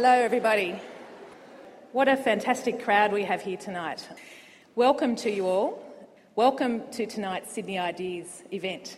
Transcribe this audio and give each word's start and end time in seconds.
Hello, 0.00 0.12
everybody. 0.12 0.80
What 1.90 2.06
a 2.06 2.16
fantastic 2.16 2.84
crowd 2.84 3.12
we 3.12 3.24
have 3.24 3.42
here 3.42 3.56
tonight. 3.56 4.08
Welcome 4.76 5.16
to 5.16 5.28
you 5.28 5.48
all. 5.48 5.84
Welcome 6.36 6.88
to 6.92 7.04
tonight's 7.04 7.52
Sydney 7.52 7.80
Ideas 7.80 8.44
event. 8.52 8.96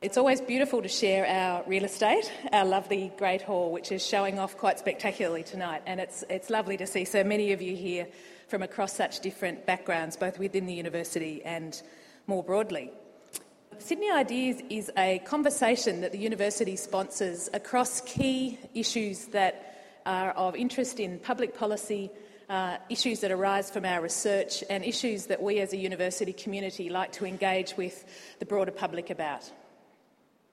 It's 0.00 0.16
always 0.16 0.40
beautiful 0.40 0.82
to 0.82 0.88
share 0.88 1.24
our 1.24 1.62
real 1.68 1.84
estate, 1.84 2.32
our 2.52 2.64
lovely 2.64 3.12
Great 3.16 3.42
Hall, 3.42 3.70
which 3.70 3.92
is 3.92 4.04
showing 4.04 4.40
off 4.40 4.56
quite 4.56 4.80
spectacularly 4.80 5.44
tonight. 5.44 5.82
And 5.86 6.00
it's, 6.00 6.24
it's 6.28 6.50
lovely 6.50 6.76
to 6.78 6.86
see 6.88 7.04
so 7.04 7.22
many 7.22 7.52
of 7.52 7.62
you 7.62 7.76
here 7.76 8.08
from 8.48 8.64
across 8.64 8.96
such 8.96 9.20
different 9.20 9.66
backgrounds, 9.66 10.16
both 10.16 10.36
within 10.36 10.66
the 10.66 10.74
university 10.74 11.44
and 11.44 11.80
more 12.26 12.42
broadly. 12.42 12.90
Sydney 13.78 14.10
Ideas 14.10 14.62
is 14.68 14.90
a 14.98 15.20
conversation 15.20 16.00
that 16.00 16.10
the 16.10 16.18
university 16.18 16.74
sponsors 16.74 17.48
across 17.54 18.00
key 18.00 18.58
issues 18.74 19.26
that 19.26 19.68
are 20.06 20.30
of 20.32 20.54
interest 20.56 21.00
in 21.00 21.18
public 21.18 21.56
policy, 21.56 22.10
uh, 22.48 22.76
issues 22.88 23.20
that 23.20 23.30
arise 23.30 23.70
from 23.70 23.84
our 23.84 24.00
research, 24.00 24.62
and 24.68 24.84
issues 24.84 25.26
that 25.26 25.42
we 25.42 25.60
as 25.60 25.72
a 25.72 25.76
university 25.76 26.32
community 26.32 26.90
like 26.90 27.12
to 27.12 27.24
engage 27.24 27.76
with 27.76 28.04
the 28.38 28.46
broader 28.46 28.70
public 28.70 29.10
about. 29.10 29.50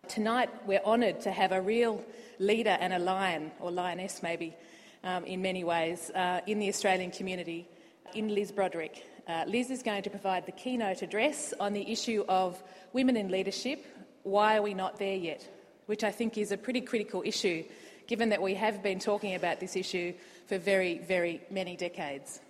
Tonight, 0.08 0.50
we're 0.66 0.82
honoured 0.86 1.22
to 1.22 1.32
have 1.32 1.52
a 1.52 1.62
real 1.62 2.04
leader 2.40 2.78
and 2.80 2.94
a 2.94 3.00
lion, 3.00 3.52
or 3.60 3.70
lioness 3.70 4.24
maybe, 4.24 4.56
um, 5.04 5.26
in 5.26 5.42
many 5.42 5.64
ways, 5.64 6.10
uh, 6.16 6.42
in 6.48 6.60
the 6.60 6.70
Australian 6.70 7.12
community, 7.12 7.68
in 8.16 8.34
Liz 8.34 8.52
Broderick. 8.52 9.04
Uh, 9.28 9.44
Liz 9.48 9.70
is 9.70 9.84
going 9.84 10.02
to 10.02 10.10
provide 10.10 10.48
the 10.48 10.52
keynote 10.52 11.04
address 11.04 11.54
on 11.60 11.74
the 11.74 11.92
issue 11.92 12.26
of 12.28 12.62
women 12.94 13.16
in 13.16 13.30
leadership. 13.30 13.86
Why 14.24 14.58
are 14.58 14.64
we 14.64 14.74
not 14.74 14.98
there 14.98 15.16
yet? 15.16 15.48
Which 15.86 16.04
I 16.04 16.12
think 16.12 16.38
is 16.38 16.52
a 16.52 16.58
pretty 16.58 16.82
critical 16.82 17.22
issue, 17.24 17.64
given 18.10 18.30
that 18.30 18.42
we 18.42 18.56
have 18.56 18.82
been 18.82 18.98
talking 18.98 19.36
about 19.36 19.60
this 19.60 19.76
issue 19.76 20.12
for 20.48 20.58
very, 20.58 20.98
very 20.98 21.40
many 21.52 21.78
decades. 21.78 22.42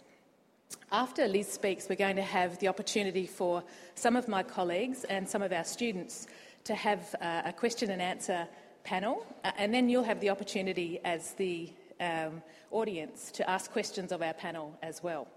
After 0.90 1.28
Liz 1.28 1.52
speaks, 1.52 1.90
we're 1.90 1.96
going 1.96 2.16
to 2.16 2.22
have 2.22 2.58
the 2.60 2.70
opportunity 2.70 3.28
for 3.28 3.62
some 3.94 4.16
of 4.16 4.30
my 4.30 4.42
colleagues 4.42 5.04
and 5.04 5.28
some 5.28 5.42
of 5.42 5.52
our 5.52 5.66
students 5.66 6.28
to 6.64 6.74
have 6.76 7.14
uh, 7.20 7.42
a 7.44 7.52
question 7.52 7.92
and 7.92 8.02
answer 8.02 8.48
panel, 8.86 9.26
uh, 9.44 9.52
and 9.58 9.74
then 9.74 9.90
you'll 9.90 10.04
have 10.04 10.22
the 10.22 10.30
opportunity 10.30 11.02
as 11.04 11.34
the 11.34 11.70
um, 12.00 12.42
audience 12.72 13.30
to 13.32 13.50
ask 13.50 13.70
questions 13.70 14.14
of 14.14 14.22
our 14.22 14.34
panel 14.34 14.74
as 14.82 15.04
well. 15.04 15.28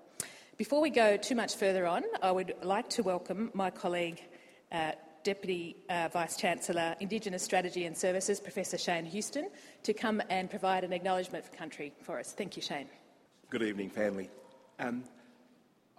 Before 0.56 0.80
we 0.80 0.90
go 0.90 1.16
too 1.16 1.34
much 1.34 1.56
further 1.56 1.84
on, 1.84 2.04
I 2.22 2.30
would 2.30 2.54
like 2.62 2.88
to 2.90 3.02
welcome 3.02 3.50
my 3.54 3.70
colleague, 3.70 4.22
uh, 4.70 4.92
Deputy 5.24 5.76
uh, 5.88 6.08
Vice 6.12 6.36
Chancellor, 6.36 6.96
Indigenous 7.00 7.42
Strategy 7.42 7.84
and 7.84 7.96
Services, 7.96 8.40
Professor 8.40 8.78
Shane 8.78 9.04
Houston, 9.04 9.48
to 9.82 9.92
come 9.92 10.22
and 10.30 10.50
provide 10.50 10.84
an 10.84 10.92
acknowledgement 10.92 11.44
for 11.44 11.56
country 11.56 11.92
for 12.02 12.18
us. 12.18 12.32
Thank 12.32 12.56
you, 12.56 12.62
Shane. 12.62 12.88
Good 13.50 13.62
evening, 13.62 13.90
family. 13.90 14.30
Um, 14.78 15.04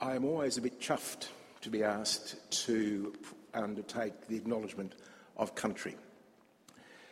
I 0.02 0.16
am 0.16 0.26
always 0.26 0.58
a 0.58 0.62
bit 0.62 0.80
chuffed 0.80 1.28
to 1.62 1.70
be 1.70 1.84
asked 1.84 2.36
to 2.66 3.14
undertake 3.54 4.28
the 4.28 4.36
acknowledgement 4.36 4.96
of 5.38 5.56
country. 5.56 5.96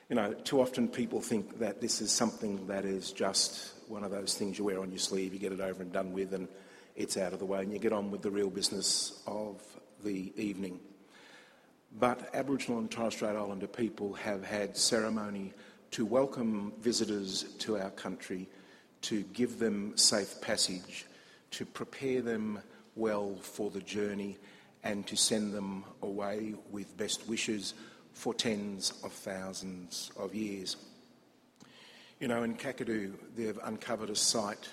You 0.09 0.16
know, 0.16 0.34
too 0.34 0.59
often 0.59 0.90
people 0.90 1.22
think 1.22 1.59
that 1.59 1.80
this 1.80 2.02
is 2.02 2.12
something 2.12 2.68
that 2.68 2.84
is 2.84 3.12
just 3.12 3.73
one 3.88 4.03
of 4.03 4.12
those 4.12 4.34
things 4.34 4.58
you 4.58 4.66
wear 4.66 4.81
on 4.81 4.90
your 4.90 5.00
sleeve, 5.00 5.34
you 5.34 5.40
get 5.40 5.53
it 5.53 5.62
over 5.62 5.81
and 5.81 5.94
done 5.94 6.12
with, 6.12 6.34
and 6.34 6.50
it's 6.96 7.16
out 7.16 7.31
of 7.31 7.40
the 7.40 7.46
way, 7.46 7.62
and 7.62 7.72
you 7.72 7.80
get 7.80 7.94
on 7.94 8.12
with 8.12 8.22
the 8.22 8.31
real 8.31 8.50
business 8.50 9.22
of 9.25 9.62
the 10.03 10.34
evening. 10.36 10.80
But 12.00 12.34
Aboriginal 12.34 12.80
and 12.80 12.89
Torres 12.89 13.14
Strait 13.14 13.36
Islander 13.36 13.67
people 13.67 14.14
have 14.14 14.44
had 14.44 14.78
ceremony 14.78 15.53
to 15.92 16.06
welcome 16.06 16.72
visitors 16.80 17.44
to 17.59 17.78
our 17.78 17.89
country, 17.89 18.47
to 19.02 19.23
give 19.34 19.59
them 19.59 19.97
safe 19.97 20.39
passage, 20.42 21.06
to 21.52 21.66
prepare 21.66 22.22
them 22.22 22.59
well 22.95 23.36
for 23.42 23.69
the 23.69 23.81
journey, 23.81 24.38
and 24.84 25.06
to 25.07 25.18
send 25.18 25.53
them 25.53 25.84
away 26.01 26.56
with 26.72 26.96
best 26.97 27.28
wishes 27.28 27.74
for 28.13 28.34
tens 28.34 28.94
of 29.03 29.12
thousands 29.12 30.12
of 30.18 30.34
years. 30.34 30.78
You 32.19 32.30
know, 32.30 32.44
in 32.44 32.56
Kakadu, 32.56 33.13
they've 33.35 33.59
uncovered 33.63 34.09
a 34.09 34.16
site 34.16 34.69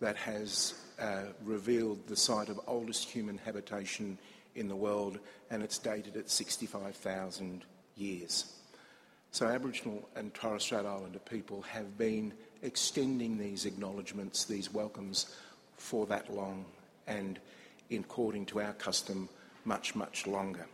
that 0.00 0.16
has 0.16 0.74
uh, 1.00 1.22
revealed 1.44 2.06
the 2.06 2.16
site 2.16 2.48
of 2.48 2.60
oldest 2.66 3.08
human 3.08 3.38
habitation 3.38 4.18
in 4.54 4.68
the 4.68 4.76
world, 4.76 5.18
and 5.50 5.62
it's 5.62 5.78
dated 5.78 6.16
at 6.16 6.30
65,000 6.30 7.64
years. 7.96 8.52
So, 9.30 9.46
Aboriginal 9.46 10.08
and 10.16 10.32
Torres 10.32 10.62
Strait 10.62 10.86
Islander 10.86 11.18
people 11.18 11.62
have 11.62 11.98
been 11.98 12.32
extending 12.62 13.38
these 13.38 13.66
acknowledgements, 13.66 14.44
these 14.44 14.72
welcomes, 14.72 15.36
for 15.76 16.06
that 16.06 16.34
long, 16.34 16.64
and 17.06 17.38
according 17.90 18.46
to 18.46 18.60
our 18.60 18.72
custom, 18.74 19.28
much, 19.64 19.94
much 19.94 20.26
longer. 20.26 20.66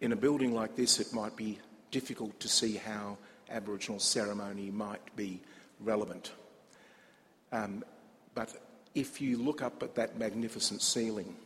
In 0.00 0.12
a 0.12 0.16
building 0.16 0.54
like 0.54 0.76
this, 0.76 1.00
it 1.00 1.12
might 1.12 1.36
be 1.36 1.58
difficult 1.90 2.38
to 2.40 2.48
see 2.48 2.76
how 2.76 3.18
Aboriginal 3.50 3.98
ceremony 3.98 4.70
might 4.70 5.14
be 5.16 5.40
relevant. 5.80 6.32
Um, 7.52 7.84
but 8.34 8.54
if 8.94 9.20
you 9.20 9.36
look 9.36 9.60
up 9.60 9.82
at 9.82 9.94
that 9.96 10.18
magnificent 10.18 10.82
ceiling 10.82 11.36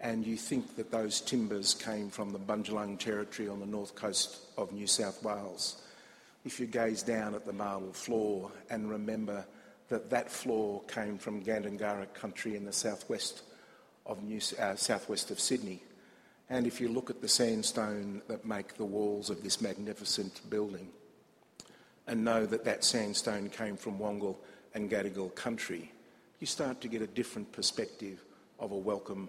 and 0.00 0.26
you 0.26 0.36
think 0.36 0.76
that 0.76 0.90
those 0.90 1.20
timbers 1.20 1.74
came 1.74 2.10
from 2.10 2.32
the 2.32 2.38
Bundjalung 2.38 2.98
territory 2.98 3.48
on 3.48 3.60
the 3.60 3.66
north 3.66 3.94
coast 3.94 4.38
of 4.56 4.72
New 4.72 4.86
South 4.86 5.22
Wales, 5.22 5.82
if 6.44 6.60
you 6.60 6.66
gaze 6.66 7.02
down 7.02 7.34
at 7.34 7.46
the 7.46 7.52
marble 7.52 7.92
floor 7.92 8.50
and 8.70 8.90
remember 8.90 9.44
that 9.88 10.10
that 10.10 10.30
floor 10.30 10.82
came 10.88 11.18
from 11.18 11.42
Gandangara 11.42 12.12
country 12.12 12.56
in 12.56 12.64
the 12.64 12.72
southwest 12.72 13.42
of 14.06 14.22
New, 14.22 14.40
uh, 14.58 14.74
southwest 14.74 15.30
of 15.30 15.40
Sydney, 15.40 15.82
and 16.50 16.66
if 16.66 16.80
you 16.80 16.88
look 16.88 17.08
at 17.08 17.22
the 17.22 17.28
sandstone 17.28 18.20
that 18.28 18.44
make 18.44 18.76
the 18.76 18.84
walls 18.84 19.30
of 19.30 19.42
this 19.42 19.60
magnificent 19.62 20.40
building, 20.50 20.88
and 22.06 22.24
know 22.24 22.44
that 22.44 22.64
that 22.64 22.84
sandstone 22.84 23.48
came 23.48 23.76
from 23.76 23.98
Wongal 23.98 24.36
and 24.74 24.90
Gadigal 24.90 25.34
country, 25.34 25.90
you 26.40 26.46
start 26.46 26.80
to 26.82 26.88
get 26.88 27.00
a 27.00 27.06
different 27.06 27.50
perspective 27.52 28.22
of 28.58 28.72
a 28.72 28.76
welcome 28.76 29.28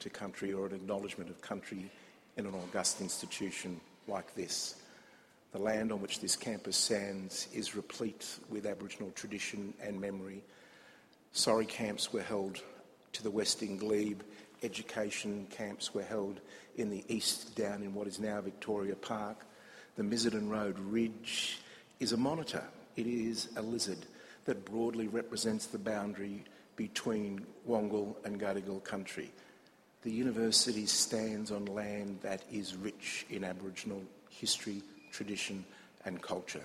to 0.00 0.10
country 0.10 0.52
or 0.52 0.66
an 0.66 0.74
acknowledgement 0.74 1.30
of 1.30 1.40
country 1.40 1.90
in 2.36 2.46
an 2.46 2.54
august 2.54 3.00
institution 3.00 3.80
like 4.08 4.34
this. 4.34 4.76
The 5.52 5.58
land 5.58 5.92
on 5.92 6.02
which 6.02 6.20
this 6.20 6.36
campus 6.36 6.76
stands 6.76 7.48
is 7.54 7.74
replete 7.74 8.38
with 8.50 8.66
Aboriginal 8.66 9.10
tradition 9.12 9.72
and 9.82 10.00
memory. 10.00 10.42
Sorry 11.32 11.66
camps 11.66 12.12
were 12.12 12.22
held 12.22 12.60
to 13.12 13.22
the 13.22 13.30
west 13.30 13.62
in 13.62 13.78
Glebe 13.78 14.22
education 14.62 15.46
camps 15.50 15.94
were 15.94 16.02
held 16.02 16.40
in 16.76 16.90
the 16.90 17.04
east 17.08 17.54
down 17.56 17.82
in 17.82 17.94
what 17.94 18.06
is 18.06 18.20
now 18.20 18.40
Victoria 18.40 18.94
Park. 18.94 19.44
The 19.96 20.02
Missenden 20.02 20.50
Road 20.50 20.78
Ridge 20.78 21.58
is 22.00 22.12
a 22.12 22.16
monitor. 22.16 22.64
It 22.96 23.06
is 23.06 23.48
a 23.56 23.62
lizard 23.62 24.06
that 24.44 24.64
broadly 24.64 25.08
represents 25.08 25.66
the 25.66 25.78
boundary 25.78 26.44
between 26.76 27.44
Wongal 27.68 28.16
and 28.24 28.40
Gadigal 28.40 28.84
country. 28.84 29.30
The 30.06 30.12
university 30.12 30.86
stands 30.86 31.50
on 31.50 31.64
land 31.64 32.20
that 32.22 32.42
is 32.52 32.76
rich 32.76 33.26
in 33.28 33.42
Aboriginal 33.42 34.00
history, 34.30 34.80
tradition, 35.10 35.64
and 36.04 36.22
culture. 36.22 36.62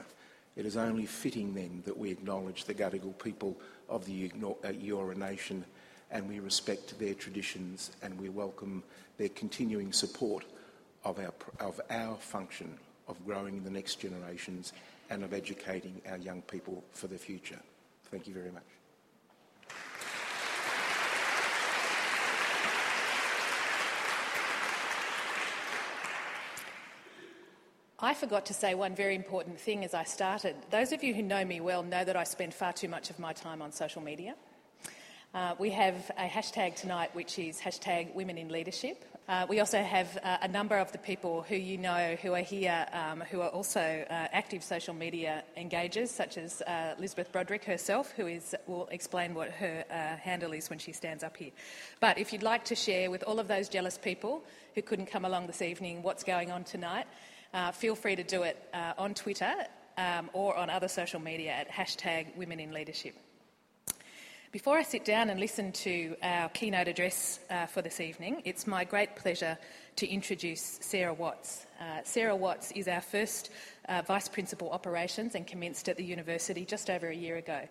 It 0.55 0.67
is 0.67 0.77
only 0.77 1.07
fitting 1.07 1.55
then 1.55 1.81
that 1.85 1.97
we 1.97 2.11
acknowledge 2.11 2.65
the 2.65 2.75
Gadigal 2.75 3.17
people 3.17 3.57
of 3.89 4.05
the 4.05 4.29
Eora 4.29 5.15
uh, 5.15 5.17
Nation 5.17 5.65
and 6.11 6.29
we 6.29 6.39
respect 6.39 6.99
their 6.99 7.15
traditions 7.15 7.89
and 8.03 8.15
we 8.21 8.29
welcome 8.29 8.83
their 9.17 9.29
continuing 9.29 9.91
support 9.91 10.45
of 11.03 11.17
our, 11.17 11.33
of 11.59 11.81
our 11.89 12.17
function 12.17 12.77
of 13.07 13.25
growing 13.25 13.63
the 13.63 13.71
next 13.71 13.95
generations 13.95 14.71
and 15.09 15.23
of 15.23 15.33
educating 15.33 15.99
our 16.07 16.17
young 16.17 16.43
people 16.43 16.83
for 16.91 17.07
the 17.07 17.17
future. 17.17 17.59
Thank 18.11 18.27
you 18.27 18.35
very 18.35 18.51
much. 18.51 18.80
I 28.03 28.15
forgot 28.15 28.47
to 28.47 28.53
say 28.55 28.73
one 28.73 28.95
very 28.95 29.13
important 29.13 29.59
thing 29.59 29.85
as 29.85 29.93
I 29.93 30.05
started. 30.05 30.55
Those 30.71 30.91
of 30.91 31.03
you 31.03 31.13
who 31.13 31.21
know 31.21 31.45
me 31.45 31.59
well 31.61 31.83
know 31.83 32.03
that 32.03 32.15
I 32.15 32.23
spend 32.23 32.51
far 32.51 32.73
too 32.73 32.87
much 32.87 33.11
of 33.11 33.19
my 33.19 33.31
time 33.31 33.61
on 33.61 33.71
social 33.71 34.01
media. 34.01 34.33
Uh, 35.35 35.53
we 35.59 35.69
have 35.69 36.09
a 36.17 36.25
hashtag 36.25 36.75
tonight 36.75 37.11
which 37.13 37.37
is 37.37 37.61
hashtag 37.61 38.15
women 38.15 38.39
in 38.39 38.49
leadership. 38.49 39.05
Uh, 39.29 39.45
we 39.47 39.59
also 39.59 39.83
have 39.83 40.17
uh, 40.23 40.39
a 40.41 40.47
number 40.47 40.77
of 40.77 40.91
the 40.91 40.97
people 40.97 41.43
who 41.43 41.55
you 41.55 41.77
know 41.77 42.17
who 42.23 42.33
are 42.33 42.39
here 42.39 42.87
um, 42.91 43.21
who 43.29 43.39
are 43.41 43.49
also 43.49 43.79
uh, 43.79 44.13
active 44.33 44.63
social 44.63 44.95
media 44.95 45.43
engagers, 45.55 46.07
such 46.07 46.39
as 46.39 46.63
uh, 46.63 46.95
Elizabeth 46.97 47.31
Broderick 47.31 47.63
herself, 47.63 48.11
who 48.17 48.25
is, 48.25 48.55
will 48.65 48.87
explain 48.87 49.35
what 49.35 49.51
her 49.51 49.85
uh, 49.91 50.17
handle 50.17 50.53
is 50.53 50.71
when 50.71 50.79
she 50.79 50.91
stands 50.91 51.23
up 51.23 51.37
here. 51.37 51.51
But 51.99 52.17
if 52.17 52.33
you'd 52.33 52.41
like 52.41 52.65
to 52.65 52.75
share 52.75 53.11
with 53.11 53.21
all 53.23 53.39
of 53.39 53.47
those 53.47 53.69
jealous 53.69 53.99
people 53.99 54.43
who 54.73 54.81
couldn't 54.81 55.05
come 55.05 55.23
along 55.23 55.45
this 55.45 55.61
evening 55.61 56.01
what's 56.01 56.23
going 56.23 56.51
on 56.51 56.63
tonight, 56.63 57.05
feel 57.73 57.95
free 57.95 58.15
to 58.15 58.23
do 58.23 58.43
it 58.43 58.57
on 58.97 59.13
Twitter 59.13 59.53
um, 59.97 60.29
or 60.33 60.55
on 60.55 60.69
other 60.69 60.87
social 60.87 61.19
media 61.19 61.51
at 61.51 61.69
hashtag 61.69 62.35
Women 62.35 62.59
in 62.59 62.71
Leadership. 62.71 63.15
Before 64.51 64.77
I 64.77 64.83
sit 64.83 65.05
down 65.05 65.29
and 65.29 65.39
listen 65.39 65.71
to 65.71 66.13
our 66.21 66.49
keynote 66.49 66.89
address 66.89 67.39
uh, 67.49 67.67
for 67.67 67.81
this 67.81 68.01
evening, 68.01 68.41
it's 68.43 68.67
my 68.67 68.83
great 68.83 69.15
pleasure 69.15 69.57
to 69.95 70.07
introduce 70.07 70.77
Sarah 70.81 71.13
Watts. 71.13 71.65
Uh, 71.79 72.01
Sarah 72.03 72.35
Watts 72.35 72.71
is 72.73 72.89
our 72.89 72.99
first 72.99 73.51
uh, 73.87 74.01
Vice 74.05 74.27
Principal 74.27 74.69
Operations 74.71 75.35
and 75.35 75.47
commenced 75.47 75.87
at 75.87 75.95
the 75.95 76.03
university 76.03 76.65
just 76.65 76.89
over 76.89 77.07
a 77.07 77.15
year 77.15 77.37
ago. 77.37 77.61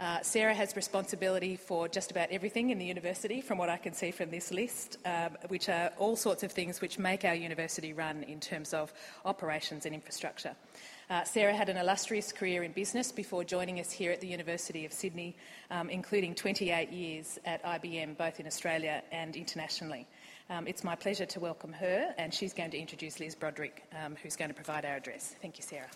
Uh, 0.00 0.20
Sarah 0.22 0.54
has 0.54 0.74
responsibility 0.74 1.56
for 1.56 1.86
just 1.86 2.10
about 2.10 2.30
everything 2.30 2.70
in 2.70 2.78
the 2.78 2.84
university, 2.84 3.40
from 3.40 3.58
what 3.58 3.68
I 3.68 3.76
can 3.76 3.92
see 3.92 4.10
from 4.10 4.28
this 4.28 4.50
list, 4.50 4.98
um, 5.04 5.36
which 5.48 5.68
are 5.68 5.92
all 5.98 6.16
sorts 6.16 6.42
of 6.42 6.50
things 6.50 6.80
which 6.80 6.98
make 6.98 7.24
our 7.24 7.34
university 7.34 7.92
run 7.92 8.24
in 8.24 8.40
terms 8.40 8.74
of 8.74 8.92
operations 9.24 9.86
and 9.86 9.94
infrastructure. 9.94 10.56
Uh, 11.10 11.22
Sarah 11.22 11.54
had 11.54 11.68
an 11.68 11.76
illustrious 11.76 12.32
career 12.32 12.64
in 12.64 12.72
business 12.72 13.12
before 13.12 13.44
joining 13.44 13.78
us 13.78 13.92
here 13.92 14.10
at 14.10 14.20
the 14.20 14.26
University 14.26 14.84
of 14.84 14.92
Sydney, 14.92 15.36
um, 15.70 15.88
including 15.88 16.34
28 16.34 16.90
years 16.90 17.38
at 17.44 17.62
IBM, 17.62 18.16
both 18.16 18.40
in 18.40 18.46
Australia 18.46 19.02
and 19.12 19.36
internationally. 19.36 20.08
Um, 20.50 20.66
it's 20.66 20.82
my 20.82 20.96
pleasure 20.96 21.26
to 21.26 21.40
welcome 21.40 21.72
her, 21.72 22.14
and 22.18 22.34
she's 22.34 22.52
going 22.52 22.70
to 22.72 22.78
introduce 22.78 23.20
Liz 23.20 23.34
Broderick, 23.34 23.84
um, 24.04 24.16
who's 24.22 24.34
going 24.34 24.50
to 24.50 24.54
provide 24.54 24.84
our 24.84 24.96
address. 24.96 25.36
Thank 25.40 25.56
you, 25.56 25.62
Sarah. 25.62 25.88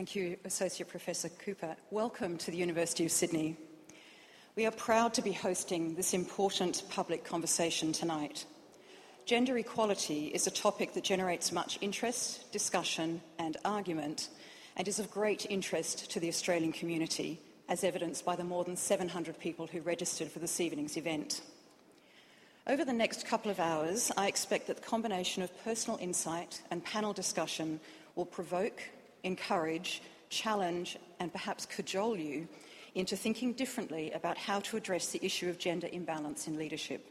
Thank 0.00 0.16
you, 0.16 0.38
Associate 0.46 0.88
Professor 0.88 1.28
Cooper. 1.28 1.76
Welcome 1.90 2.38
to 2.38 2.50
the 2.50 2.56
University 2.56 3.04
of 3.04 3.12
Sydney. 3.12 3.58
We 4.56 4.64
are 4.64 4.70
proud 4.70 5.12
to 5.12 5.20
be 5.20 5.32
hosting 5.32 5.94
this 5.94 6.14
important 6.14 6.84
public 6.88 7.22
conversation 7.22 7.92
tonight. 7.92 8.46
Gender 9.26 9.58
equality 9.58 10.28
is 10.28 10.46
a 10.46 10.50
topic 10.50 10.94
that 10.94 11.04
generates 11.04 11.52
much 11.52 11.76
interest, 11.82 12.50
discussion, 12.50 13.20
and 13.38 13.58
argument, 13.62 14.30
and 14.74 14.88
is 14.88 14.98
of 14.98 15.10
great 15.10 15.44
interest 15.50 16.10
to 16.12 16.18
the 16.18 16.28
Australian 16.28 16.72
community, 16.72 17.38
as 17.68 17.84
evidenced 17.84 18.24
by 18.24 18.36
the 18.36 18.42
more 18.42 18.64
than 18.64 18.76
700 18.76 19.38
people 19.38 19.66
who 19.66 19.82
registered 19.82 20.30
for 20.30 20.38
this 20.38 20.60
evening's 20.60 20.96
event. 20.96 21.42
Over 22.66 22.86
the 22.86 22.94
next 22.94 23.26
couple 23.26 23.50
of 23.50 23.60
hours, 23.60 24.10
I 24.16 24.28
expect 24.28 24.66
that 24.68 24.76
the 24.76 24.88
combination 24.88 25.42
of 25.42 25.62
personal 25.62 25.98
insight 25.98 26.62
and 26.70 26.82
panel 26.82 27.12
discussion 27.12 27.80
will 28.14 28.24
provoke, 28.24 28.82
encourage, 29.22 30.02
challenge, 30.28 30.96
and 31.18 31.32
perhaps 31.32 31.66
cajole 31.66 32.16
you 32.16 32.48
into 32.94 33.16
thinking 33.16 33.52
differently 33.52 34.10
about 34.12 34.36
how 34.36 34.60
to 34.60 34.76
address 34.76 35.08
the 35.08 35.24
issue 35.24 35.48
of 35.48 35.58
gender 35.58 35.88
imbalance 35.92 36.48
in 36.48 36.58
leadership. 36.58 37.06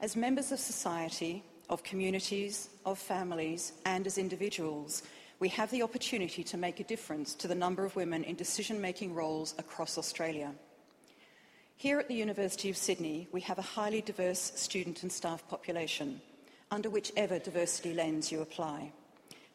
As 0.00 0.16
members 0.16 0.52
of 0.52 0.58
society, 0.58 1.42
of 1.70 1.82
communities, 1.82 2.68
of 2.84 2.98
families, 2.98 3.72
and 3.84 4.06
as 4.06 4.18
individuals, 4.18 5.02
we 5.38 5.48
have 5.48 5.70
the 5.70 5.82
opportunity 5.82 6.42
to 6.44 6.56
make 6.56 6.80
a 6.80 6.84
difference 6.84 7.34
to 7.34 7.48
the 7.48 7.54
number 7.54 7.84
of 7.84 7.96
women 7.96 8.24
in 8.24 8.36
decision 8.36 8.80
making 8.80 9.14
roles 9.14 9.54
across 9.58 9.98
Australia. 9.98 10.52
Here 11.76 11.98
at 11.98 12.08
the 12.08 12.14
University 12.14 12.70
of 12.70 12.76
Sydney, 12.76 13.28
we 13.32 13.42
have 13.42 13.58
a 13.58 13.62
highly 13.62 14.00
diverse 14.00 14.52
student 14.56 15.02
and 15.02 15.12
staff 15.12 15.46
population, 15.48 16.20
under 16.70 16.88
whichever 16.88 17.38
diversity 17.38 17.92
lens 17.92 18.32
you 18.32 18.40
apply. 18.40 18.92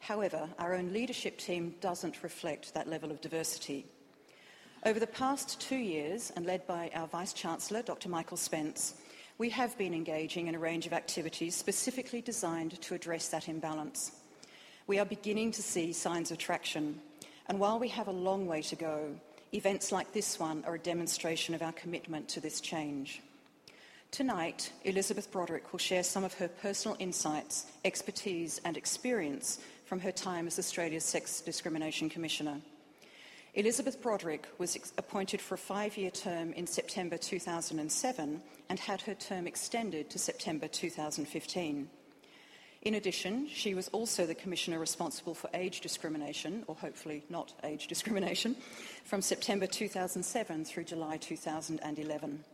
However, 0.01 0.49
our 0.57 0.73
own 0.73 0.91
leadership 0.91 1.37
team 1.37 1.75
doesn't 1.79 2.23
reflect 2.23 2.73
that 2.73 2.89
level 2.89 3.11
of 3.11 3.21
diversity. 3.21 3.85
Over 4.83 4.99
the 4.99 5.05
past 5.05 5.61
two 5.61 5.77
years, 5.77 6.31
and 6.35 6.43
led 6.43 6.65
by 6.65 6.89
our 6.95 7.07
Vice 7.07 7.33
Chancellor, 7.33 7.83
Dr. 7.83 8.09
Michael 8.09 8.37
Spence, 8.37 8.95
we 9.37 9.51
have 9.51 9.77
been 9.77 9.93
engaging 9.93 10.47
in 10.47 10.55
a 10.55 10.59
range 10.59 10.87
of 10.87 10.93
activities 10.93 11.55
specifically 11.55 12.19
designed 12.19 12.81
to 12.81 12.95
address 12.95 13.27
that 13.29 13.47
imbalance. 13.47 14.11
We 14.87 14.97
are 14.97 15.05
beginning 15.05 15.51
to 15.51 15.61
see 15.61 15.93
signs 15.93 16.31
of 16.31 16.39
traction, 16.39 16.99
and 17.47 17.59
while 17.59 17.77
we 17.77 17.89
have 17.89 18.07
a 18.07 18.11
long 18.11 18.47
way 18.47 18.63
to 18.63 18.75
go, 18.75 19.15
events 19.53 19.91
like 19.91 20.13
this 20.13 20.39
one 20.39 20.63
are 20.65 20.75
a 20.75 20.79
demonstration 20.79 21.53
of 21.53 21.61
our 21.61 21.73
commitment 21.73 22.27
to 22.29 22.39
this 22.39 22.59
change. 22.59 23.21
Tonight, 24.09 24.73
Elizabeth 24.83 25.31
Broderick 25.31 25.71
will 25.71 25.79
share 25.79 26.03
some 26.03 26.23
of 26.23 26.33
her 26.33 26.47
personal 26.47 26.97
insights, 26.99 27.67
expertise, 27.85 28.59
and 28.65 28.75
experience 28.75 29.59
from 29.91 29.99
her 29.99 30.11
time 30.13 30.47
as 30.47 30.57
Australia's 30.57 31.03
Sex 31.03 31.41
Discrimination 31.41 32.09
Commissioner. 32.09 32.61
Elizabeth 33.55 34.01
Broderick 34.01 34.47
was 34.57 34.77
appointed 34.97 35.41
for 35.41 35.55
a 35.55 35.57
five 35.57 35.97
year 35.97 36.09
term 36.09 36.53
in 36.53 36.65
September 36.65 37.17
2007 37.17 38.41
and 38.69 38.79
had 38.79 39.01
her 39.01 39.13
term 39.13 39.47
extended 39.47 40.09
to 40.09 40.17
September 40.17 40.69
2015. 40.69 41.89
In 42.83 42.93
addition, 42.93 43.49
she 43.49 43.75
was 43.75 43.89
also 43.89 44.25
the 44.25 44.33
Commissioner 44.33 44.79
responsible 44.79 45.33
for 45.33 45.49
age 45.53 45.81
discrimination, 45.81 46.63
or 46.67 46.75
hopefully 46.75 47.25
not 47.29 47.51
age 47.65 47.87
discrimination, 47.87 48.55
from 49.03 49.21
September 49.21 49.67
2007 49.67 50.63
through 50.63 50.85
July 50.85 51.17
2011. 51.17 52.45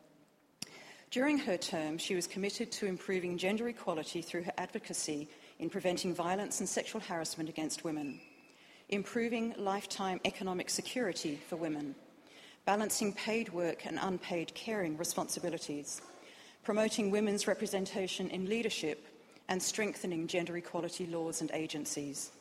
During 1.12 1.38
her 1.38 1.58
term, 1.58 2.00
she 2.00 2.16
was 2.16 2.26
committed 2.26 2.72
to 2.74 2.88
improving 2.88 3.38
gender 3.38 3.68
equality 3.70 4.24
through 4.24 4.44
her 4.44 4.54
advocacy 4.58 5.30
in 5.60 5.70
preventing 5.70 6.14
violence 6.14 6.60
and 6.60 6.70
sexual 6.70 7.02
harassment 7.02 7.50
against 7.50 7.84
women, 7.84 8.20
improving 8.90 9.54
lifetime 9.58 10.20
economic 10.26 10.70
security 10.70 11.40
for 11.50 11.56
women, 11.56 11.96
balancing 12.66 13.14
paid 13.14 13.52
work 13.54 13.86
and 13.86 13.98
unpaid 14.02 14.54
caring 14.54 14.98
responsibilities, 14.98 16.02
promoting 16.64 17.12
women's 17.12 17.48
representation 17.48 18.30
in 18.30 18.48
leadership, 18.48 19.08
and 19.50 19.62
strengthening 19.62 20.28
gender 20.28 20.58
equality 20.58 21.08
laws 21.08 21.42
and 21.42 21.50
agencies. 21.54 22.32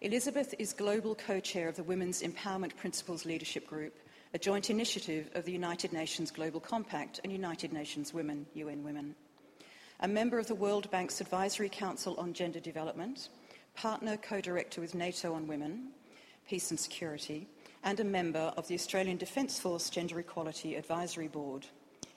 Elizabeth 0.00 0.54
is 0.58 0.72
global 0.72 1.14
co 1.14 1.40
chair 1.40 1.68
of 1.68 1.76
the 1.76 1.82
Women's 1.82 2.22
Empowerment 2.22 2.76
Principles 2.76 3.24
Leadership 3.24 3.66
Group, 3.66 3.94
a 4.34 4.38
joint 4.38 4.68
initiative 4.68 5.30
of 5.34 5.44
the 5.44 5.52
United 5.52 5.92
Nations 5.92 6.30
Global 6.32 6.60
Compact 6.60 7.20
and 7.22 7.32
United 7.32 7.72
Nations 7.72 8.12
Women, 8.12 8.44
UN 8.54 8.82
Women 8.82 9.14
a 10.04 10.08
member 10.08 10.38
of 10.38 10.46
the 10.46 10.54
World 10.54 10.90
Bank's 10.90 11.22
Advisory 11.22 11.70
Council 11.70 12.14
on 12.18 12.34
Gender 12.34 12.60
Development, 12.60 13.30
partner 13.74 14.18
co 14.18 14.38
director 14.38 14.82
with 14.82 14.94
NATO 14.94 15.32
on 15.32 15.46
Women, 15.46 15.92
Peace 16.46 16.70
and 16.70 16.78
Security, 16.78 17.48
and 17.82 17.98
a 17.98 18.04
member 18.04 18.52
of 18.58 18.68
the 18.68 18.74
Australian 18.74 19.16
Defence 19.16 19.58
Force 19.58 19.88
Gender 19.88 20.20
Equality 20.20 20.74
Advisory 20.74 21.28
Board. 21.28 21.66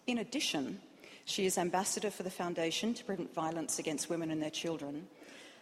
In 0.05 0.17
addition, 0.17 0.81
she 1.23 1.45
is 1.45 1.57
ambassador 1.57 2.11
for 2.11 2.23
the 2.23 2.29
Foundation 2.29 2.93
to 2.93 3.05
Prevent 3.05 3.33
Violence 3.33 3.79
Against 3.79 4.09
Women 4.09 4.31
and 4.31 4.43
Their 4.43 4.49
Children 4.49 5.07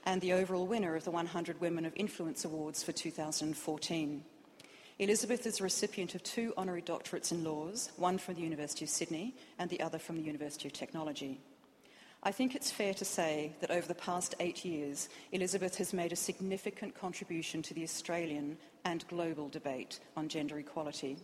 and 0.04 0.20
the 0.20 0.34
overall 0.34 0.66
winner 0.66 0.96
of 0.96 1.04
the 1.04 1.12
100 1.12 1.62
Women 1.62 1.86
of 1.86 1.94
Influence 1.96 2.44
Awards 2.44 2.82
for 2.82 2.92
2014. 2.92 4.24
Elizabeth 4.98 5.46
is 5.46 5.60
a 5.60 5.64
recipient 5.64 6.16
of 6.16 6.24
two 6.24 6.56
honorary 6.58 6.82
doctorates 6.82 7.32
in 7.32 7.44
laws, 7.44 7.92
one 7.98 8.18
from 8.18 8.34
the 8.34 8.42
University 8.42 8.84
of 8.84 8.90
Sydney 8.90 9.36
and 9.60 9.70
the 9.70 9.82
other 9.82 10.00
from 10.00 10.16
the 10.16 10.24
University 10.24 10.68
of 10.68 10.74
Technology. 10.74 11.40
I 12.28 12.32
think 12.32 12.56
it's 12.56 12.72
fair 12.72 12.96
to 12.96 13.06
say 13.06 13.52
that 13.62 13.70
over 13.70 13.88
the 13.88 13.94
past 13.94 14.34
eight 14.40 14.66
years, 14.66 15.10
Elizabeth 15.32 15.76
has 15.78 15.94
made 15.94 16.12
a 16.12 16.16
significant 16.16 16.96
contribution 16.96 17.62
to 17.62 17.76
the 17.76 17.84
Australian 17.84 18.58
and 18.84 19.08
global 19.08 19.48
debate 19.48 20.00
on 20.18 20.28
gender 20.28 20.58
equality. 20.58 21.18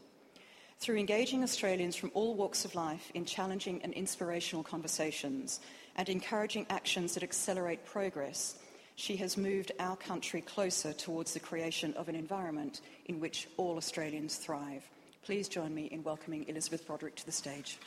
Through 0.78 0.98
engaging 0.98 1.42
Australians 1.42 1.96
from 1.96 2.12
all 2.14 2.36
walks 2.36 2.66
of 2.66 2.76
life 2.76 3.10
in 3.16 3.26
challenging 3.26 3.82
and 3.82 3.94
inspirational 3.94 4.64
conversations 4.64 5.60
and 5.96 6.08
encouraging 6.08 6.68
actions 6.70 7.16
that 7.16 7.24
accelerate 7.24 7.84
progress, 7.84 8.60
she 8.96 9.16
has 9.18 9.38
moved 9.38 9.72
our 9.80 9.96
country 9.96 10.42
closer 10.42 10.94
towards 10.94 11.34
the 11.34 11.40
creation 11.40 11.96
of 11.96 12.10
an 12.10 12.16
environment 12.16 12.82
in 13.08 13.20
which 13.20 13.48
all 13.58 13.78
Australians 13.78 14.36
thrive. 14.36 14.88
Please 15.24 15.50
join 15.50 15.74
me 15.74 15.86
in 15.86 16.04
welcoming 16.04 16.48
Elizabeth 16.48 16.86
Broderick 16.86 17.16
to 17.16 17.26
the 17.26 17.32
stage. 17.32 17.80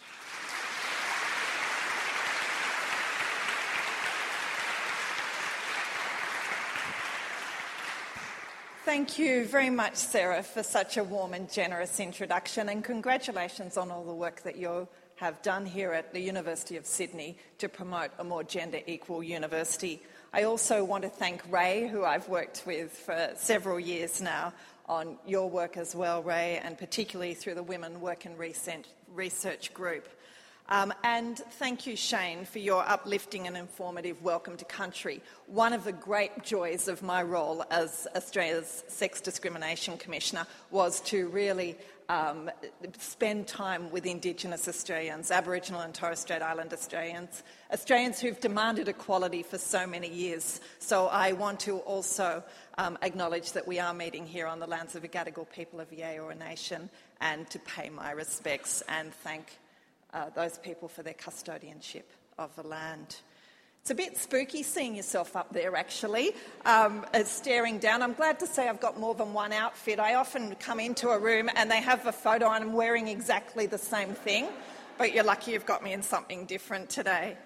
Thank 8.85 9.19
you 9.19 9.47
very 9.47 9.71
much, 9.71 9.95
Sarah, 9.97 10.43
for 10.43 10.63
such 10.63 10.99
a 10.99 11.05
warm 11.05 11.33
and 11.33 11.51
generous 11.51 12.01
introduction, 12.01 12.69
and 12.69 12.85
congratulations 12.85 13.79
on 13.79 13.91
all 13.91 14.05
the 14.05 14.13
work 14.13 14.43
that 14.43 14.57
you 14.57 14.87
have 15.17 15.41
done 15.41 15.65
here 15.65 15.95
at 15.95 16.13
the 16.13 16.21
University 16.21 16.77
of 16.77 16.85
Sydney 16.85 17.39
to 17.57 17.71
promote 17.71 18.11
a 18.19 18.25
more 18.25 18.45
gender 18.45 18.81
equal 18.87 19.23
university. 19.23 20.03
I 20.35 20.43
also 20.43 20.85
want 20.85 21.03
to 21.05 21.09
thank 21.09 21.41
Rae, 21.51 21.89
who 21.89 22.05
I've 22.05 22.29
worked 22.29 22.65
with 22.67 22.93
for 22.93 23.31
several 23.37 23.81
years 23.81 24.21
now, 24.21 24.53
on 24.87 25.17
your 25.27 25.49
work 25.49 25.79
as 25.79 25.95
well, 25.95 26.23
Rae, 26.23 26.61
and 26.63 26.77
particularly 26.77 27.33
through 27.33 27.55
the 27.55 27.63
Women 27.63 28.03
Work 28.03 28.27
and 28.27 28.39
Research 28.39 29.73
Group. 29.73 30.07
Um, 30.69 30.95
and 31.05 31.37
thank 31.37 31.87
you, 31.87 31.95
Shane, 31.95 32.47
for 32.47 32.59
your 32.59 32.89
uplifting 32.89 33.47
and 33.47 33.55
informative 33.55 34.23
welcome 34.23 34.57
to 34.57 34.65
country. 34.65 35.21
One 35.47 35.75
of 35.75 35.85
the 35.85 35.93
great 35.93 36.43
joys 36.43 36.89
of 36.89 37.03
my 37.03 37.23
role 37.23 37.63
as 37.71 38.07
Australia's 38.17 38.83
Sex 38.89 39.21
Discrimination 39.21 39.99
Commissioner 39.99 40.47
was 40.71 41.03
to 41.03 41.29
really 41.29 41.77
um, 42.09 42.51
spend 42.99 43.47
time 43.47 43.91
with 43.91 44.07
Indigenous 44.07 44.67
Australians, 44.67 45.31
Aboriginal 45.31 45.83
and 45.83 45.95
Torres 45.95 46.21
Strait 46.21 46.41
Islander 46.41 46.77
Australians, 46.77 47.43
Australians 47.71 48.19
who've 48.19 48.41
demanded 48.41 48.89
equality 48.89 49.43
for 49.43 49.59
so 49.59 49.87
many 49.87 50.09
years. 50.09 50.63
So 50.79 51.09
I 51.09 51.33
want 51.33 51.61
to 51.61 51.79
also 51.81 52.43
um, 52.79 52.97
acknowledge 53.03 53.53
that 53.53 53.69
we 53.69 53.81
are 53.81 53.93
meeting 53.93 54.27
here 54.27 54.47
on 54.47 54.61
the 54.61 54.67
lands 54.67 54.95
of 54.95 55.03
the 55.03 55.09
Gadigal 55.09 55.51
people 55.51 55.79
of 55.79 55.91
the 55.91 55.99
Eora 55.99 56.39
Nation 56.39 56.89
and 57.21 57.49
to 57.51 57.59
pay 57.59 57.91
my 57.91 58.13
respects 58.13 58.83
and 58.89 59.13
thank 59.13 59.59
uh, 60.15 60.31
those 60.35 60.59
people 60.59 60.89
for 60.89 61.03
their 61.03 61.15
custodianship 61.15 62.05
of 62.39 62.55
the 62.57 62.63
land. 62.63 63.17
It's 63.83 63.91
a 63.91 63.95
bit 63.95 64.17
spooky 64.17 64.63
seeing 64.63 64.97
yourself 64.97 65.37
up 65.37 65.53
there, 65.53 65.77
actually, 65.77 66.33
um, 66.65 67.05
staring 67.25 67.79
down. 67.79 68.01
I'm 68.01 68.15
glad 68.15 68.39
to 68.41 68.47
say 68.47 68.67
I've 68.67 68.81
got 68.81 68.99
more 68.99 69.15
than 69.15 69.35
one 69.35 69.53
outfit. 69.53 70.01
I 70.01 70.15
often 70.15 70.55
come 70.55 70.81
into 70.81 71.11
a 71.11 71.19
room 71.19 71.51
and 71.55 71.71
they 71.71 71.83
have 71.83 72.07
a 72.07 72.13
photo 72.13 72.51
and 72.51 72.65
I'm 72.65 72.73
wearing 72.73 73.09
exactly 73.09 73.67
the 73.67 73.77
same 73.77 74.15
thing, 74.15 74.47
but 74.97 75.13
you're 75.13 75.25
lucky 75.25 75.53
you've 75.53 75.67
got 75.67 75.85
me 75.85 75.93
in 75.93 76.03
something 76.03 76.47
different 76.47 76.89
today. 76.89 77.37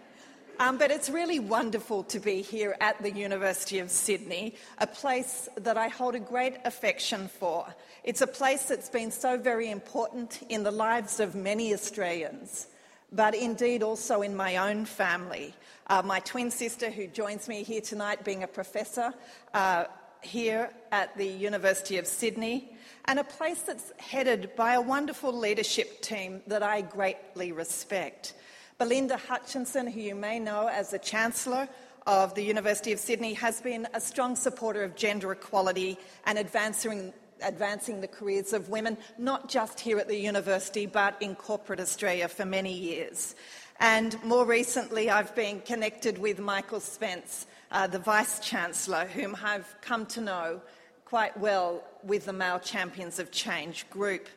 Um, 0.61 0.77
but 0.77 0.91
it's 0.91 1.09
really 1.09 1.39
wonderful 1.39 2.03
to 2.05 2.19
be 2.19 2.43
here 2.43 2.75
at 2.81 3.01
the 3.01 3.13
University 3.13 3.79
of 3.79 3.93
Sydney, 3.93 4.57
a 4.79 4.89
place 4.89 5.49
that 5.55 5.79
I 5.79 5.87
hold 5.87 6.17
a 6.17 6.21
great 6.21 6.57
affection 6.65 7.29
for. 7.29 7.73
It's 8.03 8.23
a 8.23 8.27
place 8.27 8.65
that's 8.65 8.89
been 8.89 9.13
so 9.13 9.39
very 9.39 9.71
important 9.71 10.41
in 10.49 10.65
the 10.65 10.73
lives 10.73 11.21
of 11.21 11.37
many 11.37 11.73
Australians, 11.73 12.67
but 13.13 13.37
indeed 13.37 13.85
also 13.85 14.23
in 14.23 14.35
my 14.35 14.57
own 14.57 14.85
family. 14.85 15.55
Uh, 15.87 16.03
my 16.05 16.19
twin 16.21 16.51
sister, 16.51 16.91
who 16.91 17.07
joins 17.07 17.47
me 17.47 17.63
here 17.63 17.81
tonight, 17.81 18.25
being 18.25 18.43
a 18.43 18.49
professor 18.49 19.15
uh, 19.55 19.85
here 20.23 20.71
at 20.91 21.17
the 21.17 21.27
University 21.27 21.99
of 21.99 22.07
Sydney, 22.09 22.73
and 23.05 23.21
a 23.21 23.25
place 23.25 23.63
that's 23.63 23.93
headed 23.99 24.51
by 24.57 24.75
a 24.75 24.81
wonderful 24.81 25.33
leadership 25.33 26.03
team 26.03 26.43
that 26.49 26.65
I 26.65 26.81
greatly 26.81 27.53
respect. 27.53 28.35
Belinda 28.79 29.17
Hutchinson, 29.17 29.89
who 29.89 29.99
you 29.99 30.15
may 30.15 30.39
know 30.39 30.69
as 30.69 30.91
the 30.91 31.01
Chancellor 31.01 31.69
of 32.07 32.35
the 32.37 32.43
University 32.43 32.93
of 32.93 33.01
Sydney, 33.01 33.35
has 33.35 33.61
been 33.61 33.89
a 33.93 34.01
strong 34.01 34.37
supporter 34.37 34.85
of 34.85 34.95
gender 34.95 35.33
equality 35.33 35.99
and 36.27 36.39
advancing 36.39 37.13
advancing 37.43 38.01
the 38.01 38.09
careers 38.09 38.53
of 38.53 38.69
women, 38.69 38.97
not 39.17 39.49
just 39.49 39.81
here 39.81 39.99
at 39.99 40.07
the 40.07 40.17
university, 40.17 40.87
but 40.87 41.21
in 41.21 41.35
corporate 41.35 41.81
Australia 41.81 42.29
for 42.29 42.45
many 42.45 42.73
years. 42.73 43.35
And 43.81 44.21
more 44.25 44.45
recently, 44.45 45.11
I've 45.11 45.35
been 45.35 45.61
connected 45.61 46.19
with 46.19 46.39
Michael 46.39 46.81
Spence, 46.81 47.47
uh, 47.73 47.89
the 47.89 48.01
Vice 48.01 48.41
Chancellor, 48.41 49.07
whom 49.07 49.37
I've 49.43 49.73
come 49.83 50.07
to 50.07 50.21
know 50.21 50.61
quite 51.05 51.37
well 51.39 51.83
with 52.05 52.27
the 52.27 52.33
Male 52.33 52.59
Champions 52.61 53.19
of 53.19 53.31
Change 53.31 53.89
group. 53.91 54.29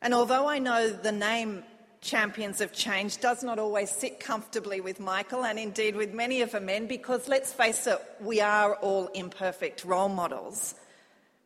And 0.00 0.12
although 0.12 0.48
I 0.48 0.58
know 0.58 0.90
the 0.90 1.12
name 1.12 1.62
Champions 2.04 2.60
of 2.60 2.70
Change 2.72 3.18
does 3.18 3.42
not 3.42 3.58
always 3.58 3.90
sit 3.90 4.20
comfortably 4.20 4.82
with 4.82 5.00
Michael 5.00 5.42
and 5.42 5.58
indeed 5.58 5.96
with 5.96 6.12
many 6.12 6.42
of 6.42 6.52
the 6.52 6.60
men, 6.60 6.86
because 6.86 7.28
let's 7.28 7.50
face 7.50 7.86
it, 7.86 7.98
we 8.20 8.42
are 8.42 8.74
all 8.76 9.06
imperfect 9.14 9.86
role 9.86 10.10
models. 10.10 10.74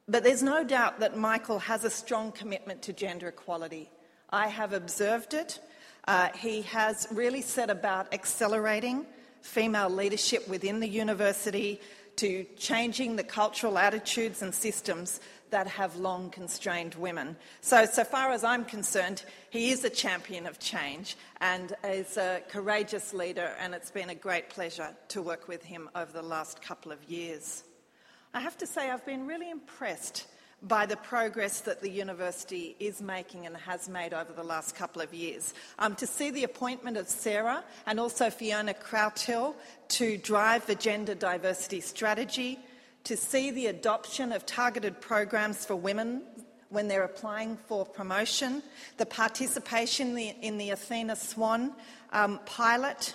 But 0.09 0.25
there's 0.25 0.43
no 0.43 0.65
doubt 0.65 0.99
that 0.99 1.17
Michael 1.17 1.61
has 1.61 1.85
a 1.85 1.91
strong 1.91 2.33
commitment 2.33 2.83
to 2.83 2.93
gender 2.93 3.29
equality. 3.29 3.88
I 4.31 4.49
have 4.49 4.73
observed 4.73 5.33
it. 5.33 5.61
Uh, 6.09 6.31
he 6.37 6.62
has 6.62 7.07
really 7.12 7.43
set 7.43 7.71
about 7.71 8.12
accelerating 8.12 9.07
female 9.43 9.88
leadership 9.88 10.49
within 10.49 10.81
the 10.81 10.88
university 10.88 11.81
to 12.17 12.45
changing 12.57 13.15
the 13.15 13.23
cultural 13.23 13.79
attitudes 13.79 14.43
and 14.43 14.53
systems 14.53 15.21
that 15.50 15.67
have 15.67 15.97
long 15.97 16.31
constrained 16.31 16.95
women. 16.95 17.37
So, 17.61 17.85
so 17.87 18.05
far 18.05 18.31
as 18.33 18.45
I'm 18.45 18.64
concerned, 18.64 19.25
he 19.50 19.71
is 19.71 19.85
a 19.85 19.90
champion 19.90 20.47
of 20.47 20.59
change 20.59 21.17
and 21.40 21.75
is 21.85 22.17
a 22.17 22.43
courageous 22.49 23.14
leader, 23.14 23.52
and 23.61 23.75
it's 23.75 23.90
been 23.90 24.11
a 24.11 24.14
great 24.14 24.50
pleasure 24.50 24.95
to 25.09 25.23
work 25.23 25.49
with 25.49 25.62
him 25.62 25.88
over 25.95 26.12
the 26.12 26.23
last 26.23 26.61
couple 26.62 26.93
of 26.93 27.02
years. 27.05 27.64
I 28.35 28.40
have 28.40 28.59
to 28.59 28.67
say, 28.67 28.90
I've 28.90 29.07
been 29.07 29.26
really 29.26 29.50
impressed 29.50 30.26
by 30.62 30.87
the 30.87 30.97
progress 30.97 31.61
that 31.61 31.81
the 31.81 31.90
university 31.90 32.75
is 32.81 33.00
making 33.00 33.47
and 33.47 33.57
has 33.57 33.88
made 33.88 34.12
over 34.12 34.33
the 34.33 34.43
last 34.43 34.75
couple 34.75 35.00
of 35.00 35.14
years. 35.14 35.55
Um, 35.78 35.95
to 35.97 36.07
see 36.07 36.31
the 36.31 36.45
appointment 36.45 36.97
of 36.97 37.09
Sarah 37.09 37.62
and 37.87 38.00
also 38.00 38.28
Fiona 38.28 38.75
Crouthill 38.75 39.55
to 39.88 40.19
drive 40.19 40.67
the 40.67 40.75
gender 40.75 41.14
diversity 41.14 41.81
strategy, 41.81 42.59
to 43.09 43.17
see 43.17 43.50
the 43.50 43.69
adoption 43.69 44.33
of 44.33 44.45
targeted 44.45 45.00
programs 45.00 45.65
for 45.65 45.75
women 45.75 46.21
when 46.69 46.88
they're 46.88 47.05
applying 47.05 47.57
for 47.57 47.87
promotion, 47.87 48.62
the 48.99 49.07
participation 49.07 50.19
in 50.19 50.59
the, 50.59 50.69
Athena 50.69 51.17
Swan 51.17 51.73
um, 52.12 52.38
pilot, 52.45 53.15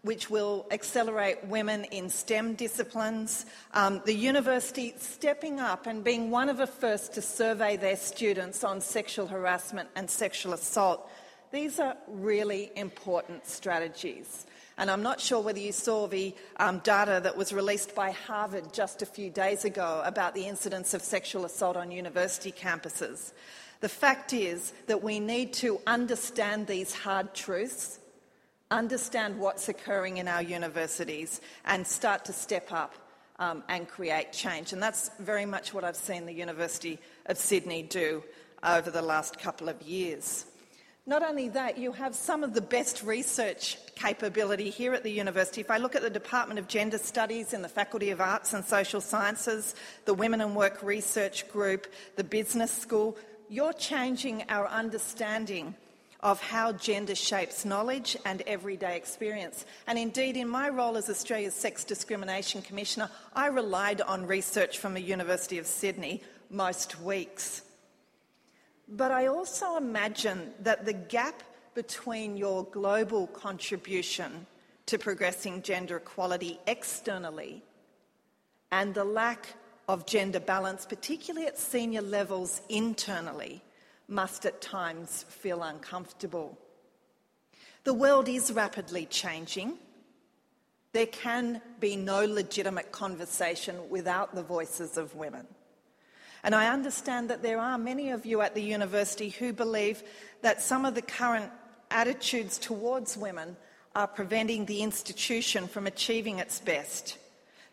which 0.00 0.30
will 0.30 0.66
accelerate 0.70 1.44
women 1.44 1.84
in 1.84 2.08
STEM 2.08 2.54
disciplines. 2.54 3.44
Um, 3.74 4.00
the 4.06 4.14
university 4.14 4.94
stepping 4.96 5.60
up 5.60 5.86
and 5.86 6.02
being 6.02 6.30
one 6.30 6.48
of 6.48 6.56
the 6.56 6.66
first 6.66 7.12
to 7.12 7.20
survey 7.20 7.76
their 7.76 7.96
students 7.96 8.64
on 8.64 8.80
sexual 8.80 9.26
harassment 9.26 9.90
and 9.94 10.08
sexual 10.08 10.54
assault. 10.54 11.06
These 11.52 11.80
are 11.80 11.98
really 12.08 12.72
important 12.76 13.46
strategies. 13.46 14.46
And 14.76 14.90
I'm 14.90 15.02
not 15.02 15.20
sure 15.20 15.40
whether 15.40 15.58
you 15.58 15.72
saw 15.72 16.06
the 16.06 16.34
um, 16.56 16.78
data 16.80 17.20
that 17.22 17.36
was 17.36 17.52
released 17.52 17.94
by 17.94 18.10
Harvard 18.10 18.72
just 18.72 19.02
a 19.02 19.06
few 19.06 19.30
days 19.30 19.64
ago 19.64 20.02
about 20.04 20.34
the 20.34 20.46
incidence 20.46 20.94
of 20.94 21.02
sexual 21.02 21.44
assault 21.44 21.76
on 21.76 21.90
university 21.90 22.50
campuses. 22.50 23.32
The 23.80 23.88
fact 23.88 24.32
is 24.32 24.72
that 24.86 25.02
we 25.02 25.20
need 25.20 25.52
to 25.54 25.80
understand 25.86 26.66
these 26.66 26.94
hard 26.94 27.34
truths 27.34 28.00
understand 28.70 29.38
what's 29.38 29.68
occurring 29.68 30.16
in 30.18 30.28
our 30.28 30.42
universities, 30.42 31.40
and 31.64 31.86
start 31.86 32.24
to 32.26 32.32
step 32.32 32.72
up 32.72 32.94
um, 33.38 33.62
and 33.68 33.88
create 33.88 34.32
change. 34.32 34.72
And 34.72 34.82
that's 34.82 35.10
very 35.20 35.46
much 35.46 35.72
what 35.72 35.84
I've 35.84 35.96
seen 35.96 36.26
the 36.26 36.32
University 36.32 36.98
of 37.26 37.38
Sydney 37.38 37.82
do 37.82 38.22
over 38.62 38.90
the 38.90 39.02
last 39.02 39.38
couple 39.38 39.68
of 39.68 39.80
years. 39.82 40.46
Not 41.06 41.22
only 41.22 41.50
that, 41.50 41.76
you 41.76 41.92
have 41.92 42.14
some 42.14 42.42
of 42.42 42.54
the 42.54 42.62
best 42.62 43.02
research 43.02 43.76
capability 43.94 44.70
here 44.70 44.94
at 44.94 45.02
the 45.02 45.10
university. 45.10 45.60
If 45.60 45.70
I 45.70 45.76
look 45.76 45.94
at 45.94 46.00
the 46.00 46.08
Department 46.08 46.58
of 46.58 46.66
Gender 46.66 46.96
Studies 46.96 47.52
in 47.52 47.60
the 47.60 47.68
Faculty 47.68 48.08
of 48.10 48.22
Arts 48.22 48.54
and 48.54 48.64
Social 48.64 49.02
Sciences, 49.02 49.74
the 50.06 50.14
Women 50.14 50.40
and 50.40 50.56
Work 50.56 50.82
Research 50.82 51.46
Group, 51.48 51.88
the 52.16 52.24
Business 52.24 52.72
School, 52.72 53.18
you're 53.50 53.74
changing 53.74 54.44
our 54.48 54.66
understanding 54.66 55.74
of 56.20 56.40
how 56.40 56.72
gender 56.72 57.14
shapes 57.14 57.66
knowledge 57.66 58.16
and 58.24 58.40
everyday 58.46 58.96
experience. 58.96 59.66
And 59.86 59.98
indeed, 59.98 60.38
in 60.38 60.48
my 60.48 60.70
role 60.70 60.96
as 60.96 61.10
Australia's 61.10 61.54
Sex 61.54 61.84
Discrimination 61.84 62.62
Commissioner, 62.62 63.10
I 63.34 63.48
relied 63.48 64.00
on 64.00 64.26
research 64.26 64.78
from 64.78 64.94
the 64.94 65.02
University 65.02 65.58
of 65.58 65.66
Sydney 65.66 66.22
most 66.48 66.98
weeks. 67.02 67.60
But 68.88 69.12
I 69.12 69.26
also 69.26 69.76
imagine 69.76 70.52
that 70.60 70.84
the 70.84 70.92
gap 70.92 71.42
between 71.74 72.36
your 72.36 72.64
global 72.64 73.26
contribution 73.28 74.46
to 74.86 74.98
progressing 74.98 75.62
gender 75.62 75.96
equality 75.96 76.58
externally 76.66 77.62
and 78.70 78.94
the 78.94 79.04
lack 79.04 79.54
of 79.88 80.06
gender 80.06 80.40
balance, 80.40 80.86
particularly 80.86 81.46
at 81.46 81.58
senior 81.58 82.02
levels 82.02 82.60
internally, 82.68 83.62
must 84.08 84.44
at 84.44 84.60
times 84.60 85.24
feel 85.28 85.62
uncomfortable. 85.62 86.58
The 87.84 87.94
world 87.94 88.28
is 88.28 88.52
rapidly 88.52 89.06
changing. 89.06 89.78
There 90.92 91.06
can 91.06 91.60
be 91.80 91.96
no 91.96 92.24
legitimate 92.24 92.92
conversation 92.92 93.76
without 93.90 94.34
the 94.34 94.42
voices 94.42 94.96
of 94.96 95.14
women. 95.14 95.46
And 96.44 96.54
I 96.54 96.68
understand 96.68 97.30
that 97.30 97.42
there 97.42 97.58
are 97.58 97.78
many 97.78 98.10
of 98.10 98.26
you 98.26 98.42
at 98.42 98.54
the 98.54 98.62
university 98.62 99.30
who 99.30 99.54
believe 99.54 100.02
that 100.42 100.62
some 100.62 100.84
of 100.84 100.94
the 100.94 101.02
current 101.02 101.50
attitudes 101.90 102.58
towards 102.58 103.16
women 103.16 103.56
are 103.96 104.06
preventing 104.06 104.66
the 104.66 104.82
institution 104.82 105.66
from 105.66 105.86
achieving 105.86 106.38
its 106.38 106.60
best, 106.60 107.16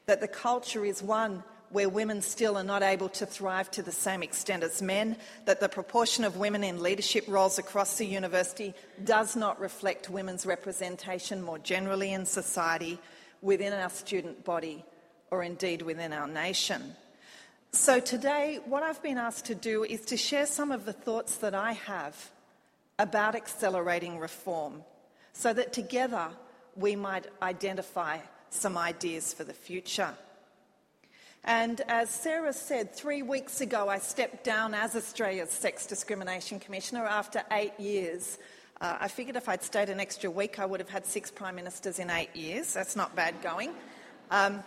that 0.05 0.21
the 0.21 0.27
culture 0.27 0.85
is 0.85 1.03
one 1.03 1.43
where 1.69 1.89
women 1.89 2.21
still 2.21 2.57
are 2.57 2.63
not 2.63 2.81
able 2.81 3.09
to 3.09 3.25
thrive 3.25 3.69
to 3.71 3.81
the 3.81 3.91
same 3.91 4.23
extent 4.23 4.63
as 4.63 4.81
men, 4.81 5.17
that 5.45 5.59
the 5.59 5.69
proportion 5.69 6.23
of 6.23 6.37
women 6.37 6.63
in 6.63 6.81
leadership 6.81 7.25
roles 7.27 7.59
across 7.59 7.97
the 7.97 8.05
university 8.05 8.73
does 9.03 9.35
not 9.35 9.59
reflect 9.59 10.09
women's 10.09 10.45
representation 10.45 11.41
more 11.41 11.59
generally 11.59 12.13
in 12.13 12.25
society, 12.25 12.99
within 13.41 13.73
our 13.73 13.89
student 13.89 14.43
body, 14.45 14.83
or 15.29 15.43
indeed 15.43 15.81
within 15.81 16.13
our 16.13 16.27
nation. 16.27 16.95
So, 17.73 18.01
today, 18.01 18.59
what 18.65 18.83
I've 18.83 19.01
been 19.01 19.17
asked 19.17 19.45
to 19.45 19.55
do 19.55 19.85
is 19.85 20.01
to 20.07 20.17
share 20.17 20.45
some 20.45 20.73
of 20.73 20.83
the 20.83 20.91
thoughts 20.91 21.37
that 21.37 21.55
I 21.55 21.71
have 21.71 22.29
about 22.99 23.33
accelerating 23.33 24.19
reform, 24.19 24.83
so 25.31 25.53
that 25.53 25.71
together 25.71 26.27
we 26.75 26.97
might 26.97 27.27
identify 27.41 28.17
some 28.49 28.77
ideas 28.77 29.33
for 29.33 29.45
the 29.45 29.53
future. 29.53 30.13
And 31.45 31.79
as 31.87 32.09
Sarah 32.09 32.51
said, 32.51 32.93
three 32.93 33.21
weeks 33.21 33.61
ago 33.61 33.87
I 33.87 33.99
stepped 33.99 34.43
down 34.43 34.73
as 34.73 34.93
Australia's 34.93 35.49
Sex 35.49 35.87
Discrimination 35.87 36.59
Commissioner 36.59 37.05
after 37.05 37.41
eight 37.53 37.79
years. 37.79 38.37
Uh, 38.81 38.97
I 38.99 39.07
figured 39.07 39.37
if 39.37 39.47
I'd 39.47 39.63
stayed 39.63 39.89
an 39.89 40.01
extra 40.01 40.29
week, 40.29 40.59
I 40.59 40.65
would 40.65 40.81
have 40.81 40.89
had 40.89 41.05
six 41.05 41.31
Prime 41.31 41.55
Ministers 41.55 41.99
in 41.99 42.09
eight 42.09 42.35
years. 42.35 42.73
That's 42.73 42.97
not 42.97 43.15
bad 43.15 43.41
going. 43.41 43.71
Um, 44.29 44.61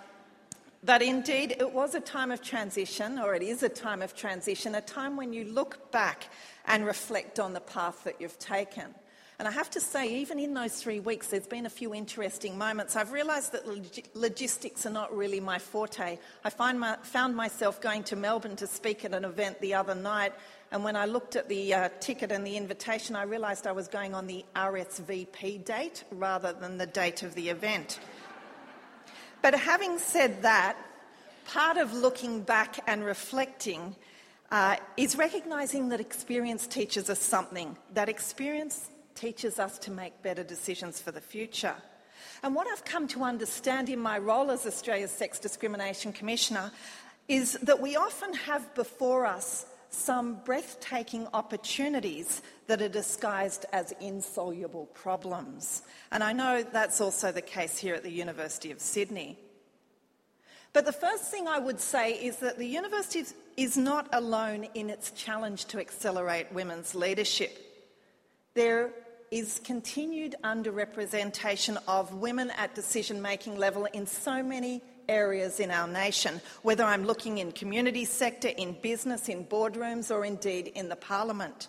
but 0.84 1.00
indeed, 1.00 1.56
it 1.58 1.72
was 1.72 1.94
a 1.94 2.00
time 2.00 2.30
of 2.30 2.42
transition, 2.42 3.18
or 3.18 3.34
it 3.34 3.42
is 3.42 3.62
a 3.62 3.68
time 3.68 4.02
of 4.02 4.14
transition, 4.14 4.74
a 4.74 4.80
time 4.80 5.16
when 5.16 5.32
you 5.32 5.44
look 5.44 5.90
back 5.90 6.28
and 6.66 6.84
reflect 6.84 7.40
on 7.40 7.54
the 7.54 7.60
path 7.60 8.04
that 8.04 8.20
you've 8.20 8.38
taken. 8.38 8.94
And 9.38 9.48
I 9.48 9.50
have 9.50 9.70
to 9.70 9.80
say, 9.80 10.20
even 10.20 10.38
in 10.38 10.54
those 10.54 10.74
three 10.74 11.00
weeks, 11.00 11.28
there's 11.28 11.46
been 11.46 11.66
a 11.66 11.70
few 11.70 11.92
interesting 11.92 12.56
moments. 12.56 12.94
I've 12.94 13.12
realised 13.12 13.52
that 13.52 13.66
log- 13.66 14.08
logistics 14.14 14.86
are 14.86 14.90
not 14.90 15.14
really 15.16 15.40
my 15.40 15.58
forte. 15.58 16.18
I 16.44 16.72
my, 16.72 16.96
found 17.02 17.34
myself 17.34 17.80
going 17.80 18.04
to 18.04 18.16
Melbourne 18.16 18.54
to 18.56 18.66
speak 18.68 19.04
at 19.04 19.12
an 19.12 19.24
event 19.24 19.60
the 19.60 19.74
other 19.74 19.94
night, 19.94 20.34
and 20.70 20.84
when 20.84 20.96
I 20.96 21.06
looked 21.06 21.34
at 21.34 21.48
the 21.48 21.74
uh, 21.74 21.88
ticket 22.00 22.30
and 22.30 22.46
the 22.46 22.56
invitation, 22.56 23.16
I 23.16 23.22
realised 23.22 23.66
I 23.66 23.72
was 23.72 23.88
going 23.88 24.14
on 24.14 24.26
the 24.26 24.44
RSVP 24.54 25.64
date 25.64 26.04
rather 26.10 26.52
than 26.52 26.78
the 26.78 26.86
date 26.86 27.22
of 27.22 27.34
the 27.34 27.48
event. 27.48 27.98
But 29.44 29.52
having 29.56 29.98
said 29.98 30.40
that, 30.40 30.74
part 31.44 31.76
of 31.76 31.92
looking 31.92 32.40
back 32.40 32.82
and 32.86 33.04
reflecting 33.04 33.94
uh, 34.50 34.76
is 34.96 35.18
recognising 35.18 35.90
that 35.90 36.00
experience 36.00 36.66
teaches 36.66 37.10
us 37.10 37.18
something. 37.18 37.76
That 37.92 38.08
experience 38.08 38.88
teaches 39.14 39.58
us 39.58 39.78
to 39.80 39.90
make 39.90 40.22
better 40.22 40.42
decisions 40.42 40.98
for 40.98 41.12
the 41.12 41.20
future. 41.20 41.74
And 42.42 42.54
what 42.54 42.68
I've 42.68 42.86
come 42.86 43.06
to 43.08 43.22
understand 43.22 43.90
in 43.90 43.98
my 43.98 44.16
role 44.16 44.50
as 44.50 44.64
Australia's 44.64 45.10
Sex 45.10 45.38
Discrimination 45.38 46.14
Commissioner 46.14 46.72
is 47.28 47.58
that 47.64 47.82
we 47.82 47.96
often 47.96 48.32
have 48.32 48.74
before 48.74 49.26
us 49.26 49.66
some 49.90 50.38
breathtaking 50.46 51.28
opportunities 51.34 52.40
that 52.66 52.82
are 52.82 52.88
disguised 52.88 53.66
as 53.72 53.92
insoluble 54.00 54.86
problems. 54.94 55.82
And 56.10 56.22
I 56.22 56.32
know 56.32 56.62
that's 56.62 57.00
also 57.00 57.32
the 57.32 57.42
case 57.42 57.78
here 57.78 57.94
at 57.94 58.02
the 58.02 58.10
University 58.10 58.70
of 58.70 58.80
Sydney. 58.80 59.38
But 60.72 60.86
the 60.86 60.92
first 60.92 61.30
thing 61.30 61.46
I 61.46 61.58
would 61.58 61.78
say 61.78 62.12
is 62.12 62.38
that 62.38 62.58
the 62.58 62.66
university 62.66 63.24
is 63.56 63.76
not 63.76 64.08
alone 64.12 64.66
in 64.74 64.90
its 64.90 65.12
challenge 65.12 65.66
to 65.66 65.78
accelerate 65.78 66.52
women's 66.52 66.94
leadership. 66.94 67.56
There 68.54 68.90
is 69.30 69.60
continued 69.64 70.34
underrepresentation 70.42 71.76
of 71.86 72.14
women 72.14 72.50
at 72.50 72.74
decision 72.74 73.22
making 73.22 73.56
level 73.56 73.86
in 73.86 74.06
so 74.06 74.42
many 74.42 74.82
areas 75.08 75.60
in 75.60 75.70
our 75.70 75.86
nation, 75.86 76.40
whether 76.62 76.84
I'm 76.84 77.04
looking 77.04 77.38
in 77.38 77.52
community 77.52 78.04
sector, 78.04 78.48
in 78.48 78.76
business, 78.80 79.28
in 79.28 79.44
boardrooms, 79.44 80.14
or 80.14 80.24
indeed 80.24 80.68
in 80.68 80.88
the 80.88 80.96
parliament. 80.96 81.68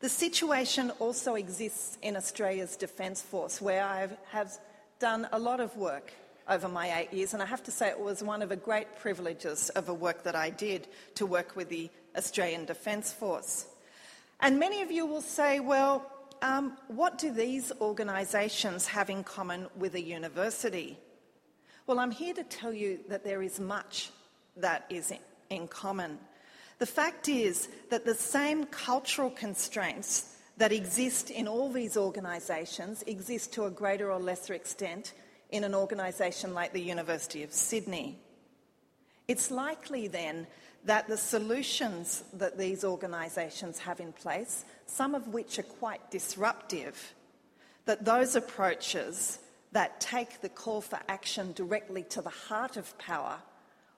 The 0.00 0.08
situation 0.08 0.90
also 0.98 1.34
exists 1.34 1.98
in 2.00 2.16
Australia's 2.16 2.74
Defence 2.74 3.20
Force, 3.20 3.60
where 3.60 3.84
I 3.84 4.08
have 4.30 4.58
done 4.98 5.28
a 5.30 5.38
lot 5.38 5.60
of 5.60 5.76
work 5.76 6.10
over 6.48 6.68
my 6.68 7.00
eight 7.00 7.12
years, 7.12 7.34
and 7.34 7.42
I 7.42 7.46
have 7.46 7.62
to 7.64 7.70
say 7.70 7.90
it 7.90 8.00
was 8.00 8.22
one 8.22 8.40
of 8.40 8.48
the 8.48 8.56
great 8.56 8.96
privileges 8.96 9.68
of 9.70 9.84
the 9.84 9.92
work 9.92 10.22
that 10.22 10.34
I 10.34 10.48
did 10.48 10.88
to 11.16 11.26
work 11.26 11.54
with 11.54 11.68
the 11.68 11.90
Australian 12.16 12.64
Defence 12.64 13.12
Force. 13.12 13.66
And 14.40 14.58
many 14.58 14.80
of 14.80 14.90
you 14.90 15.04
will 15.04 15.20
say, 15.20 15.60
well, 15.60 16.10
um, 16.40 16.78
what 16.88 17.18
do 17.18 17.30
these 17.30 17.70
organisations 17.78 18.86
have 18.86 19.10
in 19.10 19.22
common 19.22 19.66
with 19.76 19.94
a 19.94 20.00
university? 20.00 20.96
Well, 21.86 21.98
I'm 21.98 22.10
here 22.10 22.32
to 22.32 22.44
tell 22.44 22.72
you 22.72 23.00
that 23.10 23.22
there 23.22 23.42
is 23.42 23.60
much 23.60 24.08
that 24.56 24.86
is 24.88 25.12
in 25.50 25.68
common. 25.68 26.18
The 26.80 26.86
fact 26.86 27.28
is 27.28 27.68
that 27.90 28.06
the 28.06 28.14
same 28.14 28.64
cultural 28.64 29.30
constraints 29.30 30.34
that 30.56 30.72
exist 30.72 31.30
in 31.30 31.46
all 31.46 31.70
these 31.70 31.94
organisations 31.94 33.02
exist 33.02 33.52
to 33.52 33.64
a 33.64 33.70
greater 33.70 34.10
or 34.10 34.18
lesser 34.18 34.54
extent 34.54 35.12
in 35.50 35.62
an 35.64 35.74
organisation 35.74 36.54
like 36.54 36.72
the 36.72 36.80
University 36.80 37.42
of 37.42 37.52
Sydney. 37.52 38.18
It's 39.28 39.50
likely 39.50 40.08
then 40.08 40.46
that 40.86 41.06
the 41.06 41.18
solutions 41.18 42.24
that 42.32 42.56
these 42.56 42.82
organisations 42.82 43.78
have 43.80 44.00
in 44.00 44.12
place 44.12 44.64
some 44.86 45.14
of 45.14 45.28
which 45.28 45.58
are 45.58 45.64
quite 45.64 46.10
disruptive, 46.10 47.14
that 47.84 48.06
those 48.06 48.36
approaches 48.36 49.38
that 49.72 50.00
take 50.00 50.40
the 50.40 50.48
call 50.48 50.80
for 50.80 50.98
action 51.08 51.52
directly 51.52 52.04
to 52.04 52.22
the 52.22 52.30
heart 52.30 52.78
of 52.78 52.96
power 52.96 53.36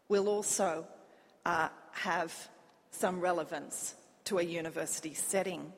will 0.08 0.28
also 0.28 0.84
uh, 1.46 1.68
have 1.92 2.48
some 2.92 3.20
relevance 3.20 3.96
to 4.24 4.38
a 4.38 4.42
university 4.42 5.14
setting. 5.14 5.72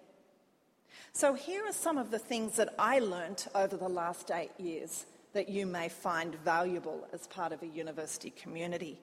So, 1.12 1.32
here 1.34 1.64
are 1.64 1.72
some 1.72 1.96
of 1.96 2.10
the 2.10 2.18
things 2.18 2.56
that 2.56 2.74
I 2.78 2.98
learnt 2.98 3.48
over 3.54 3.76
the 3.76 3.88
last 3.88 4.30
eight 4.30 4.52
years 4.58 5.06
that 5.32 5.48
you 5.48 5.66
may 5.66 5.88
find 5.88 6.34
valuable 6.36 7.06
as 7.12 7.26
part 7.26 7.52
of 7.52 7.62
a 7.62 7.66
university 7.66 8.30
community. 8.30 8.98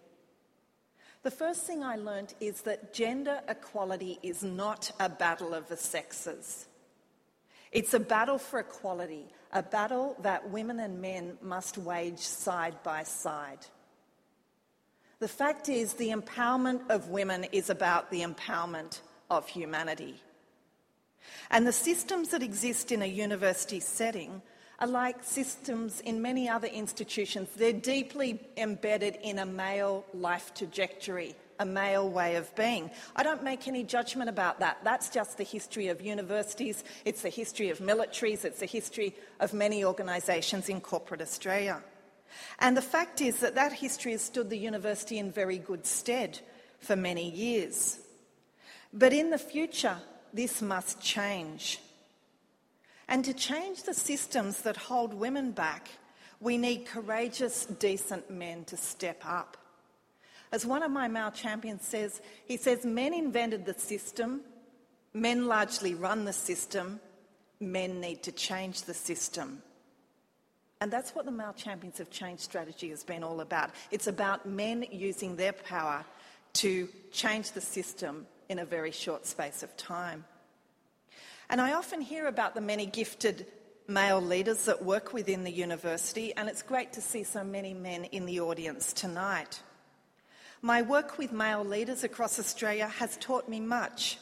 The 1.24 1.32
first 1.32 1.68
thing 1.68 1.84
I 1.84 1.98
learned 1.98 2.34
is 2.40 2.62
that 2.62 2.94
gender 2.94 3.42
equality 3.48 4.18
is 4.24 4.44
not 4.44 4.92
a 5.00 5.08
battle 5.08 5.54
of 5.54 5.68
the 5.68 5.78
sexes. 5.78 6.66
It's 7.72 7.94
a 7.94 8.00
battle 8.00 8.38
for 8.38 8.60
equality, 8.60 9.28
a 9.54 9.64
battle 9.64 10.18
that 10.22 10.50
women 10.50 10.80
and 10.80 11.02
men 11.02 11.38
must 11.42 11.78
wage 11.78 12.20
side 12.20 12.82
by 12.84 13.04
side. 13.04 13.66
The 15.22 15.28
fact 15.28 15.70
is, 15.70 15.94
the 15.94 16.10
empowerment 16.10 16.90
of 16.90 17.10
women 17.10 17.44
is 17.52 17.70
about 17.70 18.10
the 18.10 18.22
empowerment 18.22 19.02
of 19.30 19.48
humanity. 19.48 20.20
And 21.52 21.68
the 21.68 21.72
systems 21.72 22.30
that 22.30 22.42
exist 22.42 22.92
in 22.92 23.04
a 23.04 23.06
university 23.06 23.80
setting 23.80 24.42
are 24.80 24.88
like 24.88 25.24
systems 25.24 26.00
in 26.00 26.24
many 26.24 26.50
other 26.50 26.68
institutions. 26.68 27.50
They're 27.56 27.72
deeply 27.72 28.40
embedded 28.58 29.20
in 29.22 29.38
a 29.38 29.46
male 29.46 30.06
life 30.16 30.56
trajectory, 30.56 31.36
a 31.60 31.66
male 31.68 32.10
way 32.10 32.36
of 32.36 32.56
being. 32.56 32.90
I 33.16 33.22
don't 33.22 33.44
make 33.44 33.68
any 33.68 33.84
judgment 33.84 34.28
about 34.28 34.60
that. 34.62 34.80
That's 34.84 35.12
just 35.12 35.38
the 35.38 35.44
history 35.44 35.90
of 35.90 36.02
universities, 36.02 36.84
it's 37.06 37.22
the 37.22 37.30
history 37.30 37.70
of 37.70 37.78
militaries, 37.78 38.44
it's 38.44 38.62
the 38.62 38.66
history 38.66 39.16
of 39.40 39.54
many 39.54 39.86
organisations 39.86 40.68
in 40.68 40.82
corporate 40.82 41.22
Australia. 41.22 41.84
And 42.60 42.76
the 42.76 42.82
fact 42.82 43.22
is 43.22 43.40
that 43.40 43.56
that 43.56 43.74
history 43.74 44.14
has 44.14 44.22
stood 44.22 44.50
the 44.50 44.58
university 44.58 45.18
in 45.18 45.32
very 45.32 45.58
good 45.58 45.86
stead 45.86 46.40
for 46.80 46.96
many 46.96 47.30
years. 47.30 48.00
But 48.94 49.14
in 49.14 49.30
the 49.30 49.38
future, 49.38 49.98
this 50.34 50.62
must 50.62 51.02
change. 51.02 51.80
And 53.08 53.26
to 53.26 53.34
change 53.34 53.84
the 53.84 53.94
systems 53.94 54.62
that 54.62 54.78
hold 54.78 55.14
women 55.14 55.52
back, 55.52 55.90
we 56.40 56.58
need 56.58 56.86
courageous, 56.86 57.66
decent 57.66 58.30
men 58.30 58.66
to 58.66 58.78
step 58.78 59.22
up. 59.26 59.58
As 60.52 60.66
one 60.66 60.84
of 60.84 60.92
my 60.92 61.08
male 61.08 61.32
champions 61.32 61.86
says, 61.86 62.22
he 62.46 62.58
says, 62.58 62.86
Men 62.86 63.14
invented 63.14 63.66
the 63.66 63.74
system, 63.74 64.42
men 65.14 65.46
largely 65.46 65.94
run 65.94 66.26
the 66.26 66.34
system, 66.34 67.00
men 67.60 68.02
need 68.02 68.24
to 68.24 68.32
change 68.32 68.84
the 68.84 68.94
system. 68.94 69.62
And 70.82 70.92
that's 70.92 71.14
what 71.14 71.26
the 71.26 71.32
male 71.32 71.54
champions 71.54 72.00
of 72.00 72.10
change 72.10 72.40
strategy 72.40 72.90
has 72.90 73.04
been 73.04 73.24
all 73.24 73.40
about. 73.40 73.70
It's 73.92 74.08
about 74.08 74.48
men 74.48 74.84
using 74.92 75.36
their 75.36 75.54
power 75.54 76.04
to 76.54 76.90
change 77.12 77.52
the 77.52 77.62
system 77.62 78.26
in 78.50 78.58
a 78.58 78.66
very 78.66 78.92
short 78.92 79.28
space 79.28 79.62
of 79.62 79.78
time. 79.78 80.26
And 81.52 81.62
I 81.62 81.74
often 81.74 82.02
hear 82.02 82.28
about 82.28 82.56
the 82.56 82.62
many 82.62 82.88
gifted 82.88 83.46
male 83.88 84.22
leaders 84.22 84.66
that 84.66 84.84
work 84.84 85.14
within 85.14 85.44
the 85.44 85.52
university, 85.52 86.36
and 86.36 86.50
it's 86.50 86.64
great 86.64 86.94
to 86.94 87.02
see 87.02 87.24
so 87.24 87.44
many 87.44 87.74
men 87.74 88.06
in 88.06 88.26
the 88.26 88.40
audience 88.40 88.92
tonight. 88.92 89.62
My 90.62 90.82
work 90.82 91.18
with 91.18 91.32
male 91.32 91.64
leaders 91.64 92.04
across 92.04 92.40
Australia 92.40 92.88
has 92.88 93.18
taught 93.18 93.48
me 93.48 93.60
much. 93.60 94.18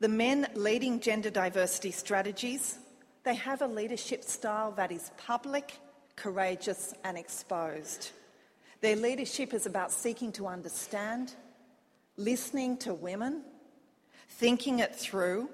The 0.00 0.08
men 0.08 0.48
leading 0.54 1.00
gender 1.00 1.30
diversity 1.30 1.90
strategies, 1.90 2.78
they 3.24 3.34
have 3.34 3.62
a 3.62 3.66
leadership 3.66 4.24
style 4.24 4.72
that 4.72 4.90
is 4.90 5.10
public, 5.16 5.74
courageous, 6.16 6.94
and 7.04 7.18
exposed. 7.18 8.10
Their 8.80 8.96
leadership 8.96 9.52
is 9.52 9.66
about 9.66 9.92
seeking 9.92 10.32
to 10.32 10.46
understand, 10.46 11.34
listening 12.16 12.78
to 12.78 12.94
women, 12.94 13.42
thinking 14.28 14.78
it 14.78 14.96
through, 14.96 15.50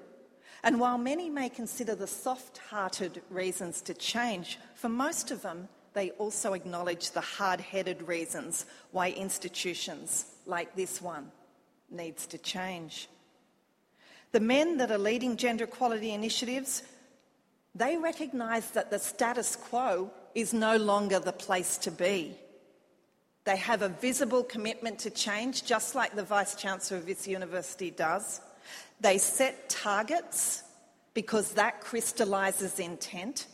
and 0.63 0.79
while 0.79 0.97
many 0.97 1.29
may 1.29 1.49
consider 1.49 1.95
the 1.95 2.07
soft 2.07 2.57
hearted 2.69 3.21
reasons 3.29 3.81
to 3.83 3.93
change, 3.93 4.59
for 4.75 4.89
most 4.89 5.31
of 5.31 5.41
them, 5.41 5.67
they 5.93 6.11
also 6.11 6.53
acknowledge 6.53 7.11
the 7.11 7.21
hard 7.21 7.59
headed 7.59 8.07
reasons 8.07 8.65
why 8.91 9.11
institutions 9.11 10.25
like 10.45 10.75
this 10.75 11.01
one 11.01 11.31
needs 11.89 12.27
to 12.27 12.37
change. 12.37 13.09
The 14.31 14.39
men 14.39 14.77
that 14.77 14.91
are 14.91 14.97
leading 14.97 15.37
gender 15.37 15.63
equality 15.63 16.11
initiatives 16.11 16.83
They 17.77 17.95
recognise 17.95 18.71
that 18.71 18.89
the 18.89 18.97
status 18.97 19.55
quo 19.55 20.09
is 20.33 20.51
no 20.51 20.77
longer 20.77 21.19
the 21.19 21.31
place 21.31 21.77
to 21.79 21.91
be. 21.91 22.35
They 23.43 23.57
have 23.57 23.83
a 23.83 23.89
visible 23.89 24.43
commitment 24.43 24.97
to 24.99 25.11
change, 25.11 25.63
just 25.63 25.93
like 25.93 26.15
the 26.15 26.23
Vice 26.23 26.55
Chancellor 26.55 26.97
of 26.97 27.05
this 27.05 27.27
university 27.27 27.91
does. 27.91 28.41
They 28.99 29.19
set 29.19 29.69
targets 29.69 30.63
because 31.13 31.53
that 31.53 31.81
crystallises 31.81 32.79
intent. 32.79 33.45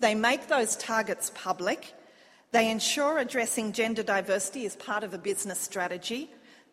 They 0.00 0.16
make 0.16 0.48
those 0.48 0.74
targets 0.76 1.30
public. 1.34 1.94
They 2.50 2.70
ensure 2.70 3.18
addressing 3.18 3.72
gender 3.72 4.02
diversity 4.02 4.64
is 4.64 4.74
part 4.74 5.04
of 5.04 5.14
a 5.14 5.18
business 5.18 5.60
strategy. 5.60 6.28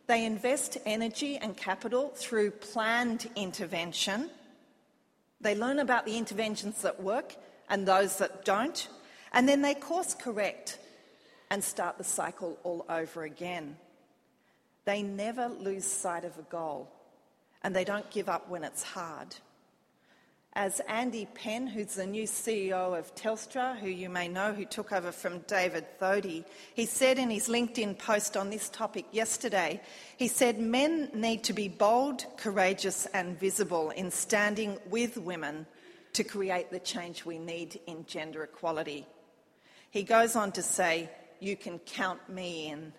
They 0.07 0.25
invest 0.25 0.77
energy 0.85 1.37
and 1.37 1.55
capital 1.55 2.11
through 2.15 2.51
planned 2.51 3.29
intervention. 3.35 4.31
They 5.41 5.55
learn 5.55 5.79
about 5.79 6.05
the 6.05 6.17
interventions 6.17 6.81
that 6.81 7.01
work 7.01 7.35
and 7.69 7.87
those 7.87 8.17
that 8.17 8.45
don't. 8.45 8.87
And 9.31 9.47
then 9.47 9.61
they 9.61 9.75
course 9.75 10.15
correct 10.15 10.79
and 11.49 11.63
start 11.63 11.97
the 11.97 12.03
cycle 12.03 12.57
all 12.63 12.85
over 12.89 13.23
again. 13.23 13.77
They 14.85 15.03
never 15.03 15.47
lose 15.47 15.85
sight 15.85 16.25
of 16.25 16.37
a 16.37 16.43
goal 16.43 16.89
and 17.61 17.75
they 17.75 17.83
don't 17.83 18.09
give 18.09 18.29
up 18.29 18.49
when 18.49 18.63
it's 18.63 18.83
hard. 18.83 19.35
As 20.57 20.79
Andy 20.87 21.27
Penn, 21.35 21.67
who's 21.67 21.93
the 21.93 22.07
new 22.07 22.23
CEO 22.23 22.97
of 22.97 23.13
Telstra, 23.13 23.77
who 23.77 23.89
you 23.89 24.09
may 24.09 24.27
know, 24.27 24.53
who 24.53 24.65
took 24.65 24.91
over 24.91 25.11
from 25.11 25.41
David 25.41 25.85
Thodey, 26.01 26.45
he 26.73 26.87
said 26.87 27.19
in 27.19 27.29
his 27.29 27.47
LinkedIn 27.47 27.99
post 27.99 28.35
on 28.35 28.49
this 28.49 28.67
topic 28.69 29.05
yesterday, 29.11 29.79
he 30.17 30.27
said, 30.27 30.59
Men 30.59 31.11
need 31.13 31.43
to 31.43 31.53
be 31.53 31.69
bold, 31.69 32.25
courageous, 32.37 33.05
and 33.13 33.39
visible 33.39 33.91
in 33.91 34.09
standing 34.09 34.79
with 34.89 35.15
women 35.15 35.67
to 36.13 36.23
create 36.23 36.71
the 36.71 36.79
change 36.79 37.23
we 37.23 37.37
need 37.37 37.79
in 37.85 38.07
gender 38.07 38.41
equality. 38.41 39.05
He 39.91 40.01
goes 40.01 40.35
on 40.35 40.53
to 40.53 40.63
say, 40.63 41.11
You 41.39 41.55
can 41.55 41.77
count 41.77 42.27
me 42.29 42.69
in. 42.71 42.93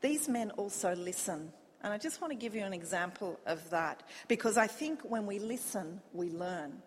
These 0.00 0.28
men 0.28 0.52
also 0.52 0.94
listen. 0.94 1.52
And 1.82 1.92
I 1.92 1.98
just 1.98 2.20
want 2.20 2.32
to 2.32 2.36
give 2.36 2.54
you 2.54 2.64
an 2.64 2.72
example 2.72 3.38
of 3.46 3.70
that 3.70 4.02
because 4.26 4.56
I 4.56 4.66
think 4.66 5.00
when 5.02 5.26
we 5.26 5.38
listen, 5.38 6.00
we 6.12 6.30
learn. 6.30 6.82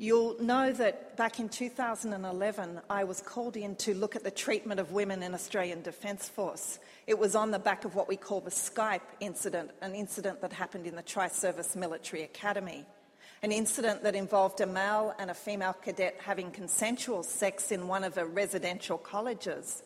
You'll 0.00 0.40
know 0.40 0.72
that 0.72 1.16
back 1.16 1.40
in 1.40 1.48
2011, 1.48 2.80
I 2.88 3.04
was 3.04 3.20
called 3.20 3.56
in 3.56 3.74
to 3.76 3.94
look 3.94 4.14
at 4.14 4.22
the 4.22 4.30
treatment 4.30 4.78
of 4.78 4.92
women 4.92 5.22
in 5.24 5.34
Australian 5.34 5.82
Defence 5.82 6.28
Force. 6.28 6.78
It 7.08 7.18
was 7.18 7.34
on 7.34 7.50
the 7.50 7.58
back 7.58 7.84
of 7.84 7.96
what 7.96 8.08
we 8.08 8.16
call 8.16 8.40
the 8.40 8.50
Skype 8.50 9.00
incident, 9.18 9.72
an 9.80 9.94
incident 9.94 10.40
that 10.42 10.52
happened 10.52 10.86
in 10.86 10.94
the 10.94 11.02
Tri 11.02 11.28
Service 11.28 11.74
Military 11.74 12.22
Academy 12.22 12.86
an 13.42 13.52
incident 13.52 14.02
that 14.02 14.14
involved 14.14 14.60
a 14.60 14.66
male 14.66 15.14
and 15.18 15.30
a 15.30 15.34
female 15.34 15.72
cadet 15.72 16.16
having 16.20 16.50
consensual 16.50 17.22
sex 17.22 17.70
in 17.70 17.86
one 17.86 18.02
of 18.04 18.14
the 18.14 18.24
residential 18.24 18.98
colleges. 18.98 19.82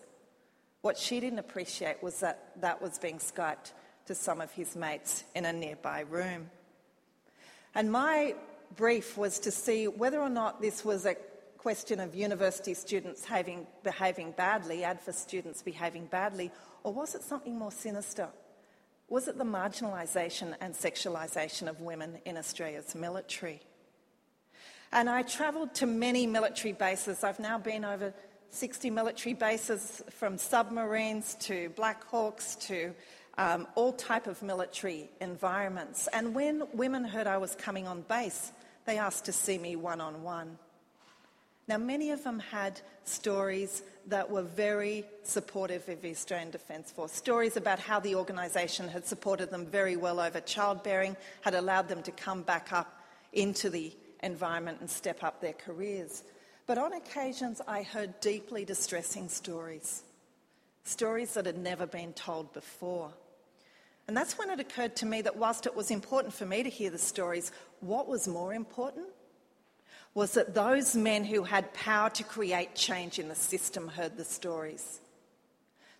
What 0.81 0.97
she 0.97 1.21
didn't 1.21 1.39
appreciate 1.39 2.03
was 2.03 2.21
that 2.21 2.61
that 2.61 2.81
was 2.81 2.99
being 2.99 3.19
Skyped 3.19 3.73
to 4.07 4.15
some 4.15 4.41
of 4.41 4.51
his 4.53 4.77
mates 4.77 5.25
in 5.35 5.45
a 5.45 5.53
nearby 5.53 6.01
room. 6.01 6.51
And 7.75 7.91
my 7.91 8.35
brief 8.77 9.17
was 9.17 9.39
to 9.41 9.51
see 9.51 9.89
whether 9.89 10.21
or 10.21 10.29
not 10.29 10.61
this 10.61 10.85
was 10.85 11.07
a 11.07 11.17
question 11.59 12.01
of 12.01 12.15
university 12.15 12.75
students 12.75 13.25
having, 13.25 13.67
behaving 13.85 14.33
badly, 14.33 14.79
ADFA 14.79 15.15
students 15.15 15.63
behaving 15.63 16.07
badly, 16.07 16.51
or 16.83 16.93
was 16.93 17.15
it 17.15 17.23
something 17.23 17.57
more 17.57 17.71
sinister? 17.71 18.29
Was 19.09 19.29
it 19.29 19.39
the 19.39 19.45
marginalisation 19.45 20.57
and 20.61 20.75
sexualisation 20.75 21.69
of 21.69 21.81
women 21.81 22.19
in 22.25 22.37
Australia's 22.37 22.95
military? 22.95 23.61
And 24.91 25.09
I 25.09 25.23
travelled 25.23 25.75
to 25.77 25.87
many 25.87 26.27
military 26.27 26.73
bases. 26.73 27.23
I've 27.23 27.39
now 27.39 27.59
been 27.59 27.85
over 27.85 28.13
60 28.51 28.91
military 28.91 29.35
bases, 29.35 30.03
from 30.11 30.37
submarines 30.37 31.37
to 31.37 31.71
Black 31.71 32.05
Hawks 32.05 32.57
to 32.57 32.95
um, 33.39 33.67
all 33.75 33.93
type 33.93 34.27
of 34.27 34.43
military 34.43 35.09
environments. 35.21 36.09
And 36.09 36.35
when 36.35 36.65
women 36.75 37.05
heard 37.05 37.27
I 37.27 37.39
was 37.39 37.55
coming 37.55 37.87
on 37.87 38.03
base, 38.03 38.53
they 38.85 38.99
asked 38.99 39.27
to 39.27 39.33
see 39.33 39.59
me 39.59 39.77
one 39.77 40.01
on 40.01 40.23
one. 40.23 40.59
Now, 41.69 41.79
many 41.79 42.11
of 42.11 42.25
them 42.25 42.41
had 42.41 42.81
stories 43.05 43.83
that 44.09 44.31
were 44.31 44.43
very 44.43 45.05
supportive 45.23 45.89
of 45.89 46.03
the 46.03 46.11
Australian 46.11 46.51
Defence 46.51 46.91
Force, 46.91 47.13
stories 47.13 47.57
about 47.57 47.79
how 47.79 48.01
the 48.01 48.17
organisation 48.17 48.89
had 48.89 49.07
supported 49.07 49.51
them 49.51 49.67
very 49.67 49.97
well 49.97 50.19
over 50.19 50.41
childbearing, 50.41 51.17
had 51.43 51.55
allowed 51.55 51.89
them 51.89 52.03
to 52.03 52.11
come 52.11 52.43
back 52.43 52.73
up 52.73 53.01
into 53.33 53.71
the 53.71 53.93
environment 54.23 54.79
and 54.81 54.91
step 54.91 55.23
up 55.23 55.41
their 55.41 55.53
careers. 55.53 56.25
But 56.67 56.79
on 56.79 56.93
occasions, 56.93 57.61
I 57.67 57.83
heard 57.83 58.21
deeply 58.21 58.65
distressing 58.65 59.29
stories, 59.29 60.03
stories 60.85 61.35
that 61.35 61.47
had 61.47 61.59
never 61.59 61.87
been 61.87 62.13
told 62.13 62.53
before. 62.53 63.13
And 64.09 64.17
that's 64.17 64.37
when 64.37 64.51
it 64.51 64.61
occurred 64.61 64.97
to 64.97 65.07
me 65.07 65.23
that 65.23 65.37
whilst 65.37 65.67
it 65.67 65.77
was 65.77 65.91
important 65.91 66.35
for 66.35 66.45
me 66.45 66.63
to 66.63 66.71
hear 66.71 66.91
the 66.91 66.99
stories, 66.99 67.53
what 67.81 68.09
was 68.09 68.27
more 68.27 68.53
important 68.53 69.07
was 70.15 70.33
that 70.35 70.55
those 70.55 70.95
men 70.95 71.25
who 71.25 71.43
had 71.43 71.73
power 71.73 72.11
to 72.11 72.25
create 72.25 72.75
change 72.75 73.19
in 73.19 73.29
the 73.29 73.35
system 73.35 73.89
heard 73.89 74.17
the 74.17 74.25
stories. 74.25 75.01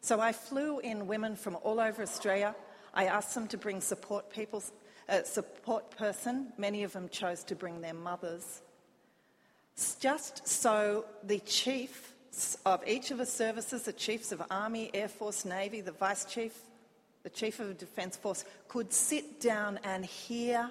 So 0.01 0.21
I 0.21 0.33
flew 0.33 0.81
in 0.81 1.07
women 1.07 1.37
from 1.37 1.57
all 1.63 1.81
over 1.81 2.03
Australia. 2.03 2.55
I 2.93 3.07
asked 3.07 3.35
them 3.35 3.47
to 3.49 3.57
bring 3.57 3.81
support 3.81 4.31
people, 4.31 4.63
uh, 5.09 5.23
support 5.23 5.97
person. 5.97 6.53
Many 6.59 6.83
of 6.83 6.93
them 6.93 7.09
chose 7.09 7.45
to 7.45 7.55
bring 7.55 7.81
their 7.81 7.95
mothers. 7.95 8.61
Just 10.01 10.47
so 10.47 11.07
the 11.23 11.39
chiefs 11.39 12.59
of 12.67 12.87
each 12.87 13.11
of 13.11 13.19
the 13.19 13.27
services, 13.27 13.85
the 13.85 13.93
chiefs 13.93 14.33
of 14.33 14.43
Army, 14.51 14.91
Air 14.93 15.09
Force, 15.09 15.45
Navy, 15.45 15.81
the 15.81 15.93
Vice 15.93 16.25
Chief, 16.25 16.53
the 17.23 17.31
Chief 17.31 17.61
of 17.61 17.79
Defence 17.79 18.17
Force, 18.17 18.45
could 18.69 18.93
sit 18.93 19.41
down 19.41 19.79
and 19.85 20.05
hear 20.05 20.71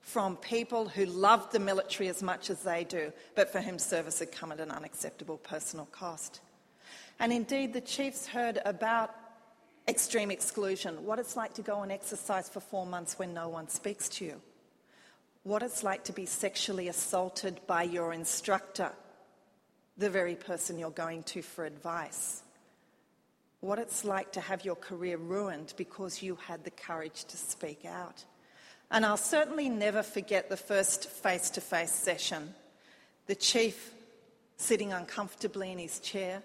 from 0.00 0.36
people 0.36 0.88
who 0.88 1.06
loved 1.06 1.52
the 1.52 1.58
military 1.58 2.08
as 2.08 2.22
much 2.22 2.50
as 2.50 2.62
they 2.62 2.84
do, 2.84 3.12
but 3.36 3.52
for 3.52 3.60
whom 3.60 3.78
service 3.78 4.18
had 4.18 4.32
come 4.32 4.50
at 4.50 4.60
an 4.60 4.70
unacceptable 4.70 5.36
personal 5.38 5.86
cost. 5.86 6.40
And 7.18 7.32
indeed, 7.32 7.72
the 7.72 7.80
chiefs 7.80 8.26
heard 8.26 8.58
about 8.64 9.14
extreme 9.86 10.30
exclusion, 10.30 11.04
what 11.04 11.18
it's 11.18 11.36
like 11.36 11.54
to 11.54 11.62
go 11.62 11.76
on 11.76 11.90
exercise 11.90 12.48
for 12.48 12.60
four 12.60 12.86
months 12.86 13.18
when 13.18 13.34
no 13.34 13.48
one 13.48 13.68
speaks 13.68 14.08
to 14.08 14.24
you, 14.24 14.40
what 15.42 15.62
it's 15.62 15.82
like 15.82 16.04
to 16.04 16.12
be 16.12 16.26
sexually 16.26 16.88
assaulted 16.88 17.60
by 17.66 17.82
your 17.82 18.12
instructor, 18.12 18.92
the 19.98 20.10
very 20.10 20.34
person 20.34 20.78
you're 20.78 20.90
going 20.90 21.22
to 21.24 21.42
for 21.42 21.64
advice, 21.64 22.42
what 23.60 23.78
it's 23.78 24.04
like 24.04 24.32
to 24.32 24.40
have 24.40 24.64
your 24.64 24.74
career 24.74 25.16
ruined 25.16 25.74
because 25.76 26.22
you 26.22 26.36
had 26.46 26.64
the 26.64 26.70
courage 26.70 27.24
to 27.24 27.36
speak 27.36 27.84
out. 27.84 28.24
And 28.90 29.04
I'll 29.04 29.16
certainly 29.16 29.68
never 29.68 30.02
forget 30.02 30.48
the 30.48 30.56
first 30.56 31.08
face 31.08 31.50
to 31.50 31.60
face 31.60 31.92
session. 31.92 32.54
The 33.26 33.34
chief 33.34 33.92
sitting 34.56 34.92
uncomfortably 34.92 35.72
in 35.72 35.78
his 35.78 36.00
chair, 36.00 36.42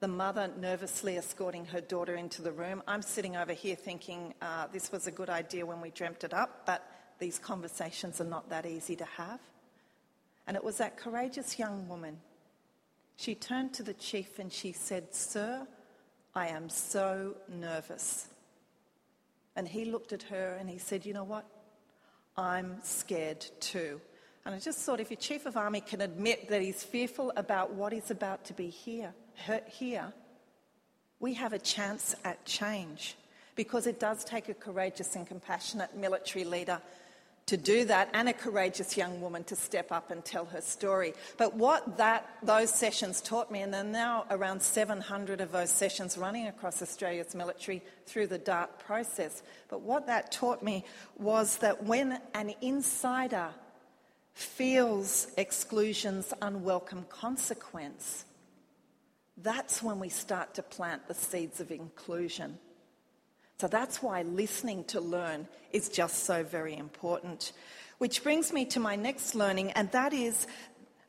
the 0.00 0.08
mother 0.08 0.50
nervously 0.58 1.16
escorting 1.18 1.66
her 1.66 1.80
daughter 1.80 2.14
into 2.14 2.42
the 2.42 2.52
room. 2.52 2.82
I'm 2.86 3.02
sitting 3.02 3.36
over 3.36 3.52
here 3.52 3.74
thinking 3.74 4.34
uh, 4.40 4.66
this 4.72 4.92
was 4.92 5.06
a 5.06 5.10
good 5.10 5.28
idea 5.28 5.66
when 5.66 5.80
we 5.80 5.90
dreamt 5.90 6.24
it 6.24 6.32
up, 6.32 6.62
but 6.64 6.86
these 7.18 7.38
conversations 7.38 8.20
are 8.20 8.24
not 8.24 8.48
that 8.50 8.64
easy 8.64 8.96
to 8.96 9.04
have. 9.04 9.40
And 10.46 10.56
it 10.56 10.64
was 10.64 10.78
that 10.78 10.96
courageous 10.96 11.58
young 11.58 11.88
woman. 11.88 12.18
She 13.16 13.34
turned 13.34 13.74
to 13.74 13.82
the 13.82 13.92
chief 13.92 14.38
and 14.38 14.50
she 14.50 14.72
said, 14.72 15.14
Sir, 15.14 15.66
I 16.34 16.48
am 16.48 16.68
so 16.68 17.36
nervous. 17.48 18.28
And 19.56 19.66
he 19.66 19.84
looked 19.84 20.12
at 20.12 20.22
her 20.24 20.56
and 20.58 20.68
he 20.68 20.78
said, 20.78 21.04
You 21.04 21.12
know 21.12 21.24
what? 21.24 21.44
I'm 22.36 22.78
scared 22.82 23.44
too. 23.60 24.00
And 24.44 24.54
I 24.54 24.58
just 24.58 24.78
thought 24.78 25.00
if 25.00 25.10
your 25.10 25.18
chief 25.18 25.44
of 25.44 25.56
army 25.56 25.80
can 25.80 26.00
admit 26.00 26.48
that 26.48 26.62
he's 26.62 26.82
fearful 26.82 27.32
about 27.36 27.74
what 27.74 27.92
is 27.92 28.10
about 28.10 28.44
to 28.46 28.54
be 28.54 28.68
here, 28.68 29.12
here, 29.66 30.12
we 31.18 31.34
have 31.34 31.52
a 31.52 31.58
chance 31.58 32.14
at 32.24 32.44
change 32.46 33.16
because 33.54 33.86
it 33.86 34.00
does 34.00 34.24
take 34.24 34.48
a 34.48 34.54
courageous 34.54 35.14
and 35.16 35.26
compassionate 35.26 35.94
military 35.94 36.44
leader 36.44 36.80
to 37.50 37.56
do 37.56 37.84
that 37.84 38.08
and 38.14 38.28
a 38.28 38.32
courageous 38.32 38.96
young 38.96 39.20
woman 39.20 39.42
to 39.42 39.56
step 39.56 39.90
up 39.90 40.12
and 40.12 40.24
tell 40.24 40.44
her 40.44 40.60
story. 40.60 41.12
But 41.36 41.56
what 41.56 41.96
that, 41.96 42.30
those 42.44 42.70
sessions 42.70 43.20
taught 43.20 43.50
me, 43.50 43.62
and 43.62 43.74
there 43.74 43.80
are 43.80 43.84
now 43.84 44.24
around 44.30 44.62
700 44.62 45.40
of 45.40 45.50
those 45.50 45.70
sessions 45.70 46.16
running 46.16 46.46
across 46.46 46.80
Australia's 46.80 47.34
military 47.34 47.82
through 48.06 48.28
the 48.28 48.38
DART 48.38 48.78
process, 48.78 49.42
but 49.68 49.80
what 49.80 50.06
that 50.06 50.30
taught 50.30 50.62
me 50.62 50.84
was 51.18 51.56
that 51.56 51.82
when 51.82 52.20
an 52.34 52.54
insider 52.60 53.48
feels 54.32 55.26
exclusion's 55.36 56.32
unwelcome 56.40 57.04
consequence, 57.08 58.26
that's 59.38 59.82
when 59.82 59.98
we 59.98 60.08
start 60.08 60.54
to 60.54 60.62
plant 60.62 61.08
the 61.08 61.14
seeds 61.14 61.58
of 61.58 61.72
inclusion. 61.72 62.58
So 63.60 63.68
that's 63.68 64.02
why 64.02 64.22
listening 64.22 64.84
to 64.84 65.02
learn 65.02 65.46
is 65.70 65.90
just 65.90 66.24
so 66.24 66.42
very 66.42 66.74
important. 66.74 67.52
Which 67.98 68.22
brings 68.22 68.54
me 68.54 68.64
to 68.64 68.80
my 68.80 68.96
next 68.96 69.34
learning, 69.34 69.72
and 69.72 69.92
that 69.92 70.14
is 70.14 70.46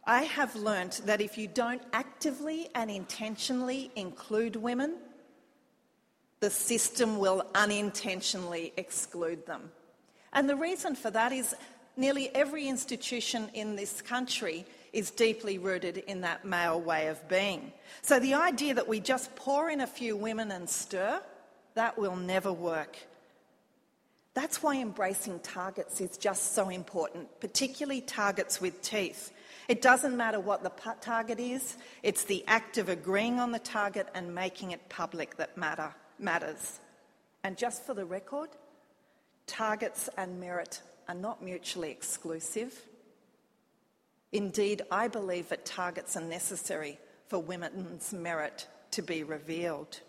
I 0.03 0.23
have 0.23 0.53
learnt 0.57 0.99
that 1.05 1.21
if 1.21 1.37
you 1.37 1.47
don't 1.47 1.81
actively 1.93 2.67
and 2.75 2.91
intentionally 2.91 3.89
include 3.95 4.57
women, 4.57 4.97
the 6.41 6.49
system 6.49 7.19
will 7.19 7.45
unintentionally 7.55 8.73
exclude 8.75 9.45
them. 9.45 9.71
And 10.33 10.49
the 10.49 10.57
reason 10.57 10.93
for 10.93 11.09
that 11.09 11.31
is 11.31 11.55
nearly 11.95 12.35
every 12.35 12.67
institution 12.67 13.49
in 13.53 13.77
this 13.77 14.01
country 14.01 14.65
is 14.91 15.09
deeply 15.09 15.57
rooted 15.57 15.99
in 15.99 16.19
that 16.21 16.43
male 16.43 16.81
way 16.81 17.07
of 17.07 17.29
being. 17.29 17.71
So 18.01 18.19
the 18.19 18.33
idea 18.33 18.73
that 18.73 18.89
we 18.89 18.99
just 18.99 19.33
pour 19.37 19.69
in 19.69 19.79
a 19.79 19.87
few 19.87 20.17
women 20.17 20.51
and 20.51 20.69
stir, 20.69 21.21
that 21.75 21.97
will 21.97 22.15
never 22.15 22.51
work. 22.51 22.97
That's 24.33 24.63
why 24.63 24.77
embracing 24.77 25.39
targets 25.39 25.99
is 25.99 26.17
just 26.17 26.55
so 26.55 26.69
important, 26.69 27.39
particularly 27.41 28.01
targets 28.01 28.61
with 28.61 28.81
teeth. 28.81 29.31
It 29.67 29.81
doesn't 29.81 30.15
matter 30.15 30.39
what 30.39 30.63
the 30.63 30.71
target 31.01 31.39
is, 31.39 31.77
it's 32.01 32.23
the 32.23 32.43
act 32.47 32.77
of 32.77 32.89
agreeing 32.89 33.39
on 33.39 33.51
the 33.51 33.59
target 33.59 34.07
and 34.15 34.33
making 34.33 34.71
it 34.71 34.89
public 34.89 35.37
that 35.37 35.57
matter, 35.57 35.93
matters. 36.17 36.79
And 37.43 37.57
just 37.57 37.85
for 37.85 37.93
the 37.93 38.05
record, 38.05 38.49
targets 39.47 40.09
and 40.17 40.39
merit 40.39 40.81
are 41.07 41.15
not 41.15 41.43
mutually 41.43 41.91
exclusive. 41.91 42.85
Indeed, 44.31 44.83
I 44.89 45.07
believe 45.09 45.49
that 45.49 45.65
targets 45.65 46.15
are 46.15 46.21
necessary 46.21 46.97
for 47.27 47.39
women's 47.39 48.13
merit 48.13 48.67
to 48.91 49.01
be 49.01 49.23
revealed. 49.23 49.99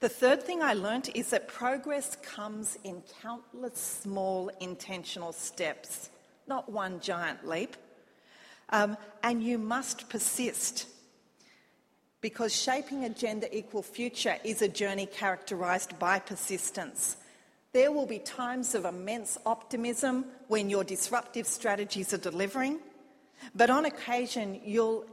The 0.00 0.08
third 0.10 0.42
thing 0.42 0.62
I 0.62 0.74
learnt 0.74 1.14
is 1.14 1.30
that 1.30 1.48
progress 1.48 2.16
comes 2.16 2.78
in 2.84 3.02
countless 3.22 3.78
small 4.02 4.50
intentional 4.60 5.32
steps, 5.32 6.10
not 6.46 6.70
one 6.70 7.00
giant 7.00 7.48
leap. 7.48 7.76
Um, 8.70 8.96
and 9.22 9.42
you 9.42 9.58
must 9.58 10.08
persist 10.08 10.86
because 12.20 12.54
shaping 12.54 13.04
a 13.04 13.08
gender 13.08 13.46
equal 13.52 13.82
future 13.82 14.36
is 14.44 14.60
a 14.60 14.68
journey 14.68 15.06
characterised 15.06 15.98
by 15.98 16.18
persistence. 16.18 17.16
There 17.72 17.92
will 17.92 18.06
be 18.06 18.18
times 18.18 18.74
of 18.74 18.84
immense 18.84 19.38
optimism 19.46 20.26
when 20.48 20.68
your 20.68 20.82
disruptive 20.82 21.46
strategies 21.46 22.12
are 22.12 22.18
delivering, 22.18 22.80
but 23.54 23.70
on 23.70 23.84
occasion 23.84 24.60
you'll 24.64 25.06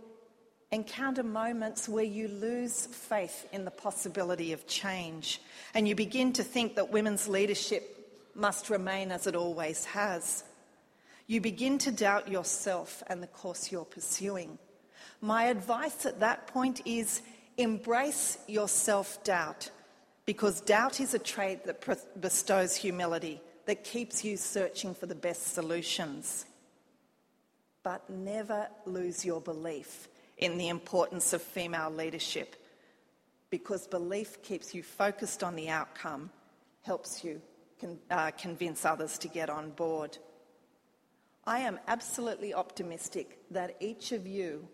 encounter 0.74 1.24
moments 1.24 1.88
where 1.88 2.04
you 2.04 2.28
lose 2.28 2.88
faith 2.88 3.48
in 3.54 3.64
the 3.64 3.72
possibility 3.72 4.54
of 4.54 4.66
change 4.66 5.40
and 5.76 5.88
you 5.88 5.94
begin 5.94 6.34
to 6.34 6.44
think 6.44 6.76
that 6.76 6.92
women's 6.92 7.28
leadership 7.28 7.84
must 8.34 8.72
remain 8.72 9.12
as 9.12 9.28
it 9.28 9.36
always 9.36 9.86
has. 9.86 10.44
You 11.28 11.42
begin 11.42 11.78
to 11.80 11.92
doubt 11.92 12.28
yourself 12.28 13.04
and 13.08 13.22
the 13.22 13.28
course 13.28 13.72
you're 13.72 13.86
pursuing. 13.86 14.58
My 15.22 15.46
advice 15.46 16.08
at 16.08 16.20
that 16.22 16.48
point 16.48 16.82
is 16.86 17.22
embrace 17.58 18.40
your 18.48 18.68
self 18.68 19.24
doubt 19.24 19.70
because 20.26 20.60
doubt 20.60 21.00
is 21.00 21.14
a 21.14 21.20
trait 21.20 21.66
that 21.66 21.86
bestows 22.20 22.76
humility, 22.76 23.40
that 23.68 23.84
keeps 23.84 24.26
you 24.26 24.38
searching 24.38 24.96
for 24.96 25.06
the 25.06 25.16
best 25.16 25.54
solutions. 25.54 26.46
But 27.84 28.10
never 28.10 28.68
lose 28.86 29.24
your 29.24 29.40
belief 29.40 30.08
in 30.44 30.58
the 30.58 30.68
importance 30.68 31.32
of 31.32 31.42
female 31.42 31.90
leadership, 31.90 32.58
because 33.50 33.88
belief 33.88 34.42
keeps 34.44 34.76
you 34.76 34.84
focused 34.84 35.42
on 35.42 35.56
the 35.56 35.70
outcome, 35.70 36.30
helps 36.82 37.24
you 37.24 37.42
con- 37.80 37.98
uh, 38.12 38.30
convince 38.32 38.84
others 38.84 39.18
to 39.18 39.30
get 39.30 39.50
on 39.50 39.70
board. 39.72 40.18
I 41.46 41.60
am 41.60 41.80
absolutely 41.88 42.54
optimistic 42.54 43.40
that 43.52 43.78
each 43.80 44.12
of 44.12 44.28
you 44.28 44.68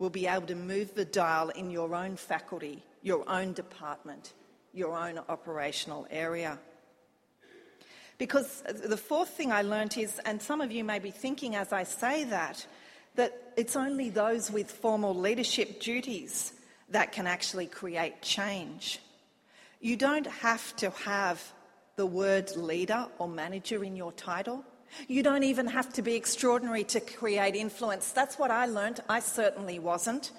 will 0.00 0.10
be 0.10 0.26
able 0.26 0.48
to 0.48 0.56
move 0.56 0.96
the 0.96 1.04
dial 1.04 1.50
in 1.50 1.70
your 1.70 1.94
own 1.94 2.16
faculty, 2.16 2.82
your 3.02 3.28
own 3.30 3.52
department, 3.52 4.32
your 4.74 4.98
own 4.98 5.20
operational 5.28 6.08
area. 6.10 6.58
Because 8.18 8.64
the 8.84 8.96
fourth 8.96 9.30
thing 9.30 9.52
I 9.52 9.62
learnt 9.62 9.96
is, 9.96 10.20
and 10.24 10.42
some 10.42 10.60
of 10.60 10.72
you 10.72 10.82
may 10.82 10.98
be 10.98 11.12
thinking 11.12 11.54
as 11.54 11.72
I 11.72 11.84
say 11.84 12.24
that, 12.24 12.66
that 13.14 13.52
it's 13.56 13.76
only 13.76 14.10
those 14.10 14.50
with 14.50 14.70
formal 14.70 15.14
leadership 15.14 15.80
duties 15.80 16.52
that 16.90 17.12
can 17.12 17.26
actually 17.26 17.66
create 17.66 18.22
change. 18.22 19.00
You 19.80 19.96
don't 19.96 20.26
have 20.26 20.74
to 20.76 20.90
have 20.90 21.42
the 21.96 22.06
word 22.06 22.56
leader 22.56 23.06
or 23.18 23.28
manager 23.28 23.84
in 23.84 23.96
your 23.96 24.12
title. 24.12 24.64
You 25.08 25.22
don't 25.22 25.42
even 25.42 25.66
have 25.66 25.92
to 25.94 26.02
be 26.02 26.14
extraordinary 26.14 26.84
to 26.84 27.00
create 27.00 27.54
influence. 27.56 28.12
That's 28.12 28.38
what 28.38 28.50
I 28.50 28.66
learnt. 28.66 29.00
I 29.08 29.20
certainly 29.20 29.78
wasn't. 29.78 30.30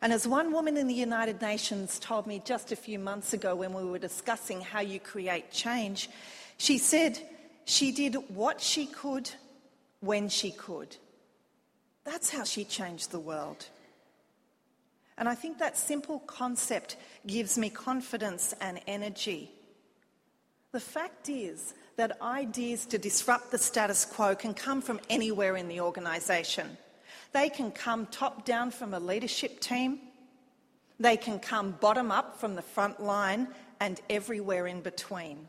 And 0.00 0.12
as 0.12 0.28
one 0.28 0.52
woman 0.52 0.76
in 0.76 0.86
the 0.86 0.94
United 0.94 1.40
Nations 1.40 1.98
told 1.98 2.26
me 2.26 2.42
just 2.44 2.72
a 2.72 2.76
few 2.76 2.98
months 2.98 3.32
ago 3.32 3.54
when 3.54 3.72
we 3.72 3.84
were 3.84 3.98
discussing 3.98 4.60
how 4.60 4.80
you 4.80 5.00
create 5.00 5.50
change, 5.50 6.10
she 6.56 6.78
said 6.78 7.18
she 7.64 7.90
did 7.90 8.16
what 8.28 8.60
she 8.60 8.86
could 8.86 9.30
when 10.00 10.28
she 10.28 10.50
could. 10.50 10.96
That's 12.04 12.30
how 12.30 12.44
she 12.44 12.64
changed 12.64 13.10
the 13.10 13.18
world. 13.18 13.66
And 15.16 15.28
I 15.28 15.34
think 15.34 15.58
that 15.58 15.76
simple 15.78 16.18
concept 16.20 16.96
gives 17.26 17.56
me 17.56 17.70
confidence 17.70 18.54
and 18.60 18.80
energy. 18.86 19.50
The 20.72 20.80
fact 20.80 21.28
is 21.28 21.72
that 21.96 22.20
ideas 22.20 22.84
to 22.86 22.98
disrupt 22.98 23.50
the 23.50 23.58
status 23.58 24.04
quo 24.04 24.34
can 24.34 24.54
come 24.54 24.82
from 24.82 25.00
anywhere 25.08 25.56
in 25.56 25.68
the 25.68 25.80
organisation. 25.80 26.76
They 27.32 27.48
can 27.48 27.70
come 27.70 28.06
top 28.06 28.44
down 28.44 28.70
from 28.72 28.92
a 28.92 29.00
leadership 29.00 29.60
team, 29.60 30.00
they 30.98 31.16
can 31.16 31.38
come 31.40 31.72
bottom 31.80 32.10
up 32.10 32.38
from 32.38 32.54
the 32.54 32.62
front 32.62 33.00
line, 33.00 33.48
and 33.80 34.00
everywhere 34.08 34.66
in 34.66 34.80
between. 34.80 35.48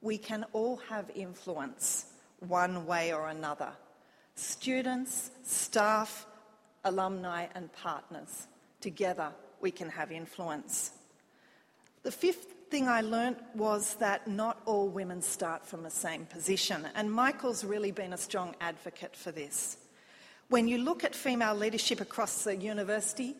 We 0.00 0.18
can 0.18 0.44
all 0.52 0.76
have 0.88 1.10
influence 1.14 2.06
one 2.40 2.86
way 2.86 3.12
or 3.12 3.28
another 3.28 3.72
students, 4.34 5.30
staff, 5.42 6.26
alumni, 6.84 7.46
and 7.54 7.72
partners. 7.72 8.46
Together, 8.80 9.30
we 9.60 9.70
can 9.70 9.88
have 9.88 10.12
influence. 10.12 10.92
The 12.02 12.12
fifth 12.12 12.54
thing 12.70 12.88
I 12.88 13.00
learnt 13.00 13.38
was 13.54 13.94
that 13.94 14.26
not 14.28 14.60
all 14.66 14.88
women 14.88 15.22
start 15.22 15.64
from 15.64 15.82
the 15.82 15.90
same 15.90 16.26
position, 16.26 16.86
and 16.94 17.10
Michael's 17.10 17.64
really 17.64 17.92
been 17.92 18.12
a 18.12 18.18
strong 18.18 18.54
advocate 18.60 19.16
for 19.16 19.32
this. 19.32 19.78
When 20.48 20.68
you 20.68 20.78
look 20.78 21.04
at 21.04 21.14
female 21.14 21.54
leadership 21.54 22.00
across 22.00 22.44
the 22.44 22.54
university, 22.54 23.36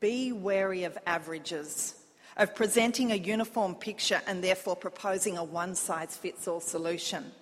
be 0.00 0.32
wary 0.32 0.84
of 0.84 0.96
averages, 1.06 1.94
of 2.36 2.54
presenting 2.54 3.12
a 3.12 3.16
uniform 3.16 3.74
picture 3.74 4.20
and 4.26 4.42
therefore 4.42 4.76
proposing 4.76 5.36
a 5.36 5.44
one 5.44 5.74
size 5.74 6.16
fits 6.16 6.46
all 6.48 6.60
solution. 6.60 7.32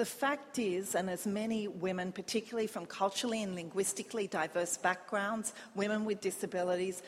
The 0.00 0.06
fact 0.06 0.58
is, 0.58 0.94
and 0.94 1.10
as 1.10 1.26
many 1.26 1.68
women, 1.68 2.10
particularly 2.10 2.66
from 2.66 2.86
culturally 2.86 3.42
and 3.42 3.54
linguistically 3.54 4.28
diverse 4.28 4.78
backgrounds, 4.78 5.52
women 5.74 6.06
with 6.06 6.22
disabilities, 6.22 7.02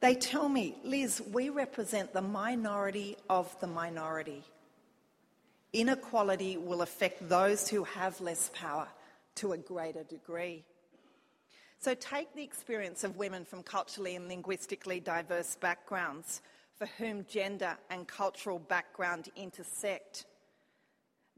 they 0.00 0.16
tell 0.16 0.48
me, 0.48 0.74
Liz, 0.82 1.22
we 1.32 1.48
represent 1.48 2.12
the 2.12 2.22
minority 2.22 3.16
of 3.30 3.54
the 3.60 3.68
minority. 3.68 4.42
Inequality 5.72 6.56
will 6.56 6.82
affect 6.82 7.28
those 7.28 7.68
who 7.68 7.84
have 7.84 8.20
less 8.20 8.50
power 8.52 8.88
to 9.36 9.52
a 9.52 9.56
greater 9.56 10.02
degree. 10.02 10.64
So 11.78 11.94
take 11.94 12.34
the 12.34 12.42
experience 12.42 13.04
of 13.04 13.16
women 13.16 13.44
from 13.44 13.62
culturally 13.62 14.16
and 14.16 14.26
linguistically 14.26 14.98
diverse 14.98 15.54
backgrounds 15.54 16.42
for 16.78 16.86
whom 16.98 17.26
gender 17.28 17.76
and 17.90 18.08
cultural 18.08 18.58
background 18.58 19.28
intersect. 19.36 20.24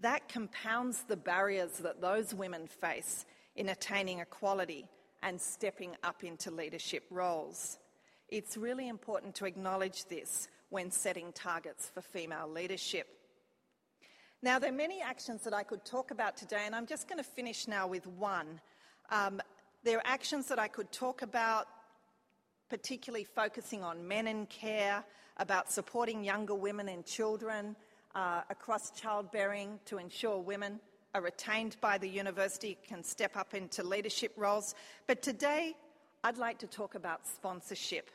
That 0.00 0.28
compounds 0.28 1.04
the 1.04 1.16
barriers 1.16 1.78
that 1.78 2.00
those 2.00 2.34
women 2.34 2.66
face 2.66 3.24
in 3.54 3.68
attaining 3.68 4.20
equality 4.20 4.88
and 5.22 5.40
stepping 5.40 5.96
up 6.04 6.22
into 6.22 6.50
leadership 6.50 7.04
roles. 7.10 7.78
It's 8.28 8.56
really 8.56 8.88
important 8.88 9.34
to 9.36 9.46
acknowledge 9.46 10.06
this 10.06 10.48
when 10.68 10.90
setting 10.90 11.32
targets 11.32 11.90
for 11.94 12.02
female 12.02 12.48
leadership. 12.48 13.06
Now, 14.42 14.58
there 14.58 14.70
are 14.70 14.76
many 14.76 15.00
actions 15.00 15.42
that 15.44 15.54
I 15.54 15.62
could 15.62 15.84
talk 15.84 16.10
about 16.10 16.36
today, 16.36 16.62
and 16.66 16.74
I'm 16.74 16.86
just 16.86 17.08
going 17.08 17.18
to 17.18 17.28
finish 17.28 17.66
now 17.66 17.86
with 17.86 18.06
one. 18.06 18.60
Um, 19.10 19.40
there 19.82 19.98
are 19.98 20.02
actions 20.04 20.48
that 20.48 20.58
I 20.58 20.68
could 20.68 20.92
talk 20.92 21.22
about, 21.22 21.66
particularly 22.68 23.24
focusing 23.24 23.82
on 23.82 24.06
men 24.06 24.26
in 24.26 24.46
care, 24.46 25.04
about 25.38 25.72
supporting 25.72 26.22
younger 26.22 26.54
women 26.54 26.88
and 26.88 27.04
children 27.06 27.76
uh, 28.16 28.40
across 28.48 28.90
childbearing 28.90 29.78
to 29.84 29.98
ensure 29.98 30.38
women 30.38 30.80
are 31.14 31.20
retained 31.20 31.76
by 31.80 31.98
the 31.98 32.08
university, 32.08 32.76
can 32.88 33.04
step 33.04 33.36
up 33.36 33.54
into 33.54 33.82
leadership 33.82 34.32
roles. 34.36 34.74
But 35.06 35.22
today, 35.22 35.74
I'd 36.24 36.38
like 36.38 36.58
to 36.58 36.66
talk 36.66 36.94
about 36.94 37.26
sponsorship 37.26 38.10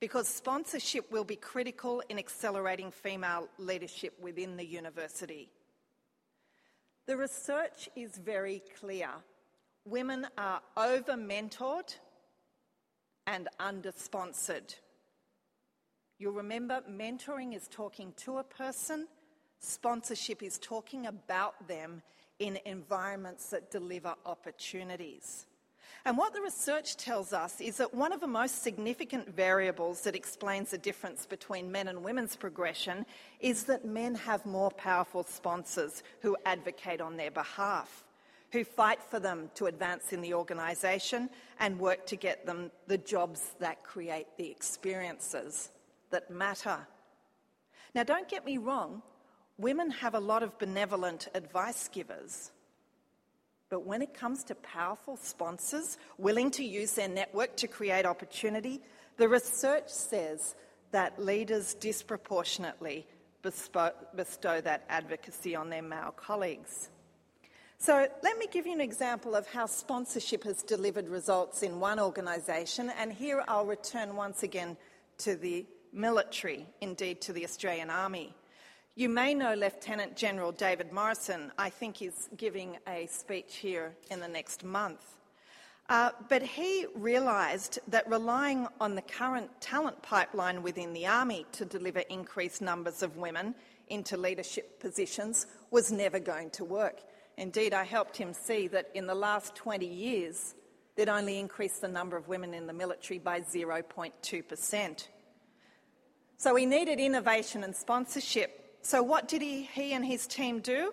because 0.00 0.26
sponsorship 0.26 1.10
will 1.12 1.24
be 1.24 1.36
critical 1.36 2.02
in 2.08 2.18
accelerating 2.18 2.90
female 2.90 3.48
leadership 3.56 4.14
within 4.20 4.56
the 4.56 4.66
university. 4.66 5.48
The 7.06 7.16
research 7.16 7.88
is 7.94 8.16
very 8.16 8.62
clear. 8.80 9.10
Women 9.84 10.26
are 10.36 10.60
over 10.76 11.12
mentored 11.12 11.94
and 13.26 13.48
under 13.58 13.92
sponsored. 13.96 14.74
You'll 16.18 16.32
remember 16.32 16.82
mentoring 16.90 17.54
is 17.54 17.68
talking 17.68 18.12
to 18.18 18.38
a 18.38 18.44
person, 18.44 19.06
sponsorship 19.60 20.42
is 20.42 20.58
talking 20.58 21.06
about 21.06 21.68
them 21.68 22.02
in 22.38 22.58
environments 22.64 23.50
that 23.50 23.70
deliver 23.70 24.14
opportunities. 24.26 25.46
And 26.06 26.16
what 26.16 26.32
the 26.32 26.40
research 26.40 26.96
tells 26.96 27.34
us 27.34 27.60
is 27.60 27.76
that 27.76 27.94
one 27.94 28.12
of 28.12 28.20
the 28.20 28.26
most 28.26 28.62
significant 28.62 29.34
variables 29.36 30.00
that 30.02 30.16
explains 30.16 30.70
the 30.70 30.78
difference 30.78 31.26
between 31.26 31.70
men 31.70 31.88
and 31.88 32.02
women's 32.02 32.36
progression 32.36 33.04
is 33.38 33.64
that 33.64 33.84
men 33.84 34.14
have 34.14 34.46
more 34.46 34.70
powerful 34.70 35.24
sponsors 35.24 36.02
who 36.22 36.38
advocate 36.46 37.02
on 37.02 37.18
their 37.18 37.30
behalf, 37.30 38.04
who 38.50 38.64
fight 38.64 39.02
for 39.02 39.20
them 39.20 39.50
to 39.56 39.66
advance 39.66 40.14
in 40.14 40.22
the 40.22 40.32
organisation 40.32 41.28
and 41.58 41.78
work 41.78 42.06
to 42.06 42.16
get 42.16 42.46
them 42.46 42.70
the 42.86 42.98
jobs 42.98 43.50
that 43.58 43.84
create 43.84 44.26
the 44.38 44.50
experiences 44.50 45.68
that 46.10 46.30
matter. 46.30 46.78
Now, 47.94 48.04
don't 48.04 48.28
get 48.28 48.46
me 48.46 48.56
wrong, 48.56 49.02
women 49.60 49.90
have 49.90 50.14
a 50.14 50.20
lot 50.20 50.42
of 50.42 50.58
benevolent 50.58 51.28
advice 51.34 51.88
givers. 51.88 52.50
But 53.68 53.86
when 53.86 54.02
it 54.02 54.14
comes 54.14 54.42
to 54.44 54.54
powerful 54.56 55.16
sponsors 55.16 55.98
willing 56.18 56.50
to 56.52 56.64
use 56.64 56.92
their 56.92 57.08
network 57.08 57.56
to 57.58 57.68
create 57.68 58.04
opportunity, 58.04 58.80
the 59.16 59.28
research 59.28 59.88
says 59.88 60.56
that 60.90 61.22
leaders 61.22 61.74
disproportionately 61.74 63.06
bestow 63.42 64.60
that 64.60 64.84
advocacy 64.88 65.54
on 65.54 65.70
their 65.70 65.82
male 65.82 66.12
colleagues. 66.16 66.90
So, 67.78 68.06
let 68.22 68.36
me 68.36 68.46
give 68.50 68.66
you 68.66 68.74
an 68.74 68.80
example 68.80 69.34
of 69.34 69.46
how 69.46 69.64
sponsorship 69.64 70.44
has 70.44 70.62
delivered 70.62 71.08
results 71.08 71.62
in 71.62 71.80
one 71.80 71.98
organisation, 71.98 72.90
and 72.98 73.10
here 73.10 73.42
I'll 73.48 73.64
return 73.64 74.16
once 74.16 74.42
again 74.42 74.76
to 75.18 75.34
the 75.34 75.64
military, 75.90 76.66
indeed 76.82 77.22
to 77.22 77.32
the 77.32 77.44
Australian 77.44 77.88
Army. 77.88 78.34
You 78.96 79.08
may 79.08 79.34
know 79.34 79.54
Lieutenant 79.54 80.16
General 80.16 80.50
David 80.50 80.92
Morrison. 80.92 81.52
I 81.56 81.70
think 81.70 81.96
he's 81.96 82.28
giving 82.36 82.76
a 82.88 83.06
speech 83.06 83.56
here 83.56 83.94
in 84.10 84.18
the 84.18 84.26
next 84.26 84.64
month. 84.64 85.16
Uh, 85.88 86.10
but 86.28 86.42
he 86.42 86.86
realised 86.96 87.78
that 87.86 88.08
relying 88.10 88.66
on 88.80 88.96
the 88.96 89.02
current 89.02 89.48
talent 89.60 90.02
pipeline 90.02 90.62
within 90.64 90.92
the 90.92 91.06
Army 91.06 91.46
to 91.52 91.64
deliver 91.64 92.00
increased 92.00 92.60
numbers 92.60 93.02
of 93.04 93.16
women 93.16 93.54
into 93.88 94.16
leadership 94.16 94.80
positions 94.80 95.46
was 95.70 95.92
never 95.92 96.18
going 96.18 96.50
to 96.50 96.64
work. 96.64 97.00
Indeed, 97.36 97.72
I 97.72 97.84
helped 97.84 98.16
him 98.16 98.34
see 98.34 98.66
that 98.68 98.90
in 98.94 99.06
the 99.06 99.14
last 99.14 99.54
20 99.54 99.86
years, 99.86 100.54
they'd 100.96 101.08
only 101.08 101.38
increased 101.38 101.80
the 101.80 101.88
number 101.88 102.16
of 102.16 102.26
women 102.26 102.54
in 102.54 102.66
the 102.66 102.72
military 102.72 103.20
by 103.20 103.40
0.2%. 103.40 105.08
So 106.36 106.54
we 106.54 106.66
needed 106.66 106.98
innovation 106.98 107.62
and 107.64 107.74
sponsorship 107.74 108.59
so, 108.82 109.02
what 109.02 109.28
did 109.28 109.42
he, 109.42 109.62
he 109.62 109.92
and 109.92 110.04
his 110.04 110.26
team 110.26 110.60
do? 110.60 110.92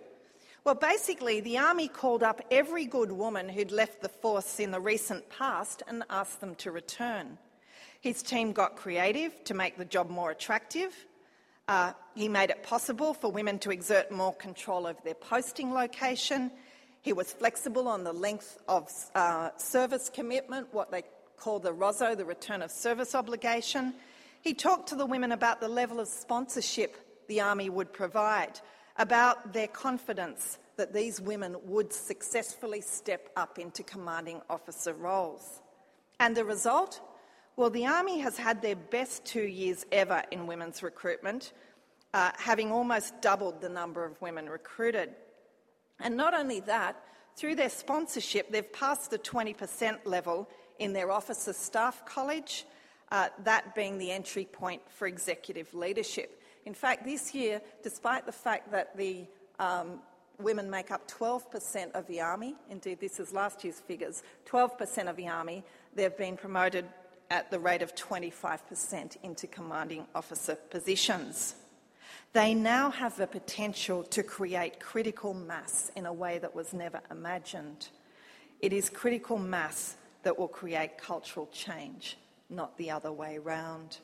Well, 0.64 0.76
basically, 0.76 1.40
the 1.40 1.60
army 1.60 1.88
called 1.88 2.24
up 2.24 2.42
every 2.52 2.86
good 2.86 3.12
woman 3.12 3.48
who'd 3.48 3.72
left 3.72 4.02
the 4.02 4.10
force 4.10 4.60
in 4.60 4.72
the 4.72 4.82
recent 4.82 5.30
past 5.30 5.82
and 5.88 6.04
asked 6.10 6.42
them 6.42 6.56
to 6.56 6.72
return. 6.72 7.38
His 8.02 8.22
team 8.22 8.52
got 8.52 8.76
creative 8.76 9.44
to 9.46 9.54
make 9.54 9.78
the 9.78 9.86
job 9.86 10.10
more 10.10 10.30
attractive. 10.32 10.94
Uh, 11.70 11.94
he 12.16 12.28
made 12.28 12.50
it 12.50 12.64
possible 12.64 13.14
for 13.14 13.32
women 13.32 13.60
to 13.60 13.72
exert 13.72 14.12
more 14.12 14.34
control 14.34 14.86
over 14.86 15.00
their 15.06 15.14
posting 15.14 15.74
location. 15.74 16.52
He 17.02 17.14
was 17.14 17.32
flexible 17.32 17.88
on 17.88 18.04
the 18.04 18.14
length 18.14 18.58
of 18.68 18.92
uh, 19.16 19.52
service 19.56 20.10
commitment, 20.14 20.74
what 20.74 20.92
they 20.92 21.04
call 21.38 21.60
the 21.60 21.72
ROSO, 21.72 22.16
the 22.16 22.26
return 22.26 22.62
of 22.62 22.72
service 22.72 23.16
obligation. 23.16 23.94
He 24.42 24.54
talked 24.54 24.90
to 24.90 24.96
the 24.96 25.06
women 25.06 25.32
about 25.32 25.62
the 25.62 25.70
level 25.70 26.02
of 26.02 26.10
sponsorship 26.10 27.07
the 27.28 27.42
Army 27.42 27.70
would 27.70 27.94
provide, 27.94 28.60
about 28.98 29.54
their 29.54 29.68
confidence 29.68 30.58
that 30.78 30.94
these 30.94 31.20
women 31.20 31.56
would 31.64 31.92
successfully 31.92 32.82
step 32.82 33.30
up 33.36 33.60
into 33.60 33.84
commanding 33.84 34.42
officer 34.50 34.94
roles. 34.94 35.62
And 36.20 36.36
the 36.36 36.46
result? 36.46 37.02
Well, 37.56 37.70
the 37.70 37.88
Army 37.88 38.20
has 38.20 38.38
had 38.38 38.62
their 38.62 38.76
best 38.76 39.26
two 39.26 39.44
years 39.44 39.86
ever 39.92 40.24
in 40.32 40.48
women's 40.48 40.84
recruitment, 40.84 41.54
uh, 42.14 42.32
having 42.38 42.72
almost 42.72 43.20
doubled 43.22 43.62
the 43.62 43.70
number 43.70 44.06
of 44.06 44.22
women 44.22 44.48
recruited. 44.48 45.10
And 46.00 46.16
not 46.16 46.34
only 46.34 46.60
that, 46.62 46.96
through 47.36 47.56
their 47.56 47.70
sponsorship, 47.70 48.52
they've 48.52 48.72
passed 48.72 49.12
the 49.12 49.20
20% 49.20 50.00
level 50.06 50.50
in 50.80 50.94
their 50.94 51.12
officer 51.12 51.54
staff 51.54 52.06
college, 52.06 52.66
uh, 53.12 53.30
that 53.44 53.74
being 53.74 53.98
the 53.98 54.12
entry 54.12 54.46
point 54.46 54.82
for 54.90 55.08
executive 55.08 55.74
leadership. 55.74 56.42
In 56.68 56.74
fact, 56.74 57.06
this 57.06 57.34
year, 57.34 57.62
despite 57.82 58.26
the 58.26 58.34
fact 58.34 58.72
that 58.72 58.98
the 58.98 59.26
um, 59.58 60.02
women 60.38 60.70
make 60.70 60.92
up 60.92 61.10
12% 61.10 61.94
of 61.94 62.06
the 62.08 62.20
army, 62.20 62.56
indeed, 62.70 63.00
this 63.00 63.22
is 63.22 63.32
last 63.32 63.64
year's 63.64 63.80
figures 63.80 64.22
12% 64.46 65.10
of 65.10 65.16
the 65.16 65.30
army, 65.30 65.64
they've 65.96 66.18
been 66.18 66.36
promoted 66.36 66.84
at 67.32 67.50
the 67.52 67.58
rate 67.58 67.82
of 67.82 67.96
25% 67.96 69.16
into 69.24 69.48
commanding 69.48 70.08
officer 70.14 70.56
positions. 70.56 71.56
They 72.34 72.54
now 72.54 72.92
have 72.92 73.16
the 73.16 73.28
potential 73.28 74.04
to 74.04 74.22
create 74.22 74.82
critical 74.82 75.34
mass 75.34 75.90
in 75.96 76.06
a 76.06 76.12
way 76.12 76.38
that 76.38 76.54
was 76.54 76.74
never 76.74 77.00
imagined. 77.10 77.88
It 78.60 78.74
is 78.74 78.90
critical 78.90 79.38
mass 79.38 79.96
that 80.24 80.38
will 80.38 80.50
create 80.50 80.98
cultural 80.98 81.48
change, 81.54 82.18
not 82.50 82.78
the 82.78 82.92
other 82.92 83.14
way 83.14 83.38
round. 83.38 84.00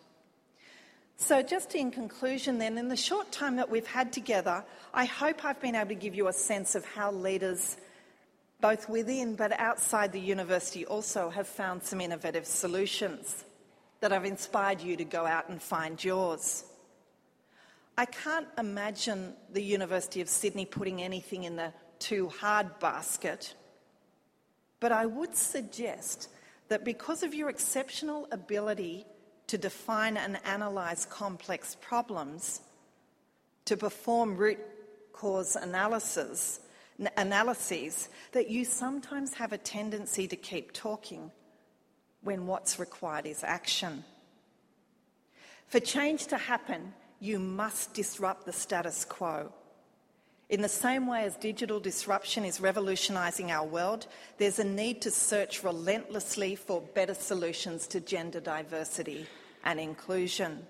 So, 1.25 1.41
just 1.41 1.73
in 1.73 1.89
conclusion, 1.89 2.57
then, 2.57 2.77
in 2.77 2.89
the 2.89 2.97
short 2.97 3.31
time 3.31 3.55
that 3.55 3.69
we've 3.69 3.87
had 3.87 4.11
together, 4.11 4.61
I 4.93 5.05
hope 5.05 5.45
I've 5.45 5.61
been 5.61 5.73
able 5.73 5.87
to 5.87 5.95
give 5.95 6.15
you 6.15 6.27
a 6.27 6.33
sense 6.33 6.75
of 6.75 6.83
how 6.83 7.13
leaders, 7.13 7.77
both 8.59 8.89
within 8.89 9.35
but 9.35 9.57
outside 9.57 10.11
the 10.11 10.19
university, 10.19 10.85
also 10.85 11.29
have 11.29 11.47
found 11.47 11.81
some 11.81 12.01
innovative 12.01 12.45
solutions 12.45 13.45
that 14.01 14.11
have 14.11 14.25
inspired 14.25 14.81
you 14.81 14.97
to 14.97 15.05
go 15.05 15.25
out 15.25 15.47
and 15.47 15.61
find 15.61 16.03
yours. 16.03 16.65
I 17.97 18.03
can't 18.03 18.49
imagine 18.57 19.33
the 19.49 19.63
University 19.63 20.19
of 20.19 20.27
Sydney 20.27 20.65
putting 20.65 21.01
anything 21.01 21.45
in 21.45 21.55
the 21.55 21.71
too 21.99 22.27
hard 22.27 22.79
basket, 22.79 23.55
but 24.81 24.91
I 24.91 25.05
would 25.05 25.37
suggest 25.37 26.27
that 26.67 26.83
because 26.83 27.23
of 27.23 27.33
your 27.33 27.49
exceptional 27.49 28.27
ability 28.29 29.05
to 29.47 29.57
define 29.57 30.17
and 30.17 30.39
analyse 30.45 31.05
complex 31.05 31.77
problems, 31.81 32.61
to 33.65 33.77
perform 33.77 34.35
root 34.35 34.59
cause 35.11 35.55
analysis, 35.55 36.59
analyses, 37.17 38.09
that 38.31 38.49
you 38.49 38.65
sometimes 38.65 39.33
have 39.35 39.53
a 39.53 39.57
tendency 39.57 40.27
to 40.27 40.35
keep 40.35 40.73
talking 40.73 41.31
when 42.21 42.47
what's 42.47 42.79
required 42.79 43.25
is 43.25 43.43
action. 43.43 44.03
For 45.67 45.79
change 45.79 46.27
to 46.27 46.37
happen, 46.37 46.93
you 47.19 47.39
must 47.39 47.93
disrupt 47.93 48.45
the 48.45 48.53
status 48.53 49.05
quo. 49.05 49.51
In 50.49 50.61
the 50.61 50.69
same 50.69 51.07
way 51.07 51.23
as 51.23 51.35
digital 51.37 51.79
disruption 51.79 52.45
is 52.45 52.59
revolutionising 52.59 53.49
our 53.49 53.65
world, 53.65 54.07
there's 54.37 54.59
a 54.59 54.63
need 54.63 55.01
to 55.01 55.11
search 55.11 55.63
relentlessly 55.63 56.55
for 56.55 56.81
better 56.81 57.13
solutions 57.13 57.87
to 57.87 57.99
gender 57.99 58.39
diversity 58.39 59.25
and 59.63 59.79
inclusion. 59.79 60.67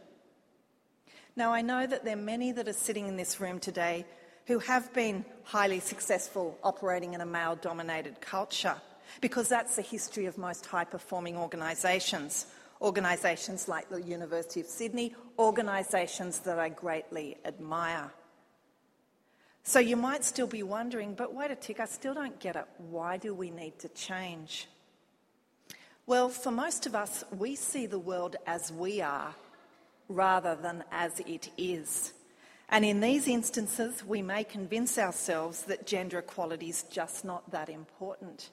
Now, 1.35 1.51
I 1.51 1.61
know 1.61 1.87
that 1.87 2.05
there 2.05 2.13
are 2.13 2.21
many 2.21 2.51
that 2.51 2.67
are 2.67 2.73
sitting 2.73 3.07
in 3.07 3.17
this 3.17 3.39
room 3.39 3.59
today 3.59 4.05
who 4.45 4.59
have 4.59 4.93
been 4.93 5.25
highly 5.43 5.79
successful 5.79 6.57
operating 6.63 7.13
in 7.13 7.21
a 7.21 7.25
male 7.25 7.55
dominated 7.55 8.21
culture 8.21 8.75
because 9.21 9.49
that's 9.49 9.75
the 9.75 9.81
history 9.81 10.25
of 10.27 10.37
most 10.37 10.65
high 10.65 10.83
performing 10.83 11.37
organisations. 11.37 12.45
Organisations 12.81 13.67
like 13.67 13.89
the 13.89 14.01
University 14.01 14.59
of 14.59 14.67
Sydney, 14.67 15.15
organisations 15.39 16.39
that 16.39 16.59
I 16.59 16.69
greatly 16.69 17.37
admire. 17.45 18.11
So 19.63 19.79
you 19.79 19.95
might 19.95 20.25
still 20.25 20.47
be 20.47 20.61
wondering, 20.61 21.13
but 21.13 21.33
wait 21.33 21.49
a 21.49 21.55
tick, 21.55 21.79
I 21.79 21.85
still 21.85 22.13
don't 22.13 22.37
get 22.39 22.57
it. 22.57 22.65
Why 22.77 23.15
do 23.17 23.33
we 23.33 23.49
need 23.49 23.79
to 23.79 23.89
change? 23.89 24.67
Well, 26.05 26.27
for 26.27 26.51
most 26.51 26.85
of 26.85 26.95
us, 26.95 27.23
we 27.31 27.55
see 27.55 27.85
the 27.85 27.97
world 27.97 28.35
as 28.45 28.73
we 28.73 28.99
are 28.99 29.33
rather 30.09 30.55
than 30.55 30.83
as 30.91 31.21
it 31.21 31.49
is. 31.57 32.11
And 32.67 32.83
in 32.83 32.99
these 32.99 33.27
instances, 33.27 34.03
we 34.05 34.21
may 34.21 34.43
convince 34.43 34.97
ourselves 34.97 35.63
that 35.63 35.87
gender 35.87 36.19
equality 36.19 36.69
is 36.69 36.83
just 36.83 37.23
not 37.23 37.49
that 37.51 37.69
important. 37.69 38.49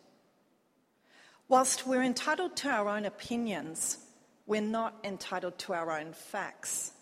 Whilst 1.49 1.89
we're 1.89 2.05
entitled 2.05 2.55
to 2.59 2.69
our 2.69 2.89
own 2.89 3.05
opinions, 3.05 3.99
we're 4.47 4.61
not 4.61 4.95
entitled 5.03 5.59
to 5.59 5.73
our 5.73 5.91
own 5.91 6.13
facts. 6.13 6.93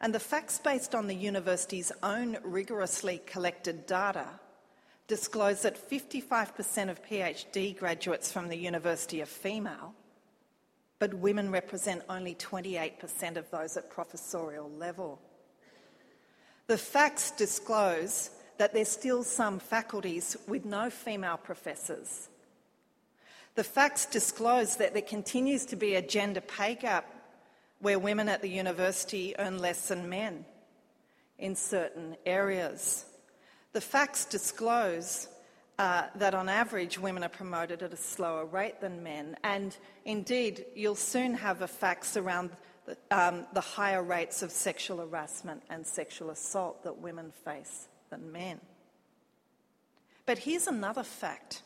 And 0.00 0.14
the 0.14 0.20
facts 0.20 0.58
based 0.58 0.94
on 0.94 1.06
the 1.06 1.14
university's 1.14 1.90
own 2.02 2.36
rigorously 2.42 3.22
collected 3.26 3.86
data 3.86 4.26
disclose 5.08 5.62
that 5.62 5.90
55% 5.90 6.90
of 6.90 7.02
PhD 7.04 7.78
graduates 7.78 8.32
from 8.32 8.48
the 8.48 8.56
university 8.56 9.22
are 9.22 9.26
female, 9.26 9.94
but 10.98 11.14
women 11.14 11.50
represent 11.50 12.02
only 12.08 12.34
28% 12.34 13.36
of 13.36 13.50
those 13.50 13.76
at 13.76 13.90
professorial 13.90 14.70
level. 14.70 15.20
The 16.66 16.78
facts 16.78 17.30
disclose 17.30 18.30
that 18.58 18.74
there's 18.74 18.88
still 18.88 19.22
some 19.22 19.58
faculties 19.58 20.36
with 20.48 20.64
no 20.64 20.90
female 20.90 21.36
professors. 21.36 22.28
The 23.54 23.64
facts 23.64 24.06
disclose 24.06 24.76
that 24.76 24.92
there 24.92 25.02
continues 25.02 25.64
to 25.66 25.76
be 25.76 25.94
a 25.94 26.02
gender 26.02 26.40
pay 26.40 26.74
gap 26.74 27.06
where 27.80 27.98
women 27.98 28.28
at 28.28 28.42
the 28.42 28.48
university 28.48 29.34
earn 29.38 29.58
less 29.58 29.88
than 29.88 30.08
men 30.08 30.44
in 31.38 31.54
certain 31.54 32.16
areas. 32.24 33.04
The 33.72 33.80
facts 33.80 34.24
disclose 34.24 35.28
uh, 35.78 36.04
that 36.14 36.34
on 36.34 36.48
average 36.48 36.98
women 36.98 37.22
are 37.22 37.28
promoted 37.28 37.82
at 37.82 37.92
a 37.92 37.96
slower 37.96 38.46
rate 38.46 38.80
than 38.80 39.02
men, 39.02 39.36
and 39.44 39.76
indeed, 40.06 40.64
you'll 40.74 40.94
soon 40.94 41.34
have 41.34 41.58
the 41.58 41.68
facts 41.68 42.16
around 42.16 42.50
the, 42.86 42.96
um, 43.10 43.46
the 43.52 43.60
higher 43.60 44.02
rates 44.02 44.42
of 44.42 44.50
sexual 44.50 44.98
harassment 44.98 45.62
and 45.68 45.86
sexual 45.86 46.30
assault 46.30 46.82
that 46.84 46.98
women 46.98 47.32
face 47.44 47.88
than 48.08 48.32
men. 48.32 48.60
But 50.24 50.38
here's 50.38 50.66
another 50.66 51.02
fact 51.02 51.62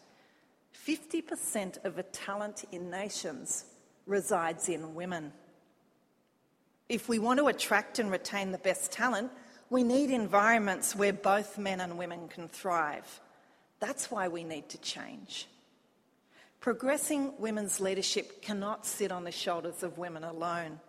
50% 0.86 1.84
of 1.84 1.94
the 1.94 2.02
talent 2.02 2.64
in 2.72 2.90
nations 2.90 3.64
resides 4.06 4.68
in 4.68 4.94
women. 4.94 5.32
If 6.91 7.09
we 7.09 7.20
want 7.20 7.38
to 7.38 7.47
attract 7.47 8.01
and 8.01 8.11
retain 8.11 8.51
the 8.51 8.59
best 8.59 8.91
talent, 8.91 9.30
we 9.70 9.84
need 9.84 10.11
environments 10.11 10.97
where 10.97 11.12
both 11.12 11.57
men 11.57 11.80
and 11.80 11.97
women 11.97 12.26
can 12.26 12.49
thrive. 12.49 13.20
That's 13.78 14.11
why 14.11 14.26
we 14.26 14.43
need 14.43 14.68
to 14.70 14.78
change. 14.78 15.47
Progressing 16.59 17.32
women's 17.38 17.78
leadership 17.78 18.43
cannot 18.43 18.84
sit 18.84 19.12
on 19.12 19.22
the 19.22 19.30
shoulders 19.30 19.84
of 19.84 19.99
women 19.99 20.24
alone. 20.24 20.80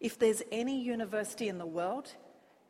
If 0.00 0.18
there's 0.18 0.42
any 0.52 0.78
university 0.78 1.48
in 1.48 1.56
the 1.56 1.64
world 1.64 2.12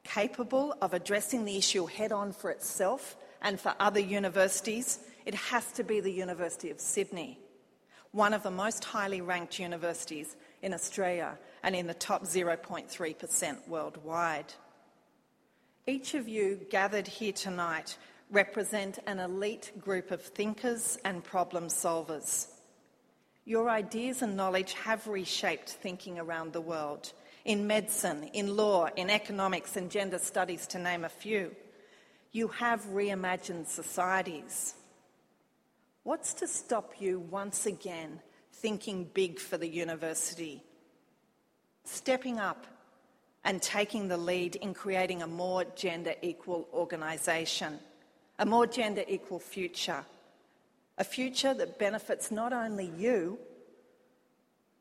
capable 0.04 0.76
of 0.80 0.94
addressing 0.94 1.44
the 1.44 1.56
issue 1.56 1.86
head 1.86 2.12
on 2.12 2.30
for 2.30 2.52
itself 2.52 3.16
and 3.42 3.58
for 3.58 3.74
other 3.80 3.98
universities, 3.98 5.00
it 5.26 5.34
has 5.34 5.72
to 5.72 5.82
be 5.82 5.98
the 5.98 6.12
University 6.12 6.70
of 6.70 6.78
Sydney, 6.78 7.40
one 8.12 8.34
of 8.34 8.44
the 8.44 8.52
most 8.52 8.84
highly 8.84 9.20
ranked 9.20 9.58
universities 9.58 10.36
in 10.62 10.74
Australia 10.74 11.38
and 11.62 11.74
in 11.74 11.86
the 11.86 11.94
top 11.94 12.24
0.3% 12.24 13.68
worldwide. 13.68 14.52
Each 15.86 16.14
of 16.14 16.28
you 16.28 16.60
gathered 16.70 17.06
here 17.06 17.32
tonight 17.32 17.96
represent 18.30 18.98
an 19.06 19.18
elite 19.18 19.72
group 19.80 20.10
of 20.10 20.22
thinkers 20.22 20.98
and 21.04 21.24
problem 21.24 21.68
solvers. 21.68 22.48
Your 23.44 23.68
ideas 23.68 24.22
and 24.22 24.36
knowledge 24.36 24.74
have 24.74 25.08
reshaped 25.08 25.70
thinking 25.70 26.18
around 26.18 26.52
the 26.52 26.60
world 26.60 27.12
in 27.44 27.66
medicine, 27.66 28.30
in 28.32 28.56
law, 28.56 28.88
in 28.96 29.10
economics, 29.10 29.76
and 29.76 29.90
gender 29.90 30.18
studies, 30.18 30.66
to 30.68 30.78
name 30.78 31.04
a 31.04 31.08
few. 31.08 31.54
You 32.32 32.48
have 32.48 32.84
reimagined 32.84 33.66
societies. 33.66 34.74
What's 36.02 36.34
to 36.34 36.46
stop 36.46 37.00
you 37.00 37.18
once 37.18 37.66
again 37.66 38.20
thinking 38.62 39.10
big 39.12 39.38
for 39.38 39.56
the 39.58 39.68
university? 39.68 40.62
stepping 41.84 42.38
up 42.38 42.66
and 43.44 43.60
taking 43.60 44.08
the 44.08 44.16
lead 44.16 44.56
in 44.56 44.74
creating 44.74 45.22
a 45.22 45.26
more 45.26 45.64
gender 45.76 46.14
equal 46.22 46.68
organisation, 46.72 47.78
a 48.38 48.46
more 48.46 48.66
gender 48.66 49.02
equal 49.08 49.38
future, 49.38 50.04
a 50.98 51.04
future 51.04 51.54
that 51.54 51.78
benefits 51.78 52.30
not 52.30 52.52
only 52.52 52.92
you, 52.96 53.38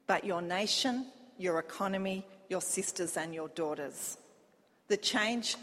but 0.08 0.26
your 0.26 0.42
nation, 0.42 1.06
your 1.38 1.60
economy, 1.60 2.26
your 2.50 2.62
sisters, 2.62 3.16
and 3.16 3.34
your 3.34 3.48
daughters. 3.50 4.18
The 4.88 4.98
change, 4.98 5.56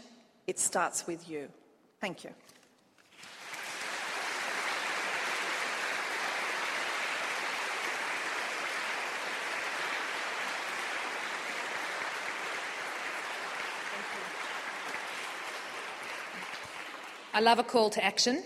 it 0.47 0.57
starts 0.57 1.05
with 1.05 1.29
you. 1.29 1.49
Thank 1.99 2.23
you. 2.23 2.31
I 17.37 17.39
love 17.39 17.59
a 17.59 17.63
call 17.63 17.91
to 17.91 18.03
action. 18.03 18.41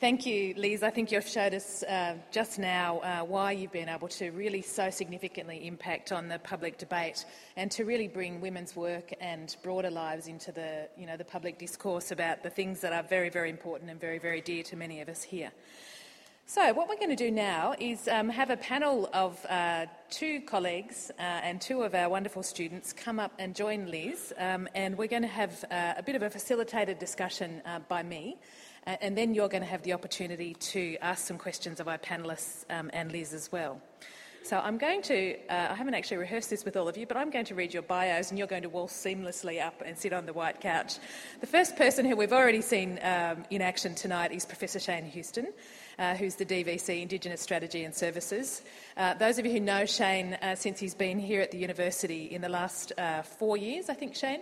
Thank 0.00 0.24
you, 0.24 0.54
Liz. 0.56 0.82
I 0.82 0.88
think 0.88 1.12
you've 1.12 1.28
showed 1.28 1.52
us 1.52 1.82
uh, 1.82 2.14
just 2.30 2.58
now 2.58 3.00
uh, 3.00 3.24
why 3.26 3.52
you've 3.52 3.72
been 3.72 3.90
able 3.90 4.08
to 4.08 4.30
really 4.30 4.62
so 4.62 4.88
significantly 4.88 5.66
impact 5.66 6.12
on 6.12 6.28
the 6.28 6.38
public 6.38 6.78
debate 6.78 7.26
and 7.56 7.70
to 7.72 7.84
really 7.84 8.08
bring 8.08 8.40
women's 8.40 8.74
work 8.74 9.12
and 9.20 9.54
broader 9.62 9.90
lives 9.90 10.28
into 10.28 10.50
the, 10.50 10.88
you 10.96 11.04
know, 11.06 11.18
the 11.18 11.26
public 11.26 11.58
discourse 11.58 12.10
about 12.10 12.42
the 12.42 12.48
things 12.48 12.80
that 12.80 12.94
are 12.94 13.02
very, 13.02 13.28
very 13.28 13.50
important 13.50 13.90
and 13.90 14.00
very, 14.00 14.18
very 14.18 14.40
dear 14.40 14.62
to 14.62 14.76
many 14.76 15.02
of 15.02 15.10
us 15.10 15.22
here. 15.22 15.52
So, 16.44 16.72
what 16.74 16.88
we're 16.88 16.96
going 16.96 17.08
to 17.08 17.16
do 17.16 17.30
now 17.30 17.74
is 17.78 18.08
um, 18.08 18.28
have 18.28 18.50
a 18.50 18.56
panel 18.56 19.08
of 19.14 19.46
uh, 19.48 19.86
two 20.10 20.40
colleagues 20.40 21.10
uh, 21.18 21.22
and 21.22 21.60
two 21.60 21.82
of 21.82 21.94
our 21.94 22.08
wonderful 22.08 22.42
students 22.42 22.92
come 22.92 23.20
up 23.20 23.32
and 23.38 23.54
join 23.54 23.90
Liz, 23.90 24.34
um, 24.36 24.68
and 24.74 24.98
we're 24.98 25.08
going 25.08 25.22
to 25.22 25.28
have 25.28 25.64
uh, 25.70 25.94
a 25.96 26.02
bit 26.02 26.16
of 26.16 26.22
a 26.22 26.28
facilitated 26.28 26.98
discussion 26.98 27.62
uh, 27.64 27.78
by 27.88 28.02
me, 28.02 28.36
and 28.84 29.16
then 29.16 29.34
you're 29.34 29.48
going 29.48 29.62
to 29.62 29.68
have 29.68 29.82
the 29.82 29.92
opportunity 29.94 30.54
to 30.54 30.96
ask 31.00 31.26
some 31.26 31.38
questions 31.38 31.78
of 31.80 31.88
our 31.88 31.98
panellists 31.98 32.64
um, 32.68 32.90
and 32.92 33.12
Liz 33.12 33.32
as 33.32 33.50
well. 33.50 33.80
So 34.44 34.58
I'm 34.58 34.76
going 34.76 35.02
to, 35.02 35.36
uh, 35.48 35.68
I 35.70 35.74
haven't 35.74 35.94
actually 35.94 36.16
rehearsed 36.16 36.50
this 36.50 36.64
with 36.64 36.76
all 36.76 36.88
of 36.88 36.96
you, 36.96 37.06
but 37.06 37.16
I'm 37.16 37.30
going 37.30 37.44
to 37.44 37.54
read 37.54 37.72
your 37.72 37.84
bios 37.84 38.30
and 38.30 38.38
you're 38.38 38.48
going 38.48 38.64
to 38.64 38.68
waltz 38.68 38.92
seamlessly 38.92 39.64
up 39.64 39.82
and 39.86 39.96
sit 39.96 40.12
on 40.12 40.26
the 40.26 40.32
white 40.32 40.60
couch. 40.60 40.94
The 41.40 41.46
first 41.46 41.76
person 41.76 42.04
who 42.04 42.16
we've 42.16 42.32
already 42.32 42.60
seen 42.60 42.98
um, 43.02 43.44
in 43.50 43.62
action 43.62 43.94
tonight 43.94 44.32
is 44.32 44.44
Professor 44.44 44.80
Shane 44.80 45.04
Houston 45.04 45.46
uh, 45.98 46.14
who's 46.14 46.34
the 46.34 46.44
DVC 46.44 47.02
Indigenous 47.02 47.40
Strategy 47.40 47.84
and 47.84 47.94
Services. 47.94 48.62
Uh, 48.96 49.14
those 49.14 49.38
of 49.38 49.46
you 49.46 49.52
who 49.52 49.60
know 49.60 49.86
Shane 49.86 50.34
uh, 50.34 50.54
since 50.54 50.80
he's 50.80 50.94
been 50.94 51.18
here 51.18 51.40
at 51.40 51.50
the 51.50 51.58
university 51.58 52.26
in 52.26 52.40
the 52.40 52.48
last 52.48 52.92
uh, 52.98 53.22
four 53.22 53.56
years, 53.56 53.88
I 53.88 53.94
think, 53.94 54.14
Shane. 54.14 54.40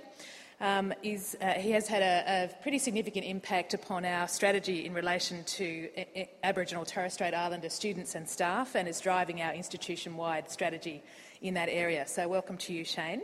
Um, 0.63 0.93
is, 1.03 1.39
uh, 1.41 1.53
he 1.53 1.71
has 1.71 1.89
had 1.89 2.03
a, 2.03 2.51
a, 2.53 2.63
pretty 2.63 2.79
significant 2.79 3.25
impact 3.25 3.73
upon 3.73 4.05
our 4.05 4.29
strategy 4.29 4.85
in 4.85 4.93
relation 4.93 5.43
to 5.45 5.89
a- 5.97 6.21
a- 6.21 6.31
Aboriginal 6.45 6.85
Torres 6.85 7.15
Strait 7.15 7.33
Islander 7.33 7.71
students 7.71 8.15
and 8.15 8.29
staff 8.29 8.75
and 8.75 8.87
is 8.87 9.01
driving 9.01 9.41
our 9.41 9.55
institution 9.55 10.19
wide 10.19 10.51
strategy 10.51 11.03
in 11.41 11.55
that 11.55 11.71
area. 11.71 12.07
So, 12.07 12.29
welcome 12.29 12.59
to 12.59 12.75
you, 12.75 12.85
Shane. 12.85 13.23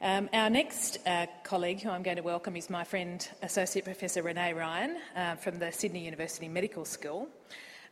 Um, 0.00 0.28
our 0.32 0.48
next 0.48 0.98
uh, 1.06 1.26
colleague, 1.42 1.80
who 1.80 1.90
I'm 1.90 2.04
going 2.04 2.18
to 2.18 2.22
welcome, 2.22 2.54
is 2.54 2.70
my 2.70 2.84
friend, 2.84 3.28
Associate 3.42 3.84
Professor 3.84 4.22
Renae 4.22 4.56
Ryan 4.56 4.96
uh, 5.16 5.34
from 5.34 5.58
the 5.58 5.72
Sydney 5.72 6.04
University 6.04 6.46
Medical 6.46 6.84
School. 6.84 7.28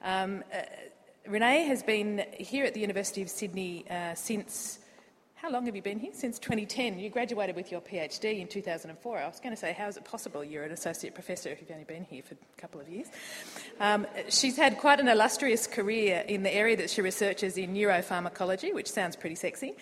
Um, 0.04 0.44
uh, 0.54 0.59
Renae 1.28 1.66
has 1.66 1.82
been 1.82 2.24
here 2.38 2.64
at 2.64 2.74
the 2.74 2.80
University 2.80 3.22
of 3.22 3.28
Sydney 3.28 3.90
uh, 3.90 4.14
since. 4.14 4.78
How 5.34 5.50
long 5.50 5.66
have 5.66 5.74
you 5.74 5.82
been 5.82 5.98
here? 5.98 6.12
Since 6.14 6.38
2010. 6.38 6.98
You 7.00 7.11
graduated 7.11 7.57
with 7.57 7.72
your 7.72 7.80
PhD 7.80 8.40
in 8.40 8.46
2004. 8.46 9.18
I 9.18 9.26
was 9.26 9.40
going 9.40 9.54
to 9.54 9.61
say, 9.61 9.72
how 9.72 9.88
is 9.88 9.96
it 9.96 10.04
possible 10.04 10.44
you're 10.44 10.64
an 10.64 10.72
associate 10.72 11.12
professor 11.12 11.50
if 11.50 11.61
you've 11.61 11.70
only 11.72 11.84
been 11.84 12.04
here 12.04 12.22
for 12.22 12.34
a 12.34 12.61
couple 12.61 12.80
of 12.80 12.88
years? 12.88 13.09
Um, 13.80 14.07
she's 14.28 14.57
had 14.57 14.78
quite 14.78 15.00
an 15.00 15.09
illustrious 15.09 15.66
career 15.66 16.24
in 16.26 16.44
the 16.44 16.54
area 16.54 16.76
that 16.76 16.88
she 16.88 17.02
researches 17.02 17.59
in 17.59 17.74
neuropharmacology, 17.74 18.72
which 18.72 18.90
sounds 18.90 19.16
pretty 19.16 19.34
sexy. 19.34 19.74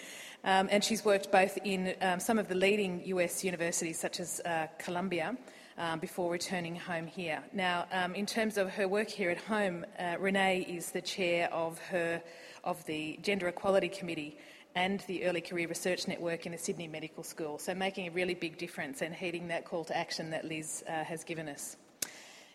Um, 0.45 0.69
and 0.71 0.85
she's 0.85 1.05
worked 1.07 1.33
both 1.33 1.59
in 1.65 1.95
um, 2.03 2.21
some 2.21 2.39
of 2.39 2.49
the 2.49 2.55
leading 2.55 3.03
US 3.07 3.43
universities, 3.43 3.99
such 3.99 4.21
as 4.21 4.41
uh, 4.45 4.67
Columbia, 4.79 5.37
um, 5.79 6.01
before 6.01 6.31
returning 6.31 6.77
home 6.77 7.07
here. 7.07 7.43
Now, 7.55 7.87
um, 7.91 8.15
in 8.15 8.27
terms 8.27 8.59
of 8.59 8.69
her 8.71 8.87
work 8.87 9.09
here 9.09 9.31
at 9.31 9.39
home, 9.39 9.87
uh, 9.99 10.17
Renae 10.17 10.69
is 10.69 10.91
the 10.91 11.01
chair 11.01 11.53
of, 11.53 11.79
her, 11.79 12.23
of 12.63 12.85
the 12.85 13.19
Gender 13.23 13.49
Equality 13.49 13.89
Committee 13.89 14.37
and 14.75 15.01
the 15.07 15.25
Early 15.25 15.41
Career 15.41 15.67
Research 15.67 16.07
Network 16.07 16.45
in 16.45 16.53
the 16.53 16.59
Sydney 16.59 16.89
Medical 16.89 17.23
School, 17.23 17.59
so 17.59 17.75
making 17.75 18.09
a 18.09 18.11
really 18.11 18.35
big 18.35 18.59
difference 18.59 19.01
and 19.03 19.15
heeding 19.15 19.49
that 19.49 19.65
call 19.65 19.85
to 19.85 19.97
action 19.97 20.31
that 20.31 20.45
Liz 20.45 20.85
uh, 20.89 21.05
has 21.05 21.25
given 21.25 21.49
us. 21.49 21.77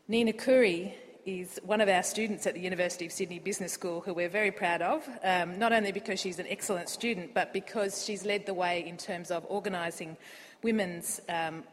Nina 0.07 0.33
Khoury 0.33 0.93
is 1.25 1.59
one 1.63 1.81
of 1.81 1.89
our 1.89 2.03
students 2.03 2.47
at 2.47 2.53
the 2.53 2.59
University 2.59 3.05
of 3.05 3.11
Sydney 3.11 3.39
Business 3.39 3.73
School 3.73 4.01
who 4.01 4.13
we're 4.13 4.29
very 4.29 4.51
proud 4.51 4.81
of, 4.81 5.07
um, 5.23 5.59
not 5.59 5.73
only 5.73 5.91
because 5.91 6.19
she's 6.19 6.39
an 6.39 6.47
excellent 6.49 6.89
student, 6.89 7.33
but 7.33 7.53
because 7.53 8.03
she's 8.03 8.25
led 8.25 8.45
the 8.45 8.53
way 8.53 8.85
in 8.87 8.97
terms 8.97 9.31
of 9.31 9.45
organising 9.49 10.17
women's 10.63 11.21
um, 11.29 11.63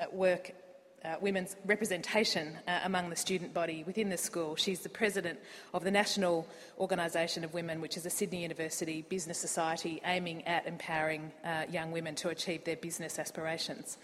uh, 0.00 0.06
work. 0.12 0.52
Uh, 1.04 1.14
women's 1.20 1.54
representation 1.66 2.58
uh, 2.66 2.80
among 2.82 3.10
the 3.10 3.14
student 3.14 3.54
body 3.54 3.84
within 3.86 4.08
the 4.08 4.16
school. 4.16 4.56
She's 4.56 4.80
the 4.80 4.88
president 4.88 5.38
of 5.72 5.84
the 5.84 5.90
National 5.90 6.48
Organisation 6.80 7.44
of 7.44 7.54
Women, 7.54 7.80
which 7.80 7.96
is 7.96 8.06
a 8.06 8.10
Sydney 8.10 8.42
University 8.42 9.02
business 9.02 9.38
society 9.38 10.00
aiming 10.04 10.44
at 10.48 10.66
empowering 10.66 11.30
uh, 11.44 11.62
young 11.70 11.92
women 11.92 12.16
to 12.16 12.30
achieve 12.30 12.64
their 12.64 12.74
business 12.74 13.20
aspirations. 13.20 13.98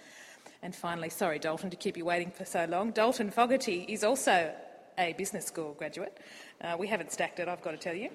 And 0.62 0.72
finally, 0.72 1.08
sorry, 1.08 1.40
Dalton, 1.40 1.70
to 1.70 1.76
keep 1.76 1.96
you 1.96 2.04
waiting 2.04 2.30
for 2.30 2.44
so 2.44 2.66
long, 2.66 2.92
Dalton 2.92 3.32
Fogarty 3.32 3.84
is 3.88 4.04
also 4.04 4.54
a 4.98 5.12
business 5.14 5.46
school 5.46 5.74
graduate. 5.74 6.18
Uh, 6.60 6.76
we 6.78 6.86
haven't 6.86 7.12
stacked 7.12 7.38
it, 7.40 7.48
I've 7.48 7.62
got 7.62 7.72
to 7.72 7.76
tell 7.76 7.94
you. 7.94 8.10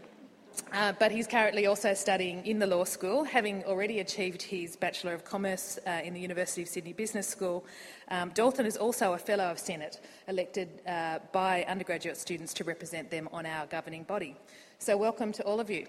Uh, 0.73 0.91
but 0.99 1.11
he's 1.11 1.27
currently 1.27 1.65
also 1.65 1.93
studying 1.93 2.45
in 2.45 2.59
the 2.59 2.67
law 2.67 2.83
school, 2.83 3.23
having 3.23 3.63
already 3.65 3.99
achieved 3.99 4.41
his 4.41 4.75
Bachelor 4.75 5.13
of 5.13 5.23
Commerce 5.23 5.79
uh, 5.85 6.01
in 6.03 6.13
the 6.13 6.19
University 6.19 6.61
of 6.61 6.67
Sydney 6.67 6.93
Business 6.93 7.27
School. 7.27 7.65
Um, 8.09 8.31
Dalton 8.33 8.65
is 8.65 8.75
also 8.75 9.13
a 9.13 9.17
Fellow 9.17 9.45
of 9.45 9.59
Senate, 9.59 10.01
elected 10.27 10.81
uh, 10.87 11.19
by 11.31 11.63
undergraduate 11.67 12.17
students 12.17 12.53
to 12.55 12.63
represent 12.63 13.09
them 13.09 13.29
on 13.31 13.45
our 13.45 13.65
governing 13.67 14.03
body. 14.03 14.35
So, 14.79 14.97
welcome 14.97 15.31
to 15.33 15.43
all 15.43 15.59
of 15.59 15.69
you. 15.69 15.87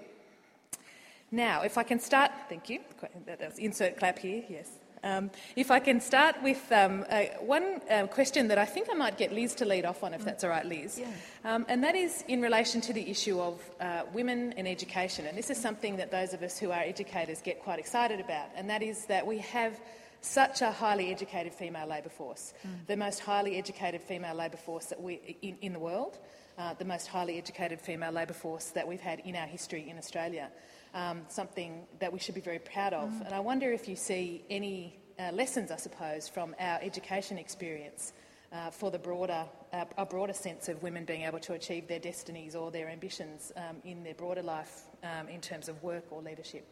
Now, 1.30 1.62
if 1.62 1.76
I 1.76 1.82
can 1.82 1.99
start, 1.99 2.30
thank 2.49 2.70
you. 2.70 2.80
That's 3.26 3.59
insert 3.59 3.99
clap 3.99 4.18
here, 4.18 4.45
yes. 4.49 4.78
Um, 5.03 5.30
if 5.57 5.70
I 5.70 5.78
can 5.78 6.01
start 6.01 6.36
with 6.42 6.70
um, 6.72 7.05
uh, 7.09 7.24
one 7.40 7.80
uh, 7.90 8.07
question 8.07 8.49
that 8.49 8.59
I 8.59 8.64
think 8.64 8.88
I 8.90 8.94
might 8.94 9.16
get 9.16 9.32
Liz 9.32 9.55
to 9.57 9.64
lead 9.64 9.84
off 9.84 10.03
on, 10.03 10.14
if 10.14 10.24
that's 10.24 10.44
all 10.44 10.51
right, 10.51 10.66
Liz. 10.66 10.99
Yeah. 10.99 11.07
Um, 11.44 11.66
and 11.68 11.84
that 11.84 11.94
is 11.94 12.24
in 12.28 12.42
relation 12.42 12.80
to 12.82 12.92
the 12.92 13.09
issue 13.11 13.40
of 13.40 13.62
uh, 13.80 14.03
women 14.12 14.53
in 14.53 14.66
education. 14.66 15.26
And 15.26 15.36
this 15.36 15.51
is 15.51 15.59
something 15.59 15.96
that 15.96 16.11
those 16.11 16.34
of 16.34 16.42
us 16.42 16.59
who 16.59 16.70
are 16.70 16.80
educators 16.80 17.40
get 17.42 17.62
quite 17.62 17.78
excited 17.78 18.20
about, 18.20 18.49
and 18.57 18.68
that 18.70 18.82
is 18.82 19.07
that 19.07 19.26
we 19.26 19.38
have 19.38 19.78
such 20.20 20.62
a 20.62 20.72
highly 20.72 21.12
educated 21.12 21.55
female 21.55 21.86
labour 21.86 22.09
force, 22.09 22.53
mm. 22.66 22.86
the 22.86 22.96
most 22.96 23.20
highly 23.20 23.57
educated 23.57 24.01
female 24.01 24.34
labour 24.34 24.57
force 24.57 24.86
that 24.86 25.01
we, 25.01 25.36
in, 25.42 25.57
in 25.62 25.72
the 25.72 25.78
world, 25.78 26.18
uh, 26.59 26.74
the 26.74 26.84
most 26.84 27.07
highly 27.07 27.38
educated 27.38 27.80
female 27.80 28.11
labour 28.11 28.34
force 28.34 28.70
that 28.70 28.86
we've 28.86 29.01
had 29.01 29.20
in 29.20 29.36
our 29.36 29.46
history 29.46 29.88
in 29.88 29.96
Australia 29.96 30.51
um, 30.99 31.22
something 31.28 31.86
that 32.01 32.12
we 32.12 32.18
should 32.18 32.34
be 32.34 32.40
very 32.40 32.59
proud 32.59 32.92
of. 32.92 33.11
Mm. 33.11 33.26
And 33.26 33.34
I 33.34 33.40
wonder 33.40 33.72
if 33.72 33.88
you 33.88 33.96
see 33.96 34.44
any 34.51 34.99
uh, 35.18 35.30
lessons, 35.32 35.70
I 35.70 35.76
suppose, 35.76 36.28
from 36.28 36.55
our 36.59 36.78
education 36.82 37.38
experience 37.38 38.12
uh, 38.53 38.70
for 38.70 38.90
the 38.90 38.99
broader, 38.99 39.44
uh, 39.72 39.84
a 39.96 40.07
broader 40.07 40.32
sense 40.32 40.68
of 40.68 40.82
women 40.82 41.05
being 41.05 41.22
able 41.22 41.38
to 41.40 41.53
achieve 41.53 41.86
their 41.86 41.99
destinies 41.99 42.55
or 42.55 42.70
their 42.70 42.88
ambitions 42.88 43.53
um, 43.57 43.76
in 43.84 44.03
their 44.03 44.14
broader 44.14 44.42
life 44.42 44.82
um, 45.05 45.28
in 45.28 45.40
terms 45.40 45.68
of 45.68 45.80
work 45.82 46.05
or 46.11 46.20
leadership. 46.22 46.66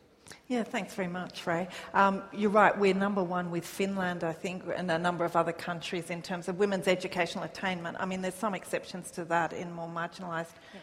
Yeah, 0.49 0.65
thanks 0.65 0.93
very 0.95 1.07
much, 1.07 1.47
Rae. 1.47 1.69
Um, 1.95 2.25
you're 2.33 2.51
right, 2.51 2.77
we're 2.77 2.95
number 2.95 3.23
one 3.23 3.53
with 3.53 3.65
Finland, 3.65 4.25
I 4.25 4.33
think, 4.33 4.65
and 4.75 4.91
a 4.91 4.99
number 4.99 5.25
of 5.25 5.37
other 5.37 5.53
countries 5.53 6.11
in 6.11 6.21
terms 6.21 6.49
of 6.49 6.59
women's 6.59 6.89
educational 6.89 7.45
attainment. 7.45 7.97
I 8.01 8.07
mean, 8.07 8.23
there's 8.23 8.35
some 8.35 8.53
exceptions 8.53 9.13
to 9.13 9.25
that 9.27 9.53
in 9.53 9.71
more 9.71 9.89
marginalised 9.89 10.55
yeah 10.75 10.81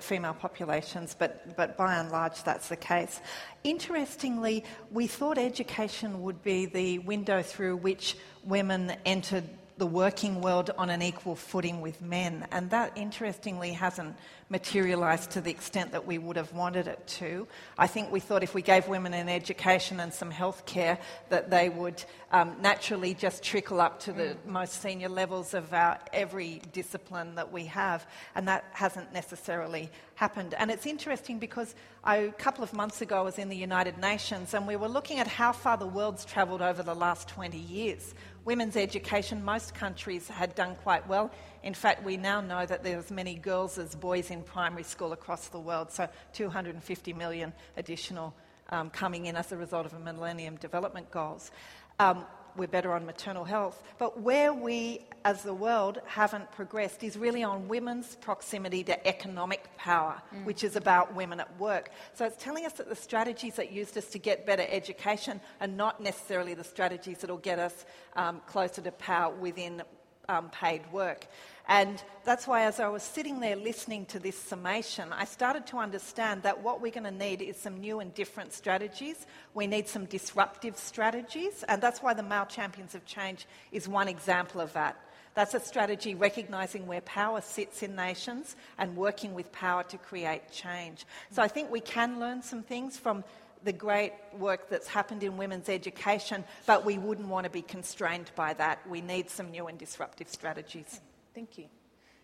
female 0.00 0.34
populations, 0.34 1.14
but, 1.18 1.56
but 1.56 1.76
by 1.76 1.96
and 1.96 2.10
large 2.10 2.42
that's 2.42 2.68
the 2.68 2.76
case. 2.76 3.20
Interestingly, 3.62 4.64
we 4.90 5.06
thought 5.06 5.38
education 5.38 6.22
would 6.22 6.42
be 6.42 6.66
the 6.66 6.98
window 7.00 7.42
through 7.42 7.76
which 7.76 8.16
women 8.44 8.94
entered 9.04 9.44
the 9.76 9.86
working 9.86 10.40
world 10.40 10.70
on 10.78 10.88
an 10.88 11.02
equal 11.02 11.34
footing 11.34 11.80
with 11.80 12.00
men. 12.00 12.46
And 12.52 12.70
that, 12.70 12.92
interestingly, 12.96 13.72
hasn't 13.72 14.16
materialised 14.48 15.32
to 15.32 15.40
the 15.40 15.50
extent 15.50 15.90
that 15.92 16.06
we 16.06 16.18
would 16.18 16.36
have 16.36 16.52
wanted 16.52 16.86
it 16.86 17.04
to. 17.06 17.48
I 17.76 17.88
think 17.88 18.12
we 18.12 18.20
thought 18.20 18.44
if 18.44 18.54
we 18.54 18.62
gave 18.62 18.86
women 18.86 19.14
an 19.14 19.28
education 19.28 19.98
and 19.98 20.12
some 20.12 20.30
health 20.30 20.64
care, 20.64 20.98
that 21.30 21.50
they 21.50 21.68
would 21.70 22.04
um, 22.30 22.56
naturally 22.60 23.14
just 23.14 23.42
trickle 23.42 23.80
up 23.80 23.98
to 24.00 24.12
the 24.12 24.36
most 24.46 24.80
senior 24.80 25.08
levels 25.08 25.54
of 25.54 25.72
our 25.72 25.98
every 26.12 26.60
discipline 26.72 27.34
that 27.34 27.50
we 27.50 27.64
have. 27.64 28.06
And 28.36 28.46
that 28.46 28.64
hasn't 28.72 29.12
necessarily 29.12 29.90
happened. 30.14 30.54
And 30.54 30.70
it's 30.70 30.86
interesting 30.86 31.38
because 31.38 31.74
I, 32.04 32.16
a 32.16 32.32
couple 32.32 32.62
of 32.62 32.72
months 32.72 33.00
ago 33.00 33.18
I 33.18 33.22
was 33.22 33.38
in 33.38 33.48
the 33.48 33.56
United 33.56 33.98
Nations 33.98 34.54
and 34.54 34.68
we 34.68 34.76
were 34.76 34.88
looking 34.88 35.18
at 35.18 35.26
how 35.26 35.52
far 35.52 35.76
the 35.76 35.86
world's 35.86 36.24
travelled 36.24 36.62
over 36.62 36.82
the 36.82 36.94
last 36.94 37.28
20 37.28 37.58
years 37.58 38.14
women's 38.44 38.76
education, 38.76 39.44
most 39.44 39.74
countries 39.74 40.28
had 40.28 40.54
done 40.54 40.74
quite 40.76 41.06
well. 41.08 41.30
In 41.62 41.74
fact, 41.74 42.04
we 42.04 42.16
now 42.16 42.40
know 42.40 42.66
that 42.66 42.84
there's 42.84 43.06
as 43.06 43.10
many 43.10 43.34
girls 43.34 43.78
as 43.78 43.94
boys 43.94 44.30
in 44.30 44.42
primary 44.42 44.82
school 44.82 45.12
across 45.12 45.48
the 45.48 45.58
world, 45.58 45.90
so 45.90 46.08
250 46.32 47.12
million 47.14 47.52
additional 47.76 48.34
um, 48.70 48.90
coming 48.90 49.26
in 49.26 49.36
as 49.36 49.52
a 49.52 49.56
result 49.56 49.86
of 49.86 49.92
the 49.92 49.98
Millennium 49.98 50.56
Development 50.56 51.10
Goals. 51.10 51.50
Um, 51.98 52.24
we're 52.56 52.68
better 52.68 52.92
on 52.92 53.04
maternal 53.06 53.44
health. 53.44 53.82
But 53.98 54.20
where 54.20 54.52
we, 54.52 55.00
as 55.24 55.42
the 55.42 55.54
world, 55.54 56.00
haven't 56.06 56.50
progressed 56.52 57.02
is 57.02 57.16
really 57.16 57.42
on 57.42 57.68
women's 57.68 58.16
proximity 58.16 58.84
to 58.84 59.06
economic 59.06 59.68
power, 59.76 60.20
mm. 60.34 60.44
which 60.44 60.64
is 60.64 60.76
about 60.76 61.14
women 61.14 61.40
at 61.40 61.58
work. 61.58 61.90
So 62.14 62.24
it's 62.24 62.42
telling 62.42 62.66
us 62.66 62.74
that 62.74 62.88
the 62.88 62.96
strategies 62.96 63.56
that 63.56 63.72
used 63.72 63.98
us 63.98 64.06
to 64.06 64.18
get 64.18 64.46
better 64.46 64.66
education 64.68 65.40
are 65.60 65.66
not 65.66 66.00
necessarily 66.00 66.54
the 66.54 66.64
strategies 66.64 67.18
that 67.18 67.30
will 67.30 67.38
get 67.38 67.58
us 67.58 67.84
um, 68.16 68.40
closer 68.46 68.82
to 68.82 68.92
power 68.92 69.34
within 69.34 69.82
um, 70.28 70.50
paid 70.50 70.80
work. 70.92 71.26
And 71.66 72.02
that's 72.24 72.46
why, 72.46 72.64
as 72.64 72.78
I 72.78 72.88
was 72.88 73.02
sitting 73.02 73.40
there 73.40 73.56
listening 73.56 74.04
to 74.06 74.18
this 74.18 74.36
summation, 74.36 75.12
I 75.12 75.24
started 75.24 75.66
to 75.68 75.78
understand 75.78 76.42
that 76.42 76.62
what 76.62 76.82
we're 76.82 76.92
going 76.92 77.04
to 77.04 77.10
need 77.10 77.40
is 77.40 77.56
some 77.56 77.80
new 77.80 78.00
and 78.00 78.12
different 78.14 78.52
strategies. 78.52 79.26
We 79.54 79.66
need 79.66 79.88
some 79.88 80.04
disruptive 80.04 80.76
strategies, 80.76 81.62
and 81.66 81.82
that's 81.82 82.02
why 82.02 82.12
the 82.12 82.22
Male 82.22 82.46
Champions 82.46 82.94
of 82.94 83.06
Change 83.06 83.46
is 83.72 83.88
one 83.88 84.08
example 84.08 84.60
of 84.60 84.74
that. 84.74 85.00
That's 85.34 85.54
a 85.54 85.60
strategy 85.60 86.14
recognising 86.14 86.86
where 86.86 87.00
power 87.00 87.40
sits 87.40 87.82
in 87.82 87.96
nations 87.96 88.56
and 88.78 88.94
working 88.94 89.34
with 89.34 89.50
power 89.50 89.82
to 89.84 89.96
create 89.98 90.50
change. 90.52 91.06
So 91.30 91.42
I 91.42 91.48
think 91.48 91.70
we 91.70 91.80
can 91.80 92.20
learn 92.20 92.42
some 92.42 92.62
things 92.62 92.98
from 92.98 93.24
the 93.64 93.72
great 93.72 94.12
work 94.38 94.68
that's 94.68 94.86
happened 94.86 95.22
in 95.22 95.38
women's 95.38 95.70
education, 95.70 96.44
but 96.66 96.84
we 96.84 96.98
wouldn't 96.98 97.28
want 97.28 97.44
to 97.44 97.50
be 97.50 97.62
constrained 97.62 98.30
by 98.36 98.52
that. 98.54 98.86
We 98.88 99.00
need 99.00 99.30
some 99.30 99.50
new 99.50 99.66
and 99.66 99.78
disruptive 99.78 100.28
strategies. 100.28 101.00
Thank 101.34 101.58
you. 101.58 101.66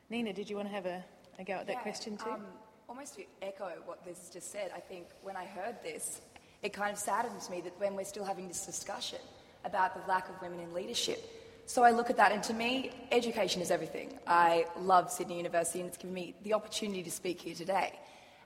Nina, 0.09 0.33
did 0.33 0.49
you 0.49 0.57
want 0.57 0.69
to 0.69 0.75
have 0.75 0.87
a, 0.87 1.05
a 1.39 1.45
go 1.45 1.55
at 1.55 1.67
that 1.67 1.77
yeah, 1.77 1.83
question 1.83 2.17
too? 2.17 2.31
Um, 2.31 2.45
almost 2.89 3.17
to 3.17 3.25
echo 3.43 3.71
what 3.85 4.01
Liz 4.07 4.31
just 4.33 4.53
said, 4.53 4.71
I 4.75 4.81
think 4.81 5.07
when 5.23 5.37
I 5.37 5.45
heard 5.45 5.77
this, 5.83 6.21
it 6.63 6.73
kind 6.73 6.93
of 6.93 6.99
saddens 6.99 7.51
me 7.51 7.61
that 7.63 7.79
when 7.81 7.97
we're 7.97 8.05
still 8.05 8.25
having 8.25 8.47
this 8.47 8.65
discussion 8.67 9.19
about 9.65 9.95
the 9.95 10.09
lack 10.09 10.29
of 10.29 10.41
women 10.41 10.61
in 10.61 10.73
leadership. 10.73 11.19
So 11.67 11.83
I 11.83 11.91
look 11.91 12.11
at 12.11 12.17
that, 12.17 12.33
and 12.33 12.43
to 12.45 12.55
me, 12.55 12.91
education 13.13 13.63
is 13.63 13.71
everything. 13.71 14.19
I 14.27 14.67
love 14.79 15.11
Sydney 15.11 15.37
University, 15.37 15.81
and 15.81 15.89
it's 15.89 15.97
given 15.97 16.15
me 16.15 16.35
the 16.43 16.55
opportunity 16.55 17.03
to 17.03 17.11
speak 17.11 17.41
here 17.41 17.55
today. 17.55 17.99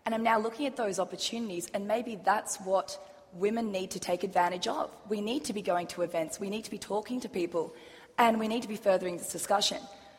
And 0.05 0.15
I'm 0.15 0.23
now 0.23 0.39
looking 0.39 0.67
at 0.67 0.77
those 0.77 0.99
opportunities, 0.99 1.71
and 1.73 1.89
maybe 1.89 2.17
that's 2.17 2.59
what 2.59 2.99
women 3.33 3.73
need 3.73 3.91
to 3.93 4.01
take 4.01 4.25
advantage 4.25 4.69
of. 4.69 4.91
We 5.09 5.21
need 5.21 5.45
to 5.47 5.55
be 5.55 5.63
going 5.63 5.87
to 5.89 6.03
events, 6.03 6.39
we 6.39 6.51
need 6.51 6.65
to 6.65 6.71
be 6.71 6.79
talking 6.79 7.21
to 7.21 7.29
people, 7.29 7.75
and 8.19 8.39
we 8.39 8.47
need 8.47 8.63
to 8.63 8.69
be 8.69 8.77
furthering 8.77 9.17
this 9.17 9.33
discussion. 9.33 9.79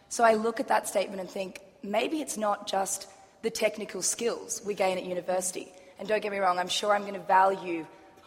So 0.10 0.24
I 0.24 0.34
look 0.36 0.60
at 0.60 0.68
that 0.68 0.88
statement 0.88 1.20
and 1.20 1.30
think 1.30 1.62
maybe 1.84 2.22
it's 2.22 2.38
not 2.38 2.68
just 2.68 3.08
the 3.42 3.50
technical 3.50 4.02
skills 4.02 4.62
we 4.66 4.74
gain 4.74 4.98
at 4.98 5.06
university. 5.06 5.72
And 6.00 6.08
don't 6.08 6.22
get 6.22 6.32
me 6.32 6.40
wrong, 6.40 6.60
I'm 6.60 6.68
sure 6.68 6.94
I'm 6.94 7.02
going 7.02 7.14
to 7.14 7.20
value 7.20 7.86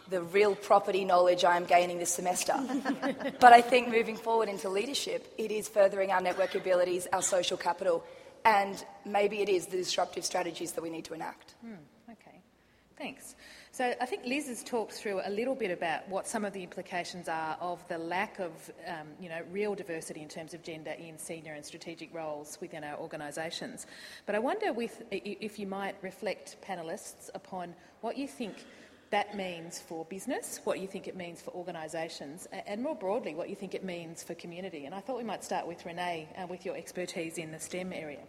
the 0.09 0.23
real 0.23 0.55
property 0.55 1.05
knowledge 1.05 1.45
I'm 1.45 1.65
gaining 1.65 1.99
this 1.99 2.13
semester. 2.13 2.55
but 3.41 3.53
I 3.53 3.61
think 3.61 3.89
moving 3.89 4.17
forward 4.17 4.49
into 4.49 4.69
leadership, 4.69 5.33
it 5.37 5.51
is 5.51 5.69
furthering 5.69 6.13
our 6.13 6.21
network 6.21 6.55
abilities, 6.55 7.07
our 7.13 7.21
social 7.21 7.57
capital, 7.57 8.05
and 8.45 8.83
maybe 9.05 9.41
it 9.41 9.49
is 9.49 9.67
the 9.67 9.77
disruptive 9.77 10.25
strategies 10.25 10.73
that 10.73 10.83
we 10.83 10.89
need 10.89 11.05
to 11.05 11.15
enact. 11.15 11.55
Hmm, 11.61 11.75
okay, 12.11 12.41
thanks. 12.97 13.35
So 13.79 13.95
I 14.01 14.07
think 14.07 14.25
Liz 14.27 14.49
has 14.49 14.65
talked 14.65 14.91
through 14.91 15.21
a 15.25 15.31
little 15.31 15.55
bit 15.55 15.71
about 15.71 16.09
what 16.09 16.27
some 16.27 16.45
of 16.45 16.53
the 16.53 16.65
implications 16.65 17.29
are 17.29 17.57
of 17.61 17.87
the 17.87 17.97
lack 17.97 18.41
of, 18.41 18.51
um, 18.89 19.07
you 19.21 19.29
know, 19.29 19.41
real 19.53 19.77
diversity 19.77 20.21
in 20.21 20.27
terms 20.27 20.53
of 20.53 20.65
gender 20.65 20.91
in 20.99 21.17
senior 21.17 21.53
and 21.53 21.65
strategic 21.65 22.13
roles 22.13 22.59
within 22.61 22.83
our 22.83 22.99
organisations. 22.99 23.87
But 24.27 24.35
I 24.35 24.41
wonder 24.41 24.73
with, 24.73 25.05
if 25.13 25.61
you 25.61 25.69
might 25.69 25.95
reflect 26.03 26.57
panellists 26.61 27.31
upon 27.37 27.73
what 28.01 28.19
you 28.19 28.27
think 28.27 28.65
that 29.11 29.37
means 29.37 29.79
for 29.79 30.05
business, 30.07 30.59
what 30.65 30.81
you 30.81 30.89
think 30.89 31.07
it 31.07 31.15
means 31.15 31.41
for 31.41 31.53
organisations, 31.53 32.49
and 32.51 32.83
more 32.83 32.97
broadly, 32.97 33.37
what 33.37 33.49
you 33.49 33.55
think 33.55 33.77
it 33.77 33.85
means 33.85 34.25
for 34.25 34.35
community. 34.35 34.87
And 34.87 34.95
I 34.95 34.99
thought 34.99 35.19
we 35.19 35.23
might 35.23 35.45
start 35.45 35.69
with 35.69 35.85
Renae, 35.85 36.27
uh, 36.37 36.49
with 36.49 36.67
your 36.67 36.77
expertise 36.77 37.39
in 37.39 37.53
the 37.53 37.61
STEM 37.61 37.93
area. 37.93 38.25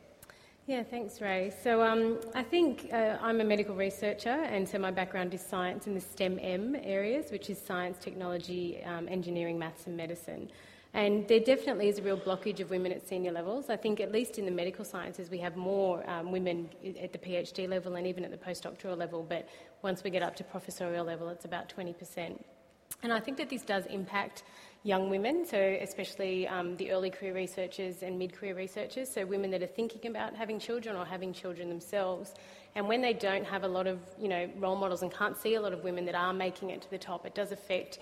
Yeah, 0.69 0.83
thanks, 0.83 1.19
Rae. 1.19 1.51
So 1.63 1.81
um, 1.81 2.19
I 2.35 2.43
think 2.43 2.89
uh, 2.93 3.17
I'm 3.23 3.41
a 3.41 3.43
medical 3.43 3.73
researcher, 3.73 4.29
and 4.29 4.69
so 4.69 4.77
my 4.77 4.91
background 4.91 5.33
is 5.33 5.41
science 5.41 5.87
in 5.87 5.95
the 5.95 5.99
STEM 5.99 6.37
M 6.39 6.75
areas, 6.83 7.31
which 7.31 7.49
is 7.49 7.59
science, 7.59 7.97
technology, 7.97 8.79
um, 8.83 9.07
engineering, 9.09 9.57
maths, 9.57 9.87
and 9.87 9.97
medicine. 9.97 10.47
And 10.93 11.27
there 11.27 11.39
definitely 11.39 11.87
is 11.87 11.97
a 11.97 12.03
real 12.03 12.19
blockage 12.19 12.59
of 12.59 12.69
women 12.69 12.91
at 12.91 13.07
senior 13.07 13.31
levels. 13.31 13.71
I 13.71 13.77
think, 13.77 13.99
at 13.99 14.11
least 14.11 14.37
in 14.37 14.45
the 14.45 14.51
medical 14.51 14.85
sciences, 14.85 15.31
we 15.31 15.39
have 15.39 15.55
more 15.55 16.07
um, 16.07 16.31
women 16.31 16.69
at 17.01 17.13
the 17.13 17.17
PhD 17.17 17.67
level 17.67 17.95
and 17.95 18.05
even 18.05 18.23
at 18.23 18.29
the 18.29 18.37
postdoctoral 18.37 18.95
level, 18.95 19.25
but 19.27 19.49
once 19.81 20.03
we 20.03 20.11
get 20.11 20.21
up 20.21 20.35
to 20.35 20.43
professorial 20.43 21.03
level, 21.03 21.29
it's 21.29 21.45
about 21.45 21.73
20%. 21.75 22.39
And 23.01 23.11
I 23.11 23.19
think 23.19 23.37
that 23.37 23.49
this 23.49 23.63
does 23.63 23.85
impact 23.87 24.43
young 24.83 25.09
women, 25.09 25.45
so 25.45 25.57
especially 25.81 26.47
um, 26.47 26.77
the 26.77 26.91
early 26.91 27.09
career 27.09 27.33
researchers 27.33 28.01
and 28.01 28.17
mid 28.17 28.33
career 28.33 28.55
researchers, 28.55 29.09
so 29.09 29.25
women 29.25 29.51
that 29.51 29.61
are 29.61 29.67
thinking 29.67 30.09
about 30.09 30.35
having 30.35 30.59
children 30.59 30.95
or 30.95 31.05
having 31.05 31.33
children 31.33 31.69
themselves. 31.69 32.33
And 32.75 32.87
when 32.87 33.01
they 33.01 33.13
don't 33.13 33.45
have 33.45 33.63
a 33.63 33.67
lot 33.67 33.87
of 33.87 33.99
you 34.19 34.29
know, 34.29 34.49
role 34.57 34.75
models 34.75 35.01
and 35.01 35.11
can't 35.11 35.35
see 35.35 35.55
a 35.55 35.61
lot 35.61 35.73
of 35.73 35.83
women 35.83 36.05
that 36.05 36.15
are 36.15 36.33
making 36.33 36.69
it 36.69 36.81
to 36.83 36.89
the 36.89 36.97
top, 36.97 37.25
it 37.25 37.35
does 37.35 37.51
affect 37.51 37.99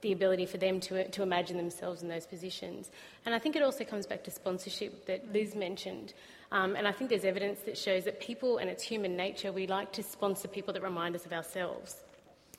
the 0.00 0.12
ability 0.12 0.46
for 0.46 0.58
them 0.58 0.80
to, 0.80 1.08
to 1.08 1.22
imagine 1.22 1.56
themselves 1.56 2.02
in 2.02 2.08
those 2.08 2.26
positions. 2.26 2.90
And 3.24 3.34
I 3.34 3.38
think 3.38 3.56
it 3.56 3.62
also 3.62 3.84
comes 3.84 4.06
back 4.06 4.24
to 4.24 4.30
sponsorship 4.30 5.06
that 5.06 5.32
Liz 5.32 5.54
mentioned. 5.54 6.12
Um, 6.52 6.76
and 6.76 6.86
I 6.86 6.92
think 6.92 7.10
there's 7.10 7.24
evidence 7.24 7.60
that 7.60 7.78
shows 7.78 8.04
that 8.04 8.20
people, 8.20 8.58
and 8.58 8.68
it's 8.68 8.82
human 8.82 9.16
nature, 9.16 9.52
we 9.52 9.66
like 9.66 9.92
to 9.92 10.02
sponsor 10.02 10.48
people 10.48 10.74
that 10.74 10.82
remind 10.82 11.14
us 11.14 11.24
of 11.24 11.32
ourselves. 11.32 12.02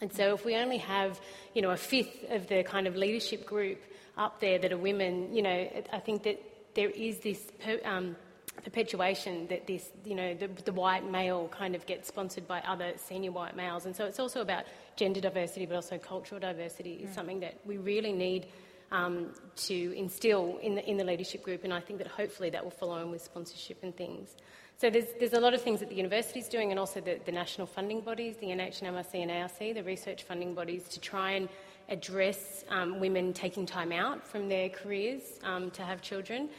And 0.02 0.14
so 0.14 0.34
if 0.34 0.45
we 0.45 0.56
only 0.56 0.78
have, 0.78 1.20
you 1.54 1.62
know, 1.62 1.72
a 1.72 1.78
fifth 1.78 2.26
of 2.30 2.48
the 2.48 2.64
kind 2.64 2.88
of 2.88 2.95
leadership 2.95 3.45
group 3.45 3.82
up 4.18 4.39
there 4.39 4.60
that 4.60 4.72
are 4.72 4.78
women, 4.78 5.34
you 5.34 5.41
know, 5.41 5.70
I 5.91 6.00
think 6.00 6.24
that 6.24 6.41
there 6.76 6.89
is 6.89 7.20
this 7.20 7.52
per, 7.64 7.80
um, 7.84 8.16
perpetuation 8.64 9.48
that 9.48 9.68
this, 9.68 9.89
you 10.06 10.16
know, 10.16 10.34
the, 10.34 10.48
the, 10.66 10.74
white 10.74 11.10
male 11.10 11.48
kind 11.50 11.76
of 11.76 11.86
gets 11.86 12.08
sponsored 12.08 12.48
by 12.48 12.60
other 12.62 12.93
senior 12.98 13.32
white 13.32 13.56
males. 13.56 13.86
And 13.86 13.95
so 13.95 14.06
it's 14.06 14.20
also 14.20 14.41
about 14.41 14.66
gender 14.95 15.22
diversity, 15.22 15.66
but 15.66 15.76
also 15.76 15.98
cultural 15.98 16.39
diversity 16.39 16.93
is 16.93 17.10
mm. 17.10 17.16
something 17.16 17.39
that 17.41 17.60
we 17.66 17.78
really 17.78 18.14
need 18.14 18.48
um, 18.91 19.32
to 19.56 19.98
instill 19.98 20.60
in 20.62 20.76
the, 20.76 20.89
in 20.89 20.98
the 20.98 21.04
leadership 21.04 21.43
group. 21.43 21.64
And 21.64 21.74
I 21.74 21.80
think 21.80 22.00
that 22.00 22.08
hopefully 22.08 22.50
that 22.52 22.64
will 22.64 22.72
follow 22.72 22.95
on 22.95 23.12
with 23.12 23.22
sponsorship 23.22 23.80
and 23.84 23.95
things. 23.95 24.36
So 24.80 24.91
there's, 24.91 25.07
there's 25.19 25.34
a 25.34 25.39
lot 25.39 25.55
of 25.55 25.61
things 25.61 25.80
that 25.80 25.89
the 25.89 25.95
university 25.95 26.39
is 26.39 26.47
doing 26.47 26.69
and 26.69 26.80
also 26.80 27.01
the, 27.01 27.19
the 27.25 27.32
national 27.32 27.65
funding 27.65 27.99
bodies, 28.01 28.36
the 28.38 28.47
NHMRC 28.47 29.23
and 29.23 29.32
ARC, 29.32 29.57
the 29.57 29.82
research 29.82 30.21
funding 30.21 30.53
bodies, 30.53 30.88
to 30.89 30.99
try 30.99 31.32
and 31.32 31.49
address 31.89 32.63
um, 32.69 32.99
women 32.99 33.34
taking 33.34 33.65
time 33.65 33.91
out 33.91 34.23
from 34.23 34.47
their 34.47 34.69
careers 34.69 35.39
um, 35.43 35.71
to 35.71 35.82
have 35.82 36.01
children. 36.03 36.49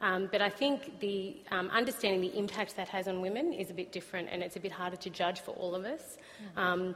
Um, 0.00 0.28
but 0.32 0.40
I 0.40 0.48
think 0.48 1.00
the 1.00 1.36
um, 1.50 1.68
understanding 1.68 2.22
the 2.22 2.38
impact 2.38 2.76
that 2.76 2.88
has 2.88 3.08
on 3.08 3.20
women 3.20 3.52
is 3.52 3.70
a 3.70 3.74
bit 3.74 3.92
different 3.92 4.28
and 4.30 4.42
it's 4.42 4.56
a 4.56 4.60
bit 4.60 4.72
harder 4.72 4.96
to 4.96 5.10
judge 5.10 5.40
for 5.40 5.50
all 5.52 5.74
of 5.74 5.84
us. 5.84 6.16
Mm-hmm. 6.56 6.94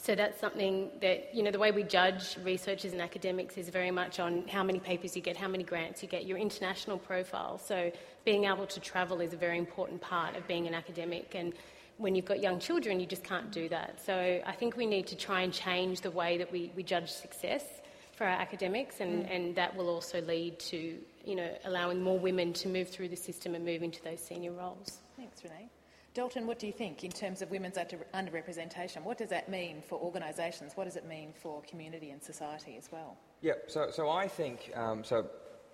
So 0.00 0.14
that's 0.14 0.38
something 0.40 0.90
that, 1.00 1.34
you 1.34 1.42
know, 1.42 1.50
the 1.50 1.58
way 1.58 1.70
we 1.70 1.82
judge 1.82 2.36
researchers 2.44 2.92
and 2.92 3.00
academics 3.00 3.56
is 3.56 3.68
very 3.68 3.90
much 3.90 4.20
on 4.20 4.46
how 4.48 4.62
many 4.62 4.78
papers 4.78 5.16
you 5.16 5.22
get, 5.22 5.36
how 5.36 5.48
many 5.48 5.64
grants 5.64 6.02
you 6.02 6.08
get, 6.08 6.26
your 6.26 6.38
international 6.38 6.98
profile. 6.98 7.58
So 7.58 7.90
being 8.24 8.44
able 8.44 8.66
to 8.66 8.80
travel 8.80 9.20
is 9.20 9.32
a 9.32 9.36
very 9.36 9.58
important 9.58 10.00
part 10.00 10.36
of 10.36 10.46
being 10.46 10.66
an 10.66 10.74
academic. 10.74 11.34
And 11.34 11.52
when 11.98 12.14
you've 12.14 12.24
got 12.24 12.40
young 12.40 12.58
children, 12.58 13.00
you 13.00 13.06
just 13.06 13.24
can't 13.24 13.50
do 13.50 13.68
that. 13.70 14.00
So 14.04 14.40
I 14.44 14.52
think 14.52 14.76
we 14.76 14.86
need 14.86 15.06
to 15.08 15.16
try 15.16 15.42
and 15.42 15.52
change 15.52 16.02
the 16.02 16.10
way 16.10 16.38
that 16.38 16.52
we, 16.52 16.72
we 16.76 16.82
judge 16.82 17.10
success 17.10 17.64
for 18.12 18.24
our 18.24 18.40
academics, 18.40 19.00
and, 19.00 19.26
mm. 19.26 19.34
and 19.34 19.54
that 19.56 19.76
will 19.76 19.90
also 19.90 20.22
lead 20.22 20.58
to 20.58 20.96
you 21.26 21.34
know, 21.34 21.50
allowing 21.64 22.00
more 22.00 22.18
women 22.18 22.52
to 22.54 22.68
move 22.68 22.88
through 22.88 23.08
the 23.08 23.16
system 23.16 23.54
and 23.54 23.64
move 23.64 23.82
into 23.82 24.02
those 24.02 24.20
senior 24.20 24.52
roles. 24.52 25.00
Thanks, 25.16 25.42
Renae. 25.42 25.68
Dalton, 26.16 26.46
what 26.46 26.58
do 26.58 26.66
you 26.66 26.72
think 26.72 27.04
in 27.04 27.10
terms 27.10 27.42
of 27.42 27.50
women's 27.50 27.76
under- 27.76 28.06
underrepresentation? 28.14 29.02
What 29.02 29.18
does 29.18 29.28
that 29.28 29.50
mean 29.50 29.82
for 29.86 30.00
organisations? 30.00 30.72
What 30.74 30.84
does 30.84 30.96
it 30.96 31.06
mean 31.06 31.34
for 31.34 31.60
community 31.68 32.08
and 32.08 32.22
society 32.22 32.78
as 32.78 32.90
well? 32.90 33.18
Yeah, 33.42 33.52
so, 33.66 33.90
so 33.92 34.08
I 34.08 34.26
think, 34.26 34.72
um, 34.74 35.04
so 35.04 35.26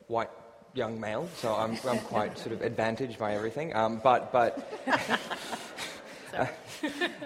white 0.09 0.30
young 0.74 0.99
male, 0.99 1.28
so 1.36 1.55
I'm, 1.55 1.78
I'm 1.88 2.01
quite 2.01 2.36
sort 2.38 2.51
of 2.55 2.62
advantaged 2.62 3.20
by 3.20 3.36
everything, 3.36 3.72
um, 3.76 4.01
but, 4.03 4.32
but 4.32 4.68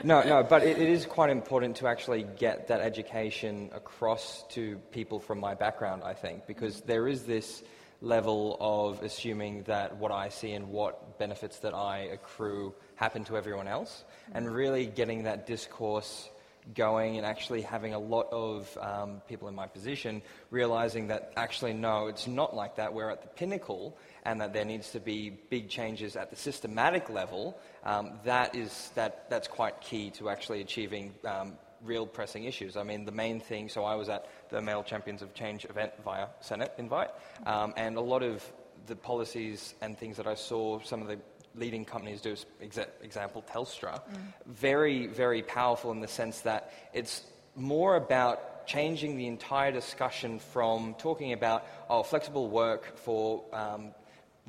no, 0.05 0.23
no, 0.23 0.43
but 0.43 0.63
it, 0.63 0.77
it 0.79 0.89
is 0.91 1.07
quite 1.07 1.31
important 1.31 1.77
to 1.77 1.87
actually 1.87 2.27
get 2.37 2.69
that 2.69 2.83
education 2.83 3.71
across 3.73 4.45
to 4.51 4.77
people 4.91 5.21
from 5.21 5.41
my 5.41 5.55
background, 5.55 6.03
I 6.05 6.13
think, 6.13 6.47
because 6.47 6.83
there 6.83 7.09
is 7.09 7.23
this 7.23 7.63
level 8.03 8.59
of 8.61 9.03
assuming 9.03 9.63
that 9.63 9.97
what 9.97 10.13
I 10.13 10.29
see 10.29 10.53
and 10.53 10.69
what 10.69 11.19
benefits 11.19 11.61
that 11.61 11.73
I 11.73 12.11
accrue 12.13 12.75
happen 12.97 13.25
to 13.25 13.37
everyone 13.37 13.69
else, 13.69 14.05
and 14.35 14.53
really 14.53 14.87
getting 14.87 15.25
that 15.25 15.47
discourse 15.47 16.29
going 16.75 17.17
and 17.17 17.25
actually 17.25 17.63
having 17.63 17.95
a 17.95 17.99
lot 17.99 18.29
of 18.33 18.77
um, 18.81 19.23
people 19.29 19.47
in 19.49 19.55
my 19.55 19.67
position 19.67 20.21
realizing 20.51 21.07
that 21.09 21.33
actually, 21.37 21.73
no, 21.73 22.09
it's 22.09 22.27
not 22.27 22.57
like 22.57 22.77
that. 22.77 22.93
We're 22.93 23.11
at 23.11 23.23
the 23.23 23.29
pinnacle 23.29 23.97
and 24.25 24.41
that 24.41 24.53
there 24.53 24.65
needs 24.65 24.91
to 24.91 25.01
be 25.01 25.31
big 25.31 25.69
changes 25.69 26.17
at 26.17 26.31
the 26.31 26.37
systematic 26.37 27.09
level. 27.09 27.57
Um, 27.85 28.19
that 28.25 28.57
is, 28.57 28.91
that, 28.97 29.31
that's 29.31 29.47
quite 29.47 29.81
key 29.81 30.11
to 30.13 30.29
actually 30.29 30.61
achieving 30.61 31.15
um, 31.25 31.53
real 31.85 32.07
pressing 32.07 32.45
issues. 32.45 32.77
I 32.77 32.83
mean, 32.83 33.05
the 33.05 33.13
main 33.13 33.39
thing, 33.39 33.69
so 33.69 33.85
I 33.85 33.95
was 33.95 34.09
at 34.09 34.27
the 34.51 34.61
Male 34.61 34.83
Champions 34.83 35.23
of 35.23 35.35
Change 35.35 35.67
event 35.67 35.93
via 36.05 36.27
Senate 36.41 36.73
invite, 36.79 37.11
um, 37.47 37.75
and 37.77 37.97
a 37.97 38.01
lot 38.01 38.23
of 38.23 38.45
the 38.87 38.97
policies 38.97 39.75
and 39.81 39.97
things 39.99 40.17
that 40.17 40.27
I 40.27 40.35
saw 40.35 40.81
some 40.81 41.03
of 41.03 41.09
the 41.09 41.19
leading 41.57 41.85
companies 41.85 42.21
do, 42.21 42.35
exa- 42.63 42.89
example 43.03 43.45
Telstra, 43.51 44.03
mm. 44.03 44.03
very, 44.47 45.07
very 45.07 45.43
powerful 45.43 45.91
in 45.93 46.01
the 46.01 46.09
sense 46.09 46.41
that 46.41 46.73
it's 46.93 47.23
more 47.55 47.97
about 47.97 48.67
changing 48.67 49.17
the 49.17 49.27
entire 49.27 49.73
discussion 49.73 50.39
from 50.39 50.95
talking 50.99 51.33
about 51.33 51.65
oh, 51.89 52.03
flexible 52.03 52.49
work 52.49 52.97
for 52.99 53.45
um, 53.53 53.95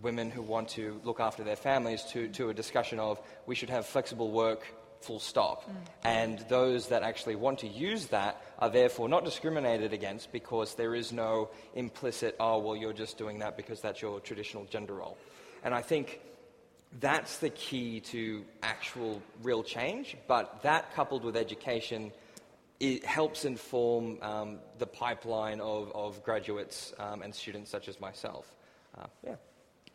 women 0.02 0.30
who 0.30 0.42
want 0.42 0.70
to 0.70 1.00
look 1.04 1.20
after 1.20 1.44
their 1.44 1.56
families 1.56 2.04
to, 2.04 2.28
to 2.30 2.50
a 2.50 2.54
discussion 2.54 3.00
of 3.00 3.20
we 3.46 3.56
should 3.56 3.70
have 3.70 3.86
flexible 3.86 4.32
work 4.32 4.66
full 5.02 5.20
stop. 5.20 5.64
Mm. 5.64 5.76
And 6.04 6.40
those 6.50 6.88
that 6.88 7.04
actually 7.04 7.36
want 7.36 7.60
to 7.60 7.68
use 7.68 8.08
that 8.08 8.42
are 8.60 8.70
therefore 8.70 9.08
not 9.08 9.26
discriminated 9.26 9.94
against 9.94 10.32
because 10.32 10.76
there 10.76 10.96
is 10.96 11.12
no 11.12 11.50
implicit, 11.76 12.36
oh, 12.40 12.60
well, 12.60 12.76
you're 12.76 12.94
just 12.94 13.18
doing 13.18 13.40
that 13.40 13.58
because 13.58 13.80
that's 13.82 14.02
your 14.02 14.20
traditional 14.20 14.66
gender 14.66 14.96
role. 14.96 15.18
And 15.64 15.74
I 15.74 15.82
think 15.82 16.20
that's 17.00 17.38
the 17.38 17.50
key 17.50 18.00
to 18.00 18.46
actual 18.64 19.22
real 19.44 19.64
change, 19.64 20.16
but 20.28 20.62
that 20.64 20.94
coupled 20.94 21.24
with 21.24 21.36
education 21.36 22.12
it 22.80 23.04
helps 23.06 23.46
inform 23.46 24.22
um, 24.22 24.60
the 24.78 24.86
pipeline 24.86 25.60
of, 25.60 25.92
of 25.96 26.24
graduates 26.24 26.94
um, 27.00 27.22
and 27.22 27.34
students 27.34 27.72
such 27.72 27.88
as 27.88 28.00
myself. 28.00 28.54
Uh, 28.98 29.06
yeah. 29.26 29.36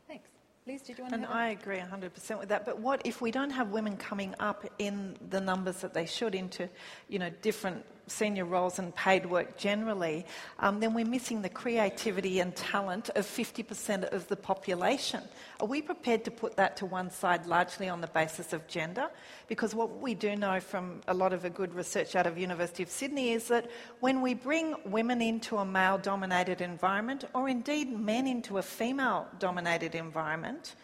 Thanks. 0.09 0.29
Liz, 0.67 0.83
did 0.83 0.99
you 0.99 1.05
want 1.05 1.15
and 1.15 1.23
to? 1.23 1.31
And 1.31 1.39
I 1.39 1.51
agree 1.51 1.77
100% 1.77 2.39
with 2.39 2.49
that. 2.49 2.67
But 2.67 2.81
what 2.81 3.01
if 3.05 3.21
we 3.21 3.31
don't 3.31 3.51
have 3.51 3.71
women 3.71 3.97
coming 3.97 4.35
up 4.41 4.65
in 4.79 5.17
the 5.31 5.41
numbers 5.41 5.81
that 5.81 5.95
they 5.95 6.07
should 6.07 6.35
into, 6.35 6.69
you 7.09 7.19
know, 7.19 7.31
different 7.41 7.85
senior 8.07 8.45
roles 8.45 8.79
and 8.79 8.95
paid 8.95 9.27
work 9.27 9.57
generally, 9.57 10.27
um, 10.59 10.81
then 10.81 10.95
we're 10.95 11.05
missing 11.07 11.43
the 11.43 11.49
creativity 11.49 12.41
and 12.41 12.55
talent 12.55 13.11
of 13.11 13.27
50% 13.27 14.13
of 14.13 14.29
the 14.29 14.37
population. 14.37 15.23
Are 15.61 15.67
we 15.67 15.83
prepared 15.83 16.25
to 16.25 16.31
put 16.31 16.57
that 16.57 16.77
to 16.79 16.87
one 16.87 17.11
side 17.11 17.47
largely 17.47 17.89
on 17.89 18.01
the 18.01 18.07
basis 18.09 18.53
of 18.53 18.67
gender? 18.67 19.09
Because 19.49 19.75
what 19.75 20.01
we 20.01 20.15
do 20.15 20.37
know 20.37 20.61
from 20.61 21.01
a 21.09 21.15
lot 21.15 21.33
of 21.33 21.43
good 21.55 21.75
research 21.75 22.17
out 22.17 22.27
of 22.27 22.39
University 22.39 22.83
of 22.83 22.91
Sydney 22.91 23.33
is 23.33 23.49
that 23.49 23.71
when 24.01 24.21
we 24.21 24.35
bring 24.35 24.75
women 24.85 25.23
into 25.23 25.59
a 25.59 25.65
male-dominated 25.65 26.61
environment, 26.61 27.25
or 27.35 27.49
indeed 27.49 27.91
men 27.99 28.27
into 28.27 28.59
a 28.59 28.63
female-dominated 28.63 29.95
environment, 29.95 30.75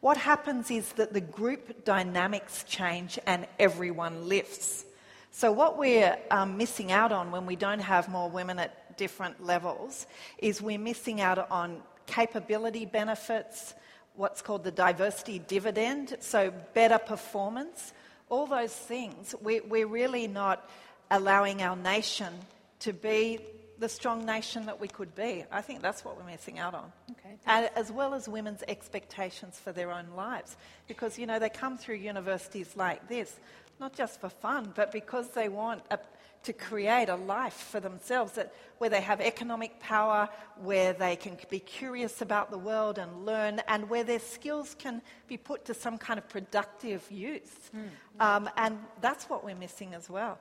what 0.00 0.18
happens 0.18 0.70
is 0.70 0.92
that 0.92 1.14
the 1.14 1.20
group 1.20 1.84
dynamics 1.84 2.62
change 2.64 3.18
and 3.26 3.46
everyone 3.58 4.28
lifts. 4.28 4.84
So, 5.36 5.50
what 5.50 5.76
we're 5.76 6.16
um, 6.30 6.56
missing 6.58 6.92
out 6.92 7.10
on 7.10 7.32
when 7.32 7.44
we 7.44 7.56
don't 7.56 7.80
have 7.80 8.08
more 8.08 8.30
women 8.30 8.60
at 8.60 8.96
different 8.96 9.44
levels 9.44 10.06
is 10.38 10.62
we're 10.62 10.78
missing 10.78 11.20
out 11.20 11.50
on 11.50 11.82
capability 12.06 12.86
benefits, 12.86 13.74
what's 14.14 14.42
called 14.42 14.62
the 14.62 14.70
diversity 14.70 15.40
dividend, 15.40 16.16
so 16.20 16.52
better 16.72 16.98
performance, 16.98 17.92
all 18.28 18.46
those 18.46 18.72
things. 18.72 19.34
We, 19.42 19.58
we're 19.58 19.88
really 19.88 20.28
not 20.28 20.70
allowing 21.10 21.62
our 21.62 21.74
nation 21.74 22.32
to 22.80 22.92
be 22.92 23.40
the 23.80 23.88
strong 23.88 24.24
nation 24.24 24.66
that 24.66 24.80
we 24.80 24.86
could 24.86 25.16
be. 25.16 25.44
I 25.50 25.62
think 25.62 25.82
that's 25.82 26.04
what 26.04 26.16
we're 26.16 26.30
missing 26.30 26.60
out 26.60 26.74
on. 26.74 26.92
Okay. 27.10 27.68
as 27.74 27.90
well 27.90 28.14
as 28.14 28.28
women's 28.28 28.62
expectations 28.68 29.58
for 29.58 29.72
their 29.72 29.90
own 29.90 30.06
lives. 30.14 30.56
Because, 30.86 31.18
you 31.18 31.26
know, 31.26 31.40
they 31.40 31.48
come 31.48 31.76
through 31.76 31.96
universities 31.96 32.76
like 32.76 33.08
this 33.08 33.34
not 33.80 33.94
just 33.94 34.20
for 34.20 34.28
fun, 34.28 34.72
but 34.74 34.92
because 34.92 35.30
they 35.30 35.48
want 35.48 35.82
a, 35.90 35.98
to 36.44 36.52
create 36.52 37.08
a 37.08 37.16
life 37.16 37.54
for 37.54 37.80
themselves 37.80 38.32
that, 38.32 38.54
where 38.78 38.90
they 38.90 39.00
have 39.00 39.20
economic 39.20 39.80
power, 39.80 40.28
where 40.62 40.92
they 40.92 41.16
can 41.16 41.36
be 41.50 41.58
curious 41.58 42.20
about 42.20 42.50
the 42.50 42.58
world 42.58 42.98
and 42.98 43.24
learn, 43.24 43.60
and 43.66 43.88
where 43.88 44.04
their 44.04 44.18
skills 44.18 44.76
can 44.78 45.02
be 45.26 45.36
put 45.36 45.64
to 45.64 45.74
some 45.74 45.98
kind 45.98 46.18
of 46.18 46.28
productive 46.28 47.06
use. 47.10 47.70
Mm. 47.74 47.88
Um, 48.20 48.50
and 48.56 48.78
that's 49.00 49.24
what 49.24 49.44
we're 49.44 49.56
missing 49.56 49.94
as 49.94 50.08
well. 50.08 50.38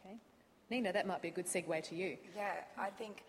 Okay. 0.00 0.16
Nina, 0.70 0.92
that 0.92 1.06
might 1.06 1.22
be 1.22 1.28
a 1.28 1.32
good 1.32 1.46
segue 1.46 1.82
to 1.88 1.94
you. 1.94 2.16
Yeah, 2.36 2.52
I 2.78 2.90
think, 2.90 3.24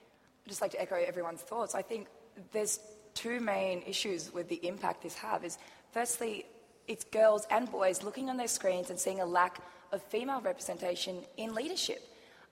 I'd 0.45 0.49
just 0.49 0.61
like 0.61 0.71
to 0.71 0.81
echo 0.81 0.95
everyone's 0.95 1.41
thoughts. 1.41 1.73
I 1.73 1.81
think 1.81 2.07
there's 2.51 2.79
two 3.13 3.39
main 3.39 3.81
issues 3.87 4.31
with 4.31 4.47
the 4.47 4.59
impact 4.67 5.01
this 5.01 5.15
have 5.15 5.43
is 5.43 5.57
firstly 5.91 6.45
it's 6.87 7.03
girls 7.05 7.45
and 7.49 7.69
boys 7.71 8.03
looking 8.03 8.29
on 8.29 8.37
their 8.37 8.47
screens 8.47 8.89
and 8.89 8.99
seeing 8.99 9.19
a 9.19 9.25
lack 9.25 9.59
of 9.91 10.01
female 10.03 10.41
representation 10.41 11.19
in 11.37 11.53
leadership. 11.53 12.01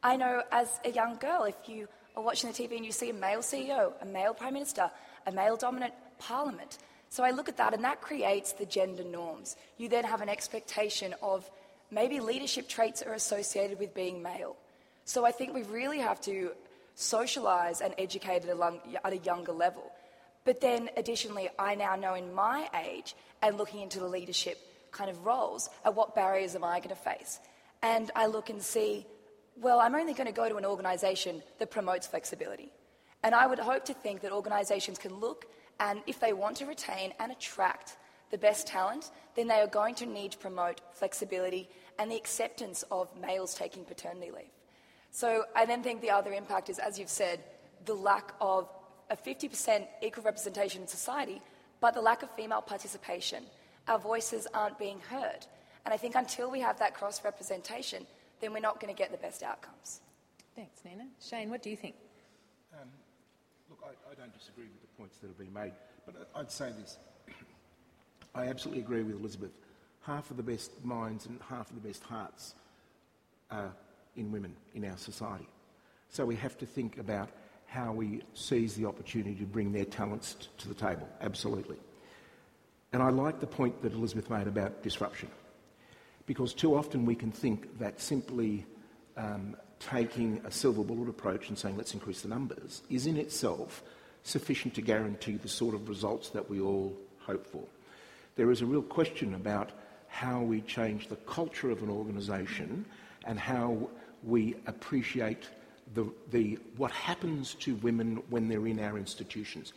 I 0.03 0.17
know 0.17 0.43
as 0.51 0.79
a 0.83 0.91
young 0.91 1.17
girl, 1.17 1.43
if 1.43 1.55
you 1.67 1.87
are 2.15 2.23
watching 2.23 2.51
the 2.51 2.55
TV 2.55 2.75
and 2.75 2.85
you 2.85 2.91
see 2.91 3.09
a 3.09 3.13
male 3.13 3.39
CEO, 3.39 3.93
a 4.01 4.05
male 4.05 4.33
prime 4.33 4.53
minister, 4.53 4.91
a 5.25 5.31
male 5.31 5.57
dominant 5.57 5.93
parliament, 6.19 6.77
so 7.09 7.23
I 7.23 7.31
look 7.31 7.47
at 7.47 7.57
that 7.57 7.73
and 7.73 7.83
that 7.83 8.01
creates 8.01 8.53
the 8.53 8.65
gender 8.65 9.03
norms. 9.03 9.55
You 9.77 9.87
then 9.89 10.03
have 10.03 10.21
an 10.21 10.29
expectation 10.29 11.15
of 11.21 11.49
maybe 11.89 12.19
leadership 12.19 12.67
traits 12.67 13.01
are 13.01 13.13
associated 13.13 13.79
with 13.79 13.93
being 13.93 14.21
male. 14.21 14.57
So 15.05 15.25
I 15.25 15.31
think 15.31 15.53
we 15.53 15.63
really 15.63 15.99
have 15.99 16.19
to 16.21 16.51
socialise 16.97 17.81
and 17.81 17.93
educated 17.97 18.49
at 18.49 19.13
a 19.13 19.17
younger 19.17 19.51
level. 19.51 19.91
But 20.45 20.61
then, 20.61 20.89
additionally, 20.95 21.49
I 21.57 21.75
now 21.75 21.95
know 21.95 22.13
in 22.13 22.33
my 22.33 22.69
age 22.85 23.15
and 23.41 23.57
looking 23.57 23.81
into 23.81 23.99
the 23.99 24.07
leadership 24.07 24.59
kind 24.91 25.09
of 25.09 25.25
roles 25.25 25.69
at 25.83 25.95
what 25.95 26.15
barriers 26.15 26.55
am 26.55 26.63
I 26.63 26.79
going 26.79 26.89
to 26.89 26.95
face. 26.95 27.39
And 27.81 28.11
I 28.15 28.27
look 28.27 28.49
and 28.49 28.61
see, 28.61 29.05
well, 29.59 29.79
I'm 29.79 29.95
only 29.95 30.13
going 30.13 30.27
to 30.27 30.33
go 30.33 30.47
to 30.47 30.55
an 30.55 30.65
organisation 30.65 31.43
that 31.59 31.71
promotes 31.71 32.07
flexibility. 32.07 32.71
And 33.23 33.33
I 33.33 33.47
would 33.47 33.59
hope 33.59 33.85
to 33.85 33.93
think 33.93 34.21
that 34.21 34.31
organisations 34.31 34.97
can 34.99 35.19
look 35.19 35.45
and 35.79 36.01
if 36.07 36.19
they 36.19 36.31
want 36.31 36.57
to 36.57 36.65
retain 36.65 37.13
and 37.19 37.31
attract 37.31 37.97
the 38.31 38.37
best 38.37 38.67
talent, 38.67 39.11
then 39.35 39.47
they 39.47 39.55
are 39.55 39.67
going 39.67 39.95
to 39.95 40.05
need 40.05 40.31
to 40.31 40.37
promote 40.37 40.81
flexibility 40.93 41.69
and 41.99 42.11
the 42.11 42.15
acceptance 42.15 42.83
of 42.91 43.09
males 43.19 43.53
taking 43.55 43.83
paternity 43.83 44.31
leave. 44.31 44.51
So 45.11 45.45
I 45.55 45.65
then 45.65 45.83
think 45.83 46.01
the 46.01 46.11
other 46.11 46.33
impact 46.33 46.69
is, 46.69 46.79
as 46.79 46.99
you've 46.99 47.09
said, 47.09 47.43
the 47.85 47.93
lack 47.93 48.33
of 48.41 48.69
a 49.09 49.15
50% 49.15 49.85
equal 50.01 50.23
representation 50.23 50.81
in 50.81 50.87
society, 50.87 51.41
but 51.79 51.93
the 51.93 52.01
lack 52.01 52.23
of 52.23 52.29
female 52.31 52.61
participation. 52.61 53.43
Our 53.87 53.99
voices 53.99 54.47
aren't 54.53 54.79
being 54.79 54.99
heard. 55.09 55.45
And 55.85 55.93
I 55.93 55.97
think 55.97 56.15
until 56.15 56.49
we 56.49 56.59
have 56.61 56.79
that 56.79 56.95
cross 56.95 57.23
representation, 57.23 58.07
then 58.41 58.53
we're 58.53 58.59
not 58.59 58.79
going 58.79 58.93
to 58.93 58.97
get 58.97 59.11
the 59.11 59.17
best 59.17 59.43
outcomes. 59.43 60.01
Thanks, 60.55 60.81
Nina. 60.83 61.05
Shane, 61.21 61.49
what 61.49 61.61
do 61.61 61.69
you 61.69 61.75
think? 61.75 61.95
Um, 62.73 62.87
look, 63.69 63.79
I, 63.83 64.11
I, 64.11 64.15
don't 64.15 64.33
disagree 64.33 64.65
with 64.65 64.81
the 64.81 64.97
points 64.97 65.17
that 65.19 65.27
have 65.27 65.37
been 65.37 65.53
made, 65.53 65.73
but 66.05 66.29
I'd 66.35 66.51
say 66.51 66.71
this. 66.79 66.97
I 68.35 68.47
absolutely 68.47 68.81
agree 68.81 69.03
with 69.03 69.15
Elizabeth. 69.19 69.51
Half 70.01 70.31
of 70.31 70.37
the 70.37 70.43
best 70.43 70.83
minds 70.83 71.25
and 71.25 71.39
half 71.49 71.69
of 71.69 71.81
the 71.81 71.87
best 71.87 72.03
hearts 72.03 72.55
are 73.51 73.71
in 74.15 74.31
women 74.31 74.55
in 74.73 74.85
our 74.85 74.97
society. 74.97 75.47
So 76.09 76.25
we 76.25 76.35
have 76.35 76.57
to 76.59 76.65
think 76.65 76.97
about 76.97 77.29
how 77.75 77.91
we 77.91 78.21
seize 78.33 78.73
the 78.75 78.85
opportunity 78.85 79.35
to 79.35 79.43
bring 79.43 79.73
their 79.73 79.83
talents 79.85 80.35
t- 80.39 80.47
to 80.59 80.69
the 80.69 80.73
table. 80.73 81.07
Absolutely. 81.19 81.75
And 82.93 83.03
I 83.03 83.09
like 83.09 83.41
the 83.41 83.47
point 83.47 83.81
that 83.81 83.91
Elizabeth 83.91 84.29
made 84.29 84.47
about 84.47 84.81
disruption, 84.81 85.29
because 86.25 86.53
too 86.53 86.75
often 86.75 87.05
we 87.05 87.15
can 87.15 87.31
think 87.31 87.77
that 87.79 87.99
simply 87.99 88.65
um, 89.17 89.57
taking 89.79 90.41
a 90.45 90.51
silver 90.51 90.83
bullet 90.83 91.09
approach 91.09 91.49
and 91.49 91.57
saying 91.57 91.75
let's 91.75 91.93
increase 91.93 92.21
the 92.21 92.29
numbers 92.29 92.81
is 92.89 93.07
in 93.07 93.17
itself 93.17 93.83
sufficient 94.23 94.73
to 94.75 94.81
guarantee 94.81 95.35
the 95.35 95.49
sort 95.49 95.75
of 95.75 95.89
results 95.89 96.29
that 96.29 96.49
we 96.49 96.61
all 96.61 96.95
hope 97.19 97.45
for. 97.45 97.63
There 98.37 98.51
is 98.51 98.61
a 98.61 98.65
real 98.65 98.81
question 98.81 99.35
about 99.35 99.71
how 100.07 100.39
we 100.39 100.61
change 100.61 101.09
the 101.09 101.17
culture 101.17 101.71
of 101.71 101.83
an 101.83 101.89
organisation 101.89 102.85
and 103.25 103.37
how 103.37 103.89
we 104.23 104.55
appreciate 104.65 105.49
the, 105.93 106.05
the, 106.31 106.59
what 106.77 106.91
happens 106.91 107.53
to 107.55 107.75
women 107.75 108.21
when 108.29 108.47
they're 108.47 108.67
in 108.67 108.79
our 108.79 108.97
institutions. 108.97 109.73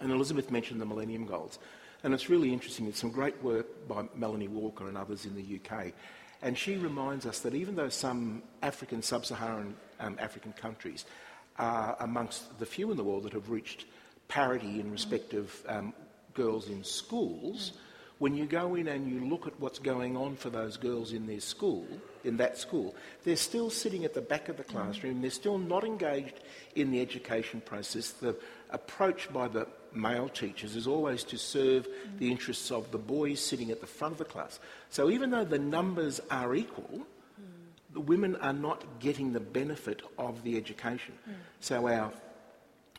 And 0.00 0.10
Elizabeth 0.10 0.50
mentioned 0.50 0.80
the 0.80 0.86
Millennium 0.86 1.26
Goals. 1.26 1.58
And 2.02 2.14
it's 2.14 2.28
really 2.28 2.52
interesting. 2.52 2.86
It's 2.86 3.00
some 3.00 3.10
great 3.10 3.42
work 3.42 3.88
by 3.88 4.04
Melanie 4.14 4.48
Walker 4.48 4.88
and 4.88 4.96
others 4.96 5.26
in 5.26 5.34
the 5.34 5.60
UK. 5.60 5.92
And 6.42 6.56
she 6.56 6.76
reminds 6.76 7.26
us 7.26 7.40
that 7.40 7.54
even 7.54 7.76
though 7.76 7.88
some 7.88 8.42
African, 8.62 9.02
sub 9.02 9.24
Saharan 9.24 9.74
um, 10.00 10.16
African 10.20 10.52
countries 10.52 11.06
are 11.58 11.96
amongst 12.00 12.58
the 12.58 12.66
few 12.66 12.90
in 12.90 12.96
the 12.96 13.04
world 13.04 13.22
that 13.24 13.32
have 13.32 13.50
reached 13.50 13.86
parity 14.28 14.80
in 14.80 14.90
respect 14.90 15.32
of 15.32 15.54
um, 15.68 15.94
girls 16.34 16.68
in 16.68 16.84
schools, 16.84 17.72
when 18.18 18.36
you 18.36 18.46
go 18.46 18.74
in 18.74 18.88
and 18.88 19.10
you 19.10 19.28
look 19.28 19.46
at 19.46 19.58
what's 19.60 19.78
going 19.78 20.16
on 20.16 20.36
for 20.36 20.50
those 20.50 20.76
girls 20.76 21.12
in 21.12 21.26
their 21.26 21.40
school, 21.40 21.86
in 22.26 22.36
that 22.38 22.58
school, 22.58 22.94
they're 23.24 23.36
still 23.36 23.70
sitting 23.70 24.04
at 24.04 24.14
the 24.14 24.20
back 24.20 24.48
of 24.48 24.56
the 24.56 24.64
classroom, 24.64 25.20
they're 25.20 25.30
still 25.30 25.58
not 25.58 25.84
engaged 25.84 26.40
in 26.74 26.90
the 26.90 27.00
education 27.00 27.60
process. 27.60 28.10
The 28.10 28.36
approach 28.70 29.32
by 29.32 29.48
the 29.48 29.66
male 29.92 30.28
teachers 30.28 30.76
is 30.76 30.86
always 30.86 31.24
to 31.24 31.38
serve 31.38 31.86
mm. 31.88 32.18
the 32.18 32.30
interests 32.30 32.70
of 32.70 32.90
the 32.90 32.98
boys 32.98 33.40
sitting 33.40 33.70
at 33.70 33.80
the 33.80 33.86
front 33.86 34.12
of 34.12 34.18
the 34.18 34.24
class. 34.24 34.60
So 34.90 35.10
even 35.10 35.30
though 35.30 35.44
the 35.44 35.58
numbers 35.58 36.20
are 36.30 36.54
equal, 36.54 37.00
mm. 37.00 37.44
the 37.92 38.00
women 38.00 38.36
are 38.36 38.52
not 38.52 38.84
getting 39.00 39.32
the 39.32 39.40
benefit 39.40 40.02
of 40.18 40.42
the 40.42 40.56
education. 40.56 41.14
Mm. 41.28 41.34
So 41.60 41.88
our, 41.88 42.12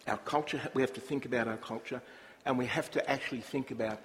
our 0.07 0.17
culture, 0.17 0.61
we 0.73 0.81
have 0.81 0.93
to 0.93 1.01
think 1.01 1.25
about 1.25 1.47
our 1.47 1.57
culture 1.57 2.01
and 2.45 2.57
we 2.57 2.65
have 2.65 2.89
to 2.91 3.09
actually 3.09 3.41
think 3.41 3.71
about 3.71 3.99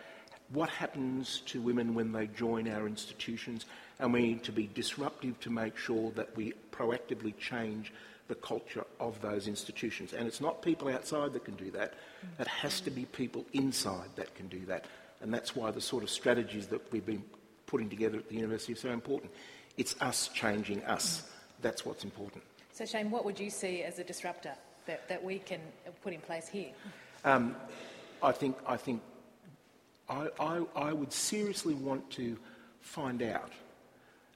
what 0.53 0.69
happens 0.69 1.43
to 1.47 1.61
women 1.61 1.95
when 1.95 2.13
they 2.13 2.27
join 2.27 2.69
our 2.69 2.87
institutions 2.87 3.67
and 3.99 4.13
we 4.13 4.23
need 4.23 4.45
to 4.45 4.53
be 4.53 4.69
disruptive 4.75 5.39
to 5.41 5.51
make 5.51 5.77
sure 5.77 6.11
that 6.13 6.37
we 6.37 6.53
proactively 6.73 7.37
change 7.39 7.93
the 8.29 8.35
culture 8.35 8.85
of 9.01 9.21
those 9.21 9.47
institutions. 9.47 10.13
And 10.13 10.27
it's 10.27 10.41
not 10.41 10.63
people 10.63 10.89
outside 10.89 11.33
that 11.33 11.45
can 11.45 11.55
do 11.55 11.71
that, 11.73 11.95
it 12.39 12.47
has 12.47 12.81
to 12.83 12.91
be 12.91 13.05
people 13.07 13.45
inside 13.53 14.09
that 14.17 14.35
can 14.35 14.49
do 14.49 14.65
that. 14.67 14.87
And 15.21 15.33
that's 15.33 15.55
why 15.55 15.71
the 15.71 15.81
sort 15.81 16.03
of 16.03 16.11
strategies 16.11 16.67
that 16.69 16.93
we've 16.93 17.07
been 17.07 17.25
putting 17.67 17.89
together 17.89 18.19
at 18.19 18.29
the 18.29 18.35
university 18.35 18.73
are 18.73 18.77
so 18.77 18.91
important. 18.91 19.31
It's 19.77 19.95
us 20.01 20.29
changing 20.29 20.85
us. 20.85 21.23
That's 21.61 21.87
what's 21.87 22.05
important. 22.05 22.43
So, 22.73 22.85
Shane, 22.85 23.11
what 23.11 23.25
would 23.25 23.39
you 23.39 23.51
see 23.51 23.83
as 23.83 23.99
a 23.99 24.05
disruptor 24.05 24.53
that, 24.87 25.09
that 25.09 25.23
we 25.23 25.39
can 25.39 25.61
put 26.03 26.13
in 26.13 26.21
place 26.21 26.49
here? 26.49 26.71
Um, 27.25 27.55
I 28.23 28.33
think, 28.33 28.57
I, 28.67 28.77
think 28.77 29.03
I, 30.13 30.29
I, 30.39 30.63
I 30.77 30.93
would 30.93 31.13
seriously 31.13 31.75
want 31.75 32.11
to 32.13 32.37
find 32.81 33.23
out 33.23 33.51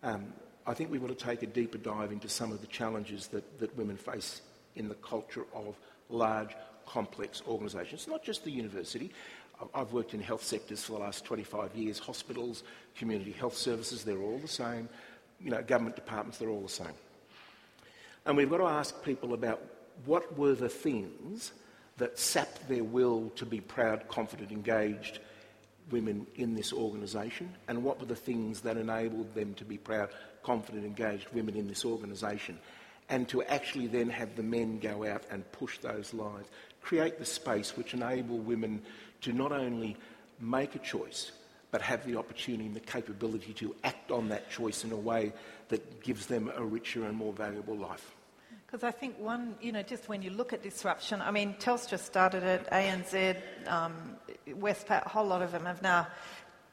um, 0.03 0.33
I 0.67 0.75
think 0.75 0.91
we've 0.91 1.01
got 1.01 1.17
to 1.17 1.25
take 1.25 1.43
a 1.43 1.47
deeper 1.47 1.79
dive 1.79 2.13
into 2.13 2.29
some 2.29 2.51
of 2.51 2.61
the 2.61 2.67
challenges 2.67 3.29
that, 3.29 3.59
that 3.61 3.77
women 3.77 3.97
face 3.97 4.43
in 4.75 4.89
the 4.89 4.95
culture 4.97 5.45
of 5.55 5.77
large, 6.09 6.55
complex 6.87 7.43
organisations, 7.47 8.07
not 8.09 8.23
just 8.25 8.45
the 8.45 8.51
university. 8.51 9.11
I've 9.75 9.93
worked 9.93 10.13
in 10.13 10.21
health 10.21 10.45
sectors 10.45 10.85
for 10.85 10.93
the 10.93 10.99
last 10.99 11.25
25 11.25 11.75
years, 11.75 11.99
hospitals, 11.99 12.63
community 12.97 13.33
health 13.33 13.57
services, 13.57 14.05
they're 14.05 14.19
all 14.21 14.39
the 14.39 14.49
same. 14.49 14.89
You 15.41 15.51
know, 15.51 15.63
government 15.63 15.97
departments, 15.97 16.39
they're 16.39 16.51
all 16.51 16.61
the 16.61 16.69
same. 16.69 16.95
And 18.27 18.37
we've 18.37 18.51
got 18.51 18.59
to 18.59 18.67
ask 18.67 19.03
people 19.05 19.35
about 19.35 19.63
what 20.05 20.37
were 20.37 20.55
the 20.55 20.69
things 20.69 21.53
that 21.97 22.19
sapped 22.19 22.69
their 22.69 22.85
will 22.85 23.31
to 23.37 23.47
be 23.47 23.61
proud, 23.61 24.09
confident, 24.09 24.51
engaged 24.51 25.21
women 25.91 26.27
in 26.35 26.55
this 26.55 26.73
organisation, 26.73 27.55
and 27.69 27.83
what 27.83 28.01
were 28.01 28.07
the 28.07 28.17
things 28.17 28.61
that 28.63 28.77
enabled 28.77 29.35
them 29.35 29.55
to 29.55 29.65
be 29.65 29.79
proud, 29.79 30.11
confident, 30.43 30.85
engaged 30.85 31.29
women 31.33 31.57
in 31.57 31.69
this 31.69 31.85
organisation, 31.85 32.59
and 33.09 33.29
to 33.29 33.43
actually 33.45 33.87
then 33.87 34.11
have 34.11 34.35
the 34.35 34.43
men 34.43 34.79
go 34.79 35.07
out 35.07 35.23
and 35.31 35.51
push 35.53 35.79
those 35.79 36.13
lines, 36.13 36.47
create 36.83 37.19
the 37.19 37.25
space 37.25 37.77
which 37.77 37.95
enable 37.95 38.39
women 38.39 38.83
to 39.21 39.33
not 39.33 39.53
only 39.53 39.97
make 40.41 40.75
a 40.75 40.81
choice, 40.81 41.31
but 41.71 41.83
have 41.83 42.05
the 42.07 42.17
opportunity 42.17 42.67
and 42.67 42.75
the 42.75 42.81
capability 42.81 43.53
to 43.53 43.75
act 43.85 44.11
on 44.11 44.29
that 44.29 44.51
choice 44.51 44.85
in 44.85 44.93
a 44.93 44.97
way 44.97 45.33
that 45.69 46.03
gives 46.03 46.27
them 46.27 46.51
a 46.57 46.65
richer 46.65 47.05
and 47.05 47.17
more 47.17 47.33
valuable 47.33 47.77
life. 47.77 48.16
Because 48.67 48.83
I 48.83 48.91
think 48.91 49.17
one, 49.19 49.55
you 49.61 49.71
know, 49.71 49.83
just 49.83 50.09
when 50.09 50.23
you 50.23 50.31
look 50.31 50.53
at 50.53 50.63
disruption, 50.63 51.23
I 51.23 51.31
mean, 51.31 51.55
Telstra 51.61 52.01
started 52.01 52.43
it, 52.43 52.67
ANZ, 52.73 53.37
um, 53.69 53.95
Westpac, 54.49 55.07
a 55.07 55.09
whole 55.09 55.27
lot 55.27 55.41
of 55.41 55.53
them 55.53 55.65
have 55.65 55.83
now 55.83 56.09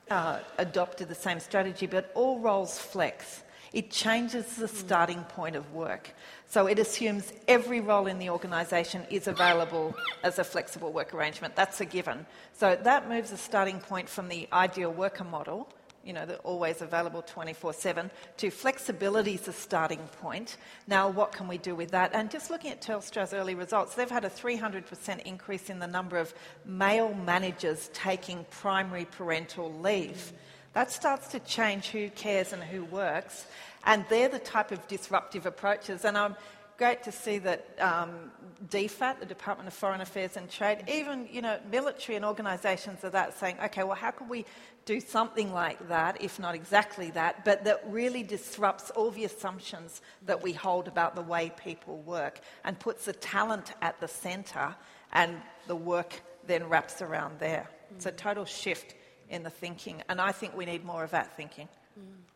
uh, 0.10 0.40
adopted 0.58 1.08
the 1.08 1.16
same 1.16 1.40
strategy, 1.40 1.86
but 1.86 2.12
all 2.16 2.40
roles 2.40 2.80
flex. 2.80 3.44
It 3.74 3.92
changes 3.92 4.56
the 4.56 4.68
starting 4.68 5.24
point 5.24 5.56
of 5.56 5.72
work. 5.74 6.14
So 6.48 6.68
it 6.68 6.80
assumes 6.80 7.32
every 7.48 7.80
role 7.80 8.08
in 8.08 8.20
the 8.20 8.30
organisation 8.30 9.04
is 9.10 9.28
available 9.28 9.96
as 10.24 10.40
a 10.40 10.44
flexible 10.44 10.92
work 10.92 11.14
arrangement. 11.14 11.56
That's 11.56 11.80
a 11.82 11.86
given. 11.86 12.26
So 12.54 12.76
that 12.76 13.10
moves 13.10 13.32
the 13.32 13.38
starting 13.38 13.80
point 13.80 14.10
from 14.10 14.30
the 14.30 14.48
ideal 14.52 14.92
worker 14.92 15.24
model, 15.24 15.68
you 16.04 16.14
know, 16.14 16.26
they're 16.26 16.38
always 16.38 16.82
available 16.82 17.22
24 17.22 17.74
7, 17.74 18.12
to 18.38 18.50
flexibility 18.50 19.36
is 19.36 19.42
the 19.42 19.54
starting 19.54 20.00
point. 20.22 20.58
Now, 20.88 21.10
what 21.10 21.32
can 21.32 21.48
we 21.48 21.58
do 21.58 21.76
with 21.76 21.92
that? 21.92 22.14
And 22.14 22.30
just 22.30 22.50
looking 22.50 22.72
at 22.72 22.82
Telstra's 22.82 23.34
early 23.34 23.56
results, 23.56 23.96
they've 23.96 24.10
had 24.10 24.26
a 24.26 24.30
300% 24.30 25.22
increase 25.22 25.70
in 25.70 25.80
the 25.80 25.88
number 25.88 26.18
of 26.18 26.34
male 26.66 27.14
managers 27.14 27.90
taking 27.94 28.46
primary 28.50 29.06
parental 29.06 29.72
leave. 29.80 30.34
That 30.74 30.92
starts 30.92 31.28
to 31.30 31.40
change 31.40 31.90
who 31.90 32.10
cares 32.10 32.52
and 32.52 32.64
who 32.64 32.84
works. 32.86 33.46
And 33.86 34.06
they're 34.10 34.30
the 34.30 34.40
type 34.40 34.72
of 34.72 34.88
disruptive 34.88 35.46
approaches. 35.46 36.06
And 36.06 36.18
I'm 36.18 36.36
great 36.78 37.04
to 37.04 37.12
see 37.12 37.38
that 37.40 37.78
um, 37.80 38.32
DFAT, 38.70 39.20
the 39.20 39.26
Department 39.26 39.68
of 39.68 39.74
Foreign 39.74 40.02
Affairs 40.02 40.38
and 40.38 40.50
Trade, 40.50 40.84
even 40.88 41.28
you 41.32 41.42
know 41.42 41.60
military 41.70 42.16
and 42.16 42.26
organisations 42.26 43.04
are 43.04 43.10
that 43.10 43.38
saying, 43.38 43.58
okay, 43.66 43.84
well, 43.84 43.96
how 43.96 44.12
can 44.12 44.30
we 44.30 44.46
do 44.86 45.00
something 45.00 45.54
like 45.54 45.88
that, 45.88 46.22
if 46.22 46.40
not 46.40 46.56
exactly 46.56 47.10
that, 47.12 47.46
but 47.46 47.64
that 47.64 47.82
really 47.88 48.24
disrupts 48.24 48.90
all 48.92 49.12
the 49.12 49.24
assumptions 49.24 50.02
that 50.26 50.42
we 50.42 50.52
hold 50.52 50.88
about 50.88 51.16
the 51.16 51.22
way 51.22 51.52
people 51.64 51.98
work 52.00 52.42
and 52.66 52.78
puts 52.80 53.06
the 53.06 53.14
talent 53.14 53.74
at 53.82 54.00
the 54.00 54.08
centre, 54.08 54.76
and 55.14 55.38
the 55.68 55.76
work 55.76 56.22
then 56.46 56.68
wraps 56.68 57.02
around 57.02 57.40
there. 57.40 57.68
Mm. 57.70 57.96
It's 57.96 58.06
a 58.06 58.12
total 58.12 58.46
shift 58.46 58.96
in 59.30 59.44
the 59.44 59.50
thinking, 59.50 60.04
and 60.10 60.20
I 60.20 60.32
think 60.32 60.56
we 60.56 60.66
need 60.66 60.84
more 60.84 61.04
of 61.04 61.12
that 61.12 61.36
thinking. 61.38 61.70
Mm. 62.00 62.33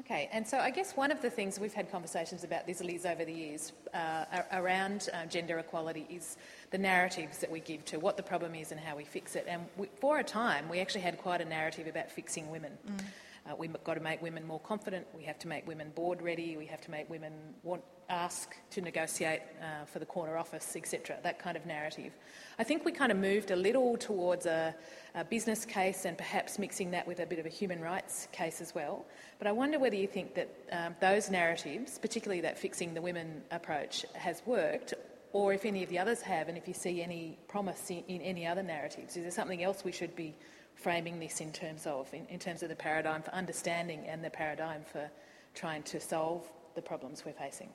Okay, 0.00 0.30
and 0.32 0.48
so 0.48 0.58
I 0.58 0.70
guess 0.70 0.96
one 0.96 1.10
of 1.10 1.20
the 1.20 1.28
things 1.28 1.60
we've 1.60 1.74
had 1.74 1.90
conversations 1.90 2.42
about 2.42 2.66
this, 2.66 2.82
Liz, 2.82 3.04
over 3.04 3.22
the 3.22 3.32
years 3.32 3.72
uh, 3.92 4.24
around 4.52 5.10
uh, 5.12 5.26
gender 5.26 5.58
equality 5.58 6.06
is 6.08 6.38
the 6.70 6.78
narratives 6.78 7.36
that 7.38 7.50
we 7.50 7.60
give 7.60 7.84
to 7.84 8.00
what 8.00 8.16
the 8.16 8.22
problem 8.22 8.54
is 8.54 8.72
and 8.72 8.80
how 8.80 8.96
we 8.96 9.04
fix 9.04 9.36
it. 9.36 9.44
And 9.46 9.66
we, 9.76 9.88
for 10.00 10.18
a 10.18 10.24
time, 10.24 10.70
we 10.70 10.80
actually 10.80 11.02
had 11.02 11.18
quite 11.18 11.42
a 11.42 11.44
narrative 11.44 11.86
about 11.86 12.10
fixing 12.10 12.50
women. 12.50 12.72
Mm. 12.88 13.00
Uh, 13.46 13.56
we've 13.56 13.76
got 13.84 13.94
to 13.94 14.00
make 14.00 14.22
women 14.22 14.46
more 14.46 14.60
confident. 14.60 15.06
We 15.14 15.24
have 15.24 15.38
to 15.40 15.48
make 15.48 15.66
women 15.68 15.90
board 15.90 16.22
ready. 16.22 16.56
We 16.56 16.66
have 16.66 16.80
to 16.82 16.90
make 16.90 17.10
women 17.10 17.32
want 17.62 17.82
ask 18.10 18.56
to 18.70 18.80
negotiate 18.80 19.40
uh, 19.62 19.84
for 19.86 20.00
the 20.00 20.06
corner 20.06 20.36
office, 20.36 20.74
etc. 20.76 21.16
That 21.22 21.38
kind 21.38 21.56
of 21.56 21.64
narrative. 21.64 22.12
I 22.58 22.64
think 22.64 22.84
we 22.84 22.92
kind 22.92 23.12
of 23.12 23.18
moved 23.18 23.52
a 23.52 23.56
little 23.56 23.96
towards 23.96 24.46
a, 24.46 24.74
a, 25.14 25.24
business 25.24 25.64
case 25.64 26.04
and 26.04 26.18
perhaps 26.18 26.58
mixing 26.58 26.90
that 26.90 27.06
with 27.06 27.20
a 27.20 27.26
bit 27.26 27.38
of 27.38 27.46
a 27.46 27.48
human 27.48 27.80
rights 27.80 28.28
case 28.32 28.60
as 28.60 28.74
well. 28.74 29.06
But 29.38 29.46
I 29.46 29.52
wonder 29.52 29.78
whether 29.78 29.96
you 29.96 30.08
think 30.08 30.34
that 30.34 30.48
um, 30.72 30.96
those 31.00 31.30
narratives, 31.30 31.98
particularly 31.98 32.40
that 32.42 32.58
fixing 32.58 32.92
the 32.92 33.00
women 33.00 33.42
approach, 33.52 34.04
has 34.14 34.42
worked, 34.44 34.92
or 35.32 35.52
if 35.52 35.64
any 35.64 35.84
of 35.84 35.88
the 35.88 35.98
others 35.98 36.20
have, 36.22 36.48
and 36.48 36.58
if 36.58 36.66
you 36.66 36.74
see 36.74 37.02
any 37.02 37.38
promise 37.48 37.90
in, 37.90 38.02
in 38.08 38.20
any 38.20 38.46
other 38.46 38.62
narratives. 38.62 39.16
Is 39.16 39.22
there 39.22 39.30
something 39.30 39.62
else 39.62 39.84
we 39.84 39.92
should 39.92 40.16
be 40.16 40.34
framing 40.74 41.20
this 41.20 41.40
in 41.40 41.52
terms 41.52 41.86
of, 41.86 42.12
in, 42.12 42.26
in 42.26 42.40
terms 42.40 42.62
of 42.62 42.68
the 42.68 42.76
paradigm 42.76 43.22
for 43.22 43.32
understanding 43.32 44.04
and 44.06 44.24
the 44.24 44.30
paradigm 44.30 44.82
for 44.82 45.08
trying 45.54 45.82
to 45.84 46.00
solve 46.00 46.50
the 46.74 46.82
problems 46.82 47.24
we're 47.24 47.32
facing? 47.32 47.68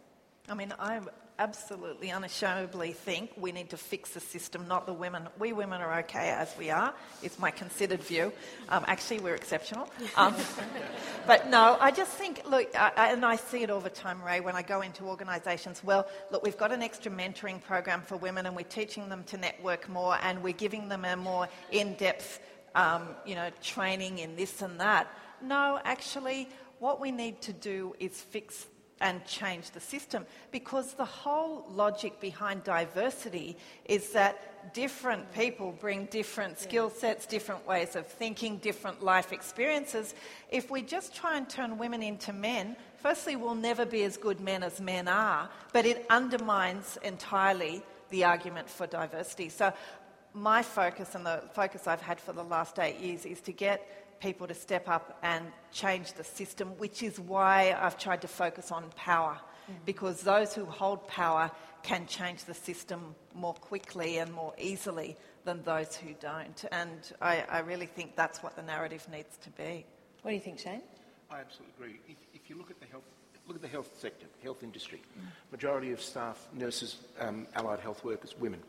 I 0.47 0.53
mean, 0.53 0.73
I 0.79 0.99
absolutely 1.39 2.11
unashamedly 2.11 2.93
think 2.93 3.31
we 3.35 3.51
need 3.51 3.69
to 3.71 3.77
fix 3.77 4.11
the 4.11 4.19
system, 4.19 4.67
not 4.67 4.85
the 4.85 4.93
women. 4.93 5.27
We 5.39 5.53
women 5.53 5.81
are 5.81 5.99
okay 5.99 6.29
as 6.29 6.55
we 6.57 6.69
are, 6.69 6.93
is 7.23 7.37
my 7.39 7.51
considered 7.51 8.01
view. 8.01 8.31
Um, 8.69 8.85
actually, 8.87 9.19
we're 9.19 9.35
exceptional. 9.35 9.89
Um, 10.15 10.35
but 11.27 11.49
no, 11.49 11.77
I 11.79 11.91
just 11.91 12.11
think, 12.11 12.43
look, 12.47 12.69
I, 12.75 13.11
and 13.11 13.25
I 13.25 13.35
see 13.35 13.63
it 13.63 13.69
all 13.69 13.81
the 13.81 13.89
time, 13.89 14.21
Rae, 14.21 14.39
when 14.39 14.55
I 14.55 14.61
go 14.61 14.81
into 14.81 15.05
organisations. 15.05 15.83
Well, 15.83 16.07
look, 16.31 16.43
we've 16.43 16.57
got 16.57 16.71
an 16.71 16.83
extra 16.83 17.11
mentoring 17.11 17.61
program 17.61 18.01
for 18.01 18.15
women 18.17 18.45
and 18.45 18.55
we're 18.55 18.63
teaching 18.63 19.09
them 19.09 19.23
to 19.25 19.37
network 19.37 19.89
more 19.89 20.17
and 20.21 20.41
we're 20.41 20.53
giving 20.53 20.89
them 20.89 21.05
a 21.05 21.15
more 21.15 21.49
in 21.71 21.95
depth 21.95 22.39
um, 22.75 23.07
you 23.25 23.35
know, 23.35 23.49
training 23.61 24.19
in 24.19 24.35
this 24.35 24.61
and 24.61 24.79
that. 24.79 25.07
No, 25.41 25.79
actually, 25.83 26.49
what 26.79 27.01
we 27.01 27.11
need 27.11 27.41
to 27.41 27.53
do 27.53 27.95
is 27.99 28.11
fix 28.21 28.67
and 29.01 29.25
change 29.25 29.71
the 29.71 29.79
system 29.79 30.25
because 30.51 30.93
the 30.93 31.05
whole 31.05 31.65
logic 31.69 32.19
behind 32.19 32.63
diversity 32.63 33.57
is 33.85 34.11
that 34.11 34.73
different 34.73 35.31
people 35.33 35.75
bring 35.79 36.05
different 36.05 36.57
skill 36.57 36.89
sets, 36.89 37.25
different 37.25 37.67
ways 37.67 37.95
of 37.95 38.07
thinking, 38.07 38.57
different 38.57 39.03
life 39.03 39.33
experiences. 39.33 40.15
If 40.49 40.71
we 40.71 40.81
just 40.81 41.13
try 41.13 41.37
and 41.37 41.49
turn 41.49 41.77
women 41.77 42.01
into 42.01 42.31
men, 42.31 42.75
firstly, 42.97 43.35
we'll 43.35 43.55
never 43.55 43.85
be 43.85 44.03
as 44.03 44.17
good 44.17 44.39
men 44.39 44.63
as 44.63 44.79
men 44.79 45.07
are, 45.07 45.49
but 45.73 45.85
it 45.85 46.05
undermines 46.09 46.97
entirely 47.03 47.83
the 48.09 48.23
argument 48.23 48.69
for 48.69 48.87
diversity. 48.87 49.49
So 49.49 49.73
my 50.33 50.61
focus 50.61 51.15
and 51.15 51.25
the 51.25 51.43
focus 51.53 51.87
I've 51.87 52.01
had 52.01 52.19
for 52.19 52.33
the 52.33 52.43
last 52.43 52.79
eight 52.79 52.99
years 52.99 53.25
is 53.25 53.41
to 53.41 53.51
get 53.51 54.04
people 54.19 54.47
to 54.47 54.53
step 54.53 54.87
up 54.87 55.17
and 55.23 55.45
change 55.71 56.13
the 56.13 56.23
system, 56.23 56.69
which 56.77 57.03
is 57.03 57.19
why 57.19 57.77
I've 57.79 57.97
tried 57.97 58.21
to 58.21 58.27
focus 58.27 58.71
on 58.71 58.85
power, 58.95 59.37
mm. 59.69 59.75
because 59.85 60.21
those 60.21 60.53
who 60.53 60.65
hold 60.65 61.07
power 61.07 61.51
can 61.83 62.07
change 62.07 62.45
the 62.45 62.53
system 62.53 63.15
more 63.33 63.53
quickly 63.53 64.17
and 64.17 64.33
more 64.33 64.53
easily 64.57 65.15
than 65.43 65.61
those 65.63 65.95
who 65.95 66.13
don't. 66.19 66.65
And 66.71 66.99
I, 67.21 67.43
I 67.49 67.59
really 67.59 67.85
think 67.85 68.15
that's 68.15 68.41
what 68.41 68.55
the 68.55 68.63
narrative 68.63 69.07
needs 69.11 69.37
to 69.43 69.49
be. 69.51 69.85
What 70.21 70.31
do 70.31 70.35
you 70.35 70.41
think, 70.41 70.59
Shane? 70.59 70.81
I 71.29 71.39
absolutely 71.41 71.73
agree. 71.77 71.99
If, 72.07 72.17
if 72.33 72.49
you 72.49 72.57
look 72.57 72.71
at 72.71 72.79
the 72.79 72.87
health 72.87 73.03
look 73.47 73.57
at 73.57 73.61
the 73.61 73.67
health 73.67 73.91
sector, 73.99 74.25
health 74.41 74.63
industry. 74.63 75.01
Mm. 75.19 75.27
Majority 75.51 75.91
of 75.91 76.01
staff, 76.01 76.47
nurses, 76.53 76.97
um, 77.19 77.45
allied 77.53 77.79
health 77.79 78.03
workers, 78.03 78.33
women. 78.39 78.59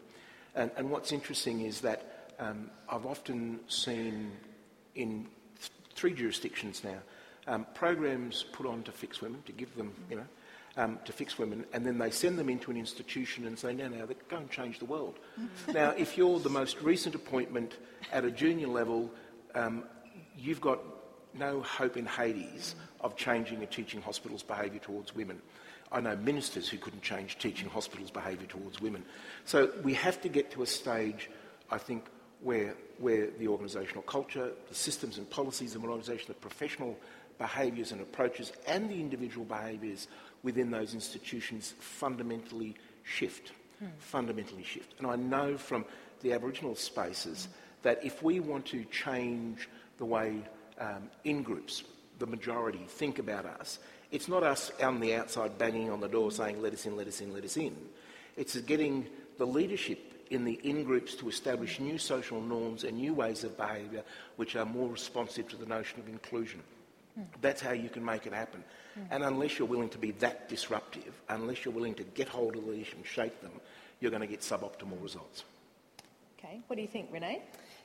And, 0.55 0.70
and 0.76 0.90
what's 0.90 1.12
interesting 1.12 1.62
is 1.62 1.80
that 1.80 2.34
um, 2.38 2.70
I've 2.88 3.07
often 3.07 3.61
seen 3.68 4.32
in 4.94 5.24
th- 5.24 5.30
three 5.97 6.12
jurisdictions 6.12 6.84
now 6.84 6.99
um, 7.47 7.66
programs 7.74 8.44
put 8.53 8.66
on 8.66 8.82
to 8.84 8.92
fix 8.92 9.20
women, 9.20 9.42
to 9.47 9.53
give 9.53 9.74
them, 9.76 9.92
you 10.11 10.16
know, 10.16 10.26
um, 10.76 10.99
to 11.05 11.12
fix 11.12 11.38
women, 11.38 11.64
and 11.72 11.86
then 11.86 11.99
they 11.99 12.11
send 12.11 12.38
them 12.38 12.49
into 12.49 12.70
an 12.70 12.76
institution 12.76 13.47
and 13.47 13.59
say, 13.59 13.72
no, 13.72 13.88
no, 13.88 14.07
go 14.28 14.36
and 14.36 14.51
change 14.51 14.78
the 14.78 14.84
world. 14.84 15.18
now, 15.72 15.90
if 15.90 16.18
you're 16.18 16.38
the 16.38 16.51
most 16.51 16.80
recent 16.82 17.14
appointment 17.14 17.76
at 18.12 18.24
a 18.24 18.30
junior 18.30 18.68
level, 18.68 19.11
um, 19.55 19.84
you've 20.36 20.61
got 20.61 20.80
no 21.34 21.61
hope 21.62 21.97
in 21.97 22.05
Hades 22.05 22.74
of 23.01 23.16
changing 23.16 23.62
a 23.62 23.66
teaching 23.66 24.03
hospital's 24.03 24.42
behaviour 24.42 24.80
towards 24.80 25.14
women. 25.14 25.40
I 25.92 26.01
know 26.01 26.16
ministers 26.16 26.68
who 26.68 26.78
couldn't 26.78 27.03
change 27.03 27.38
teaching 27.38 27.68
hospitals' 27.68 28.11
behaviour 28.11 28.47
towards 28.47 28.80
women. 28.80 29.05
So 29.44 29.70
we 29.82 29.94
have 29.94 30.20
to 30.22 30.28
get 30.28 30.51
to 30.53 30.62
a 30.62 30.66
stage, 30.66 31.30
I 31.70 31.78
think, 31.78 32.05
where, 32.43 32.74
where 32.99 33.28
the 33.39 33.47
organisational 33.47 34.05
culture, 34.07 34.51
the 34.68 34.74
systems 34.74 35.18
and 35.18 35.28
policies 35.30 35.74
of 35.74 35.82
an 35.82 35.91
organisation, 35.91 36.26
the 36.28 36.34
professional 36.34 36.97
behaviours 37.39 37.93
and 37.93 38.01
approaches, 38.01 38.53
and 38.66 38.91
the 38.91 38.95
individual 38.95 39.45
behaviours 39.45 40.09
within 40.43 40.70
those 40.70 40.95
institutions 40.95 41.74
fundamentally 41.78 42.74
shift. 43.05 43.53
Hmm. 43.78 43.87
Fundamentally 43.99 44.62
shift. 44.62 44.95
And 44.99 45.07
I 45.07 45.16
know 45.16 45.59
from 45.59 45.84
the 46.22 46.32
Aboriginal 46.32 46.74
spaces 46.74 47.49
that 47.82 48.05
if 48.05 48.22
we 48.22 48.41
want 48.41 48.66
to 48.66 48.84
change 48.87 49.68
the 49.99 50.05
way 50.05 50.43
um, 50.78 51.11
in 51.24 51.43
groups, 51.43 51.84
the 52.18 52.26
majority, 52.26 52.84
think 52.89 53.18
about 53.18 53.45
us, 53.45 53.78
it's 54.11 54.28
not 54.28 54.43
us 54.43 54.70
on 54.82 55.01
the 55.01 55.14
outside 55.14 55.59
banging 55.59 55.91
on 55.91 56.01
the 56.01 56.09
door 56.09 56.30
saying, 56.30 56.62
let 56.62 56.72
us 56.72 56.87
in, 56.87 56.97
let 56.97 57.07
us 57.07 57.20
in, 57.20 57.32
let 57.32 57.45
us 57.45 57.57
in. 57.57 57.76
It's 58.37 58.57
getting 58.61 59.07
the 59.39 59.47
leadership 59.47 59.99
in 60.31 60.45
the 60.45 60.55
in 60.64 60.85
groups 60.85 61.14
to 61.16 61.29
establish 61.29 61.81
new 61.81 61.99
social 61.99 62.41
norms 62.41 62.85
and 62.85 62.97
new 62.97 63.14
ways 63.14 63.45
of 63.45 63.57
behaviour 63.57 64.03
which 64.37 64.57
are 64.57 64.64
more 64.64 64.89
responsive 64.89 65.49
to 65.49 65.57
the 65.57 65.66
notion 65.66 66.01
of 66.01 66.09
inclusion. 66.09 66.61
Mm. 67.18 67.24
That's 67.41 67.61
how 67.61 67.72
you 67.72 67.89
can 67.89 68.05
make 68.05 68.27
it 68.27 68.33
happen. 68.33 68.62
Mm. 68.99 69.07
And 69.11 69.24
unless 69.24 69.59
you're 69.59 69.68
willing 69.68 69.89
to 69.91 69.99
be 69.99 70.12
that 70.12 70.49
disruptive, 70.49 71.14
unless 71.29 71.64
you're 71.64 71.74
willing 71.74 71.95
to 71.95 72.05
get 72.05 72.29
hold 72.29 72.57
of 72.57 72.64
the 72.64 72.70
leadership 72.70 72.97
and 72.97 73.07
shape 73.07 73.41
them, 73.41 73.53
you're 74.01 74.11
going 74.11 74.22
to 74.22 74.27
get 74.27 74.41
suboptimal 74.41 75.03
results. 75.03 75.45
Okay, 76.39 76.61
what 76.66 76.77
do 76.77 76.83
you 76.83 76.89
think, 76.89 77.12
Renae? 77.12 77.41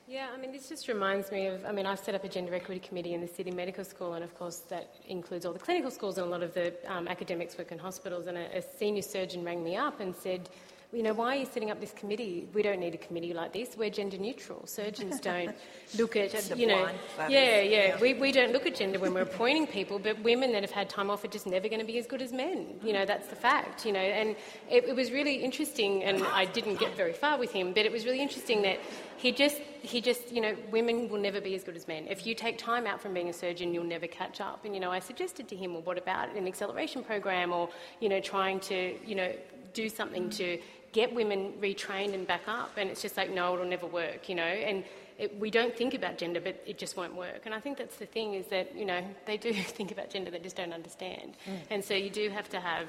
Yeah, 0.08 0.28
I 0.34 0.38
mean, 0.38 0.52
this 0.52 0.68
just 0.68 0.88
reminds 0.88 1.32
me 1.32 1.48
of. 1.48 1.64
I 1.64 1.72
mean, 1.72 1.86
I've 1.86 2.00
set 2.00 2.16
up 2.16 2.24
a 2.24 2.28
gender 2.28 2.54
equity 2.54 2.82
committee 2.86 3.14
in 3.14 3.22
the 3.22 3.28
Sydney 3.28 3.54
Medical 3.54 3.86
School, 3.86 4.16
and 4.16 4.24
of 4.24 4.38
course, 4.38 4.58
that 4.68 4.96
includes 5.08 5.46
all 5.46 5.54
the 5.54 5.60
clinical 5.60 5.90
schools 5.90 6.18
and 6.18 6.28
a 6.28 6.30
lot 6.30 6.44
of 6.44 6.54
the 6.54 6.74
um, 6.92 7.08
academics 7.08 7.58
work 7.58 7.72
in 7.72 7.78
hospitals. 7.78 8.28
And 8.28 8.38
a, 8.38 8.58
a 8.58 8.62
senior 8.62 9.04
surgeon 9.04 9.46
rang 9.46 9.64
me 9.64 9.78
up 9.78 10.02
and 10.02 10.14
said, 10.14 10.50
you 10.94 11.04
know, 11.04 11.14
why 11.14 11.36
are 11.36 11.40
you 11.40 11.46
setting 11.46 11.72
up 11.72 11.80
this 11.80 11.94
committee? 11.94 12.50
We 12.54 12.62
don't 12.62 12.80
need 12.80 12.94
a 12.94 12.98
committee 12.98 13.34
like 13.34 13.54
this. 13.54 13.78
We're 13.78 13.90
gender 13.90 14.18
neutral. 14.18 14.68
Surgeons 14.68 15.20
don't 15.22 15.56
look 15.98 16.18
at, 16.18 16.32
gender 16.32 16.56
you 16.56 16.68
know, 16.68 16.90
yeah, 17.30 17.62
yeah. 17.62 18.00
We, 18.00 18.14
we 18.14 18.34
don't 18.34 18.52
look 18.52 18.66
at 18.66 18.76
gender 18.76 19.00
when 19.00 19.14
we're 19.14 19.22
appointing 19.22 19.68
people, 19.68 20.00
but 20.00 20.22
women 20.22 20.52
that 20.52 20.64
have 20.64 20.72
had 20.72 20.90
time 20.90 21.10
off 21.10 21.24
are 21.24 21.30
just 21.30 21.48
never 21.48 21.70
going 21.70 21.80
to 21.80 21.86
be 21.86 21.98
as 21.98 22.08
good 22.08 22.22
as 22.22 22.34
men. 22.34 22.80
You 22.84 22.92
know, 22.92 23.06
that's 23.06 23.28
the 23.28 23.38
fact, 23.38 23.86
you 23.86 23.94
know. 23.94 24.00
And 24.00 24.36
it, 24.70 24.84
it 24.84 24.96
was 24.96 25.12
really 25.12 25.36
interesting, 25.36 26.04
and 26.04 26.24
I 26.24 26.44
didn't 26.44 26.78
get 26.78 26.98
very 26.98 27.14
far 27.14 27.38
with 27.40 27.54
him, 27.54 27.72
but 27.72 27.86
it 27.86 27.92
was 27.92 28.04
really 28.04 28.22
interesting 28.22 28.62
that 28.64 28.80
he 29.16 29.32
just, 29.32 29.60
he 29.82 30.02
just, 30.02 30.30
you 30.30 30.42
know, 30.42 30.58
women 30.72 31.08
will 31.08 31.22
never 31.22 31.40
be 31.40 31.56
as 31.56 31.64
good 31.64 31.78
as 31.78 31.88
men. 31.88 32.08
If 32.10 32.26
you 32.26 32.36
take 32.36 32.58
time 32.58 32.86
out 32.86 33.00
from 33.00 33.14
being 33.14 33.30
a 33.30 33.34
surgeon, 33.34 33.74
you'll 33.74 33.84
never 33.86 34.08
catch 34.08 34.42
up. 34.42 34.66
And, 34.66 34.74
you 34.74 34.82
know, 34.82 34.92
I 34.92 35.00
suggested 35.00 35.48
to 35.50 35.56
him, 35.56 35.74
well, 35.74 35.84
what 35.84 35.98
about 35.98 36.36
an 36.36 36.48
acceleration 36.48 37.02
program 37.02 37.54
or, 37.54 37.70
you 38.02 38.10
know, 38.10 38.20
trying 38.20 38.60
to, 38.62 38.98
you 39.06 39.16
know, 39.16 39.32
do 39.74 39.90
something 39.90 40.30
to 40.32 40.60
get 40.92 41.14
women 41.14 41.54
retrained 41.62 42.14
and 42.14 42.28
back 42.28 42.48
up. 42.48 42.72
And 42.78 42.90
it's 42.90 43.02
just 43.02 43.18
like, 43.18 43.32
no, 43.32 43.54
it'll 43.54 43.66
never 43.66 43.88
work, 43.88 44.30
you 44.30 44.36
know. 44.36 44.44
And 44.44 44.84
it, 45.18 45.40
we 45.40 45.52
don't 45.52 45.76
think 45.76 45.94
about 45.94 46.18
gender, 46.18 46.42
but 46.42 46.62
it 46.66 46.78
just 46.78 46.98
won't 46.98 47.16
work. 47.16 47.42
And 47.46 47.54
I 47.54 47.60
think 47.60 47.78
that's 47.78 47.98
the 47.98 48.06
thing 48.06 48.34
is 48.34 48.48
that, 48.48 48.76
you 48.76 48.86
know, 48.86 49.04
they 49.26 49.38
do 49.38 49.54
think 49.78 49.92
about 49.92 50.10
gender, 50.10 50.32
they 50.32 50.40
just 50.40 50.56
don't 50.56 50.74
understand. 50.74 51.38
Mm. 51.46 51.58
And 51.70 51.86
so 51.86 51.94
you 51.94 52.10
do 52.10 52.30
have 52.30 52.50
to 52.50 52.60
have 52.60 52.88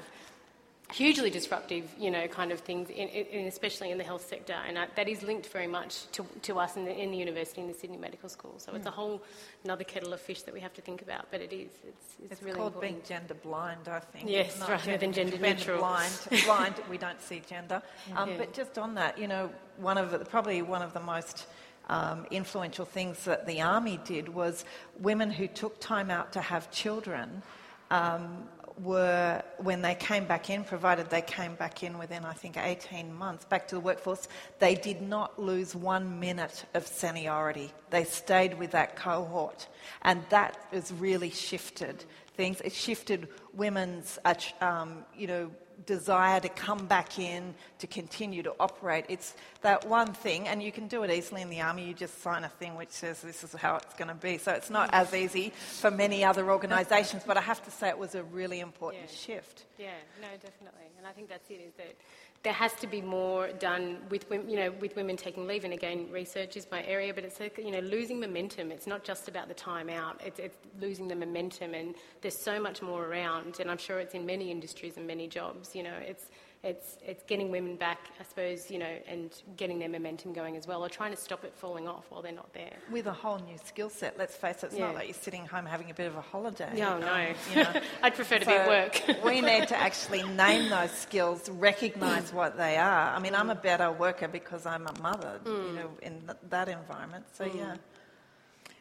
hugely 0.91 1.29
disruptive, 1.29 1.89
you 1.97 2.11
know, 2.11 2.27
kind 2.27 2.51
of 2.51 2.59
things, 2.59 2.89
in, 2.89 3.07
in, 3.07 3.47
especially 3.47 3.91
in 3.91 3.97
the 3.97 4.03
health 4.03 4.27
sector, 4.27 4.55
and 4.67 4.77
that 4.77 5.07
is 5.07 5.23
linked 5.23 5.47
very 5.47 5.67
much 5.67 6.11
to, 6.11 6.25
to 6.43 6.59
us 6.59 6.75
in 6.75 6.85
the, 6.85 6.95
in 6.95 7.11
the 7.11 7.17
university, 7.17 7.61
in 7.61 7.67
the 7.67 7.73
Sydney 7.73 7.97
Medical 7.97 8.29
School. 8.29 8.55
So 8.57 8.71
mm. 8.71 8.75
it's 8.75 8.85
a 8.85 8.91
whole 8.91 9.21
another 9.63 9.83
kettle 9.83 10.13
of 10.13 10.21
fish 10.21 10.43
that 10.43 10.53
we 10.53 10.59
have 10.59 10.73
to 10.73 10.81
think 10.81 11.01
about, 11.01 11.27
but 11.31 11.41
it 11.41 11.53
is. 11.53 11.69
It's, 11.87 12.15
it's, 12.21 12.31
it's 12.33 12.43
really 12.43 12.57
called 12.57 12.73
important. 12.73 13.07
being 13.07 13.19
gender 13.19 13.33
blind, 13.33 13.87
I 13.87 13.99
think. 13.99 14.29
Yes, 14.29 14.59
rather 14.59 14.77
gender, 14.77 14.97
than 14.97 15.13
gender 15.13 15.37
neutral. 15.37 15.79
Blind, 15.79 16.13
blind, 16.45 16.75
we 16.89 16.97
don't 16.97 17.21
see 17.21 17.41
gender. 17.47 17.81
Um, 18.15 18.31
yeah. 18.31 18.37
But 18.37 18.53
just 18.53 18.77
on 18.77 18.95
that, 18.95 19.17
you 19.17 19.27
know, 19.27 19.49
one 19.77 19.97
of 19.97 20.11
the, 20.11 20.19
probably 20.19 20.61
one 20.61 20.81
of 20.81 20.93
the 20.93 20.99
most 20.99 21.47
um, 21.89 22.25
influential 22.31 22.85
things 22.85 23.25
that 23.25 23.47
the 23.47 23.61
army 23.61 23.99
did 24.05 24.29
was 24.29 24.65
women 24.99 25.31
who 25.31 25.47
took 25.47 25.79
time 25.79 26.11
out 26.11 26.33
to 26.33 26.41
have 26.41 26.71
children. 26.71 27.41
Um, 27.89 28.45
were, 28.81 29.43
when 29.57 29.81
they 29.81 29.95
came 29.95 30.25
back 30.25 30.49
in, 30.49 30.63
provided 30.63 31.09
they 31.09 31.21
came 31.21 31.55
back 31.55 31.83
in 31.83 31.97
within, 31.97 32.25
I 32.25 32.33
think, 32.33 32.57
18 32.57 33.13
months 33.13 33.45
back 33.45 33.67
to 33.69 33.75
the 33.75 33.81
workforce, 33.81 34.27
they 34.59 34.75
did 34.75 35.01
not 35.01 35.39
lose 35.39 35.75
one 35.75 36.19
minute 36.19 36.65
of 36.73 36.87
seniority. 36.87 37.71
They 37.89 38.03
stayed 38.03 38.57
with 38.57 38.71
that 38.71 38.95
cohort. 38.95 39.67
And 40.01 40.23
that 40.29 40.57
has 40.71 40.91
really 40.93 41.29
shifted 41.29 42.03
things. 42.35 42.61
It 42.61 42.73
shifted 42.73 43.27
women's, 43.53 44.17
uh, 44.25 44.33
um, 44.61 45.05
you 45.15 45.27
know, 45.27 45.51
desire 45.85 46.39
to 46.39 46.49
come 46.49 46.85
back 46.85 47.19
in, 47.19 47.53
to 47.79 47.87
continue 47.87 48.43
to 48.43 48.53
operate. 48.59 49.05
It's 49.09 49.35
that 49.61 49.87
one 49.87 50.13
thing, 50.13 50.47
and 50.47 50.61
you 50.61 50.71
can 50.71 50.87
do 50.87 51.03
it 51.03 51.11
easily 51.11 51.41
in 51.41 51.49
the 51.49 51.61
army. 51.61 51.85
You 51.85 51.93
just 51.93 52.21
sign 52.21 52.43
a 52.43 52.49
thing 52.49 52.75
which 52.75 52.89
says 52.91 53.21
this 53.21 53.43
is 53.43 53.53
how 53.53 53.75
it's 53.77 53.93
going 53.95 54.07
to 54.07 54.13
be. 54.15 54.37
So 54.37 54.51
it's 54.51 54.69
not 54.69 54.89
as 54.93 55.13
easy 55.13 55.51
for 55.79 55.91
many 55.91 56.23
other 56.23 56.49
organisations, 56.51 57.23
but 57.25 57.37
I 57.37 57.41
have 57.41 57.63
to 57.65 57.71
say 57.71 57.89
it 57.89 57.97
was 57.97 58.15
a 58.15 58.23
really 58.23 58.59
important 58.59 59.03
Yeah. 59.09 59.15
shift. 59.15 59.65
Yeah, 59.77 59.91
no, 60.21 60.27
definitely. 60.41 60.87
And 60.97 61.05
I 61.07 61.11
think 61.11 61.29
that's 61.29 61.49
it, 61.49 61.61
is 61.67 61.73
that 61.75 61.95
there 62.43 62.53
has 62.53 62.73
to 62.73 62.87
be 62.87 63.01
more 63.01 63.47
done 63.53 63.97
with 64.09 64.29
women, 64.29 64.49
you 64.49 64.57
know, 64.57 64.71
with 64.81 64.97
women 64.97 65.15
taking 65.15 65.47
leave. 65.47 65.63
And 65.63 65.73
again, 65.73 66.07
research 66.11 66.57
is 66.57 66.67
my 66.69 66.83
area, 66.83 67.13
but 67.13 67.23
it's, 67.23 67.39
you 67.57 67.71
know, 67.71 67.79
losing 67.79 68.19
momentum. 68.19 68.69
It's 68.69 68.85
not 68.85 69.05
just 69.05 69.29
about 69.29 69.47
the 69.47 69.53
time 69.53 69.89
out, 69.89 70.21
it's, 70.25 70.39
it's 70.39 70.57
losing 70.81 71.07
the 71.07 71.15
momentum. 71.15 71.73
And 71.73 71.95
there's 72.21 72.37
so 72.37 72.59
much 72.59 72.81
more 72.81 73.05
around. 73.05 73.61
And 73.61 73.71
I'm 73.71 73.77
sure 73.77 73.99
it's 73.99 74.13
in 74.13 74.25
many 74.25 74.51
industries 74.51 74.97
and 74.97 75.07
many 75.07 75.27
jobs, 75.27 75.73
you 75.73 75.83
know, 75.83 75.95
it's, 76.01 76.25
it's, 76.63 76.97
it's 77.05 77.23
getting 77.23 77.51
women 77.51 77.75
back, 77.75 77.99
I 78.19 78.23
suppose, 78.23 78.71
you 78.71 78.79
know, 78.79 78.97
and 79.07 79.29
getting 79.57 79.79
their 79.79 79.89
momentum 79.89 80.31
going 80.31 80.55
as 80.55 80.65
well, 80.65 80.83
or 80.83 80.87
trying 80.87 81.11
to 81.11 81.17
stop 81.17 81.43
it 81.43 81.53
falling 81.53 81.89
off 81.89 82.05
while 82.09 82.21
they're 82.21 82.31
not 82.31 82.53
there. 82.53 82.71
With 82.89 83.07
a 83.07 83.11
whole 83.11 83.37
new 83.39 83.57
skill 83.65 83.89
set, 83.89 84.17
let's 84.17 84.35
face 84.35 84.63
it, 84.63 84.67
it's 84.67 84.75
Yeah. 84.77 84.85
not 84.85 84.95
like 84.95 85.07
you're 85.07 85.13
sitting 85.13 85.45
home 85.45 85.65
having 85.65 85.91
a 85.91 85.93
bit 85.93 86.07
of 86.07 86.15
a 86.15 86.21
holiday. 86.21 86.69
No, 86.77 86.97
no. 86.97 87.33
you 87.53 87.55
know. 87.63 87.81
I'd 88.01 88.15
prefer 88.15 88.39
to 88.39 88.45
be 88.45 88.51
at 88.53 88.67
work. 88.67 89.23
we 89.25 89.41
need 89.41 89.67
to 89.67 89.75
actually 89.77 90.23
name 90.23 90.69
those 90.69 90.91
skills, 90.91 91.49
recognise 91.49 92.31
what 92.31 92.55
they 92.55 92.77
are. 92.77 93.13
I 93.13 93.19
mean, 93.19 93.35
I'm 93.35 93.49
a 93.49 93.55
better 93.55 93.91
worker 93.91 94.29
because 94.29 94.65
I'm 94.65 94.87
a 94.87 95.01
mother, 95.01 95.41
you 95.45 95.73
know, 95.73 95.89
in 96.01 96.21
th- 96.21 96.37
that 96.49 96.69
environment. 96.69 97.25
So 97.33 97.43
yeah. 97.43 97.75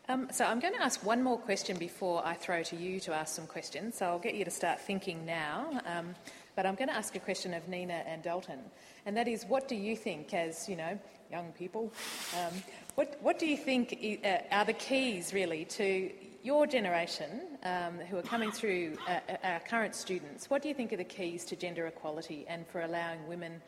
Um, 0.09 0.29
so 0.33 0.45
I'm 0.45 0.59
going 0.61 0.75
to 0.75 0.83
ask 0.83 1.05
one 1.07 1.23
more 1.23 1.39
question 1.39 1.79
before 1.79 2.27
I 2.27 2.35
throw 2.35 2.63
to 2.65 2.77
you 2.77 2.99
to 3.01 3.15
ask 3.15 3.35
some 3.35 3.47
questions. 3.47 3.97
So 3.97 4.07
I'll 4.07 4.19
get 4.19 4.35
you 4.35 4.45
to 4.45 4.51
start 4.51 4.81
thinking 4.81 5.25
now. 5.25 5.81
Um, 5.87 6.15
but 6.57 6.67
I'm 6.67 6.75
going 6.75 6.89
to 6.89 6.95
ask 6.95 7.15
a 7.15 7.21
question 7.21 7.55
of 7.55 7.69
Nina 7.69 8.03
and 8.07 8.23
Dalton, 8.23 8.61
and 9.07 9.17
that 9.17 9.29
is, 9.29 9.45
what 9.45 9.69
do 9.69 9.75
you 9.75 9.97
think, 9.97 10.35
as 10.35 10.69
you 10.69 10.77
know, 10.77 10.99
young 11.31 11.53
people, 11.53 11.93
um, 12.39 12.53
what 12.95 13.17
what 13.23 13.39
do 13.39 13.47
you 13.47 13.57
think 13.57 14.21
uh, 14.25 14.39
are 14.51 14.65
the 14.65 14.75
keys 14.75 15.33
really 15.33 15.65
to 15.65 16.11
your 16.43 16.67
generation 16.67 17.41
um, 17.63 17.99
who 18.11 18.19
are 18.19 18.23
coming 18.23 18.51
through, 18.51 18.97
uh, 19.07 19.21
uh, 19.29 19.37
our 19.45 19.61
current 19.61 19.95
students? 19.95 20.51
What 20.51 20.63
do 20.63 20.69
you 20.69 20.75
think 20.75 20.93
are 20.93 20.97
the 20.97 21.05
keys 21.05 21.45
to 21.47 21.57
gender 21.57 21.87
equality 21.87 22.45
and 22.49 22.67
for 22.67 22.83
allowing 22.83 23.27
women 23.29 23.63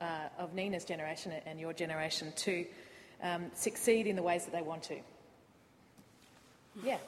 uh, 0.00 0.28
of 0.38 0.54
Nina's 0.54 0.84
generation 0.84 1.32
and 1.46 1.58
your 1.58 1.72
generation 1.72 2.32
to 2.36 2.64
um, 3.22 3.50
succeed 3.54 4.06
in 4.06 4.16
the 4.16 4.22
ways 4.22 4.44
that 4.44 4.52
they 4.52 4.62
want 4.62 4.84
to? 4.84 4.96
Yeah. 6.82 6.98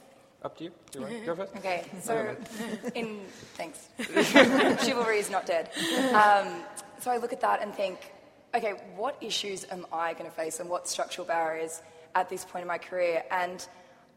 Up 0.44 0.58
to 0.58 0.64
you. 0.64 0.72
Do 0.90 0.98
you 0.98 1.04
want 1.06 1.18
to 1.18 1.24
go 1.24 1.34
first? 1.36 1.56
Okay, 1.56 1.84
so 2.02 2.36
in 2.94 3.20
thanks, 3.54 3.88
chivalry 4.84 5.18
is 5.18 5.30
not 5.30 5.46
dead. 5.46 5.70
Um, 6.12 6.62
so 7.00 7.10
I 7.10 7.16
look 7.16 7.32
at 7.32 7.40
that 7.40 7.62
and 7.62 7.74
think, 7.74 8.12
okay, 8.54 8.74
what 8.94 9.16
issues 9.22 9.64
am 9.70 9.86
I 9.90 10.12
going 10.12 10.26
to 10.26 10.36
face, 10.36 10.60
and 10.60 10.68
what 10.68 10.86
structural 10.86 11.26
barriers 11.26 11.80
at 12.14 12.28
this 12.28 12.44
point 12.44 12.60
in 12.60 12.68
my 12.68 12.76
career? 12.76 13.24
And 13.30 13.66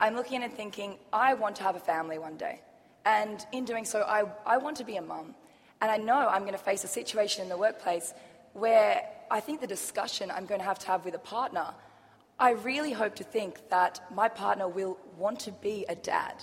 I'm 0.02 0.16
looking 0.16 0.44
at 0.44 0.52
it 0.52 0.58
thinking, 0.58 0.98
I 1.14 1.34
want 1.34 1.56
to 1.58 1.64
have 1.64 1.78
a 1.78 1.80
family 1.80 2.20
one 2.20 2.36
day, 2.36 2.60
and 3.06 3.46
in 3.54 3.64
doing 3.64 3.86
so, 3.86 4.02
I, 4.02 4.26
I 4.46 4.58
want 4.58 4.76
to 4.78 4.84
be 4.84 4.98
a 4.98 5.02
mum, 5.02 5.34
and 5.80 5.90
I 5.90 5.96
know 5.96 6.28
I'm 6.28 6.42
going 6.42 6.52
to 6.52 6.58
face 6.58 6.84
a 6.84 6.90
situation 6.90 7.44
in 7.44 7.48
the 7.48 7.58
workplace 7.58 8.14
where 8.52 9.02
I 9.32 9.40
think 9.40 9.62
the 9.62 9.68
discussion 9.68 10.30
I'm 10.30 10.46
going 10.46 10.60
to 10.60 10.66
have 10.66 10.80
to 10.80 10.88
have 10.88 11.06
with 11.06 11.14
a 11.14 11.20
partner 11.20 11.74
I 12.40 12.52
really 12.52 12.92
hope 12.92 13.16
to 13.16 13.24
think 13.24 13.70
that 13.70 14.00
my 14.14 14.30
partner 14.30 14.68
will 14.68 14.98
want 15.18 15.40
to 15.42 15.52
be 15.52 15.86
a 15.90 15.96
dad, 15.96 16.36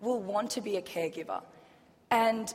will 0.00 0.20
want 0.20 0.50
to 0.52 0.62
be 0.62 0.76
a 0.76 0.82
caregiver. 0.82 1.42
And 2.10 2.52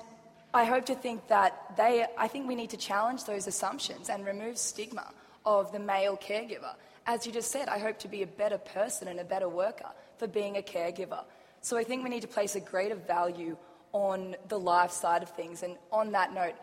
I 0.54 0.66
hope 0.66 0.86
to 0.88 0.96
think 0.96 1.28
that 1.28 1.78
they, 1.78 2.06
I 2.18 2.28
think 2.28 2.48
we 2.48 2.56
need 2.56 2.72
to 2.72 2.78
challenge 2.78 3.26
those 3.26 3.46
assumptions 3.46 4.10
and 4.10 4.26
remove 4.26 4.58
stigma 4.58 5.12
of 5.46 5.72
the 5.72 5.80
male 5.80 6.18
caregiver. 6.18 6.74
As 7.06 7.26
you 7.28 7.32
just 7.32 7.52
said, 7.52 7.70
I 7.70 7.78
hope 7.78 8.00
to 8.00 8.08
be 8.08 8.24
a 8.24 8.28
better 8.28 8.58
person 8.58 9.08
and 9.08 9.20
a 9.20 9.24
better 9.24 9.48
worker 9.48 9.90
for 10.18 10.28
being 10.28 10.58
a 10.58 10.62
caregiver. 10.62 11.24
So 11.62 11.78
I 11.78 11.84
think 11.84 12.04
we 12.04 12.10
need 12.10 12.22
to 12.22 12.28
place 12.28 12.56
a 12.56 12.60
greater 12.60 12.96
value 12.96 13.58
on 13.94 14.36
the 14.48 14.58
life 14.58 14.92
side 14.92 15.22
of 15.22 15.30
things. 15.30 15.62
And 15.62 15.78
on 15.92 16.12
that 16.14 16.34
note, 16.34 16.56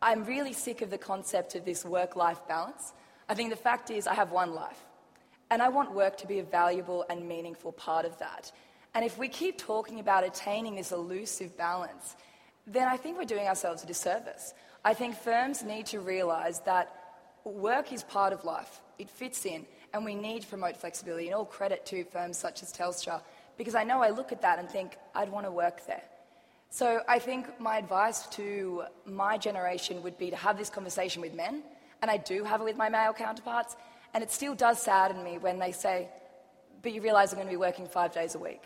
I'm 0.00 0.24
really 0.24 0.52
sick 0.52 0.82
of 0.82 0.90
the 0.90 0.98
concept 0.98 1.56
of 1.56 1.64
this 1.64 1.84
work 1.84 2.14
life 2.14 2.38
balance. 2.46 2.92
I 3.28 3.34
think 3.34 3.50
the 3.50 3.56
fact 3.56 3.90
is, 3.90 4.06
I 4.06 4.14
have 4.14 4.30
one 4.30 4.54
life. 4.54 4.85
And 5.50 5.62
I 5.62 5.68
want 5.68 5.92
work 5.92 6.16
to 6.18 6.26
be 6.26 6.38
a 6.40 6.42
valuable 6.42 7.04
and 7.08 7.28
meaningful 7.28 7.72
part 7.72 8.04
of 8.04 8.18
that. 8.18 8.50
And 8.94 9.04
if 9.04 9.18
we 9.18 9.28
keep 9.28 9.58
talking 9.58 10.00
about 10.00 10.24
attaining 10.24 10.74
this 10.74 10.90
elusive 10.90 11.56
balance, 11.56 12.16
then 12.66 12.88
I 12.88 12.96
think 12.96 13.18
we're 13.18 13.24
doing 13.24 13.46
ourselves 13.46 13.84
a 13.84 13.86
disservice. 13.86 14.54
I 14.84 14.94
think 14.94 15.16
firms 15.16 15.62
need 15.62 15.86
to 15.86 16.00
realise 16.00 16.58
that 16.60 16.92
work 17.44 17.92
is 17.92 18.02
part 18.02 18.32
of 18.32 18.44
life, 18.44 18.80
it 18.98 19.08
fits 19.08 19.44
in, 19.44 19.66
and 19.92 20.04
we 20.04 20.14
need 20.14 20.42
to 20.42 20.48
promote 20.48 20.76
flexibility. 20.76 21.26
And 21.26 21.34
all 21.34 21.44
credit 21.44 21.86
to 21.86 22.04
firms 22.04 22.38
such 22.38 22.62
as 22.62 22.72
Telstra, 22.72 23.20
because 23.56 23.74
I 23.74 23.84
know 23.84 24.02
I 24.02 24.10
look 24.10 24.32
at 24.32 24.42
that 24.42 24.58
and 24.58 24.68
think, 24.68 24.96
I'd 25.14 25.30
want 25.30 25.46
to 25.46 25.52
work 25.52 25.86
there. 25.86 26.02
So 26.70 27.02
I 27.08 27.18
think 27.20 27.60
my 27.60 27.78
advice 27.78 28.26
to 28.28 28.84
my 29.06 29.38
generation 29.38 30.02
would 30.02 30.18
be 30.18 30.30
to 30.30 30.36
have 30.36 30.58
this 30.58 30.70
conversation 30.70 31.22
with 31.22 31.34
men, 31.34 31.62
and 32.02 32.10
I 32.10 32.16
do 32.16 32.42
have 32.44 32.60
it 32.60 32.64
with 32.64 32.76
my 32.76 32.88
male 32.88 33.12
counterparts, 33.12 33.76
and 34.14 34.22
it 34.22 34.30
still 34.30 34.54
does 34.54 34.80
sadden 34.80 35.22
me 35.22 35.38
when 35.38 35.58
they 35.58 35.72
say, 35.72 36.08
but 36.82 36.92
you 36.92 37.02
realise 37.02 37.32
I'm 37.32 37.36
going 37.36 37.48
to 37.48 37.52
be 37.52 37.56
working 37.56 37.86
five 37.86 38.12
days 38.12 38.34
a 38.34 38.38
week. 38.38 38.62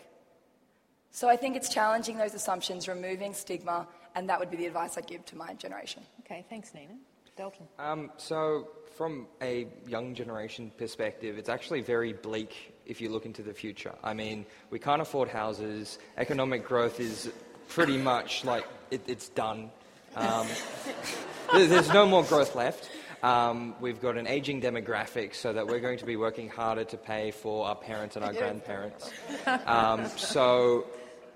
So 1.11 1.27
I 1.27 1.35
think 1.35 1.55
it's 1.55 1.69
challenging 1.69 2.17
those 2.17 2.33
assumptions, 2.33 2.87
removing 2.87 3.33
stigma, 3.33 3.87
and 4.15 4.29
that 4.29 4.39
would 4.39 4.49
be 4.49 4.57
the 4.57 4.65
advice 4.65 4.97
I'd 4.97 5.07
give 5.07 5.25
to 5.25 5.35
my 5.35 5.53
generation. 5.53 6.03
Okay, 6.21 6.45
thanks, 6.49 6.73
Nina. 6.73 6.93
Dalton. 7.35 7.67
Um, 7.79 8.11
so, 8.17 8.69
from 8.95 9.27
a 9.41 9.67
young 9.87 10.13
generation 10.13 10.71
perspective, 10.77 11.37
it's 11.37 11.49
actually 11.49 11.81
very 11.81 12.13
bleak 12.13 12.73
if 12.85 13.01
you 13.01 13.09
look 13.09 13.25
into 13.25 13.41
the 13.41 13.53
future. 13.53 13.93
I 14.03 14.13
mean, 14.13 14.45
we 14.69 14.79
can't 14.79 15.01
afford 15.01 15.29
houses, 15.29 15.97
economic 16.17 16.65
growth 16.65 16.99
is 16.99 17.31
pretty 17.69 17.97
much 17.97 18.43
like 18.43 18.65
it, 18.89 19.01
it's 19.07 19.29
done. 19.29 19.71
Um, 20.15 20.47
there's 21.53 21.91
no 21.93 22.05
more 22.05 22.23
growth 22.23 22.55
left. 22.55 22.89
Um, 23.23 23.75
we've 23.79 24.01
got 24.01 24.17
an 24.17 24.27
aging 24.27 24.61
demographic, 24.61 25.35
so 25.35 25.53
that 25.53 25.67
we're 25.67 25.79
going 25.79 25.99
to 25.99 26.05
be 26.05 26.15
working 26.15 26.49
harder 26.49 26.83
to 26.85 26.97
pay 26.97 27.31
for 27.31 27.67
our 27.67 27.75
parents 27.75 28.15
and 28.15 28.25
our 28.25 28.33
grandparents. 28.33 29.11
Um, 29.65 30.07
so, 30.17 30.85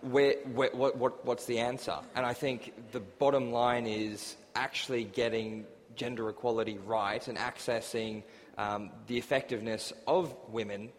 where, 0.02 0.36
where, 0.54 0.70
what, 0.72 0.98
what, 0.98 1.26
what's 1.26 1.46
the 1.46 1.60
answer? 1.60 1.98
And 2.16 2.26
I 2.26 2.34
think 2.34 2.74
the 2.92 3.00
bottom 3.00 3.52
line 3.52 3.86
is 3.86 4.36
actually 4.56 5.04
getting 5.04 5.66
gender 5.96 6.30
equality 6.30 6.78
right 6.78 7.26
and 7.28 7.38
accessing 7.38 8.24
um, 8.58 8.90
the 9.08 9.18
effectiveness 9.18 9.94
of 10.08 10.36
women 10.50 10.90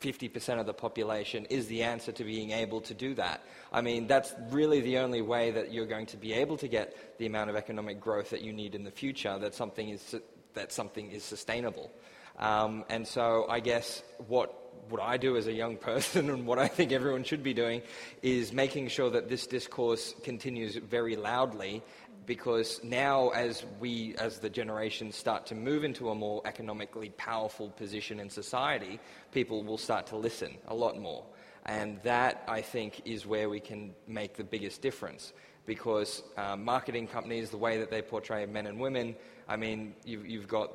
50% 0.00 0.58
of 0.58 0.66
the 0.66 0.72
population 0.72 1.44
is 1.46 1.66
the 1.66 1.82
answer 1.82 2.10
to 2.12 2.24
being 2.24 2.52
able 2.52 2.80
to 2.82 2.94
do 2.94 3.14
that. 3.14 3.42
I 3.72 3.82
mean, 3.82 4.06
that's 4.06 4.32
really 4.50 4.80
the 4.80 4.98
only 4.98 5.20
way 5.20 5.50
that 5.50 5.72
you're 5.72 5.86
going 5.86 6.06
to 6.06 6.16
be 6.16 6.32
able 6.32 6.56
to 6.58 6.68
get 6.68 7.18
the 7.18 7.26
amount 7.26 7.50
of 7.50 7.56
economic 7.56 8.00
growth 8.00 8.30
that 8.30 8.40
you 8.40 8.52
need 8.52 8.74
in 8.74 8.84
the 8.84 8.90
future, 8.90 9.38
that 9.38 9.54
something 9.54 9.90
is, 9.90 10.16
that 10.54 10.72
something 10.72 11.10
is 11.10 11.22
sustainable. 11.22 11.90
Um, 12.38 12.84
and 12.88 13.06
so 13.06 13.46
I 13.50 13.60
guess 13.60 14.02
what, 14.26 14.54
what 14.88 15.02
I 15.02 15.18
do 15.18 15.36
as 15.36 15.46
a 15.46 15.52
young 15.52 15.76
person 15.90 16.30
and 16.30 16.46
what 16.46 16.58
I 16.58 16.68
think 16.68 16.92
everyone 16.92 17.24
should 17.24 17.42
be 17.42 17.52
doing 17.52 17.82
is 18.22 18.54
making 18.54 18.88
sure 18.88 19.10
that 19.10 19.28
this 19.28 19.46
discourse 19.46 20.14
continues 20.22 20.76
very 20.76 21.16
loudly 21.16 21.82
because 22.26 22.80
now 22.82 23.30
as 23.30 23.64
we 23.78 24.14
as 24.18 24.38
the 24.38 24.50
generation 24.50 25.12
start 25.12 25.46
to 25.46 25.54
move 25.54 25.84
into 25.84 26.10
a 26.10 26.14
more 26.14 26.42
economically 26.44 27.10
powerful 27.10 27.70
position 27.70 28.20
in 28.20 28.30
society 28.30 29.00
people 29.32 29.64
will 29.64 29.78
start 29.78 30.06
to 30.06 30.16
listen 30.16 30.56
a 30.68 30.74
lot 30.74 30.98
more. 30.98 31.24
And 31.66 32.00
that 32.02 32.42
i 32.48 32.60
think 32.60 33.02
is 33.04 33.26
where 33.26 33.48
we 33.48 33.60
can 33.60 33.94
make 34.06 34.36
the 34.36 34.44
biggest 34.44 34.82
difference 34.82 35.32
because 35.66 36.22
uh, 36.36 36.56
marketing 36.56 37.06
companies 37.06 37.50
the 37.50 37.58
way 37.58 37.78
that 37.78 37.90
they 37.90 38.02
portray 38.02 38.46
men 38.46 38.66
and 38.66 38.80
women 38.80 39.14
i 39.48 39.56
mean 39.56 39.94
you've, 40.04 40.26
you've 40.26 40.48
got 40.48 40.72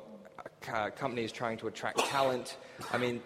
uh, 0.72 0.90
companies 0.90 1.32
trying 1.32 1.56
to 1.58 1.66
attract 1.66 1.98
talent. 1.98 2.56
I 2.92 2.98
mean 2.98 3.22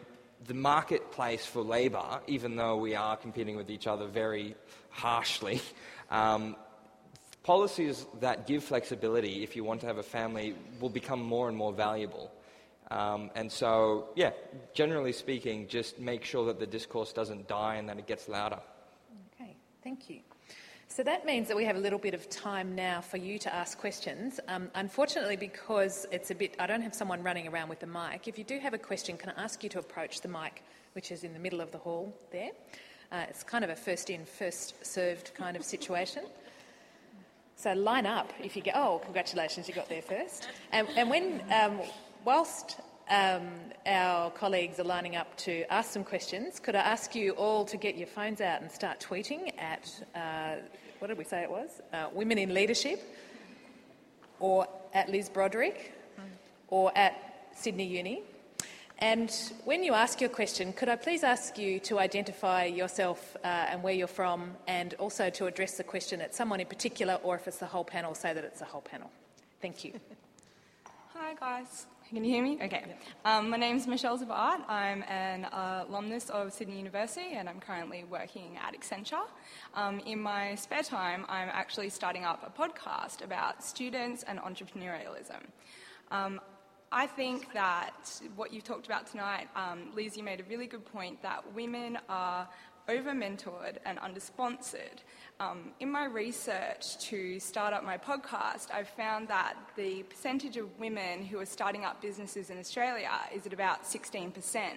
the 0.47 0.55
marketplace 0.55 1.45
for 1.45 1.63
labour 1.63 2.21
even 2.27 2.57
though 2.57 2.77
we 2.77 2.95
are 2.95 3.17
competing 3.17 3.57
with 3.57 3.71
each 3.71 3.87
other 3.87 4.07
very 4.07 4.55
harshly 4.89 5.61
um, 6.11 6.57
policies 7.51 8.07
that 8.21 8.47
give 8.47 8.63
flexibility 8.63 9.43
if 9.43 9.57
you 9.57 9.65
want 9.65 9.81
to 9.81 9.87
have 9.89 9.99
a 9.99 10.05
family 10.05 10.55
will 10.81 10.95
become 11.01 11.21
more 11.21 11.49
and 11.49 11.57
more 11.57 11.73
valuable. 11.73 12.31
Um, 12.93 13.29
and 13.35 13.51
so, 13.51 14.11
yeah, 14.15 14.31
generally 14.73 15.11
speaking, 15.13 15.67
just 15.67 15.99
make 15.99 16.23
sure 16.25 16.47
that 16.47 16.61
the 16.61 16.67
discourse 16.79 17.13
doesn't 17.13 17.49
die 17.49 17.75
and 17.75 17.89
that 17.89 17.99
it 17.99 18.07
gets 18.07 18.29
louder. 18.29 18.61
Okay, 19.35 19.57
thank 19.83 20.09
you. 20.09 20.21
So 20.87 21.03
that 21.03 21.27
means 21.27 21.49
that 21.49 21.57
we 21.57 21.65
have 21.65 21.75
a 21.75 21.81
little 21.81 21.99
bit 21.99 22.15
of 22.15 22.31
time 22.31 22.77
now 22.77 23.01
for 23.01 23.17
you 23.17 23.37
to 23.41 23.53
ask 23.53 23.77
questions. 23.79 24.39
Um, 24.47 24.71
unfortunately, 24.77 25.37
because 25.37 26.07
it's 26.13 26.31
a 26.31 26.37
bit, 26.37 26.55
I 26.61 26.69
don't 26.69 26.83
have 26.83 26.95
someone 26.95 27.21
running 27.21 27.49
around 27.49 27.69
with 27.69 27.81
the 27.81 27.89
mic. 27.89 28.29
If 28.29 28.39
you 28.39 28.45
do 28.45 28.61
have 28.61 28.75
a 28.75 28.79
question, 28.91 29.17
can 29.17 29.31
I 29.37 29.43
ask 29.43 29.65
you 29.65 29.71
to 29.71 29.81
approach 29.81 30.21
the 30.21 30.29
mic, 30.29 30.63
which 30.93 31.11
is 31.11 31.25
in 31.25 31.33
the 31.33 31.41
middle 31.41 31.61
of 31.61 31.73
the 31.73 31.79
hall 31.79 32.15
there? 32.31 32.53
Uh, 33.11 33.25
it's 33.29 33.43
kind 33.43 33.65
of 33.65 33.71
a 33.71 33.77
first 33.77 34.09
in, 34.09 34.25
first 34.25 34.87
served 34.87 35.35
kind 35.35 35.57
of 35.57 35.65
situation. 35.65 36.23
So 37.61 37.75
line 37.75 38.07
up 38.07 38.33
if 38.43 38.57
you 38.57 38.63
get, 38.63 38.75
oh, 38.75 39.03
congratulations, 39.05 39.69
you 39.69 39.75
got 39.75 39.91
there 39.91 40.01
first. 40.01 40.49
And, 40.73 40.89
and 40.97 41.11
when, 41.11 41.43
um, 41.53 41.79
whilst 42.25 42.81
um, 43.11 43.51
our 43.85 44.31
colleagues 44.31 44.81
are 44.81 44.85
lining 44.85 45.15
up 45.15 45.37
to 45.39 45.71
ask 45.71 45.93
some 45.93 46.03
questions. 46.03 46.59
Could 46.59 46.75
I 46.75 46.79
ask 46.79 47.15
you 47.15 47.33
all 47.33 47.67
to 47.67 47.77
get 47.77 47.97
your 47.97 48.07
phones 48.07 48.41
out 48.41 48.63
and 48.63 48.73
start 48.73 48.99
tweeting 48.99 49.53
at, 49.59 49.93
uh, 50.15 50.63
what 51.01 51.09
did 51.09 51.19
we 51.19 51.25
say 51.25 51.43
it 51.43 51.51
was? 51.51 51.83
Uh, 51.93 52.07
Women 52.15 52.39
in 52.39 52.55
Leadership, 52.55 53.03
or 54.39 54.67
at 54.95 55.11
Liz 55.11 55.29
Broderick, 55.29 55.93
or 56.69 56.97
at 56.97 57.15
Sydney 57.55 57.85
Uni. 57.85 58.23
And 59.01 59.35
when 59.65 59.83
you 59.83 59.95
ask 59.95 60.21
your 60.21 60.29
question, 60.29 60.75
could 60.75 60.91
I 60.91 60.97
please 60.97 61.25
ask 61.25 61.57
you 61.57 61.81
to 61.81 61.99
identify 61.99 62.67
yourself 62.67 63.35
uh, 63.43 63.47
and 63.47 63.83
where 63.83 63.95
you're 63.95 64.07
from, 64.07 64.55
and 64.67 64.93
also 64.99 65.31
to 65.31 65.47
address 65.47 65.79
the 65.79 65.85
question 65.85 66.21
at 66.21 66.35
someone 66.35 66.61
in 66.61 66.67
particular, 66.67 67.15
or 67.23 67.35
if 67.35 67.49
it's 67.49 67.57
the 67.57 67.67
whole 67.67 67.85
panel, 67.85 68.15
say 68.15 68.35
that 68.35 68.45
it's 68.45 68.59
the 68.59 68.67
whole 68.67 68.83
panel. 68.83 69.11
Thank 69.63 69.85
you. 69.85 69.95
Hi, 71.15 71.35
guys. 71.35 71.87
Can 72.11 72.25
you 72.25 72.31
hear 72.31 72.43
me? 72.43 72.59
Okay. 72.61 72.85
Um, 73.25 73.49
my 73.51 73.57
name 73.57 73.77
is 73.77 73.87
Michelle 73.87 74.19
Zabart. 74.19 74.69
I'm 74.69 75.05
an 75.05 75.45
uh, 75.45 75.85
alumnus 75.89 76.29
of 76.29 76.53
Sydney 76.53 76.77
University 76.77 77.35
and 77.35 77.49
I'm 77.49 77.61
currently 77.61 78.03
working 78.03 78.59
at 78.61 78.75
Accenture. 78.75 79.27
Um, 79.75 80.01
in 80.01 80.19
my 80.19 80.57
spare 80.57 80.83
time, 80.83 81.25
I'm 81.29 81.49
actually 81.53 81.89
starting 81.89 82.25
up 82.25 82.43
a 82.45 82.61
podcast 82.61 83.23
about 83.23 83.63
students 83.63 84.25
and 84.25 84.41
entrepreneurialism. 84.41 85.41
Um, 86.11 86.41
I 86.93 87.07
think 87.07 87.53
that 87.53 88.21
what 88.35 88.53
you've 88.53 88.65
talked 88.65 88.87
about 88.87 89.07
tonight, 89.07 89.49
um, 89.55 89.93
Liz, 89.95 90.17
you 90.17 90.25
made 90.25 90.41
a 90.41 90.45
really 90.45 90.67
good 90.67 90.85
point 90.85 91.23
that 91.23 91.55
women 91.55 91.99
are 92.09 92.49
over 92.89 93.13
mentored 93.13 93.77
and 93.87 93.97
under 94.01 94.19
sponsored. 94.19 95.01
Um, 95.39 95.71
in 95.79 95.89
my 95.89 96.07
research 96.07 96.99
to 97.07 97.39
start 97.39 97.73
up 97.73 97.85
my 97.85 97.97
podcast, 97.97 98.73
I've 98.75 98.89
found 98.89 99.29
that 99.29 99.55
the 99.77 100.03
percentage 100.03 100.57
of 100.57 100.67
women 100.81 101.25
who 101.25 101.39
are 101.39 101.47
starting 101.47 101.85
up 101.85 102.03
businesses 102.03 102.51
in 102.51 102.59
Australia 102.59 103.13
is 103.33 103.47
at 103.47 103.53
about 103.53 103.85
16%. 103.85 104.73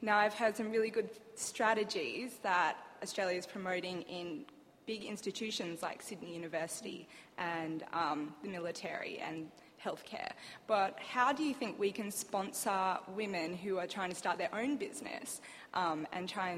Now, 0.00 0.16
I've 0.16 0.32
heard 0.32 0.56
some 0.56 0.70
really 0.70 0.88
good 0.88 1.10
strategies 1.34 2.38
that 2.42 2.78
Australia 3.02 3.36
is 3.36 3.46
promoting 3.46 4.00
in 4.02 4.46
big 4.86 5.04
institutions 5.04 5.82
like 5.82 6.00
Sydney 6.00 6.32
University 6.34 7.06
and 7.36 7.84
um, 7.92 8.34
the 8.42 8.48
military 8.48 9.18
and 9.18 9.50
healthcare. 9.84 10.30
But 10.66 10.98
how 10.98 11.32
do 11.32 11.42
you 11.42 11.54
think 11.54 11.78
we 11.78 11.92
can 11.92 12.10
sponsor 12.10 12.98
women 13.14 13.56
who 13.56 13.78
are 13.78 13.86
trying 13.86 14.10
to 14.10 14.16
start 14.16 14.38
their 14.38 14.54
own 14.54 14.76
business 14.76 15.40
um, 15.74 16.06
and 16.12 16.28
try 16.28 16.56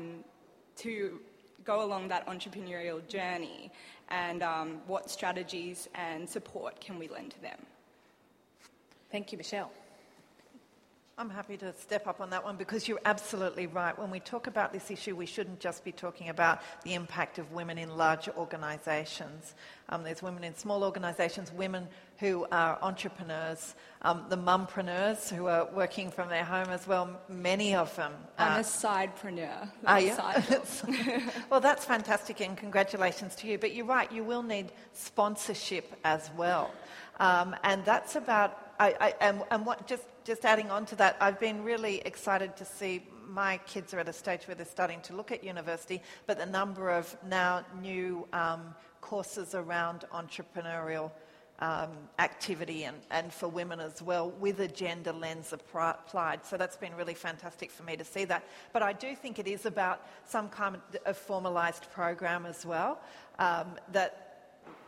to 0.78 1.20
go 1.64 1.84
along 1.84 2.08
that 2.08 2.26
entrepreneurial 2.26 3.06
journey 3.08 3.70
and 4.08 4.42
um, 4.42 4.80
what 4.86 5.10
strategies 5.10 5.88
and 5.94 6.28
support 6.28 6.80
can 6.80 6.98
we 6.98 7.08
lend 7.08 7.30
to 7.32 7.42
them? 7.42 7.58
Thank 9.10 9.32
you, 9.32 9.38
Michelle. 9.38 9.70
I'm 11.22 11.30
happy 11.30 11.56
to 11.58 11.72
step 11.74 12.08
up 12.08 12.20
on 12.20 12.30
that 12.30 12.42
one 12.42 12.56
because 12.56 12.88
you're 12.88 12.98
absolutely 13.04 13.68
right. 13.68 13.96
When 13.96 14.10
we 14.10 14.18
talk 14.18 14.48
about 14.48 14.72
this 14.72 14.90
issue, 14.90 15.14
we 15.14 15.24
shouldn't 15.24 15.60
just 15.60 15.84
be 15.84 15.92
talking 15.92 16.30
about 16.30 16.62
the 16.82 16.94
impact 16.94 17.38
of 17.38 17.52
women 17.52 17.78
in 17.78 17.96
large 17.96 18.28
organisations. 18.30 19.54
Um, 19.88 20.02
there's 20.02 20.20
women 20.20 20.42
in 20.42 20.56
small 20.56 20.82
organisations, 20.82 21.52
women 21.52 21.86
who 22.18 22.44
are 22.50 22.76
entrepreneurs, 22.82 23.76
um, 24.02 24.24
the 24.30 24.36
mumpreneurs 24.36 25.32
who 25.32 25.46
are 25.46 25.68
working 25.72 26.10
from 26.10 26.28
their 26.28 26.42
home 26.42 26.70
as 26.70 26.88
well, 26.88 27.20
many 27.28 27.72
of 27.72 27.94
them. 27.94 28.12
I'm 28.36 28.58
a 28.58 28.64
sidepreneur. 28.64 29.70
Are 29.86 30.00
you? 30.00 30.16
well, 31.50 31.60
that's 31.60 31.84
fantastic 31.84 32.40
and 32.40 32.56
congratulations 32.56 33.36
to 33.36 33.46
you. 33.46 33.58
But 33.58 33.74
you're 33.74 33.86
right, 33.86 34.10
you 34.10 34.24
will 34.24 34.42
need 34.42 34.72
sponsorship 34.92 35.94
as 36.02 36.32
well. 36.36 36.72
Um, 37.20 37.54
and 37.62 37.84
that's 37.84 38.16
about, 38.16 38.61
I, 38.82 38.96
I, 39.00 39.14
and, 39.20 39.42
and 39.52 39.64
what, 39.64 39.86
just, 39.86 40.02
just 40.24 40.44
adding 40.44 40.68
on 40.68 40.86
to 40.86 40.96
that, 40.96 41.16
I've 41.20 41.38
been 41.38 41.62
really 41.62 42.02
excited 42.04 42.56
to 42.56 42.64
see 42.64 43.06
my 43.28 43.58
kids 43.58 43.94
are 43.94 44.00
at 44.00 44.08
a 44.08 44.12
stage 44.12 44.48
where 44.48 44.56
they're 44.56 44.66
starting 44.66 45.00
to 45.02 45.14
look 45.14 45.30
at 45.30 45.44
university, 45.44 46.02
but 46.26 46.36
the 46.36 46.46
number 46.46 46.90
of 46.90 47.16
now 47.28 47.64
new 47.80 48.26
um, 48.32 48.74
courses 49.00 49.54
around 49.54 50.04
entrepreneurial 50.12 51.12
um, 51.60 51.90
activity 52.18 52.82
and, 52.82 52.96
and 53.12 53.32
for 53.32 53.46
women 53.46 53.78
as 53.78 54.02
well 54.02 54.30
with 54.40 54.58
a 54.58 54.66
gender 54.66 55.12
lens 55.12 55.52
applied. 55.52 56.44
So 56.44 56.56
that's 56.56 56.76
been 56.76 56.96
really 56.96 57.14
fantastic 57.14 57.70
for 57.70 57.84
me 57.84 57.96
to 57.96 58.04
see 58.04 58.24
that. 58.24 58.44
But 58.72 58.82
I 58.82 58.92
do 58.92 59.14
think 59.14 59.38
it 59.38 59.46
is 59.46 59.64
about 59.64 60.04
some 60.24 60.48
kind 60.48 60.78
of 61.06 61.26
formalised 61.28 61.88
program 61.92 62.46
as 62.46 62.66
well. 62.66 62.98
Um, 63.38 63.76
that 63.92 64.31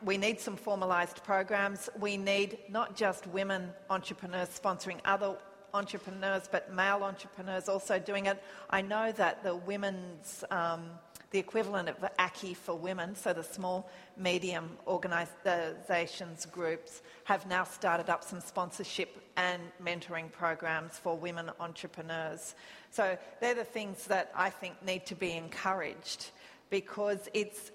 we 0.03 0.16
need 0.16 0.40
some 0.40 0.57
formalised 0.57 1.22
programs. 1.24 1.88
We 1.99 2.16
need 2.16 2.59
not 2.68 2.97
just 2.97 3.26
women 3.26 3.70
entrepreneurs 3.90 4.49
sponsoring 4.49 4.99
other 5.05 5.36
entrepreneurs, 5.72 6.49
but 6.51 6.72
male 6.72 7.03
entrepreneurs 7.03 7.68
also 7.68 7.99
doing 7.99 8.26
it. 8.26 8.42
I 8.70 8.80
know 8.80 9.12
that 9.12 9.42
the 9.42 9.57
women's 9.57 10.45
um, 10.51 10.90
the 11.34 11.40
equivalent 11.40 11.88
of 11.88 11.97
ACCI 12.20 12.57
for 12.57 12.76
women, 12.76 13.16
so 13.16 13.32
the 13.32 13.42
small, 13.42 13.90
medium 14.16 14.78
organisations 14.86 16.47
groups, 16.47 17.03
have 17.24 17.45
now 17.49 17.64
started 17.64 18.09
up 18.09 18.22
some 18.22 18.40
sponsorship 18.40 19.20
and 19.36 19.61
mentoring 19.82 20.30
programs 20.30 20.97
for 20.97 21.18
women 21.18 21.51
entrepreneurs. 21.59 22.55
So 22.92 23.18
they're 23.40 23.57
the 23.57 23.64
things 23.64 24.07
that 24.07 24.30
I 24.32 24.49
think 24.49 24.80
need 24.86 25.07
to 25.07 25.16
be 25.16 25.32
encouraged 25.32 26.30
because 26.70 27.28
it's 27.34 27.72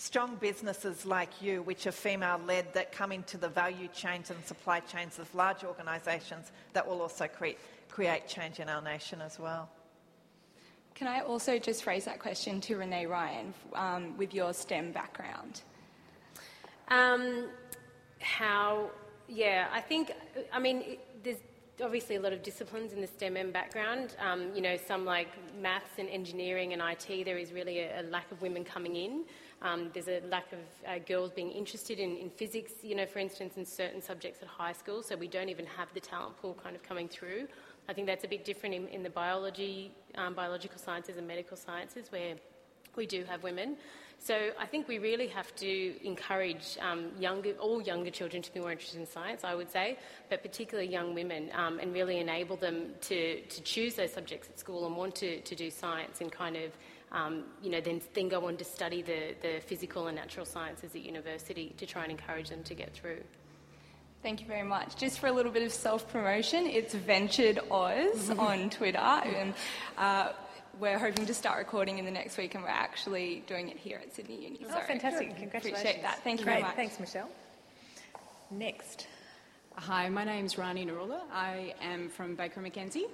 strong 0.00 0.34
businesses 0.36 1.04
like 1.04 1.42
you, 1.42 1.60
which 1.62 1.86
are 1.86 1.92
female 1.92 2.40
led, 2.46 2.72
that 2.72 2.90
come 2.90 3.12
into 3.12 3.36
the 3.36 3.48
value 3.48 3.86
chains 3.88 4.30
and 4.30 4.44
supply 4.46 4.80
chains 4.80 5.18
of 5.18 5.32
large 5.34 5.62
organisations 5.62 6.52
that 6.72 6.86
will 6.86 7.02
also 7.02 7.26
create, 7.26 7.58
create 7.90 8.26
change 8.26 8.60
in 8.60 8.68
our 8.70 8.80
nation 8.80 9.20
as 9.20 9.38
well. 9.38 9.68
Can 10.94 11.06
I 11.06 11.20
also 11.20 11.58
just 11.58 11.86
raise 11.86 12.06
that 12.06 12.18
question 12.18 12.62
to 12.62 12.76
Renae 12.76 13.06
Ryan 13.06 13.52
um, 13.74 14.16
with 14.16 14.32
your 14.32 14.54
STEM 14.54 14.90
background? 14.92 15.60
Um, 16.88 17.50
how, 18.20 18.90
yeah, 19.28 19.68
I 19.70 19.82
think, 19.82 20.12
I 20.50 20.58
mean, 20.58 20.96
there's 21.22 21.36
obviously 21.82 22.16
a 22.16 22.20
lot 22.20 22.32
of 22.32 22.42
disciplines 22.42 22.94
in 22.94 23.02
the 23.02 23.06
STEM 23.06 23.50
background. 23.52 24.16
Um, 24.18 24.50
you 24.54 24.62
know, 24.62 24.78
some 24.78 25.04
like 25.04 25.28
maths 25.60 25.98
and 25.98 26.08
engineering 26.08 26.72
and 26.72 26.80
IT, 26.80 27.26
there 27.26 27.36
is 27.36 27.52
really 27.52 27.80
a, 27.80 28.00
a 28.00 28.04
lack 28.04 28.32
of 28.32 28.40
women 28.40 28.64
coming 28.64 28.96
in. 28.96 29.24
Um, 29.62 29.90
there's 29.92 30.08
a 30.08 30.22
lack 30.28 30.52
of 30.52 30.58
uh, 30.88 30.98
girls 31.06 31.32
being 31.32 31.50
interested 31.50 31.98
in, 31.98 32.16
in, 32.16 32.30
physics, 32.30 32.72
you 32.82 32.94
know, 32.94 33.04
for 33.04 33.18
instance, 33.18 33.58
in 33.58 33.66
certain 33.66 34.00
subjects 34.00 34.42
at 34.42 34.48
high 34.48 34.72
school, 34.72 35.02
so 35.02 35.16
we 35.16 35.28
don't 35.28 35.50
even 35.50 35.66
have 35.66 35.92
the 35.92 36.00
talent 36.00 36.40
pool 36.40 36.56
kind 36.62 36.74
of 36.74 36.82
coming 36.82 37.08
through. 37.08 37.46
I 37.88 37.92
think 37.92 38.06
that's 38.06 38.24
a 38.24 38.28
bit 38.28 38.44
different 38.44 38.74
in, 38.74 38.88
in 38.88 39.02
the 39.02 39.10
biology, 39.10 39.92
um, 40.14 40.32
biological 40.32 40.78
sciences 40.78 41.18
and 41.18 41.26
medical 41.28 41.56
sciences 41.56 42.06
where 42.10 42.36
we 42.96 43.04
do 43.06 43.24
have 43.24 43.42
women. 43.42 43.76
So 44.18 44.50
I 44.58 44.66
think 44.66 44.86
we 44.86 44.98
really 44.98 45.28
have 45.28 45.54
to 45.56 46.06
encourage 46.06 46.76
um, 46.80 47.10
younger, 47.18 47.52
all 47.52 47.80
younger 47.80 48.10
children 48.10 48.42
to 48.42 48.52
be 48.52 48.60
more 48.60 48.70
interested 48.70 49.00
in 49.00 49.06
science, 49.06 49.44
I 49.44 49.54
would 49.54 49.70
say, 49.70 49.98
but 50.28 50.42
particularly 50.42 50.90
young 50.90 51.14
women, 51.14 51.50
um, 51.54 51.78
and 51.78 51.92
really 51.94 52.18
enable 52.18 52.56
them 52.56 52.90
to, 53.02 53.40
to 53.40 53.62
choose 53.62 53.94
those 53.94 54.12
subjects 54.12 54.48
at 54.48 54.58
school 54.58 54.86
and 54.86 54.94
want 54.94 55.14
to, 55.16 55.40
to 55.40 55.54
do 55.54 55.70
science 55.70 56.20
and 56.20 56.30
kind 56.30 56.56
of, 56.56 56.70
um, 57.12 57.44
you 57.62 57.70
know, 57.70 57.80
then, 57.80 58.00
then 58.14 58.28
go 58.28 58.46
on 58.46 58.56
to 58.56 58.64
study 58.64 59.02
the, 59.02 59.34
the 59.42 59.60
physical 59.60 60.06
and 60.06 60.16
natural 60.16 60.46
sciences 60.46 60.94
at 60.94 61.02
university 61.02 61.74
to 61.76 61.86
try 61.86 62.02
and 62.02 62.12
encourage 62.12 62.50
them 62.50 62.62
to 62.64 62.74
get 62.74 62.94
through. 62.94 63.22
Thank 64.22 64.40
you 64.40 64.46
very 64.46 64.62
much. 64.62 64.96
Just 64.96 65.18
for 65.18 65.28
a 65.28 65.32
little 65.32 65.50
bit 65.50 65.62
of 65.62 65.72
self 65.72 66.10
promotion, 66.12 66.66
it's 66.66 66.94
Ventured 66.94 67.58
Oz 67.70 68.30
on 68.30 68.70
Twitter. 68.70 68.98
And, 68.98 69.54
uh, 69.96 70.32
we're 70.78 70.98
hoping 70.98 71.26
to 71.26 71.34
start 71.34 71.58
recording 71.58 71.98
in 71.98 72.04
the 72.04 72.10
next 72.10 72.38
week, 72.38 72.54
and 72.54 72.62
we're 72.62 72.70
actually 72.70 73.42
doing 73.46 73.68
it 73.68 73.76
here 73.76 74.00
at 74.02 74.14
Sydney 74.14 74.44
Uni. 74.44 74.60
Oh, 74.70 74.80
fantastic. 74.80 75.36
Congratulations. 75.36 75.80
Appreciate 75.80 76.02
that. 76.02 76.22
Thank 76.22 76.40
you 76.40 76.44
Great. 76.44 76.54
very 76.54 76.62
much. 76.62 76.76
Thanks, 76.76 77.00
Michelle. 77.00 77.28
Next. 78.50 79.06
Hi, 79.74 80.08
my 80.08 80.24
name's 80.24 80.58
Rani 80.58 80.86
Narula. 80.86 81.20
I 81.32 81.74
am 81.82 82.08
from 82.08 82.34
Baker 82.34 82.60
McKenzie. 82.60 83.08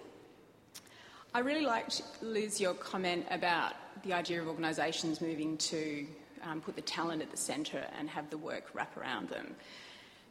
I 1.36 1.40
really 1.40 1.66
liked, 1.66 2.00
Liz, 2.22 2.62
your 2.62 2.72
comment 2.72 3.26
about 3.30 3.74
the 4.04 4.14
idea 4.14 4.40
of 4.40 4.48
organisations 4.48 5.20
moving 5.20 5.58
to 5.58 6.06
um, 6.42 6.62
put 6.62 6.76
the 6.76 6.80
talent 6.80 7.20
at 7.20 7.30
the 7.30 7.36
centre 7.36 7.84
and 7.98 8.08
have 8.08 8.30
the 8.30 8.38
work 8.38 8.70
wrap 8.72 8.96
around 8.96 9.28
them 9.28 9.54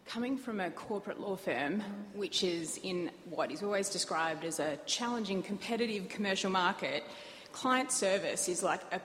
coming 0.08 0.36
from 0.36 0.60
a 0.60 0.72
corporate 0.72 1.20
law 1.20 1.36
firm, 1.36 1.84
which 2.16 2.44
is 2.44 2.80
in 2.82 3.12
what 3.30 3.52
is 3.52 3.62
always 3.62 3.88
described 3.90 4.44
as 4.44 4.60
a 4.60 4.80
challenging, 4.88 5.44
competitive 5.44 6.10
commercial 6.10 6.50
market, 6.50 7.04
client 7.52 7.92
service 7.92 8.50
is 8.50 8.64
like 8.64 8.82
a 8.92 9.00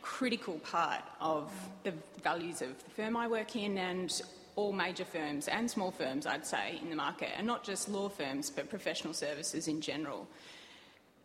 critical 0.00 0.60
part 0.60 1.02
of 1.20 1.52
the 1.82 1.92
values 2.22 2.62
of 2.62 2.68
the 2.84 2.90
firm 2.90 3.16
I 3.16 3.26
work 3.26 3.56
in 3.56 3.78
and 3.78 4.22
all 4.54 4.72
major 4.72 5.04
firms 5.04 5.48
and 5.48 5.68
small 5.68 5.90
firms, 5.90 6.24
I'd 6.24 6.46
say, 6.46 6.78
in 6.80 6.88
the 6.88 6.96
market, 6.96 7.30
and 7.36 7.44
not 7.48 7.64
just 7.64 7.88
law 7.88 8.08
firms, 8.08 8.48
but 8.48 8.70
professional 8.70 9.12
services 9.12 9.66
in 9.66 9.80
general. 9.80 10.28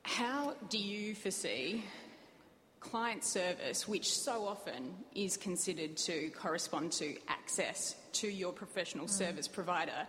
How 0.07 0.55
do 0.69 0.77
you 0.77 1.15
foresee 1.15 1.83
client 2.79 3.25
service, 3.25 3.89
which 3.89 4.17
so 4.17 4.47
often 4.47 4.95
is 5.13 5.35
considered 5.35 5.97
to 5.97 6.29
correspond 6.29 6.93
to 6.93 7.17
access 7.27 7.93
to 8.13 8.29
your 8.29 8.53
professional 8.53 9.05
mm. 9.05 9.09
service 9.09 9.49
provider, 9.49 10.07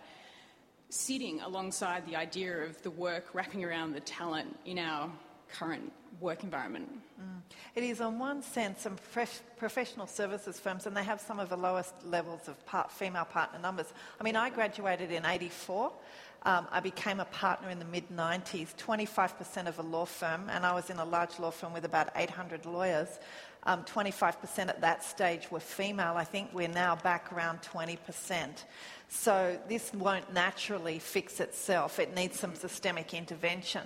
sitting 0.89 1.41
alongside 1.41 2.07
the 2.07 2.15
idea 2.15 2.59
of 2.63 2.81
the 2.81 2.91
work 2.91 3.25
wrapping 3.33 3.65
around 3.65 3.91
the 3.91 3.99
talent 3.99 4.57
in 4.65 4.79
our 4.79 5.11
current 5.51 5.91
work 6.21 6.45
environment. 6.45 6.89
Mm. 7.21 7.41
It 7.75 7.83
is, 7.83 7.99
on 7.99 8.19
one 8.19 8.41
sense, 8.41 8.81
some 8.81 8.95
prof- 9.11 9.43
professional 9.57 10.07
services 10.07 10.61
firms, 10.61 10.87
and 10.87 10.95
they 10.95 11.03
have 11.03 11.19
some 11.19 11.39
of 11.39 11.49
the 11.49 11.57
lowest 11.57 11.93
levels 12.05 12.47
of 12.47 12.65
part, 12.65 12.89
female 12.89 13.25
partner 13.25 13.59
numbers. 13.59 13.87
I 14.19 14.23
mean, 14.23 14.37
I 14.37 14.49
graduated 14.49 15.11
in 15.11 15.25
84. 15.25 15.91
Um, 16.43 16.67
I 16.71 16.79
became 16.79 17.19
a 17.19 17.25
partner 17.25 17.69
in 17.69 17.79
the 17.79 17.85
mid 17.85 18.09
90s, 18.09 18.75
25% 18.77 19.67
of 19.67 19.77
a 19.79 19.81
law 19.81 20.05
firm, 20.05 20.49
and 20.49 20.65
I 20.65 20.73
was 20.73 20.89
in 20.89 20.97
a 20.97 21.05
large 21.05 21.37
law 21.37 21.51
firm 21.51 21.73
with 21.73 21.85
about 21.85 22.09
800 22.15 22.65
lawyers. 22.65 23.09
Um, 23.63 23.83
25% 23.83 24.69
at 24.69 24.79
that 24.81 25.03
stage 25.03 25.51
were 25.51 25.59
female. 25.59 26.13
I 26.15 26.23
think 26.23 26.51
we're 26.53 26.69
now 26.69 26.95
back 26.95 27.33
around 27.33 27.61
20%. 27.61 28.63
So 29.09 29.59
this 29.67 29.91
won't 29.93 30.31
naturally 30.33 30.99
fix 30.99 31.41
itself. 31.41 31.99
It 31.99 32.15
needs 32.15 32.39
some 32.39 32.55
systemic 32.55 33.13
intervention. 33.13 33.81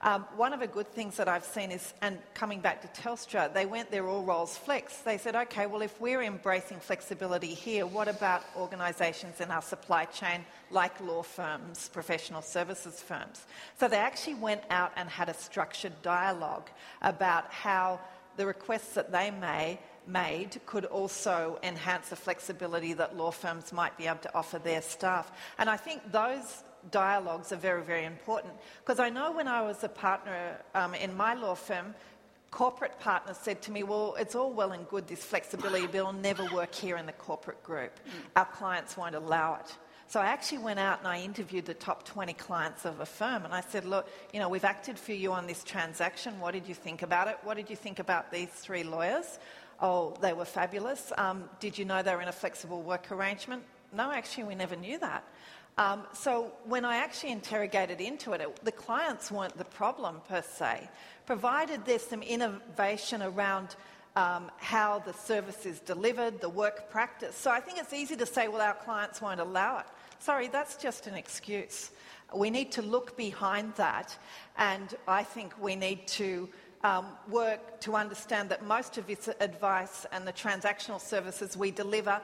Um, 0.00 0.24
one 0.34 0.52
of 0.52 0.58
the 0.58 0.66
good 0.66 0.88
things 0.88 1.16
that 1.18 1.28
I've 1.28 1.44
seen 1.44 1.70
is, 1.70 1.94
and 2.02 2.18
coming 2.34 2.58
back 2.58 2.82
to 2.82 3.00
Telstra, 3.00 3.54
they 3.54 3.66
went 3.66 3.92
there 3.92 4.08
all 4.08 4.24
roles 4.24 4.56
flex. 4.56 4.96
They 4.98 5.16
said, 5.16 5.36
okay, 5.36 5.66
well, 5.66 5.82
if 5.82 6.00
we're 6.00 6.22
embracing 6.22 6.80
flexibility 6.80 7.54
here, 7.54 7.86
what 7.86 8.08
about 8.08 8.42
organisations 8.56 9.40
in 9.40 9.52
our 9.52 9.62
supply 9.62 10.06
chain 10.06 10.44
like 10.72 11.00
law 11.00 11.22
firms, 11.22 11.88
professional 11.92 12.42
services 12.42 13.00
firms? 13.00 13.46
So 13.78 13.88
they 13.88 13.98
actually 13.98 14.34
went 14.34 14.62
out 14.70 14.92
and 14.96 15.08
had 15.08 15.28
a 15.28 15.34
structured 15.34 16.00
dialogue 16.02 16.70
about 17.02 17.52
how 17.52 18.00
the 18.36 18.46
requests 18.46 18.94
that 18.94 19.12
they 19.12 19.30
may, 19.30 19.78
made 20.06 20.60
could 20.66 20.84
also 20.84 21.58
enhance 21.62 22.08
the 22.08 22.16
flexibility 22.16 22.92
that 22.94 23.16
law 23.16 23.30
firms 23.30 23.72
might 23.72 23.96
be 23.96 24.06
able 24.06 24.18
to 24.20 24.34
offer 24.34 24.58
their 24.58 24.82
staff. 24.82 25.30
And 25.58 25.68
I 25.70 25.76
think 25.76 26.10
those 26.10 26.64
dialogues 26.90 27.52
are 27.52 27.56
very, 27.56 27.82
very 27.82 28.04
important. 28.04 28.54
Because 28.80 28.98
I 28.98 29.10
know 29.10 29.32
when 29.32 29.48
I 29.48 29.62
was 29.62 29.84
a 29.84 29.88
partner 29.88 30.58
um, 30.74 30.94
in 30.94 31.16
my 31.16 31.34
law 31.34 31.54
firm, 31.54 31.94
corporate 32.50 32.98
partners 33.00 33.36
said 33.40 33.62
to 33.62 33.72
me, 33.72 33.82
Well, 33.82 34.16
it's 34.18 34.34
all 34.34 34.52
well 34.52 34.72
and 34.72 34.88
good, 34.88 35.06
this 35.06 35.24
flexibility, 35.24 35.86
but 35.86 35.96
it'll 35.96 36.12
never 36.12 36.46
work 36.52 36.74
here 36.74 36.96
in 36.96 37.06
the 37.06 37.12
corporate 37.12 37.62
group. 37.62 37.98
Our 38.36 38.46
clients 38.46 38.96
won't 38.96 39.14
allow 39.14 39.54
it. 39.54 39.76
So 40.12 40.20
I 40.20 40.26
actually 40.26 40.58
went 40.58 40.78
out 40.78 40.98
and 40.98 41.08
I 41.08 41.22
interviewed 41.22 41.64
the 41.64 41.72
top 41.72 42.04
20 42.04 42.34
clients 42.34 42.84
of 42.84 43.00
a 43.00 43.06
firm 43.06 43.46
and 43.46 43.54
I 43.54 43.62
said, 43.62 43.86
Look, 43.86 44.06
you 44.34 44.40
know, 44.40 44.50
we've 44.50 44.62
acted 44.62 44.98
for 44.98 45.14
you 45.14 45.32
on 45.32 45.46
this 45.46 45.64
transaction. 45.64 46.38
What 46.38 46.52
did 46.52 46.68
you 46.68 46.74
think 46.74 47.00
about 47.00 47.28
it? 47.28 47.38
What 47.44 47.56
did 47.56 47.70
you 47.70 47.76
think 47.76 47.98
about 47.98 48.30
these 48.30 48.50
three 48.50 48.84
lawyers? 48.84 49.38
Oh, 49.80 50.14
they 50.20 50.34
were 50.34 50.44
fabulous. 50.44 51.12
Um, 51.16 51.48
did 51.60 51.78
you 51.78 51.86
know 51.86 52.02
they 52.02 52.14
were 52.14 52.20
in 52.20 52.28
a 52.28 52.32
flexible 52.32 52.82
work 52.82 53.10
arrangement? 53.10 53.62
No, 53.90 54.12
actually, 54.12 54.44
we 54.44 54.54
never 54.54 54.76
knew 54.76 54.98
that. 54.98 55.24
Um, 55.78 56.02
so 56.12 56.52
when 56.66 56.84
I 56.84 56.96
actually 56.96 57.32
interrogated 57.32 58.02
into 58.02 58.34
it, 58.34 58.42
it, 58.42 58.64
the 58.66 58.72
clients 58.72 59.32
weren't 59.32 59.56
the 59.56 59.64
problem 59.64 60.20
per 60.28 60.42
se, 60.42 60.90
provided 61.24 61.86
there's 61.86 62.02
some 62.02 62.20
innovation 62.22 63.22
around 63.22 63.76
um, 64.14 64.50
how 64.58 64.98
the 64.98 65.14
service 65.14 65.64
is 65.64 65.80
delivered, 65.80 66.42
the 66.42 66.50
work 66.50 66.90
practice. 66.90 67.34
So 67.34 67.50
I 67.50 67.60
think 67.60 67.78
it's 67.78 67.94
easy 67.94 68.14
to 68.16 68.26
say, 68.26 68.48
well, 68.48 68.60
our 68.60 68.74
clients 68.74 69.22
won't 69.22 69.40
allow 69.40 69.78
it. 69.78 69.86
Sorry, 70.22 70.46
that's 70.46 70.76
just 70.76 71.08
an 71.08 71.14
excuse. 71.14 71.90
We 72.32 72.48
need 72.48 72.70
to 72.72 72.82
look 72.82 73.16
behind 73.16 73.74
that, 73.74 74.16
and 74.56 74.94
I 75.08 75.24
think 75.24 75.52
we 75.60 75.74
need 75.74 76.06
to 76.22 76.48
um, 76.84 77.06
work 77.28 77.80
to 77.80 77.96
understand 77.96 78.48
that 78.50 78.64
most 78.64 78.98
of 78.98 79.08
this 79.08 79.28
advice 79.40 80.06
and 80.12 80.24
the 80.24 80.32
transactional 80.32 81.00
services 81.00 81.56
we 81.56 81.72
deliver 81.72 82.20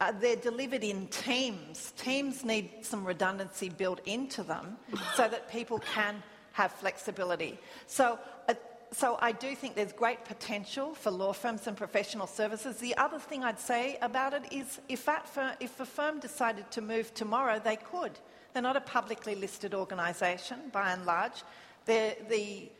uh, 0.00 0.12
they're 0.18 0.36
delivered 0.36 0.82
in 0.82 1.08
teams. 1.08 1.92
Teams 1.98 2.42
need 2.42 2.70
some 2.82 3.04
redundancy 3.04 3.68
built 3.68 4.00
into 4.06 4.42
them 4.42 4.78
so 5.14 5.28
that 5.28 5.50
people 5.50 5.78
can 5.94 6.22
have 6.52 6.72
flexibility. 6.72 7.58
So, 7.86 8.18
uh, 8.48 8.54
so 8.92 9.18
I 9.20 9.32
do 9.32 9.54
think 9.54 9.74
there's 9.74 9.92
great 9.92 10.24
potential 10.24 10.94
for 10.94 11.10
law 11.10 11.32
firms 11.32 11.66
and 11.66 11.76
professional 11.76 12.26
services. 12.26 12.76
The 12.76 12.96
other 12.96 13.18
thing 13.18 13.44
I'd 13.44 13.58
say 13.58 13.98
about 14.00 14.32
it 14.32 14.52
is 14.52 14.80
if, 14.88 15.04
that 15.06 15.56
if 15.60 15.80
a 15.80 15.86
firm 15.86 16.20
decided 16.20 16.70
to 16.72 16.80
move 16.80 17.12
tomorrow, 17.14 17.60
they 17.62 17.76
could. 17.76 18.12
They're 18.52 18.62
not 18.62 18.76
a 18.76 18.80
publicly 18.80 19.34
listed 19.34 19.74
organisation 19.74 20.70
by 20.72 20.92
and 20.92 21.04
large. 21.04 21.42
They're, 21.84 22.16
the 22.28 22.70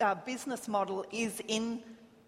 uh, 0.00 0.14
business 0.14 0.68
model 0.68 1.04
is 1.12 1.40
in 1.48 1.82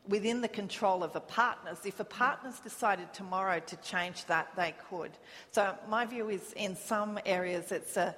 within 0.08 0.40
the 0.40 0.48
control 0.48 1.02
of 1.02 1.12
the 1.12 1.20
partners. 1.20 1.78
If 1.84 1.96
the 1.96 2.04
partners 2.04 2.60
decided 2.60 3.12
tomorrow 3.12 3.60
to 3.60 3.76
change 3.78 4.24
that, 4.26 4.54
they 4.56 4.74
could. 4.88 5.10
So, 5.50 5.74
my 5.88 6.06
view 6.06 6.28
is 6.28 6.52
in 6.52 6.76
some 6.76 7.18
areas 7.26 7.72
it's 7.72 7.96
a 7.96 8.14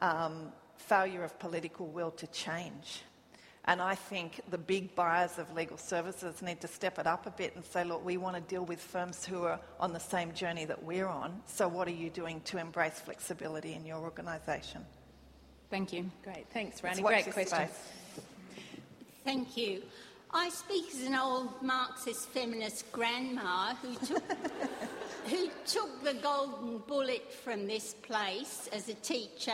um, 0.00 0.52
failure 0.76 1.22
of 1.22 1.38
political 1.38 1.86
will 1.86 2.10
to 2.12 2.26
change. 2.28 3.02
And 3.68 3.82
I 3.82 3.94
think 3.96 4.40
the 4.48 4.56
big 4.56 4.94
buyers 4.94 5.38
of 5.38 5.54
legal 5.54 5.76
services 5.76 6.40
need 6.40 6.62
to 6.62 6.68
step 6.68 6.98
it 6.98 7.06
up 7.06 7.26
a 7.26 7.30
bit 7.30 7.54
and 7.54 7.62
say, 7.62 7.84
look, 7.84 8.02
we 8.02 8.16
want 8.16 8.34
to 8.34 8.40
deal 8.40 8.64
with 8.64 8.80
firms 8.80 9.26
who 9.26 9.44
are 9.44 9.60
on 9.78 9.92
the 9.92 10.00
same 10.00 10.32
journey 10.32 10.64
that 10.64 10.82
we're 10.82 11.06
on. 11.06 11.42
So, 11.44 11.68
what 11.68 11.86
are 11.86 11.92
you 11.92 12.08
doing 12.08 12.40
to 12.46 12.56
embrace 12.56 12.98
flexibility 12.98 13.74
in 13.74 13.84
your 13.84 13.98
organisation? 13.98 14.86
Thank 15.68 15.92
you. 15.92 16.10
Great. 16.24 16.46
Thanks, 16.48 16.82
Randy. 16.82 17.02
Great 17.02 17.30
question. 17.30 17.68
Space. 17.68 17.92
Thank 19.22 19.54
you. 19.58 19.82
I 20.30 20.48
speak 20.48 20.86
as 20.94 21.02
an 21.02 21.14
old 21.14 21.60
Marxist 21.60 22.30
feminist 22.30 22.90
grandma 22.90 23.74
who 23.74 23.94
took, 23.96 24.22
who 25.26 25.50
took 25.66 26.02
the 26.04 26.14
golden 26.14 26.78
bullet 26.86 27.30
from 27.34 27.66
this 27.66 27.92
place 27.92 28.66
as 28.72 28.88
a 28.88 28.94
teacher 28.94 29.52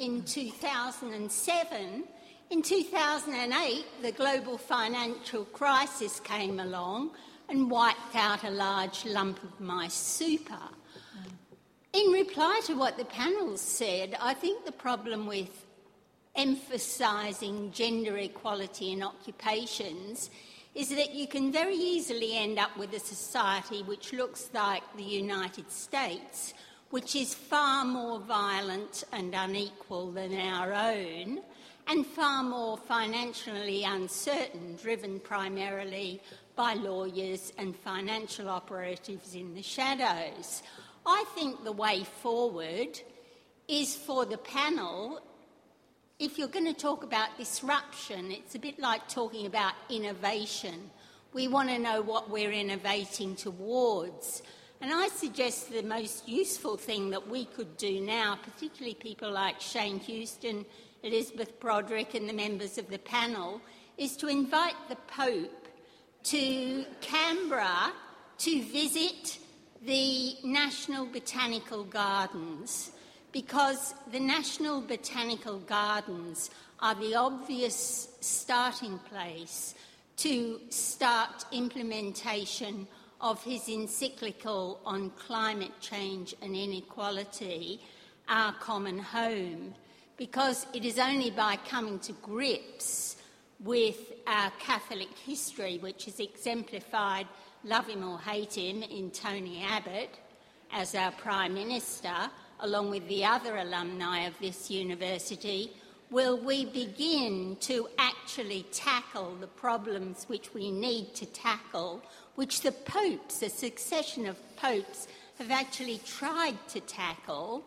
in 0.00 0.24
2007. 0.24 2.08
In 2.48 2.62
2008, 2.62 3.84
the 4.02 4.12
global 4.12 4.56
financial 4.56 5.46
crisis 5.46 6.20
came 6.20 6.60
along 6.60 7.10
and 7.48 7.68
wiped 7.68 8.14
out 8.14 8.44
a 8.44 8.50
large 8.50 9.04
lump 9.04 9.42
of 9.42 9.58
my 9.58 9.88
super. 9.88 10.68
In 11.92 12.12
reply 12.12 12.60
to 12.66 12.74
what 12.74 12.98
the 12.98 13.04
panel 13.04 13.56
said, 13.56 14.16
I 14.20 14.32
think 14.32 14.64
the 14.64 14.70
problem 14.70 15.26
with 15.26 15.66
emphasising 16.36 17.72
gender 17.72 18.16
equality 18.18 18.92
in 18.92 19.02
occupations 19.02 20.30
is 20.76 20.90
that 20.90 21.14
you 21.14 21.26
can 21.26 21.50
very 21.50 21.74
easily 21.74 22.36
end 22.36 22.60
up 22.60 22.76
with 22.76 22.92
a 22.92 23.00
society 23.00 23.82
which 23.82 24.12
looks 24.12 24.50
like 24.54 24.84
the 24.96 25.02
United 25.02 25.68
States, 25.72 26.54
which 26.90 27.16
is 27.16 27.34
far 27.34 27.84
more 27.84 28.20
violent 28.20 29.02
and 29.12 29.34
unequal 29.34 30.12
than 30.12 30.38
our 30.38 30.72
own, 30.72 31.40
and 31.88 32.06
far 32.06 32.42
more 32.42 32.76
financially 32.76 33.84
uncertain, 33.84 34.76
driven 34.82 35.20
primarily 35.20 36.20
by 36.54 36.74
lawyers 36.74 37.52
and 37.58 37.76
financial 37.76 38.48
operatives 38.48 39.34
in 39.34 39.54
the 39.54 39.62
shadows. 39.62 40.62
I 41.04 41.24
think 41.34 41.62
the 41.62 41.72
way 41.72 42.04
forward 42.22 43.00
is 43.68 43.94
for 43.94 44.24
the 44.24 44.38
panel 44.38 45.22
if 46.18 46.38
you're 46.38 46.48
going 46.48 46.64
to 46.64 46.72
talk 46.72 47.04
about 47.04 47.36
disruption, 47.36 48.30
it's 48.30 48.54
a 48.54 48.58
bit 48.58 48.78
like 48.78 49.06
talking 49.06 49.44
about 49.44 49.74
innovation. 49.90 50.90
We 51.34 51.46
want 51.46 51.68
to 51.68 51.78
know 51.78 52.00
what 52.00 52.30
we're 52.30 52.52
innovating 52.52 53.36
towards. 53.36 54.42
And 54.80 54.90
I 54.94 55.08
suggest 55.08 55.70
the 55.70 55.82
most 55.82 56.26
useful 56.26 56.78
thing 56.78 57.10
that 57.10 57.28
we 57.28 57.44
could 57.44 57.76
do 57.76 58.00
now, 58.00 58.38
particularly 58.42 58.94
people 58.94 59.30
like 59.30 59.60
Shane 59.60 59.98
Houston, 60.00 60.64
Elizabeth 61.06 61.60
Broderick, 61.60 62.14
and 62.14 62.28
the 62.28 62.32
members 62.32 62.78
of 62.78 62.90
the 62.90 62.98
panel, 62.98 63.60
is 63.96 64.16
to 64.16 64.26
invite 64.26 64.74
the 64.88 64.96
Pope 65.06 65.68
to 66.24 66.84
Canberra 67.00 67.92
to 68.38 68.62
visit 68.62 69.38
the 69.82 70.34
National 70.42 71.06
Botanical 71.06 71.84
Gardens 71.84 72.90
because 73.30 73.94
the 74.10 74.18
National 74.18 74.80
Botanical 74.80 75.58
Gardens 75.60 76.50
are 76.80 76.94
the 76.96 77.14
obvious 77.14 78.08
starting 78.20 78.98
place 78.98 79.74
to 80.16 80.60
start 80.70 81.44
implementation 81.52 82.88
of 83.20 83.42
his 83.44 83.68
encyclical 83.68 84.80
on 84.84 85.10
climate 85.10 85.78
change 85.80 86.34
and 86.42 86.56
inequality, 86.56 87.80
Our 88.28 88.52
Common 88.54 88.98
Home, 88.98 89.74
because 90.16 90.66
it 90.72 90.84
is 90.84 90.98
only 90.98 91.30
by 91.30 91.56
coming 91.68 91.98
to 92.00 92.12
grips 92.14 93.16
with 93.60 94.12
our 94.26 94.50
Catholic 94.58 95.08
history, 95.24 95.78
which 95.78 96.08
is 96.08 96.20
exemplified, 96.20 97.26
love 97.64 97.86
him 97.86 98.08
or 98.08 98.18
hate 98.18 98.54
him, 98.54 98.82
in 98.82 99.10
Tony 99.10 99.62
Abbott 99.62 100.10
as 100.72 100.94
our 100.94 101.12
Prime 101.12 101.54
Minister, 101.54 102.14
along 102.60 102.90
with 102.90 103.06
the 103.08 103.24
other 103.24 103.56
alumni 103.56 104.20
of 104.20 104.34
this 104.40 104.70
university, 104.70 105.72
will 106.10 106.38
we 106.38 106.64
begin 106.64 107.56
to 107.60 107.88
actually 107.98 108.64
tackle 108.72 109.34
the 109.40 109.46
problems 109.46 110.24
which 110.28 110.54
we 110.54 110.70
need 110.70 111.14
to 111.14 111.26
tackle, 111.26 112.02
which 112.36 112.62
the 112.62 112.72
popes, 112.72 113.42
a 113.42 113.48
succession 113.48 114.26
of 114.26 114.36
popes, 114.56 115.08
have 115.38 115.50
actually 115.50 116.00
tried 116.06 116.56
to 116.68 116.80
tackle, 116.80 117.64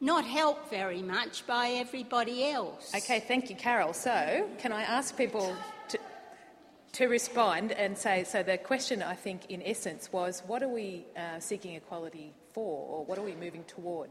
not 0.00 0.24
helped 0.24 0.70
very 0.70 1.02
much 1.02 1.46
by 1.46 1.70
everybody 1.70 2.50
else. 2.50 2.92
Okay, 2.94 3.20
thank 3.20 3.50
you, 3.50 3.56
Carol. 3.56 3.92
So, 3.92 4.48
can 4.58 4.72
I 4.72 4.82
ask 4.82 5.16
people 5.16 5.54
to, 5.88 5.98
to 6.92 7.06
respond 7.06 7.72
and 7.72 7.96
say 7.96 8.24
so 8.24 8.42
the 8.42 8.56
question, 8.56 9.02
I 9.02 9.14
think, 9.14 9.50
in 9.50 9.62
essence, 9.62 10.10
was 10.10 10.42
what 10.46 10.62
are 10.62 10.68
we 10.68 11.04
uh, 11.16 11.38
seeking 11.38 11.74
equality 11.74 12.32
for, 12.52 12.86
or 12.88 13.04
what 13.04 13.18
are 13.18 13.22
we 13.22 13.34
moving 13.34 13.64
toward? 13.64 14.10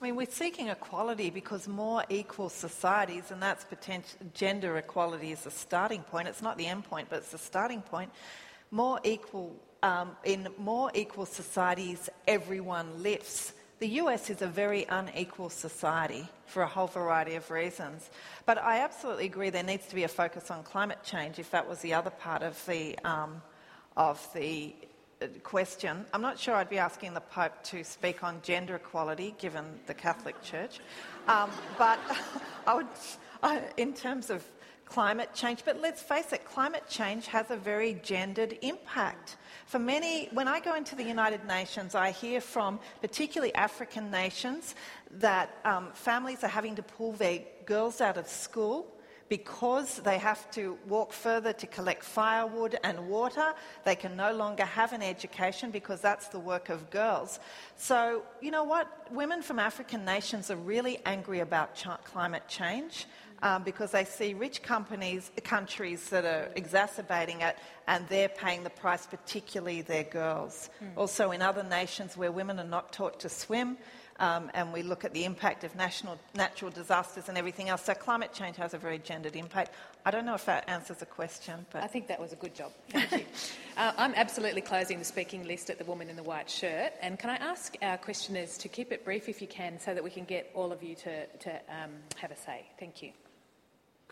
I 0.00 0.04
mean, 0.06 0.16
we're 0.16 0.26
seeking 0.26 0.68
equality 0.68 1.30
because 1.30 1.68
more 1.68 2.04
equal 2.08 2.48
societies, 2.48 3.30
and 3.30 3.42
that's 3.42 3.64
potential 3.64 4.18
gender 4.34 4.76
equality 4.76 5.32
is 5.32 5.42
the 5.42 5.50
starting 5.50 6.02
point. 6.02 6.28
It's 6.28 6.42
not 6.42 6.58
the 6.58 6.66
end 6.66 6.84
point, 6.84 7.08
but 7.08 7.18
it's 7.18 7.30
the 7.30 7.38
starting 7.38 7.82
point. 7.82 8.10
More 8.70 8.98
equal 9.04 9.54
um, 9.82 10.12
in 10.24 10.48
more 10.58 10.90
equal 10.94 11.26
societies, 11.26 12.08
everyone 12.26 13.02
lifts. 13.02 13.52
The 13.82 13.98
US 13.98 14.30
is 14.30 14.42
a 14.42 14.46
very 14.46 14.86
unequal 14.88 15.50
society 15.50 16.28
for 16.46 16.62
a 16.62 16.68
whole 16.68 16.86
variety 16.86 17.34
of 17.34 17.50
reasons. 17.50 18.10
But 18.46 18.58
I 18.58 18.78
absolutely 18.78 19.26
agree 19.26 19.50
there 19.50 19.64
needs 19.64 19.88
to 19.88 19.96
be 19.96 20.04
a 20.04 20.08
focus 20.08 20.52
on 20.52 20.62
climate 20.62 21.02
change 21.02 21.40
if 21.40 21.50
that 21.50 21.68
was 21.68 21.80
the 21.80 21.92
other 21.92 22.10
part 22.10 22.44
of 22.44 22.64
the, 22.66 22.96
um, 23.00 23.42
of 23.96 24.24
the 24.34 24.72
question. 25.42 26.06
I'm 26.14 26.22
not 26.22 26.38
sure 26.38 26.54
I'd 26.54 26.70
be 26.70 26.78
asking 26.78 27.14
the 27.14 27.22
Pope 27.22 27.60
to 27.64 27.82
speak 27.82 28.22
on 28.22 28.40
gender 28.44 28.76
equality, 28.76 29.34
given 29.36 29.64
the 29.88 29.94
Catholic 29.94 30.40
Church, 30.44 30.78
um, 31.26 31.50
but 31.76 31.98
I 32.68 32.74
would, 32.74 32.86
I, 33.42 33.62
in 33.78 33.94
terms 33.94 34.30
of 34.30 34.44
climate 34.92 35.32
change. 35.32 35.64
But 35.64 35.80
let's 35.80 36.02
face 36.02 36.32
it, 36.34 36.44
climate 36.44 36.84
change 36.86 37.26
has 37.28 37.50
a 37.50 37.56
very 37.56 37.94
gendered 38.02 38.58
impact. 38.60 39.36
For 39.64 39.78
many, 39.78 40.28
when 40.32 40.48
I 40.48 40.60
go 40.60 40.74
into 40.74 40.94
the 40.94 41.02
United 41.04 41.46
Nations, 41.46 41.94
I 41.94 42.10
hear 42.10 42.42
from 42.42 42.78
particularly 43.00 43.54
African 43.54 44.10
nations 44.10 44.74
that 45.12 45.48
um, 45.64 45.88
families 45.94 46.44
are 46.44 46.48
having 46.48 46.74
to 46.74 46.82
pull 46.82 47.12
their 47.12 47.40
girls 47.64 48.02
out 48.02 48.18
of 48.18 48.28
school 48.28 48.86
because 49.30 49.96
they 50.00 50.18
have 50.18 50.50
to 50.50 50.76
walk 50.86 51.10
further 51.10 51.54
to 51.54 51.66
collect 51.66 52.04
firewood 52.04 52.78
and 52.84 53.08
water, 53.08 53.54
they 53.82 53.96
can 53.96 54.14
no 54.14 54.30
longer 54.30 54.66
have 54.66 54.92
an 54.92 55.00
education 55.00 55.70
because 55.70 56.02
that's 56.02 56.28
the 56.28 56.38
work 56.38 56.68
of 56.68 56.90
girls. 56.90 57.40
So, 57.76 58.24
you 58.42 58.50
know 58.50 58.64
what? 58.64 59.10
Women 59.10 59.40
from 59.40 59.58
African 59.58 60.04
nations 60.04 60.50
are 60.50 60.56
really 60.56 60.98
angry 61.06 61.40
about 61.40 61.74
ch- 61.74 61.86
climate 62.04 62.46
change. 62.46 63.06
Um, 63.42 63.64
because 63.64 63.90
they 63.90 64.04
see 64.04 64.34
rich 64.34 64.62
companies, 64.62 65.32
countries 65.42 66.10
that 66.10 66.24
are 66.24 66.48
exacerbating 66.54 67.40
it, 67.40 67.56
and 67.88 68.06
they're 68.08 68.28
paying 68.28 68.62
the 68.62 68.70
price, 68.70 69.04
particularly 69.04 69.82
their 69.82 70.04
girls. 70.04 70.70
Mm. 70.80 70.96
Also, 70.96 71.32
in 71.32 71.42
other 71.42 71.64
nations 71.64 72.16
where 72.16 72.30
women 72.30 72.60
are 72.60 72.64
not 72.64 72.92
taught 72.92 73.18
to 73.18 73.28
swim, 73.28 73.78
um, 74.22 74.50
and 74.54 74.72
we 74.72 74.82
look 74.82 75.04
at 75.04 75.12
the 75.14 75.24
impact 75.24 75.64
of 75.64 75.74
national, 75.74 76.18
natural 76.34 76.70
disasters 76.70 77.28
and 77.28 77.36
everything 77.36 77.68
else. 77.68 77.82
So 77.84 77.94
climate 77.94 78.32
change 78.32 78.56
has 78.56 78.72
a 78.72 78.78
very 78.78 78.98
gendered 78.98 79.34
impact. 79.34 79.72
I 80.06 80.10
don't 80.12 80.24
know 80.24 80.34
if 80.34 80.46
that 80.46 80.68
answers 80.68 80.98
the 80.98 81.06
question, 81.06 81.66
but 81.72 81.82
I 81.82 81.88
think 81.88 82.06
that 82.08 82.20
was 82.20 82.32
a 82.32 82.36
good 82.36 82.54
job. 82.54 82.72
Thank 82.90 83.12
you. 83.12 83.26
uh, 83.76 83.92
I'm 83.96 84.14
absolutely 84.14 84.60
closing 84.60 84.98
the 84.98 85.04
speaking 85.04 85.44
list 85.44 85.70
at 85.70 85.78
the 85.78 85.84
woman 85.84 86.08
in 86.08 86.16
the 86.16 86.22
white 86.22 86.48
shirt. 86.48 86.92
And 87.00 87.18
can 87.18 87.30
I 87.30 87.36
ask 87.36 87.76
our 87.82 87.98
questioners 87.98 88.58
to 88.58 88.68
keep 88.68 88.92
it 88.92 89.04
brief 89.04 89.28
if 89.28 89.40
you 89.40 89.48
can, 89.48 89.80
so 89.80 89.94
that 89.94 90.04
we 90.04 90.10
can 90.10 90.24
get 90.24 90.50
all 90.54 90.72
of 90.72 90.82
you 90.82 90.94
to, 90.94 91.26
to 91.26 91.50
um, 91.68 91.90
have 92.16 92.30
a 92.30 92.36
say. 92.36 92.66
Thank 92.78 93.02
you. 93.02 93.12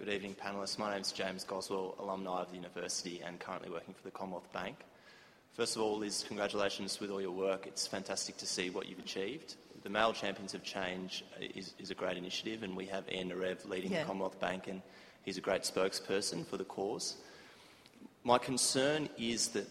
Good 0.01 0.09
evening, 0.09 0.35
panellists. 0.35 0.79
My 0.79 0.91
name 0.91 1.03
is 1.03 1.13
James 1.13 1.45
Goswell, 1.45 1.95
alumni 2.01 2.41
of 2.41 2.49
the 2.49 2.57
university 2.57 3.21
and 3.25 3.39
currently 3.39 3.71
working 3.71 3.95
for 3.95 4.03
the 4.03 4.11
Commonwealth 4.11 4.51
Bank. 4.51 4.77
First 5.53 5.77
of 5.77 5.83
all, 5.83 5.99
Liz, 5.99 6.25
congratulations 6.27 6.99
with 6.99 7.11
all 7.11 7.21
your 7.21 7.33
work. 7.33 7.67
It's 7.67 7.87
fantastic 7.87 8.39
to 8.39 8.47
see 8.47 8.71
what 8.71 8.89
you've 8.89 8.99
achieved 8.99 9.57
the 9.83 9.91
Male 9.91 10.13
Champions 10.13 10.55
of 10.55 10.63
Change 10.63 11.25
is, 11.41 11.75
is 11.79 11.91
a 11.91 11.95
great 11.95 12.17
initiative, 12.17 12.63
and 12.63 12.77
we 12.77 12.87
have 12.87 13.05
Ian 13.11 13.31
Narev 13.31 13.69
leading 13.69 13.93
yeah. 13.93 14.01
the 14.01 14.07
Commonwealth 14.07 14.39
Bank, 14.39 14.69
and 14.69 14.83
he's 15.23 15.39
a 15.39 15.41
great 15.41 15.63
spokesperson 15.63 16.47
for 16.47 16.57
the 16.57 16.65
cause. 16.65 17.17
My 18.25 18.39
concern 18.39 19.09
is 19.19 19.49
that 19.49 19.67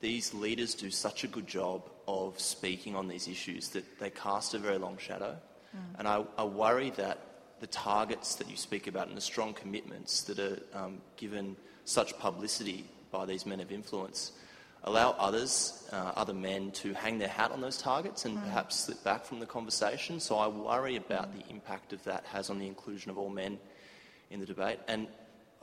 these 0.00 0.32
leaders 0.32 0.74
do 0.74 0.90
such 0.90 1.24
a 1.24 1.28
good 1.28 1.46
job 1.46 1.90
of 2.06 2.38
speaking 2.40 2.94
on 2.94 3.08
these 3.08 3.28
issues 3.28 3.68
that 3.70 3.98
they 3.98 4.10
cast 4.10 4.54
a 4.54 4.58
very 4.58 4.78
long 4.78 4.96
shadow. 4.98 5.36
Mm. 5.76 5.98
And 5.98 6.08
I, 6.08 6.24
I, 6.38 6.44
worry 6.44 6.90
that 6.90 7.18
the 7.60 7.66
targets 7.66 8.34
that 8.36 8.50
you 8.50 8.56
speak 8.56 8.86
about 8.86 9.08
and 9.08 9.16
the 9.16 9.22
strong 9.22 9.54
commitments 9.54 10.22
that 10.22 10.38
are 10.38 10.58
um, 10.74 10.98
given 11.16 11.56
such 11.84 12.18
publicity 12.18 12.84
by 13.10 13.26
these 13.26 13.46
men 13.46 13.60
of 13.60 13.70
influence 13.70 14.32
allow 14.84 15.10
others, 15.12 15.88
uh, 15.92 16.12
other 16.16 16.32
men, 16.32 16.70
to 16.72 16.94
hang 16.94 17.18
their 17.18 17.28
hat 17.28 17.52
on 17.52 17.60
those 17.60 17.76
targets 17.76 18.24
and 18.24 18.38
mm. 18.38 18.42
perhaps 18.44 18.76
slip 18.76 19.02
back 19.04 19.24
from 19.24 19.40
the 19.40 19.46
conversation. 19.46 20.18
So 20.20 20.36
I 20.36 20.48
worry 20.48 20.96
about 20.96 21.34
the 21.34 21.44
impact 21.50 21.92
of 21.92 22.02
that 22.04 22.24
has 22.26 22.50
on 22.50 22.58
the 22.58 22.66
inclusion 22.66 23.10
of 23.10 23.18
all 23.18 23.28
men 23.28 23.58
in 24.30 24.40
the 24.40 24.46
debate. 24.46 24.78
And 24.88 25.08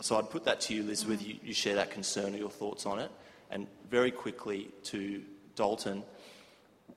so 0.02 0.18
I'd 0.18 0.30
put 0.30 0.46
that 0.46 0.62
to 0.62 0.76
you, 0.76 0.84
Liz, 0.84 1.04
mm. 1.04 1.10
whether 1.10 1.24
you, 1.24 1.36
you 1.44 1.54
share 1.54 1.76
that 1.76 1.92
concern 1.92 2.36
or 2.36 2.38
your 2.38 2.50
thoughts 2.50 2.86
on 2.86 3.00
it. 3.00 3.12
And 3.50 3.68
very 3.90 4.12
quickly 4.12 4.70
to 4.86 5.22
Dalton, 5.56 6.04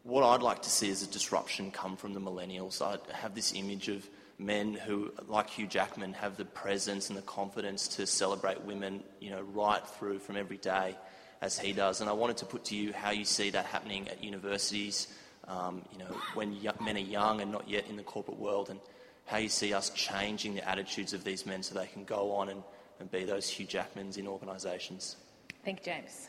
what 0.02 0.24
I'd 0.24 0.42
like 0.42 0.62
to 0.62 0.70
see 0.70 0.88
is 0.88 1.02
a 1.02 1.06
disruption 1.06 1.70
come 1.70 1.96
from 1.96 2.12
the 2.12 2.20
millennials. 2.20 2.82
I 2.82 2.98
have 3.14 3.34
this 3.34 3.54
image 3.54 3.88
of 3.88 4.06
men 4.40 4.74
who, 4.74 5.12
like 5.28 5.50
Hugh 5.50 5.66
Jackman, 5.66 6.14
have 6.14 6.36
the 6.36 6.44
presence 6.44 7.08
and 7.08 7.18
the 7.18 7.22
confidence 7.22 7.88
to 7.88 8.06
celebrate 8.06 8.62
women, 8.64 9.02
you 9.20 9.30
know, 9.30 9.42
right 9.52 9.86
through 9.86 10.18
from 10.18 10.36
every 10.36 10.56
day 10.56 10.96
as 11.40 11.58
he 11.58 11.72
does. 11.72 12.00
And 12.00 12.10
I 12.10 12.12
wanted 12.14 12.38
to 12.38 12.46
put 12.46 12.64
to 12.66 12.76
you 12.76 12.92
how 12.92 13.10
you 13.10 13.24
see 13.24 13.50
that 13.50 13.66
happening 13.66 14.08
at 14.08 14.24
universities, 14.24 15.08
um, 15.46 15.82
you 15.92 15.98
know, 15.98 16.16
when 16.34 16.56
men 16.82 16.96
are 16.96 17.00
young 17.00 17.40
and 17.40 17.52
not 17.52 17.68
yet 17.68 17.86
in 17.88 17.96
the 17.96 18.02
corporate 18.02 18.38
world, 18.38 18.70
and 18.70 18.80
how 19.26 19.36
you 19.38 19.48
see 19.48 19.72
us 19.72 19.90
changing 19.90 20.54
the 20.54 20.68
attitudes 20.68 21.12
of 21.12 21.22
these 21.22 21.46
men 21.46 21.62
so 21.62 21.74
they 21.74 21.86
can 21.86 22.04
go 22.04 22.32
on 22.32 22.48
and, 22.48 22.62
and 22.98 23.10
be 23.10 23.24
those 23.24 23.48
Hugh 23.48 23.66
Jackmans 23.66 24.18
in 24.18 24.26
organisations. 24.26 25.16
Thank 25.64 25.80
you, 25.80 25.92
James. 25.92 26.28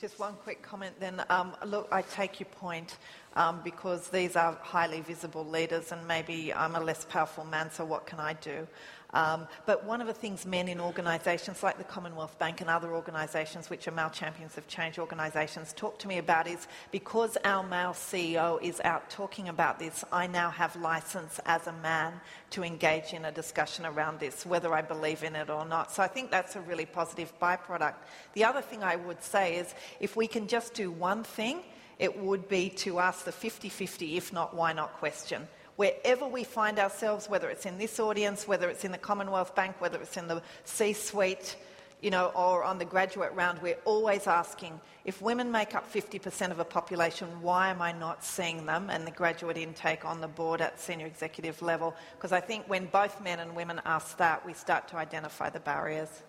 Just 0.00 0.18
one 0.18 0.34
quick 0.42 0.62
comment 0.62 0.98
then. 0.98 1.22
Um, 1.30 1.54
look, 1.64 1.88
I 1.92 2.02
take 2.02 2.40
your 2.40 2.48
point 2.48 2.96
um, 3.34 3.60
because 3.64 4.08
these 4.08 4.36
are 4.36 4.58
highly 4.62 5.00
visible 5.00 5.44
leaders, 5.44 5.92
and 5.92 6.06
maybe 6.06 6.52
I'm 6.52 6.74
a 6.74 6.80
less 6.80 7.04
powerful 7.04 7.44
man, 7.44 7.70
so 7.70 7.84
what 7.84 8.06
can 8.06 8.20
I 8.20 8.34
do? 8.34 8.66
Um, 9.14 9.46
but 9.66 9.84
one 9.84 10.00
of 10.00 10.06
the 10.06 10.14
things 10.14 10.46
men 10.46 10.68
in 10.68 10.80
organisations 10.80 11.62
like 11.62 11.76
the 11.76 11.84
Commonwealth 11.84 12.38
Bank 12.38 12.62
and 12.62 12.70
other 12.70 12.94
organisations, 12.94 13.68
which 13.68 13.86
are 13.86 13.90
male 13.90 14.08
champions 14.08 14.56
of 14.56 14.66
change 14.68 14.98
organisations, 14.98 15.74
talk 15.74 15.98
to 15.98 16.08
me 16.08 16.16
about 16.16 16.46
is 16.46 16.66
because 16.90 17.36
our 17.44 17.62
male 17.62 17.92
CEO 17.92 18.60
is 18.62 18.80
out 18.84 19.10
talking 19.10 19.48
about 19.50 19.78
this, 19.78 20.02
I 20.10 20.28
now 20.28 20.48
have 20.50 20.74
licence 20.76 21.40
as 21.44 21.66
a 21.66 21.72
man 21.74 22.14
to 22.50 22.64
engage 22.64 23.12
in 23.12 23.26
a 23.26 23.32
discussion 23.32 23.84
around 23.84 24.18
this, 24.18 24.46
whether 24.46 24.72
I 24.72 24.80
believe 24.80 25.22
in 25.24 25.36
it 25.36 25.50
or 25.50 25.66
not. 25.66 25.92
So 25.92 26.02
I 26.02 26.08
think 26.08 26.30
that's 26.30 26.56
a 26.56 26.60
really 26.62 26.86
positive 26.86 27.32
byproduct. 27.38 27.96
The 28.32 28.44
other 28.44 28.62
thing 28.62 28.82
I 28.82 28.96
would 28.96 29.22
say 29.22 29.56
is 29.56 29.74
if 30.00 30.16
we 30.16 30.26
can 30.26 30.46
just 30.48 30.72
do 30.72 30.90
one 30.90 31.22
thing, 31.22 31.60
it 32.02 32.18
would 32.18 32.48
be 32.48 32.68
to 32.68 32.98
ask 32.98 33.24
the 33.24 33.32
50 33.32 33.68
50, 33.68 34.16
if 34.16 34.32
not, 34.32 34.54
why 34.54 34.72
not 34.72 34.92
question 34.94 35.48
wherever 35.76 36.26
we 36.26 36.44
find 36.44 36.78
ourselves, 36.78 37.28
whether 37.28 37.48
it's 37.48 37.66
in 37.66 37.78
this 37.78 37.98
audience, 37.98 38.46
whether 38.46 38.68
it's 38.68 38.84
in 38.84 38.92
the 38.92 38.98
Commonwealth 38.98 39.54
Bank, 39.54 39.80
whether 39.80 40.00
it's 40.00 40.16
in 40.16 40.28
the 40.28 40.42
C 40.64 40.92
suite, 40.92 41.56
you 42.00 42.10
know, 42.10 42.26
or 42.34 42.64
on 42.64 42.78
the 42.78 42.84
graduate 42.84 43.32
round, 43.34 43.60
we're 43.62 43.78
always 43.84 44.26
asking 44.26 44.80
if 45.04 45.22
women 45.22 45.50
make 45.50 45.74
up 45.74 45.92
50% 45.92 46.50
of 46.50 46.58
a 46.58 46.64
population, 46.64 47.28
why 47.40 47.70
am 47.70 47.80
I 47.80 47.92
not 47.92 48.24
seeing 48.24 48.66
them 48.66 48.90
and 48.90 49.06
the 49.06 49.10
graduate 49.10 49.56
intake 49.56 50.04
on 50.04 50.20
the 50.20 50.28
board 50.28 50.60
at 50.60 50.78
senior 50.78 51.06
executive 51.06 51.62
level? 51.62 51.94
Because 52.16 52.32
I 52.32 52.40
think 52.40 52.68
when 52.68 52.86
both 52.86 53.20
men 53.20 53.40
and 53.40 53.56
women 53.56 53.80
ask 53.84 54.16
that, 54.18 54.44
we 54.44 54.52
start 54.52 54.88
to 54.88 54.96
identify 54.96 55.50
the 55.50 55.60
barriers. 55.60 56.22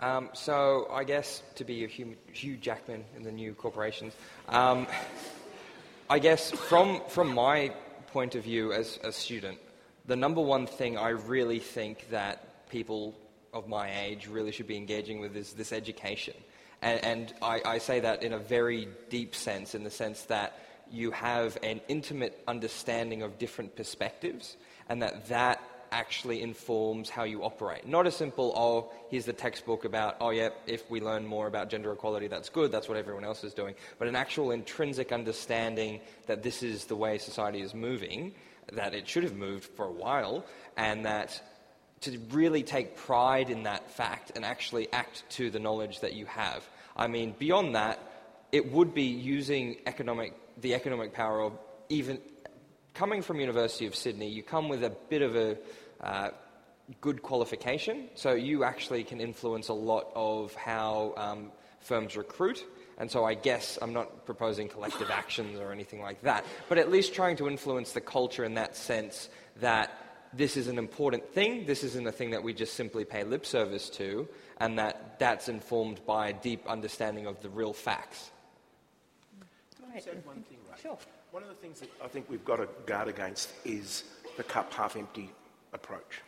Um, 0.00 0.30
so, 0.32 0.86
I 0.92 1.02
guess 1.02 1.42
to 1.56 1.64
be 1.64 1.84
a 1.84 1.88
Hugh, 1.88 2.16
Hugh 2.32 2.56
Jackman 2.56 3.04
in 3.16 3.24
the 3.24 3.32
new 3.32 3.52
corporations, 3.52 4.12
um, 4.48 4.86
I 6.10 6.20
guess 6.20 6.52
from, 6.52 7.00
from 7.08 7.34
my 7.34 7.72
point 8.12 8.36
of 8.36 8.44
view 8.44 8.72
as 8.72 8.98
a 9.02 9.10
student, 9.10 9.58
the 10.06 10.14
number 10.14 10.40
one 10.40 10.66
thing 10.66 10.96
I 10.96 11.10
really 11.10 11.58
think 11.58 12.08
that 12.10 12.68
people 12.70 13.14
of 13.52 13.68
my 13.68 13.90
age 14.02 14.26
really 14.28 14.52
should 14.52 14.68
be 14.68 14.76
engaging 14.76 15.20
with 15.20 15.36
is 15.36 15.52
this 15.52 15.72
education. 15.72 16.34
And, 16.80 17.04
and 17.04 17.34
I, 17.42 17.60
I, 17.64 17.78
say 17.78 18.00
that 18.00 18.22
in 18.22 18.32
a 18.32 18.38
very 18.38 18.88
deep 19.10 19.34
sense, 19.34 19.74
in 19.74 19.82
the 19.82 19.90
sense 19.90 20.22
that 20.24 20.58
you 20.90 21.10
have 21.10 21.58
an 21.62 21.80
intimate 21.88 22.40
understanding 22.46 23.22
of 23.22 23.38
different 23.38 23.74
perspectives, 23.74 24.56
and 24.88 25.02
that 25.02 25.28
that 25.28 25.60
actually 25.92 26.42
informs 26.42 27.10
how 27.10 27.24
you 27.24 27.42
operate. 27.42 27.86
Not 27.86 28.06
a 28.06 28.10
simple, 28.10 28.52
oh, 28.56 28.92
here's 29.10 29.24
the 29.24 29.32
textbook 29.32 29.84
about, 29.84 30.16
oh, 30.20 30.30
yeah, 30.30 30.50
if 30.66 30.90
we 30.90 31.00
learn 31.00 31.26
more 31.26 31.46
about 31.46 31.70
gender 31.70 31.92
equality, 31.92 32.28
that's 32.28 32.48
good, 32.48 32.70
that's 32.72 32.88
what 32.88 32.98
everyone 32.98 33.24
else 33.24 33.44
is 33.44 33.54
doing, 33.54 33.74
but 33.98 34.08
an 34.08 34.16
actual 34.16 34.50
intrinsic 34.50 35.12
understanding 35.12 36.00
that 36.26 36.42
this 36.42 36.62
is 36.62 36.86
the 36.86 36.96
way 36.96 37.18
society 37.18 37.60
is 37.60 37.74
moving, 37.74 38.34
that 38.72 38.94
it 38.94 39.08
should 39.08 39.24
have 39.24 39.36
moved 39.36 39.64
for 39.64 39.86
a 39.86 39.92
while, 39.92 40.44
and 40.76 41.06
that 41.06 41.42
to 42.00 42.18
really 42.30 42.62
take 42.62 42.96
pride 42.96 43.50
in 43.50 43.64
that 43.64 43.90
fact 43.90 44.32
and 44.36 44.44
actually 44.44 44.92
act 44.92 45.24
to 45.30 45.50
the 45.50 45.58
knowledge 45.58 46.00
that 46.00 46.12
you 46.12 46.26
have. 46.26 46.64
I 46.96 47.08
mean, 47.08 47.34
beyond 47.38 47.74
that, 47.74 47.98
it 48.52 48.72
would 48.72 48.94
be 48.94 49.04
using 49.04 49.76
economic, 49.86 50.32
the 50.60 50.74
economic 50.74 51.12
power 51.12 51.42
of 51.42 51.52
even 51.88 52.20
coming 52.98 53.22
from 53.22 53.38
University 53.38 53.86
of 53.86 53.94
Sydney, 53.94 54.28
you 54.28 54.42
come 54.42 54.68
with 54.68 54.82
a 54.82 54.90
bit 54.90 55.22
of 55.22 55.36
a 55.36 55.56
uh, 56.00 56.30
good 57.00 57.22
qualification, 57.22 58.08
so 58.16 58.32
you 58.32 58.64
actually 58.64 59.04
can 59.04 59.20
influence 59.20 59.68
a 59.68 59.72
lot 59.72 60.10
of 60.16 60.52
how 60.56 61.14
um, 61.16 61.52
firms 61.78 62.16
recruit. 62.16 62.64
And 62.98 63.08
so 63.08 63.24
I 63.24 63.34
guess 63.34 63.78
I'm 63.80 63.92
not 63.92 64.26
proposing 64.26 64.68
collective 64.68 65.10
actions 65.22 65.60
or 65.60 65.70
anything 65.70 66.02
like 66.02 66.22
that, 66.22 66.44
but 66.68 66.76
at 66.76 66.90
least 66.90 67.14
trying 67.14 67.36
to 67.36 67.46
influence 67.46 67.92
the 67.92 68.00
culture 68.00 68.44
in 68.44 68.54
that 68.54 68.74
sense 68.74 69.28
that 69.60 69.92
this 70.32 70.56
is 70.56 70.66
an 70.66 70.76
important 70.76 71.32
thing, 71.32 71.66
this 71.66 71.84
isn't 71.84 72.04
a 72.04 72.12
thing 72.12 72.30
that 72.30 72.42
we 72.42 72.52
just 72.52 72.74
simply 72.74 73.04
pay 73.04 73.22
lip 73.22 73.46
service 73.46 73.88
to, 73.90 74.26
and 74.60 74.76
that 74.80 75.20
that's 75.20 75.48
informed 75.48 76.04
by 76.04 76.30
a 76.30 76.32
deep 76.32 76.66
understanding 76.66 77.26
of 77.26 77.40
the 77.42 77.48
real 77.48 77.72
facts. 77.72 78.32
Right. 79.80 80.04
one 80.26 80.42
thing, 80.42 80.58
right? 80.68 80.80
Sure. 80.82 80.98
One 81.30 81.42
of 81.42 81.50
the 81.50 81.54
things 81.54 81.80
that 81.80 81.90
I 82.02 82.08
think 82.08 82.30
we've 82.30 82.44
got 82.44 82.56
to 82.56 82.68
guard 82.86 83.06
against 83.06 83.50
is 83.64 84.04
the 84.38 84.42
cup 84.42 84.72
half 84.72 84.96
empty 84.96 85.30
approach. 85.74 86.22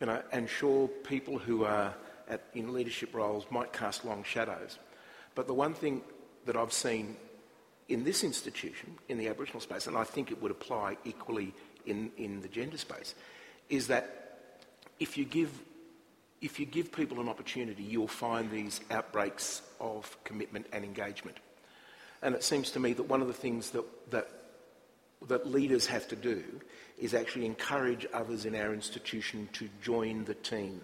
You 0.00 0.06
know, 0.06 0.20
and 0.32 0.48
sure, 0.48 0.88
people 0.88 1.38
who 1.38 1.64
are 1.64 1.94
at, 2.28 2.42
in 2.54 2.72
leadership 2.72 3.14
roles 3.14 3.46
might 3.50 3.72
cast 3.72 4.04
long 4.04 4.24
shadows. 4.24 4.78
But 5.36 5.46
the 5.46 5.54
one 5.54 5.74
thing 5.74 6.02
that 6.46 6.56
I've 6.56 6.72
seen 6.72 7.16
in 7.88 8.02
this 8.02 8.24
institution, 8.24 8.96
in 9.08 9.16
the 9.16 9.28
Aboriginal 9.28 9.60
space, 9.60 9.86
and 9.86 9.96
I 9.96 10.04
think 10.04 10.32
it 10.32 10.42
would 10.42 10.50
apply 10.50 10.96
equally 11.04 11.54
in, 11.86 12.10
in 12.16 12.40
the 12.40 12.48
gender 12.48 12.78
space, 12.78 13.14
is 13.68 13.86
that 13.88 14.48
if 14.98 15.16
you 15.16 15.24
give 15.24 15.50
if 16.40 16.58
you 16.58 16.66
give 16.66 16.90
people 16.90 17.20
an 17.20 17.28
opportunity, 17.28 17.84
you'll 17.84 18.08
find 18.08 18.50
these 18.50 18.80
outbreaks 18.90 19.62
of 19.78 20.16
commitment 20.24 20.66
and 20.72 20.84
engagement. 20.84 21.36
And 22.22 22.34
it 22.34 22.44
seems 22.44 22.70
to 22.72 22.80
me 22.80 22.92
that 22.92 23.04
one 23.04 23.20
of 23.20 23.26
the 23.26 23.32
things 23.34 23.70
that, 23.70 23.84
that, 24.10 24.28
that 25.28 25.46
leaders 25.46 25.86
have 25.86 26.06
to 26.08 26.16
do 26.16 26.42
is 26.98 27.14
actually 27.14 27.46
encourage 27.46 28.06
others 28.12 28.44
in 28.44 28.54
our 28.54 28.72
institution 28.72 29.48
to 29.54 29.68
join 29.82 30.24
the 30.24 30.34
team. 30.34 30.80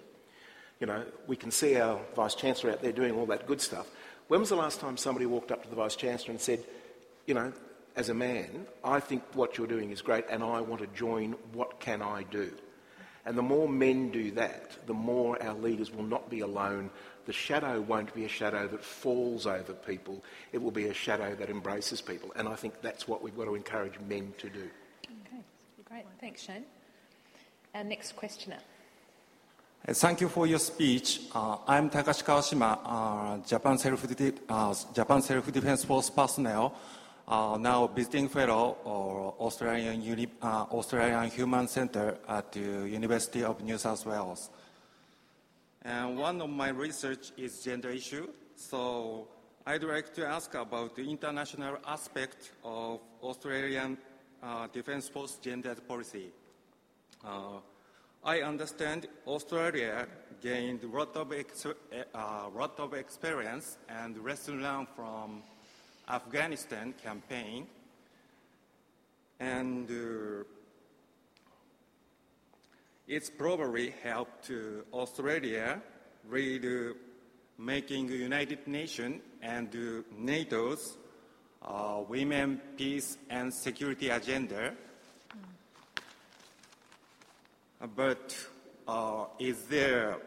You 0.80 0.86
know, 0.86 1.04
we 1.26 1.36
can 1.36 1.50
see 1.50 1.76
our 1.76 2.00
Vice 2.16 2.34
Chancellor 2.34 2.72
out 2.72 2.82
there 2.82 2.92
doing 2.92 3.14
all 3.14 3.26
that 3.26 3.46
good 3.46 3.60
stuff. 3.60 3.86
When 4.28 4.40
was 4.40 4.48
the 4.48 4.56
last 4.56 4.80
time 4.80 4.96
somebody 4.96 5.26
walked 5.26 5.52
up 5.52 5.62
to 5.62 5.68
the 5.68 5.76
Vice 5.76 5.96
Chancellor 5.96 6.32
and 6.32 6.40
said, 6.40 6.64
you 7.26 7.34
know, 7.34 7.52
as 7.96 8.08
a 8.08 8.14
man, 8.14 8.66
I 8.84 9.00
think 9.00 9.22
what 9.34 9.58
you're 9.58 9.66
doing 9.66 9.90
is 9.90 10.02
great 10.02 10.24
and 10.30 10.42
I 10.42 10.60
want 10.60 10.82
to 10.82 10.86
join, 10.88 11.32
what 11.52 11.80
can 11.80 12.02
I 12.02 12.24
do? 12.24 12.52
And 13.26 13.36
the 13.36 13.42
more 13.42 13.68
men 13.68 14.10
do 14.10 14.30
that, 14.32 14.86
the 14.86 14.94
more 14.94 15.42
our 15.42 15.54
leaders 15.54 15.92
will 15.92 16.04
not 16.04 16.30
be 16.30 16.40
alone. 16.40 16.90
The 17.28 17.34
shadow 17.34 17.82
won't 17.82 18.14
be 18.14 18.24
a 18.24 18.28
shadow 18.40 18.66
that 18.68 18.82
falls 18.82 19.46
over 19.46 19.74
people. 19.74 20.24
It 20.50 20.62
will 20.62 20.70
be 20.70 20.86
a 20.86 20.94
shadow 20.94 21.34
that 21.34 21.50
embraces 21.50 22.00
people. 22.00 22.32
And 22.36 22.48
I 22.48 22.54
think 22.54 22.80
that's 22.80 23.06
what 23.06 23.22
we've 23.22 23.36
got 23.36 23.44
to 23.44 23.54
encourage 23.54 24.00
men 24.08 24.32
to 24.38 24.48
do. 24.48 24.66
Okay, 25.26 25.42
great. 25.84 26.04
Thanks, 26.22 26.40
Shane. 26.44 26.64
Our 27.74 27.84
next 27.84 28.16
questioner. 28.16 28.56
Uh, 29.86 29.92
thank 29.92 30.22
you 30.22 30.30
for 30.30 30.46
your 30.46 30.58
speech. 30.58 31.20
Uh, 31.34 31.58
I'm 31.66 31.90
Takashi 31.90 32.24
Kawashima, 32.24 32.80
uh, 32.82 33.46
Japan 33.46 33.76
Self-Defense 33.76 34.40
uh, 34.48 34.74
Japan 34.94 35.20
Self 35.20 35.84
Force 35.84 36.08
personnel 36.08 36.74
uh, 37.28 37.58
now 37.60 37.86
visiting 37.88 38.30
fellow 38.30 38.78
or 38.84 39.34
Australian, 39.38 40.00
Uni, 40.00 40.28
uh, 40.40 40.64
Australian 40.72 41.30
Human 41.30 41.68
Center 41.68 42.16
at 42.26 42.52
the 42.52 42.88
University 42.88 43.44
of 43.44 43.62
New 43.62 43.76
South 43.76 44.06
Wales. 44.06 44.48
And 45.82 46.18
one 46.18 46.40
of 46.40 46.50
my 46.50 46.68
research 46.68 47.32
is 47.36 47.62
gender 47.62 47.90
issue. 47.90 48.28
So 48.56 49.28
I'd 49.66 49.82
like 49.82 50.14
to 50.14 50.26
ask 50.26 50.54
about 50.54 50.96
the 50.96 51.08
international 51.08 51.78
aspect 51.86 52.52
of 52.64 53.00
Australian 53.22 53.98
uh, 54.42 54.66
Defence 54.72 55.08
Force 55.08 55.36
gender 55.36 55.74
policy. 55.74 56.30
Uh, 57.24 57.60
I 58.24 58.40
understand 58.42 59.06
Australia 59.26 60.06
gained 60.40 60.82
a 60.84 60.88
lot 60.88 61.16
of, 61.16 61.32
ex- 61.32 61.66
uh, 61.66 62.48
lot 62.54 62.78
of 62.80 62.94
experience 62.94 63.78
and 63.88 64.22
lesson 64.24 64.62
learned 64.62 64.88
from 64.94 65.42
Afghanistan 66.08 66.94
campaign, 67.02 67.66
and 69.38 69.88
uh, 69.90 70.44
it's 73.08 73.30
probably 73.30 73.94
helped 74.02 74.50
uh, 74.50 74.94
Australia 74.94 75.80
with 76.30 76.64
uh, 76.64 76.92
making 77.56 78.08
United 78.08 78.68
Nations 78.68 79.22
and 79.40 79.68
uh, 79.74 80.02
NATO's 80.18 80.98
uh, 81.62 82.02
women, 82.06 82.60
peace, 82.76 83.16
and 83.30 83.52
security 83.52 84.10
agenda. 84.10 84.74
Mm. 87.82 87.88
But 87.96 88.36
uh, 88.86 89.24
is 89.38 89.62
there 89.64 90.18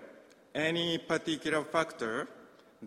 any 0.55 0.97
particular 0.97 1.63
factor 1.63 2.27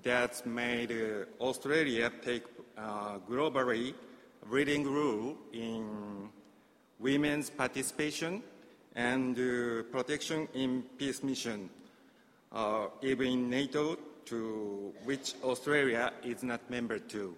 that's 0.02 0.44
made 0.44 0.92
Australia 1.40 2.10
take 2.20 2.42
uh, 2.76 3.18
globally 3.30 3.94
leading 4.50 4.92
role 4.92 5.36
in 5.52 6.28
women's 6.98 7.48
participation 7.48 8.42
and 8.94 9.36
uh, 9.38 9.82
protection 9.90 10.48
in 10.54 10.82
peace 10.98 11.22
mission, 11.22 11.68
uh, 12.52 12.86
even 13.02 13.26
in 13.26 13.50
NATO, 13.50 13.98
to 14.26 14.92
which 15.04 15.34
Australia 15.42 16.12
is 16.22 16.42
not 16.42 16.60
member 16.70 16.98
to. 16.98 17.36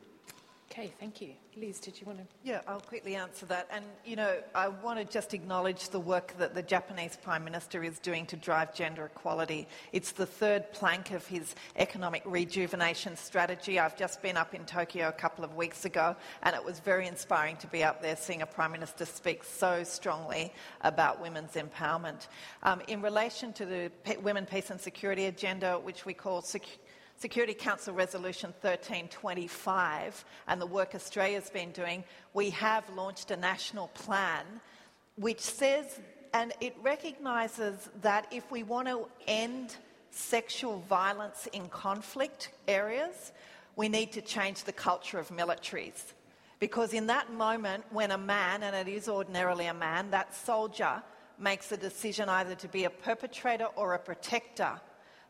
Okay, 0.70 0.92
thank 1.00 1.20
you. 1.20 1.32
Liz, 1.58 1.80
did 1.80 1.98
you 1.98 2.06
want 2.06 2.18
to? 2.18 2.24
Yeah, 2.44 2.60
I'll 2.68 2.80
quickly 2.80 3.14
answer 3.14 3.46
that. 3.46 3.66
And, 3.70 3.82
you 4.04 4.14
know, 4.14 4.36
I 4.54 4.68
want 4.68 4.98
to 4.98 5.06
just 5.06 5.32
acknowledge 5.32 5.88
the 5.88 5.98
work 5.98 6.34
that 6.36 6.54
the 6.54 6.60
Japanese 6.60 7.16
Prime 7.16 7.44
Minister 7.44 7.82
is 7.82 7.98
doing 7.98 8.26
to 8.26 8.36
drive 8.36 8.74
gender 8.74 9.06
equality. 9.06 9.66
It's 9.90 10.12
the 10.12 10.26
third 10.26 10.70
plank 10.74 11.12
of 11.12 11.26
his 11.26 11.54
economic 11.76 12.22
rejuvenation 12.26 13.16
strategy. 13.16 13.78
I've 13.78 13.96
just 13.96 14.20
been 14.20 14.36
up 14.36 14.52
in 14.52 14.66
Tokyo 14.66 15.08
a 15.08 15.12
couple 15.12 15.44
of 15.44 15.56
weeks 15.56 15.86
ago, 15.86 16.14
and 16.42 16.54
it 16.54 16.62
was 16.62 16.78
very 16.80 17.06
inspiring 17.06 17.56
to 17.58 17.66
be 17.68 17.82
up 17.82 18.02
there 18.02 18.16
seeing 18.16 18.42
a 18.42 18.46
Prime 18.46 18.72
Minister 18.72 19.06
speak 19.06 19.42
so 19.42 19.82
strongly 19.82 20.52
about 20.82 21.22
women's 21.22 21.54
empowerment. 21.54 22.26
Um, 22.64 22.82
in 22.86 23.00
relation 23.00 23.54
to 23.54 23.64
the 23.64 23.90
Women, 24.22 24.44
Peace 24.44 24.68
and 24.68 24.80
Security 24.80 25.24
agenda, 25.24 25.78
which 25.78 26.04
we 26.04 26.12
call 26.12 26.42
Security 26.42 26.82
Security 27.18 27.54
Council 27.54 27.94
Resolution 27.94 28.50
1325 28.60 30.24
and 30.48 30.60
the 30.60 30.66
work 30.66 30.94
Australia's 30.94 31.48
been 31.48 31.72
doing, 31.72 32.04
we 32.34 32.50
have 32.50 32.84
launched 32.94 33.30
a 33.30 33.36
national 33.36 33.88
plan 33.88 34.44
which 35.16 35.40
says, 35.40 35.98
and 36.34 36.52
it 36.60 36.76
recognises 36.82 37.88
that 38.02 38.26
if 38.30 38.50
we 38.50 38.62
want 38.62 38.86
to 38.88 39.06
end 39.26 39.76
sexual 40.10 40.80
violence 40.88 41.48
in 41.54 41.68
conflict 41.68 42.50
areas, 42.68 43.32
we 43.76 43.88
need 43.88 44.12
to 44.12 44.20
change 44.20 44.64
the 44.64 44.72
culture 44.72 45.18
of 45.18 45.28
militaries. 45.28 46.12
Because 46.58 46.92
in 46.92 47.06
that 47.06 47.32
moment, 47.32 47.84
when 47.90 48.10
a 48.10 48.18
man, 48.18 48.62
and 48.62 48.76
it 48.76 48.88
is 48.92 49.08
ordinarily 49.08 49.66
a 49.66 49.74
man, 49.74 50.10
that 50.10 50.34
soldier 50.34 51.02
makes 51.38 51.72
a 51.72 51.76
decision 51.76 52.28
either 52.28 52.54
to 52.54 52.68
be 52.68 52.84
a 52.84 52.90
perpetrator 52.90 53.68
or 53.76 53.94
a 53.94 53.98
protector, 53.98 54.80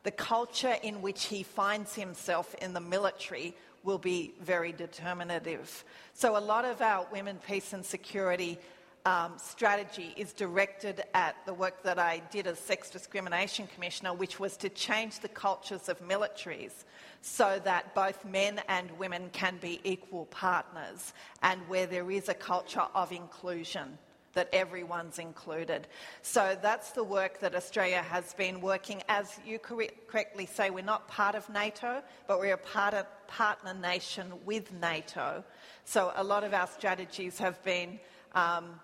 the 0.06 0.12
culture 0.12 0.76
in 0.84 1.02
which 1.02 1.24
he 1.24 1.42
finds 1.42 1.96
himself 1.96 2.54
in 2.62 2.72
the 2.72 2.80
military 2.80 3.56
will 3.82 3.98
be 3.98 4.32
very 4.40 4.70
determinative. 4.70 5.84
So, 6.14 6.36
a 6.36 6.38
lot 6.38 6.64
of 6.64 6.80
our 6.80 7.08
women, 7.10 7.40
peace, 7.44 7.72
and 7.72 7.84
security 7.84 8.56
um, 9.04 9.32
strategy 9.36 10.14
is 10.16 10.32
directed 10.32 11.02
at 11.12 11.34
the 11.44 11.52
work 11.52 11.82
that 11.82 11.98
I 11.98 12.22
did 12.30 12.46
as 12.46 12.60
Sex 12.60 12.88
Discrimination 12.88 13.66
Commissioner, 13.74 14.14
which 14.14 14.38
was 14.38 14.56
to 14.58 14.68
change 14.68 15.18
the 15.18 15.28
cultures 15.28 15.88
of 15.88 15.98
militaries 15.98 16.84
so 17.20 17.60
that 17.64 17.92
both 17.92 18.24
men 18.24 18.60
and 18.68 18.88
women 19.00 19.28
can 19.32 19.58
be 19.60 19.80
equal 19.82 20.26
partners 20.26 21.14
and 21.42 21.60
where 21.66 21.86
there 21.86 22.12
is 22.12 22.28
a 22.28 22.34
culture 22.34 22.86
of 22.94 23.10
inclusion 23.10 23.98
that 24.36 24.48
everyone's 24.52 25.18
included. 25.18 25.88
So 26.22 26.56
that's 26.62 26.92
the 26.92 27.02
work 27.02 27.40
that 27.40 27.54
Australia 27.54 28.02
has 28.02 28.32
been 28.34 28.60
working. 28.60 29.02
As 29.08 29.40
you 29.44 29.58
correctly 29.58 30.46
say, 30.46 30.70
we're 30.70 30.84
not 30.84 31.08
part 31.08 31.34
of 31.34 31.48
NATO, 31.50 32.02
but 32.28 32.38
we're 32.38 32.54
a 32.54 32.58
part 32.58 32.94
of, 32.94 33.06
partner 33.26 33.74
nation 33.74 34.32
with 34.44 34.72
NATO. 34.72 35.42
So 35.84 36.12
a 36.14 36.22
lot 36.22 36.44
of 36.44 36.54
our 36.54 36.68
strategies 36.68 37.38
have 37.38 37.60
been 37.64 37.98
um, 38.34 38.78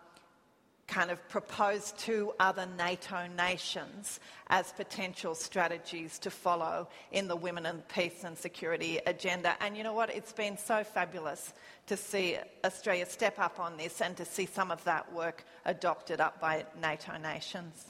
kind 0.92 1.10
of 1.10 1.26
proposed 1.30 1.98
to 1.98 2.34
other 2.38 2.66
NATO 2.76 3.26
nations 3.38 4.20
as 4.48 4.72
potential 4.72 5.34
strategies 5.34 6.18
to 6.18 6.30
follow 6.30 6.86
in 7.12 7.28
the 7.28 7.36
women 7.36 7.64
and 7.64 7.86
peace 7.88 8.24
and 8.24 8.36
security 8.36 9.00
agenda. 9.06 9.56
And 9.62 9.74
you 9.74 9.84
know 9.84 9.94
what? 9.94 10.14
It's 10.14 10.32
been 10.32 10.58
so 10.58 10.84
fabulous 10.84 11.54
to 11.86 11.96
see 11.96 12.36
Australia 12.62 13.06
step 13.06 13.38
up 13.38 13.58
on 13.58 13.78
this 13.78 14.02
and 14.02 14.14
to 14.18 14.26
see 14.26 14.44
some 14.44 14.70
of 14.70 14.84
that 14.84 15.10
work 15.14 15.44
adopted 15.64 16.20
up 16.20 16.38
by 16.40 16.66
NATO 16.82 17.16
nations. 17.16 17.86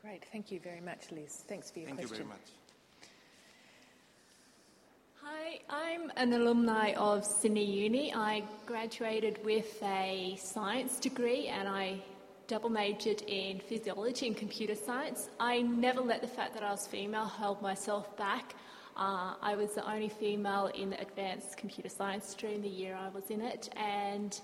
Great, 0.00 0.24
thank 0.30 0.52
you 0.52 0.60
very 0.60 0.80
much, 0.80 1.10
Liz. 1.10 1.42
Thanks 1.48 1.72
for 1.72 1.80
your 1.80 1.88
Thank 1.88 1.98
question. 2.00 2.18
you 2.18 2.24
very 2.24 2.28
much. 2.28 2.50
Hi, 5.24 5.60
I'm 5.70 6.12
an 6.16 6.34
alumni 6.34 6.92
of 6.92 7.24
Sydney 7.24 7.64
Uni. 7.64 8.14
I 8.14 8.44
graduated 8.64 9.44
with 9.44 9.82
a 9.82 10.36
science 10.38 11.00
degree 11.00 11.48
and 11.48 11.66
I 11.66 12.00
double 12.46 12.68
majored 12.68 13.22
in 13.22 13.58
physiology 13.60 14.26
and 14.26 14.36
computer 14.36 14.74
science. 14.74 15.30
I 15.40 15.62
never 15.62 16.00
let 16.00 16.20
the 16.20 16.28
fact 16.28 16.54
that 16.54 16.62
I 16.62 16.70
was 16.70 16.86
female 16.86 17.24
hold 17.24 17.62
myself 17.62 18.16
back. 18.16 18.54
Uh, 18.96 19.34
I 19.42 19.56
was 19.56 19.74
the 19.74 19.90
only 19.90 20.08
female 20.08 20.66
in 20.74 20.90
the 20.90 21.00
advanced 21.00 21.56
computer 21.56 21.88
science 21.88 22.26
stream 22.26 22.62
the 22.62 22.68
year 22.68 22.96
I 22.96 23.08
was 23.08 23.30
in 23.30 23.40
it, 23.40 23.68
and 23.76 24.38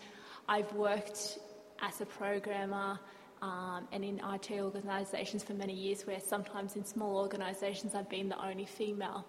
I've 0.48 0.72
worked 0.72 1.38
as 1.82 2.00
a 2.00 2.06
programmer 2.06 2.98
um, 3.42 3.86
and 3.92 4.04
in 4.04 4.20
IT 4.32 4.50
organisations 4.52 5.42
for 5.42 5.54
many 5.54 5.72
years, 5.72 6.06
where 6.06 6.20
sometimes 6.20 6.76
in 6.76 6.84
small 6.84 7.16
organisations 7.16 7.94
I've 7.94 8.08
been 8.08 8.28
the 8.28 8.44
only 8.44 8.66
female. 8.66 9.24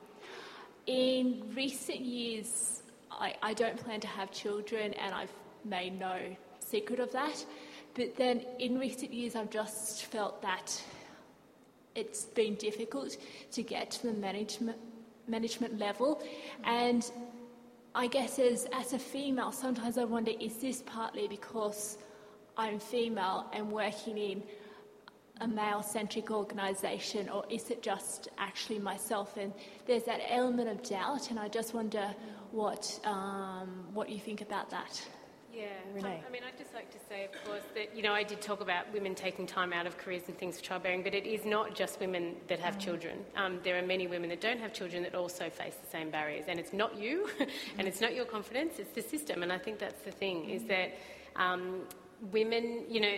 In 0.87 1.43
recent 1.55 1.99
years, 1.99 2.81
I, 3.11 3.35
I 3.43 3.53
don't 3.53 3.77
plan 3.77 3.99
to 3.99 4.07
have 4.07 4.31
children, 4.31 4.93
and 4.93 5.13
I've 5.13 5.31
made 5.63 5.99
no 5.99 6.17
secret 6.59 6.99
of 6.99 7.11
that. 7.11 7.45
But 7.93 8.15
then 8.15 8.45
in 8.59 8.79
recent 8.79 9.13
years, 9.13 9.35
I've 9.35 9.49
just 9.49 10.05
felt 10.05 10.41
that 10.41 10.81
it's 11.95 12.23
been 12.23 12.55
difficult 12.55 13.17
to 13.51 13.63
get 13.63 13.91
to 13.91 14.07
the 14.07 14.13
management 14.13 14.77
management 15.27 15.77
level, 15.77 16.21
and 16.63 17.09
I 17.93 18.07
guess 18.07 18.39
as 18.39 18.67
as 18.73 18.93
a 18.93 18.99
female, 18.99 19.51
sometimes 19.51 19.97
I 19.97 20.05
wonder: 20.05 20.31
is 20.39 20.57
this 20.57 20.83
partly 20.85 21.27
because 21.27 21.97
I'm 22.57 22.79
female 22.79 23.45
and 23.53 23.71
working 23.71 24.17
in 24.17 24.43
a 25.41 25.47
male 25.47 25.81
centric 25.81 26.31
organisation, 26.31 27.27
or 27.27 27.43
is 27.49 27.69
it 27.71 27.81
just 27.81 28.29
actually 28.37 28.79
myself? 28.79 29.35
And 29.37 29.51
there's 29.85 30.03
that 30.03 30.21
element 30.29 30.69
of 30.69 30.83
doubt, 30.83 31.29
and 31.29 31.39
I 31.39 31.47
just 31.47 31.73
wonder 31.73 32.13
what, 32.51 32.99
um, 33.05 33.85
what 33.93 34.09
you 34.09 34.19
think 34.19 34.41
about 34.41 34.69
that. 34.69 35.01
Yeah, 35.53 35.65
Renae. 35.93 36.05
I, 36.05 36.23
I 36.27 36.31
mean, 36.31 36.43
I'd 36.47 36.57
just 36.57 36.73
like 36.73 36.89
to 36.91 36.97
say, 37.09 37.25
of 37.25 37.31
course, 37.45 37.63
that 37.75 37.95
you 37.95 38.01
know 38.01 38.13
I 38.13 38.23
did 38.23 38.41
talk 38.41 38.61
about 38.61 38.91
women 38.93 39.15
taking 39.15 39.45
time 39.45 39.73
out 39.73 39.85
of 39.85 39.97
careers 39.97 40.23
and 40.27 40.37
things 40.37 40.57
for 40.57 40.63
childbearing, 40.63 41.03
but 41.03 41.13
it 41.13 41.25
is 41.25 41.45
not 41.45 41.75
just 41.75 41.99
women 41.99 42.35
that 42.47 42.59
have 42.59 42.79
children. 42.79 43.19
Um, 43.35 43.59
there 43.63 43.77
are 43.77 43.85
many 43.85 44.07
women 44.07 44.29
that 44.29 44.39
don't 44.39 44.59
have 44.59 44.73
children 44.73 45.03
that 45.03 45.13
also 45.13 45.49
face 45.49 45.75
the 45.83 45.89
same 45.89 46.09
barriers, 46.09 46.45
and 46.47 46.59
it's 46.59 46.73
not 46.73 46.97
you, 46.97 47.29
and 47.77 47.87
it's 47.87 47.99
not 47.99 48.15
your 48.15 48.25
confidence; 48.25 48.79
it's 48.79 48.91
the 48.91 49.01
system. 49.01 49.43
And 49.43 49.51
I 49.51 49.57
think 49.57 49.79
that's 49.79 50.03
the 50.03 50.11
thing 50.11 50.49
is 50.49 50.63
that. 50.65 50.95
Um, 51.35 51.81
Women, 52.31 52.83
you 52.87 53.01
know, 53.01 53.17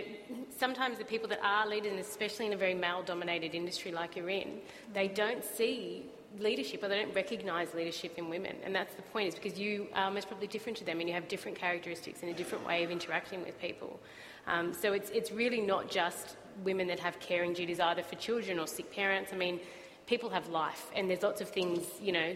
sometimes 0.58 0.98
the 0.98 1.04
people 1.04 1.28
that 1.28 1.42
are 1.44 1.68
leaders, 1.68 1.92
and 1.92 2.00
especially 2.00 2.46
in 2.46 2.54
a 2.54 2.56
very 2.56 2.74
male 2.74 3.04
dominated 3.04 3.54
industry 3.54 3.92
like 3.92 4.16
you're 4.16 4.30
in, 4.30 4.62
they 4.94 5.10
don't 5.10 5.44
see 5.44 6.06
leadership 6.40 6.84
or 6.84 6.88
they 6.88 7.02
don't 7.02 7.14
recognise 7.14 7.74
leadership 7.74 8.18
in 8.18 8.30
women. 8.30 8.56
And 8.64 8.74
that's 8.74 8.96
the 8.96 9.02
point, 9.02 9.28
is 9.28 9.36
because 9.36 9.58
you 9.58 9.88
are 9.94 10.10
most 10.10 10.28
probably 10.28 10.48
different 10.48 10.78
to 10.80 10.86
them 10.86 11.00
and 11.00 11.08
you 11.08 11.14
have 11.14 11.28
different 11.28 11.58
characteristics 11.58 12.22
and 12.22 12.32
a 12.32 12.34
different 12.34 12.66
way 12.66 12.84
of 12.84 12.92
interacting 12.92 13.44
with 13.44 13.60
people. 13.60 14.00
Um, 14.48 14.74
so 14.74 14.94
it's, 14.94 15.10
it's 15.12 15.32
really 15.32 15.62
not 15.62 15.90
just 15.90 16.36
women 16.64 16.88
that 16.88 17.00
have 17.00 17.20
caring 17.20 17.54
duties 17.54 17.80
either 17.80 18.04
for 18.04 18.16
children 18.16 18.60
or 18.60 18.68
sick 18.68 18.92
parents. 18.92 19.32
I 19.34 19.38
mean, 19.38 19.60
people 20.06 20.30
have 20.30 20.50
life 20.50 20.92
and 20.96 21.10
there's 21.10 21.24
lots 21.24 21.42
of 21.42 21.50
things, 21.50 21.82
you 22.02 22.12
know, 22.12 22.36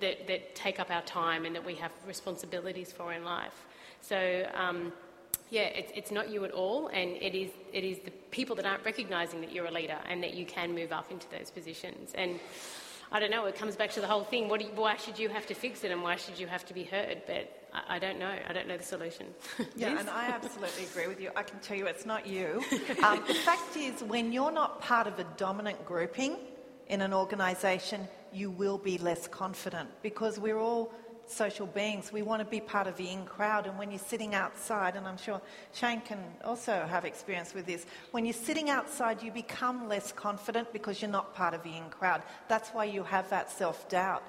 that, 0.00 0.26
that 0.26 0.54
take 0.54 0.80
up 0.80 0.90
our 0.90 1.02
time 1.02 1.44
and 1.44 1.54
that 1.54 1.64
we 1.64 1.74
have 1.76 1.92
responsibilities 2.06 2.92
for 2.92 3.12
in 3.12 3.24
life. 3.24 3.66
So, 4.00 4.48
um, 4.54 4.92
yeah, 5.50 5.62
it's, 5.62 5.92
it's 5.94 6.10
not 6.10 6.28
you 6.28 6.44
at 6.44 6.50
all, 6.50 6.88
and 6.88 7.10
it 7.10 7.34
is, 7.34 7.50
it 7.72 7.84
is 7.84 8.00
the 8.00 8.10
people 8.32 8.56
that 8.56 8.66
aren't 8.66 8.84
recognising 8.84 9.40
that 9.42 9.52
you're 9.52 9.66
a 9.66 9.70
leader 9.70 9.98
and 10.08 10.20
that 10.22 10.34
you 10.34 10.44
can 10.44 10.74
move 10.74 10.90
up 10.90 11.12
into 11.12 11.28
those 11.30 11.50
positions. 11.50 12.10
And 12.16 12.40
I 13.12 13.20
don't 13.20 13.30
know, 13.30 13.44
it 13.46 13.54
comes 13.54 13.76
back 13.76 13.90
to 13.92 14.00
the 14.00 14.06
whole 14.06 14.24
thing 14.24 14.50
you, 14.50 14.68
why 14.74 14.96
should 14.96 15.18
you 15.18 15.28
have 15.28 15.46
to 15.46 15.54
fix 15.54 15.84
it 15.84 15.90
and 15.90 16.02
why 16.02 16.16
should 16.16 16.38
you 16.38 16.46
have 16.46 16.64
to 16.66 16.74
be 16.74 16.84
heard? 16.84 17.22
But 17.26 17.68
I, 17.72 17.96
I 17.96 17.98
don't 17.98 18.18
know. 18.18 18.34
I 18.48 18.52
don't 18.52 18.66
know 18.66 18.76
the 18.76 18.82
solution. 18.82 19.26
Yeah, 19.76 19.90
Liz? 19.90 20.00
and 20.00 20.10
I 20.10 20.28
absolutely 20.28 20.84
agree 20.90 21.06
with 21.06 21.20
you. 21.20 21.30
I 21.36 21.42
can 21.42 21.58
tell 21.60 21.76
you 21.76 21.86
it's 21.86 22.06
not 22.06 22.26
you. 22.26 22.62
Um, 23.02 23.22
the 23.26 23.34
fact 23.34 23.76
is, 23.76 24.02
when 24.02 24.32
you're 24.32 24.50
not 24.50 24.80
part 24.80 25.06
of 25.06 25.18
a 25.18 25.24
dominant 25.36 25.84
grouping 25.84 26.36
in 26.88 27.00
an 27.00 27.12
organisation, 27.12 28.08
you 28.32 28.50
will 28.50 28.78
be 28.78 28.98
less 28.98 29.28
confident 29.28 29.88
because 30.02 30.38
we're 30.38 30.58
all 30.58 30.92
social 31.26 31.66
beings. 31.66 32.12
We 32.12 32.22
want 32.22 32.40
to 32.40 32.44
be 32.44 32.60
part 32.60 32.86
of 32.86 32.96
the 32.96 33.10
in 33.10 33.24
crowd. 33.24 33.66
And 33.66 33.78
when 33.78 33.90
you're 33.90 33.98
sitting 33.98 34.34
outside, 34.34 34.96
and 34.96 35.06
I'm 35.06 35.16
sure 35.16 35.40
Shane 35.72 36.00
can 36.00 36.18
also 36.44 36.86
have 36.88 37.04
experience 37.04 37.54
with 37.54 37.66
this, 37.66 37.86
when 38.10 38.24
you're 38.24 38.32
sitting 38.32 38.70
outside, 38.70 39.22
you 39.22 39.30
become 39.30 39.88
less 39.88 40.12
confident 40.12 40.72
because 40.72 41.02
you're 41.02 41.10
not 41.10 41.34
part 41.34 41.54
of 41.54 41.62
the 41.62 41.76
in 41.76 41.88
crowd. 41.90 42.22
That's 42.48 42.70
why 42.70 42.84
you 42.84 43.02
have 43.02 43.28
that 43.30 43.50
self 43.50 43.88
doubt. 43.88 44.22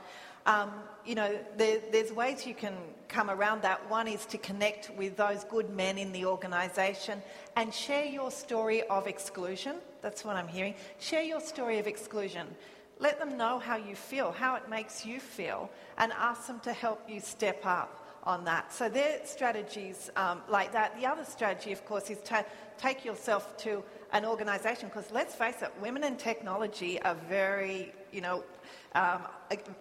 Um, 0.47 0.71
you 1.05 1.15
know, 1.15 1.37
there, 1.57 1.81
there's 1.91 2.13
ways 2.13 2.47
you 2.47 2.55
can 2.55 2.73
come 3.09 3.29
around 3.29 3.63
that. 3.63 3.89
One 3.89 4.07
is 4.07 4.25
to 4.27 4.37
connect 4.37 4.89
with 4.97 5.17
those 5.17 5.43
good 5.43 5.69
men 5.69 5.97
in 5.97 6.13
the 6.13 6.25
organisation 6.25 7.21
and 7.57 7.73
share 7.73 8.05
your 8.05 8.31
story 8.31 8.83
of 8.83 9.07
exclusion. 9.07 9.75
That's 10.01 10.23
what 10.23 10.37
I'm 10.37 10.47
hearing. 10.47 10.75
Share 10.99 11.21
your 11.21 11.41
story 11.41 11.79
of 11.79 11.87
exclusion. 11.87 12.47
Let 12.99 13.19
them 13.19 13.37
know 13.37 13.59
how 13.59 13.77
you 13.77 13.95
feel, 13.95 14.31
how 14.31 14.55
it 14.55 14.69
makes 14.69 15.05
you 15.05 15.19
feel, 15.19 15.69
and 15.97 16.11
ask 16.13 16.47
them 16.47 16.59
to 16.61 16.73
help 16.73 17.01
you 17.07 17.19
step 17.19 17.65
up 17.65 18.03
on 18.23 18.43
that. 18.43 18.73
So 18.73 18.89
their 18.89 19.25
strategies 19.25 20.09
um, 20.17 20.41
like 20.49 20.73
that. 20.73 20.99
The 20.99 21.05
other 21.05 21.23
strategy, 21.23 21.71
of 21.71 21.85
course, 21.85 22.09
is 22.09 22.19
to 22.23 22.45
take 22.77 23.05
yourself 23.05 23.55
to 23.57 23.83
an 24.11 24.25
organisation 24.25 24.89
because 24.89 25.09
let's 25.11 25.33
face 25.33 25.61
it, 25.61 25.71
women 25.81 26.03
in 26.03 26.17
technology 26.17 27.01
are 27.01 27.15
very, 27.29 27.93
you 28.11 28.21
know, 28.21 28.43
um, 28.95 29.21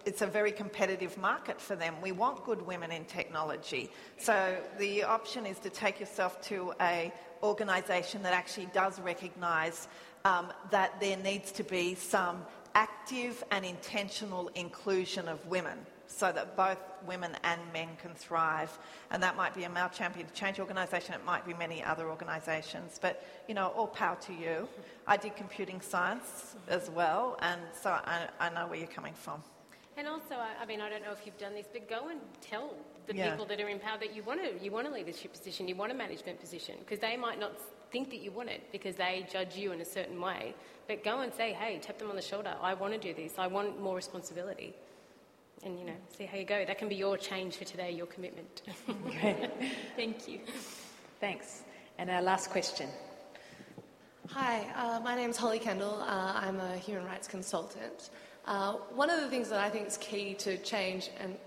it's 0.05 0.21
a 0.21 0.27
very 0.27 0.51
competitive 0.51 1.17
market 1.17 1.59
for 1.59 1.75
them. 1.75 1.95
We 2.01 2.13
want 2.13 2.45
good 2.45 2.65
women 2.65 2.91
in 2.91 3.03
technology. 3.05 3.91
So 4.17 4.57
the 4.77 5.03
option 5.03 5.45
is 5.45 5.59
to 5.59 5.69
take 5.69 5.99
yourself 5.99 6.41
to 6.43 6.73
a 6.79 7.11
organisation 7.43 8.23
that 8.23 8.33
actually 8.33 8.67
does 8.73 8.99
recognise 8.99 9.87
um, 10.25 10.51
that 10.71 10.99
there 10.99 11.17
needs 11.17 11.51
to 11.53 11.63
be 11.63 11.95
some 11.95 12.45
active 12.77 13.43
and 13.49 13.65
intentional 13.65 14.51
inclusion 14.53 15.27
of 15.27 15.43
women 15.47 15.79
so 16.05 16.31
that 16.31 16.55
both 16.55 16.77
women 17.07 17.35
and 17.43 17.59
men 17.73 17.89
can 17.99 18.13
thrive. 18.13 18.77
And 19.09 19.21
that 19.23 19.35
might 19.35 19.55
be 19.55 19.63
a 19.63 19.69
male 19.69 19.89
champion 19.89 20.27
change 20.33 20.59
organisation, 20.59 21.15
it 21.15 21.25
might 21.25 21.43
be 21.45 21.55
many 21.55 21.83
other 21.83 22.07
organisations. 22.07 22.99
But, 23.01 23.25
you 23.47 23.55
know, 23.55 23.69
all 23.75 23.87
power 23.87 24.15
to 24.27 24.33
you. 24.33 24.69
I 25.07 25.17
did 25.17 25.35
computing 25.35 25.81
science 25.81 26.55
as 26.67 26.89
well, 26.91 27.37
and 27.41 27.59
so 27.81 27.89
I, 27.89 28.27
I 28.39 28.49
know 28.49 28.67
where 28.67 28.77
you're 28.77 28.87
coming 28.87 29.13
from. 29.13 29.41
And 29.97 30.07
also, 30.07 30.35
I, 30.35 30.51
I 30.61 30.65
mean, 30.67 30.79
I 30.79 30.89
don't 30.89 31.01
know 31.01 31.11
if 31.11 31.25
you've 31.25 31.39
done 31.39 31.55
this, 31.55 31.65
but 31.73 31.89
go 31.89 32.09
and 32.09 32.19
tell 32.41 32.75
the 33.07 33.15
Yeah. 33.15 33.31
people 33.31 33.45
that 33.45 33.59
are 33.59 33.69
in 33.69 33.79
power 33.79 33.97
that 33.97 34.13
you 34.15 34.21
want 34.23 34.41
to, 34.43 34.63
you 34.63 34.71
want 34.71 34.87
a 34.87 34.91
leadership 34.91 35.31
position, 35.33 35.67
you 35.67 35.75
want 35.75 35.91
a 35.91 35.95
management 35.95 36.39
position, 36.39 36.75
because 36.79 36.99
they 36.99 37.15
might 37.17 37.39
not 37.39 37.53
think 37.91 38.09
that 38.09 38.17
you 38.17 38.31
want 38.31 38.49
it 38.49 38.61
because 38.71 38.95
they 38.97 39.25
judge 39.31 39.55
you 39.55 39.71
in 39.71 39.79
a 39.81 39.85
certain 39.85 40.19
way. 40.19 40.53
But 40.87 41.03
go 41.03 41.21
and 41.21 41.33
say, 41.33 41.53
hey, 41.53 41.79
tap 41.79 41.97
them 41.97 42.09
on 42.09 42.15
the 42.15 42.21
shoulder. 42.21 42.53
I 42.61 42.73
want 42.73 42.93
to 42.93 42.99
do 42.99 43.13
this. 43.13 43.33
I 43.37 43.47
want 43.47 43.81
more 43.81 43.95
responsibility. 43.95 44.75
And 45.63 45.79
you 45.79 45.85
know, 45.85 45.95
see 46.15 46.25
how 46.25 46.37
you 46.37 46.45
go. 46.45 46.65
That 46.65 46.77
can 46.77 46.89
be 46.89 46.95
your 46.95 47.17
change 47.17 47.55
for 47.57 47.63
today, 47.63 47.91
your 47.91 48.05
commitment. 48.05 48.61
Thank 49.95 50.27
you. 50.27 50.41
Thanks. 51.19 51.63
And 51.97 52.09
our 52.09 52.21
last 52.21 52.51
question. 52.51 52.89
Hi, 54.29 54.67
uh, 54.75 54.99
my 54.99 55.15
name 55.15 55.29
is 55.29 55.37
Holly 55.37 55.57
Kendall. 55.57 56.01
Uh, 56.01 56.33
I'm 56.35 56.59
a 56.59 56.77
human 56.77 57.05
rights 57.05 57.27
consultant. 57.27 58.09
Uh, 58.45 58.73
one 58.93 59.09
of 59.09 59.21
the 59.21 59.29
things 59.29 59.49
that 59.49 59.59
I 59.59 59.69
think 59.69 59.87
is 59.87 59.97
key 59.97 60.33
to 60.35 60.57
change 60.57 61.09
and 61.19 61.37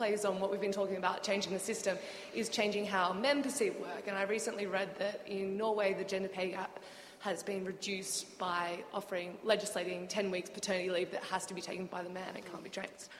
plays 0.00 0.24
on 0.24 0.40
what 0.40 0.50
we've 0.50 0.62
been 0.62 0.72
talking 0.72 0.96
about, 0.96 1.22
changing 1.22 1.52
the 1.52 1.58
system, 1.58 1.98
is 2.32 2.48
changing 2.48 2.86
how 2.86 3.12
men 3.12 3.42
perceive 3.42 3.76
work. 3.76 4.04
And 4.06 4.16
I 4.16 4.22
recently 4.22 4.64
read 4.64 4.88
that 4.98 5.20
in 5.26 5.58
Norway, 5.58 5.92
the 5.92 6.04
gender 6.04 6.30
pay 6.30 6.52
gap 6.52 6.80
has 7.18 7.42
been 7.42 7.66
reduced 7.66 8.38
by 8.38 8.82
offering, 8.94 9.36
legislating 9.44 10.08
10 10.08 10.30
weeks 10.30 10.48
paternity 10.48 10.88
leave 10.88 11.10
that 11.10 11.22
has 11.24 11.44
to 11.44 11.52
be 11.52 11.60
taken 11.60 11.84
by 11.84 12.02
the 12.02 12.08
man, 12.08 12.34
it 12.34 12.50
can't 12.50 12.64
be 12.64 12.70
trans. 12.70 13.10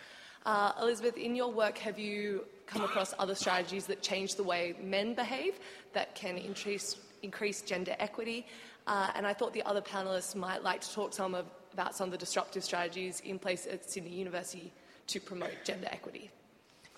Uh, 0.47 0.73
Elizabeth, 0.81 1.19
in 1.19 1.37
your 1.37 1.53
work, 1.53 1.77
have 1.77 1.99
you 1.99 2.47
come 2.65 2.83
across 2.83 3.13
other 3.19 3.35
strategies 3.35 3.85
that 3.85 4.01
change 4.01 4.37
the 4.37 4.43
way 4.43 4.75
men 4.83 5.13
behave 5.13 5.61
that 5.93 6.15
can 6.15 6.39
increase, 6.39 6.97
increase 7.23 7.61
gender 7.61 7.95
equity? 7.99 8.47
Uh, 8.87 9.11
and 9.15 9.27
I 9.27 9.35
thought 9.35 9.53
the 9.53 9.65
other 9.65 9.83
panelists 9.83 10.35
might 10.35 10.63
like 10.63 10.81
to 10.81 10.95
talk 10.95 11.13
some 11.13 11.35
of, 11.35 11.45
about 11.75 11.95
some 11.95 12.07
of 12.07 12.13
the 12.13 12.17
disruptive 12.17 12.65
strategies 12.65 13.21
in 13.21 13.39
place 13.39 13.69
at 13.71 13.85
Sydney 13.85 14.15
University 14.15 14.73
to 15.09 15.21
promote 15.21 15.53
gender 15.63 15.89
equity. 15.91 16.31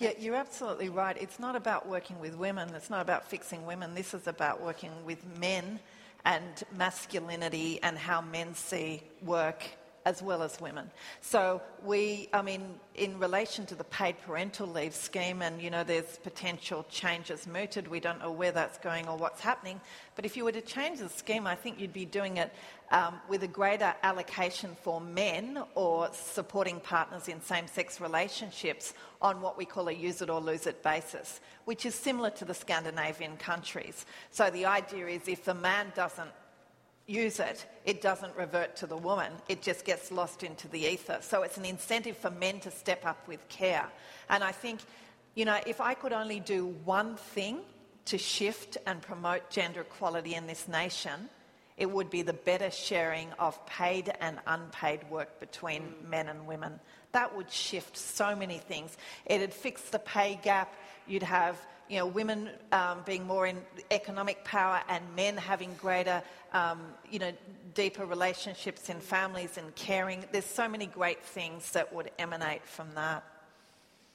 Yeah, 0.02 0.10
you're 0.18 0.34
absolutely 0.34 0.88
right. 0.88 1.16
It's 1.20 1.38
not 1.38 1.54
about 1.54 1.88
working 1.88 2.18
with 2.18 2.34
women, 2.34 2.74
it's 2.74 2.90
not 2.90 3.02
about 3.02 3.24
fixing 3.24 3.64
women. 3.64 3.94
This 3.94 4.14
is 4.14 4.26
about 4.26 4.60
working 4.60 4.90
with 5.04 5.24
men 5.38 5.78
and 6.24 6.64
masculinity 6.76 7.78
and 7.84 7.96
how 7.96 8.20
men 8.20 8.52
see 8.52 9.04
work 9.24 9.62
as 10.04 10.22
well 10.22 10.42
as 10.42 10.60
women. 10.60 10.90
So 11.20 11.62
we, 11.84 12.28
I 12.32 12.42
mean, 12.42 12.74
in 12.94 13.18
relation 13.18 13.66
to 13.66 13.74
the 13.74 13.84
paid 13.84 14.16
parental 14.22 14.66
leave 14.66 14.94
scheme, 14.94 15.42
and 15.42 15.60
you 15.62 15.70
know, 15.70 15.84
there's 15.84 16.18
potential 16.18 16.84
changes 16.90 17.46
mooted. 17.46 17.88
We 17.88 18.00
don't 18.00 18.18
know 18.18 18.32
where 18.32 18.52
that's 18.52 18.78
going 18.78 19.08
or 19.08 19.16
what's 19.16 19.40
happening. 19.40 19.80
But 20.14 20.24
if 20.24 20.36
you 20.36 20.44
were 20.44 20.52
to 20.52 20.60
change 20.60 20.98
the 20.98 21.08
scheme, 21.08 21.46
I 21.46 21.54
think 21.54 21.80
you'd 21.80 21.92
be 21.92 22.04
doing 22.04 22.36
it 22.36 22.52
um, 22.90 23.20
with 23.28 23.42
a 23.42 23.48
greater 23.48 23.94
allocation 24.02 24.76
for 24.82 25.00
men 25.00 25.62
or 25.74 26.10
supporting 26.12 26.80
partners 26.80 27.28
in 27.28 27.40
same-sex 27.40 28.00
relationships 28.00 28.92
on 29.22 29.40
what 29.40 29.56
we 29.56 29.64
call 29.64 29.88
a 29.88 29.92
use 29.92 30.20
it 30.20 30.28
or 30.28 30.40
lose 30.40 30.66
it 30.66 30.82
basis, 30.82 31.40
which 31.64 31.86
is 31.86 31.94
similar 31.94 32.28
to 32.30 32.44
the 32.44 32.52
Scandinavian 32.52 33.36
countries. 33.38 34.04
So 34.30 34.50
the 34.50 34.66
idea 34.66 35.06
is 35.06 35.26
if 35.26 35.44
the 35.44 35.54
man 35.54 35.92
doesn't 35.94 36.30
use 37.12 37.40
it, 37.40 37.66
it 37.84 38.00
doesn't 38.00 38.34
revert 38.36 38.76
to 38.76 38.86
the 38.86 38.96
woman. 38.96 39.32
It 39.48 39.62
just 39.62 39.84
gets 39.84 40.10
lost 40.10 40.42
into 40.42 40.68
the 40.68 40.86
ether. 40.86 41.18
So 41.20 41.42
it's 41.42 41.58
an 41.58 41.64
incentive 41.64 42.16
for 42.16 42.30
men 42.30 42.60
to 42.60 42.70
step 42.70 43.04
up 43.04 43.28
with 43.28 43.48
care. 43.48 43.86
And 44.28 44.42
I 44.42 44.52
think, 44.52 44.80
you 45.34 45.44
know, 45.44 45.58
if 45.66 45.80
I 45.80 45.94
could 45.94 46.12
only 46.12 46.40
do 46.40 46.66
one 46.84 47.16
thing 47.16 47.60
to 48.06 48.18
shift 48.18 48.78
and 48.86 49.00
promote 49.00 49.50
gender 49.50 49.82
equality 49.82 50.34
in 50.34 50.46
this 50.46 50.66
nation, 50.66 51.28
it 51.76 51.90
would 51.90 52.10
be 52.10 52.22
the 52.22 52.32
better 52.32 52.70
sharing 52.70 53.32
of 53.38 53.64
paid 53.66 54.12
and 54.20 54.38
unpaid 54.46 55.00
work 55.10 55.40
between 55.40 55.82
mm. 55.82 56.08
men 56.08 56.28
and 56.28 56.46
women. 56.46 56.78
That 57.12 57.36
would 57.36 57.50
shift 57.50 57.96
so 57.96 58.34
many 58.34 58.58
things. 58.58 58.96
It'd 59.26 59.52
fix 59.52 59.82
the 59.90 59.98
pay 59.98 60.38
gap. 60.42 60.74
You'd 61.06 61.22
have 61.22 61.56
you 61.92 61.98
know, 61.98 62.06
women 62.06 62.48
um, 62.72 63.02
being 63.04 63.26
more 63.26 63.46
in 63.46 63.58
economic 63.90 64.42
power 64.44 64.80
and 64.88 65.04
men 65.14 65.36
having 65.36 65.74
greater, 65.74 66.22
um, 66.54 66.80
you 67.10 67.18
know, 67.18 67.30
deeper 67.74 68.06
relationships 68.06 68.88
in 68.88 68.98
families 68.98 69.58
and 69.58 69.74
caring. 69.74 70.24
There's 70.32 70.46
so 70.46 70.66
many 70.66 70.86
great 70.86 71.22
things 71.22 71.70
that 71.72 71.92
would 71.92 72.10
emanate 72.18 72.64
from 72.64 72.94
that. 72.94 73.24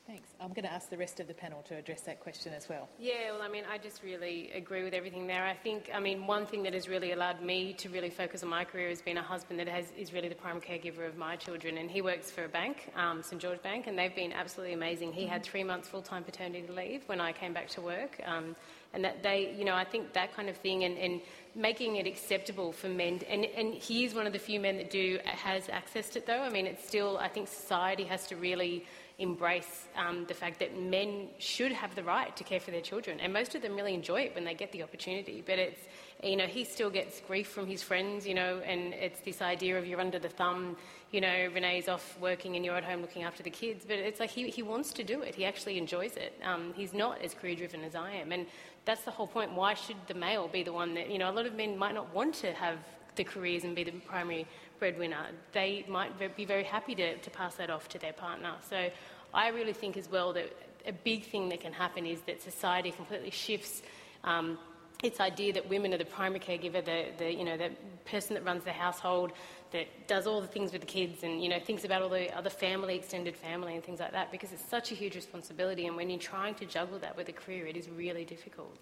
Thanks. 0.08 0.30
I'm 0.40 0.54
going 0.54 0.64
to 0.64 0.72
ask 0.72 0.90
the 0.90 0.98
rest 0.98 1.20
of 1.20 1.28
the 1.28 1.34
panel 1.34 1.62
to 1.64 1.76
address 1.76 2.00
that 2.04 2.22
question 2.22 2.54
as 2.54 2.70
well. 2.70 2.88
Yeah, 2.98 3.34
well, 3.34 3.42
I 3.42 3.50
mean, 3.50 3.66
I 3.70 3.78
just 3.78 4.02
really 4.04 4.50
agree 4.52 4.86
with 4.86 4.94
everything 4.94 5.28
there. 5.28 5.44
I 5.46 5.54
think, 5.54 5.90
I 5.94 6.00
mean, 6.00 6.26
one 6.26 6.46
thing 6.46 6.64
that 6.64 6.74
has 6.74 6.88
really 6.88 7.12
allowed 7.12 7.42
me 7.42 7.74
to 7.74 7.90
really 7.90 8.10
focus 8.10 8.42
on 8.42 8.48
my 8.48 8.64
career 8.64 8.88
has 8.88 9.02
been 9.02 9.18
a 9.18 9.22
husband 9.22 9.60
that 9.60 9.68
has, 9.68 9.92
is 9.98 10.14
really 10.14 10.30
the 10.30 10.36
prime 10.36 10.62
caregiver 10.62 11.06
of 11.06 11.18
my 11.18 11.36
children, 11.36 11.78
and 11.78 11.92
he 11.92 12.02
works 12.02 12.32
for 12.32 12.46
a 12.46 12.48
bank, 12.48 12.90
um, 12.96 13.22
St 13.22 13.42
George 13.42 13.62
Bank, 13.62 13.88
and 13.88 14.00
they've 14.00 14.16
been 14.16 14.32
absolutely 14.32 14.74
amazing. 14.74 15.12
He 15.12 15.26
had 15.26 15.44
three 15.44 15.66
months 15.66 15.90
full-time 15.90 16.24
paternity 16.24 16.66
leave 16.72 17.04
when 17.08 17.20
I 17.20 17.34
came 17.34 17.52
back 17.52 17.68
to 17.72 17.82
work, 17.82 18.22
um, 18.26 18.56
and 18.94 19.04
that 19.04 19.22
they, 19.24 19.54
you 19.58 19.66
know, 19.66 19.76
I 19.76 19.84
think 19.84 20.14
that 20.14 20.34
kind 20.34 20.48
of 20.48 20.56
thing, 20.56 20.86
and, 20.86 20.98
and 20.98 21.20
making 21.54 21.98
it 21.98 22.08
acceptable 22.08 22.72
for 22.72 22.88
men, 22.88 23.20
and, 23.30 23.44
and 23.44 23.74
he 23.74 24.06
is 24.06 24.14
one 24.14 24.26
of 24.26 24.32
the 24.32 24.40
few 24.40 24.62
men 24.62 24.78
that 24.78 24.90
do 24.90 25.20
has 25.26 25.68
accessed 25.68 26.16
it, 26.16 26.26
though. 26.26 26.40
I 26.40 26.50
mean, 26.50 26.66
it's 26.66 26.88
still, 26.88 27.18
I 27.18 27.28
think 27.28 27.50
society 27.50 28.06
has 28.06 28.26
to 28.28 28.38
really 28.38 28.86
embrace 29.20 29.88
um, 29.96 30.26
the 30.28 30.34
fact 30.34 30.60
that 30.60 30.80
men 30.80 31.28
should 31.40 31.72
have 31.72 31.96
the 31.96 32.04
right 32.04 32.36
to 32.38 32.44
care 32.44 32.60
for 32.60 32.70
their 32.70 32.82
children, 32.82 33.20
and 33.20 33.34
most 33.34 33.56
of 33.56 33.62
them 33.64 33.76
really 33.76 33.96
enjoy 33.96 34.22
it 34.22 34.36
when 34.36 34.44
they 34.44 34.54
get 34.54 34.72
the 34.72 34.84
opportunity. 34.84 35.44
But 35.44 35.58
it's, 35.58 35.82
you 36.24 36.36
know, 36.36 36.46
he 36.46 36.64
still 36.64 36.92
gets 36.92 37.20
grief 37.22 37.48
from 37.48 37.66
his 37.66 37.82
friends, 37.82 38.28
you 38.28 38.36
know, 38.36 38.60
and 38.60 38.94
it's 38.94 39.20
this 39.22 39.42
idea 39.42 39.78
of 39.78 39.88
you're 39.88 40.00
under 40.00 40.20
the 40.20 40.30
thumb, 40.30 40.78
you 41.12 41.22
know, 41.22 41.28
Renae's 41.28 41.88
off 41.88 42.18
working 42.20 42.56
and 42.56 42.64
you're 42.64 42.76
at 42.76 42.84
home 42.84 43.02
looking 43.02 43.24
after 43.24 43.42
the 43.42 43.50
kids. 43.50 43.86
But 43.88 43.98
it's 43.98 44.20
like 44.20 44.30
he, 44.30 44.50
he 44.50 44.62
wants 44.62 44.94
to 44.94 45.04
do 45.04 45.22
it. 45.22 45.34
He 45.34 45.46
actually 45.46 45.78
enjoys 45.78 46.16
it. 46.16 46.34
Um, 46.44 46.74
he's 46.76 46.94
not 46.94 47.22
as 47.22 47.34
career 47.34 47.56
driven 47.56 47.84
as 47.84 47.96
I 47.96 48.12
am, 48.12 48.32
and 48.32 48.46
that's 48.86 49.02
the 49.02 49.12
whole 49.12 49.28
point. 49.28 49.52
Why 49.54 49.74
should 49.74 49.98
the 50.08 50.14
male 50.14 50.48
be 50.48 50.62
the 50.62 50.74
one 50.74 50.94
that, 50.94 51.10
you 51.10 51.18
know, 51.18 51.30
a 51.30 51.34
lot 51.34 51.48
of 51.48 51.56
men 51.56 51.76
might 51.76 51.96
not 51.96 52.14
want 52.14 52.36
to 52.36 52.54
have 52.54 52.78
the 53.16 53.24
careers 53.24 53.64
and 53.64 53.76
be 53.76 53.84
the 53.84 53.92
primary 53.92 54.46
breadwinner, 54.80 55.28
they 55.54 55.86
might 55.88 56.36
be 56.36 56.46
very 56.46 56.64
happy 56.64 56.96
to, 56.96 57.18
to 57.18 57.30
pass 57.30 57.56
that 57.56 57.70
off 57.70 57.90
to 57.90 58.00
their 58.00 58.14
partner. 58.14 58.54
So 58.70 58.90
I 59.34 59.50
really 59.50 59.74
think 59.74 59.98
as 59.98 60.10
well 60.10 60.34
that 60.34 60.52
a 60.86 60.94
big 60.94 61.26
thing 61.26 61.50
that 61.50 61.60
can 61.60 61.74
happen 61.74 62.06
is 62.06 62.22
that 62.22 62.42
society 62.42 62.92
completely 62.92 63.30
shifts 63.30 63.82
um, 64.24 64.58
its 65.04 65.20
idea 65.20 65.54
that 65.54 65.70
women 65.70 65.94
are 65.94 65.98
the 65.98 66.06
primary 66.06 66.40
caregiver, 66.40 66.84
the, 66.84 67.06
the, 67.18 67.32
you 67.32 67.44
know, 67.44 67.56
the 67.58 67.70
person 68.06 68.34
that 68.34 68.44
runs 68.44 68.64
the 68.64 68.72
household, 68.72 69.32
that 69.72 69.86
does 70.08 70.26
all 70.26 70.42
the 70.42 70.48
things 70.48 70.72
with 70.72 70.82
the 70.82 70.88
kids 70.88 71.24
and, 71.24 71.44
you 71.44 71.50
know, 71.50 71.60
thinks 71.60 71.84
about 71.84 72.02
all 72.02 72.10
the 72.10 72.36
other 72.36 72.50
family, 72.50 72.96
extended 72.96 73.36
family 73.36 73.76
and 73.76 73.84
things 73.84 74.00
like 74.00 74.12
that 74.14 74.32
because 74.32 74.52
it's 74.52 74.64
such 74.64 74.92
a 74.92 74.96
huge 74.96 75.16
responsibility 75.16 75.86
and 75.86 75.96
when 75.96 76.10
you're 76.10 76.20
trying 76.20 76.56
to 76.56 76.66
juggle 76.66 76.98
that 77.00 77.16
with 77.16 77.30
a 77.30 77.34
career, 77.34 77.68
it 77.68 77.76
is 77.76 77.90
really 77.90 78.26
difficult. 78.26 78.76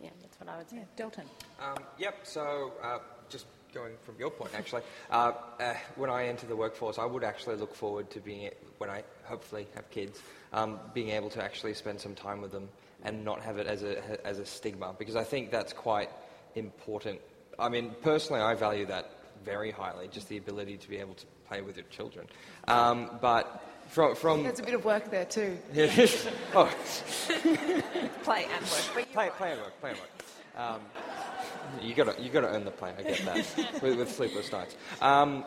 Yeah, 0.00 0.10
that's 0.20 0.38
what 0.38 0.48
I 0.48 0.58
would 0.58 0.70
say. 0.70 0.76
Yeah, 0.76 0.84
Dalton. 0.96 1.24
Um, 1.60 1.78
yep, 1.98 2.20
so 2.22 2.72
uh, 2.82 2.98
just 3.28 3.46
going 3.76 3.92
from 4.04 4.14
your 4.18 4.30
point, 4.30 4.50
actually, 4.56 4.82
uh, 5.10 5.32
uh, 5.60 5.74
when 5.96 6.08
I 6.08 6.26
enter 6.26 6.46
the 6.46 6.56
workforce, 6.56 6.98
I 6.98 7.04
would 7.04 7.22
actually 7.22 7.56
look 7.56 7.74
forward 7.74 8.10
to 8.10 8.20
being, 8.20 8.50
when 8.78 8.88
I 8.88 9.02
hopefully 9.24 9.66
have 9.74 9.90
kids, 9.90 10.18
um, 10.54 10.80
being 10.94 11.10
able 11.10 11.28
to 11.30 11.44
actually 11.44 11.74
spend 11.74 12.00
some 12.00 12.14
time 12.14 12.40
with 12.40 12.52
them 12.52 12.70
and 13.04 13.22
not 13.22 13.42
have 13.42 13.58
it 13.58 13.66
as 13.66 13.82
a, 13.82 14.26
as 14.26 14.38
a 14.38 14.46
stigma, 14.46 14.94
because 14.98 15.14
I 15.14 15.24
think 15.24 15.50
that's 15.50 15.74
quite 15.74 16.08
important. 16.54 17.20
I 17.58 17.68
mean, 17.68 17.94
personally, 18.02 18.40
I 18.40 18.54
value 18.54 18.86
that 18.86 19.10
very 19.44 19.70
highly, 19.70 20.08
just 20.08 20.30
the 20.30 20.38
ability 20.38 20.78
to 20.78 20.88
be 20.88 20.96
able 20.96 21.14
to 21.14 21.26
play 21.46 21.60
with 21.60 21.76
your 21.76 21.86
children. 21.90 22.26
Um, 22.68 23.10
but 23.20 23.62
from, 23.88 24.16
from 24.16 24.42
there's 24.42 24.58
a 24.58 24.62
bit 24.62 24.74
of 24.74 24.86
work 24.86 25.10
there 25.10 25.26
too. 25.26 25.58
oh. 26.54 26.74
play 28.22 28.46
and 28.50 28.64
work. 28.64 28.84
But 28.94 29.12
play, 29.12 29.30
play 29.36 29.52
and 29.52 29.60
work. 29.60 29.80
Play 29.80 29.90
and 29.90 29.98
work. 30.00 30.10
Um, 30.56 30.80
you 31.82 31.94
got 31.94 32.16
to 32.16 32.22
you 32.22 32.30
got 32.30 32.42
to 32.42 32.48
earn 32.48 32.64
the 32.64 32.70
play. 32.70 32.92
I 32.98 33.02
get 33.02 33.24
that 33.24 33.80
with, 33.82 33.98
with, 33.98 34.10
sleepless 34.10 34.52
nights. 34.52 34.76
Um, 35.00 35.44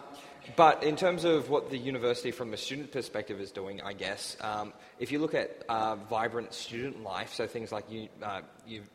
but 0.55 0.83
in 0.83 0.95
terms 0.95 1.25
of 1.25 1.49
what 1.49 1.69
the 1.69 1.77
university, 1.77 2.31
from 2.31 2.53
a 2.53 2.57
student 2.57 2.91
perspective, 2.91 3.39
is 3.39 3.51
doing, 3.51 3.81
I 3.81 3.93
guess, 3.93 4.35
um, 4.41 4.73
if 4.97 5.11
you 5.11 5.19
look 5.19 5.33
at 5.33 5.63
uh, 5.69 5.95
vibrant 5.95 6.53
student 6.53 7.03
life, 7.03 7.33
so 7.33 7.45
things 7.45 7.71
like 7.71 7.89
U, 7.91 8.07
uh, 8.23 8.41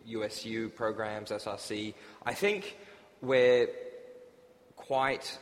USU 0.07 0.69
programs, 0.71 1.31
SRC, 1.31 1.95
I 2.25 2.35
think 2.35 2.77
we're 3.21 3.69
quite 4.77 5.39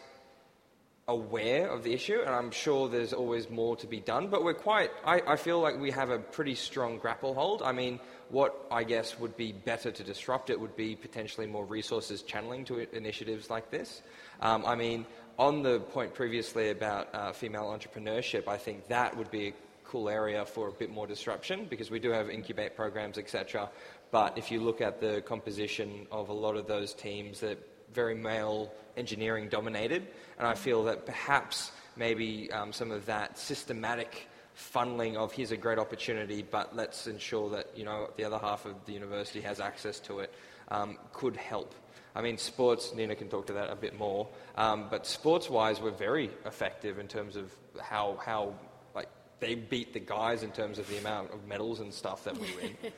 aware 1.09 1.69
of 1.69 1.83
the 1.83 1.93
issue, 1.93 2.21
and 2.21 2.31
I'm 2.31 2.51
sure 2.51 2.89
there's 2.89 3.13
always 3.13 3.51
more 3.51 3.77
to 3.77 3.87
be 3.87 4.01
done, 4.01 4.29
but 4.29 4.45
we're 4.45 4.55
quite, 4.55 4.91
I, 5.05 5.21
I 5.27 5.37
feel 5.37 5.61
like 5.61 5.79
we 5.79 5.91
have 5.91 6.11
a 6.11 6.19
pretty 6.19 6.55
strong 6.55 6.99
grapple 6.99 7.35
hold. 7.35 7.63
I 7.63 7.73
mean, 7.73 7.99
what 8.33 8.67
I 8.71 8.83
guess 8.83 9.19
would 9.19 9.37
be 9.37 9.53
better 9.53 9.93
to 9.93 10.03
disrupt 10.03 10.49
it 10.49 10.59
would 10.59 10.75
be 10.75 10.97
potentially 10.97 11.47
more 11.47 11.67
resources 11.67 12.23
channeling 12.23 12.65
to 12.65 12.79
initiatives 12.97 13.51
like 13.51 13.71
this. 13.71 14.03
Um, 14.41 14.65
I 14.65 14.75
mean, 14.75 15.05
on 15.39 15.63
the 15.63 15.81
point 15.81 16.15
previously 16.15 16.71
about 16.71 17.15
uh, 17.15 17.33
female 17.33 17.65
entrepreneurship, 17.65 18.49
I 18.49 18.57
think 18.57 18.89
that 18.89 19.15
would 19.17 19.31
be 19.31 19.49
a 19.49 19.53
cool 19.85 20.09
area 20.09 20.47
for 20.47 20.69
a 20.69 20.73
bit 20.73 20.91
more 20.91 21.07
disruption 21.07 21.67
because 21.69 21.91
we 21.91 21.99
do 21.99 22.11
have 22.11 22.31
incubate 22.31 22.75
programs, 22.75 23.19
etc. 23.19 23.69
But 24.11 24.39
if 24.39 24.51
you 24.51 24.61
look 24.61 24.81
at 24.81 24.99
the 24.99 25.21
composition 25.21 26.07
of 26.11 26.31
a 26.31 26.33
lot 26.33 26.57
of 26.57 26.67
those 26.67 26.95
teams, 26.95 27.41
they're 27.41 27.59
very 27.93 28.15
male 28.15 28.73
engineering 28.97 29.51
dominated, 29.51 30.07
and 30.39 30.47
I 30.47 30.55
feel 30.55 30.85
that 30.85 31.05
perhaps 31.05 31.73
maybe 31.97 32.51
um, 32.51 32.73
some 32.73 32.91
of 32.91 33.05
that 33.05 33.39
systematic 33.39 34.27
funneling 34.57 35.17
of 35.17 35.33
here's 35.33 35.53
a 35.53 35.57
great 35.57 35.79
opportunity, 35.79 36.43
but 36.43 36.75
let's 36.77 37.07
ensure 37.07 37.51
that 37.51 37.69
you 37.77 37.85
know 37.85 38.11
the 38.17 38.25
other 38.25 38.39
half 38.39 38.67
of 38.67 38.75
the 38.87 38.93
university 38.93 39.41
has 39.41 39.61
access 39.61 40.01
to 40.01 40.21
it 40.21 40.33
um, 40.69 40.99
could 41.13 41.37
help. 41.37 41.75
I 42.15 42.21
mean, 42.21 42.37
sports. 42.37 42.95
Nina 42.95 43.15
can 43.15 43.29
talk 43.29 43.47
to 43.47 43.55
that 43.55 43.71
a 43.71 43.77
bit 43.77 43.99
more, 43.99 44.29
um, 44.57 44.89
but 44.91 45.07
sports-wise, 45.07 45.81
we're 45.81 45.91
very 45.91 46.31
effective 46.45 46.99
in 46.99 47.09
terms 47.09 47.37
of 47.37 47.55
how 47.81 48.19
how 48.25 48.55
like 48.95 49.09
they 49.41 49.55
beat 49.55 49.93
the 49.93 50.01
guys 50.01 50.43
in 50.43 50.51
terms 50.51 50.79
of 50.79 50.89
the 50.89 50.99
amount 50.99 51.33
of 51.33 51.47
medals 51.47 51.81
and 51.81 51.93
stuff 51.93 52.25
that 52.25 52.37
we 52.37 52.49
win. 52.57 52.77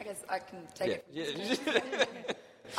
I 0.00 0.02
guess 0.02 0.24
I 0.28 0.38
can 0.38 0.66
take 0.74 1.02
yeah. 1.12 1.22
it. 1.22 1.60
Yeah. 1.66 2.04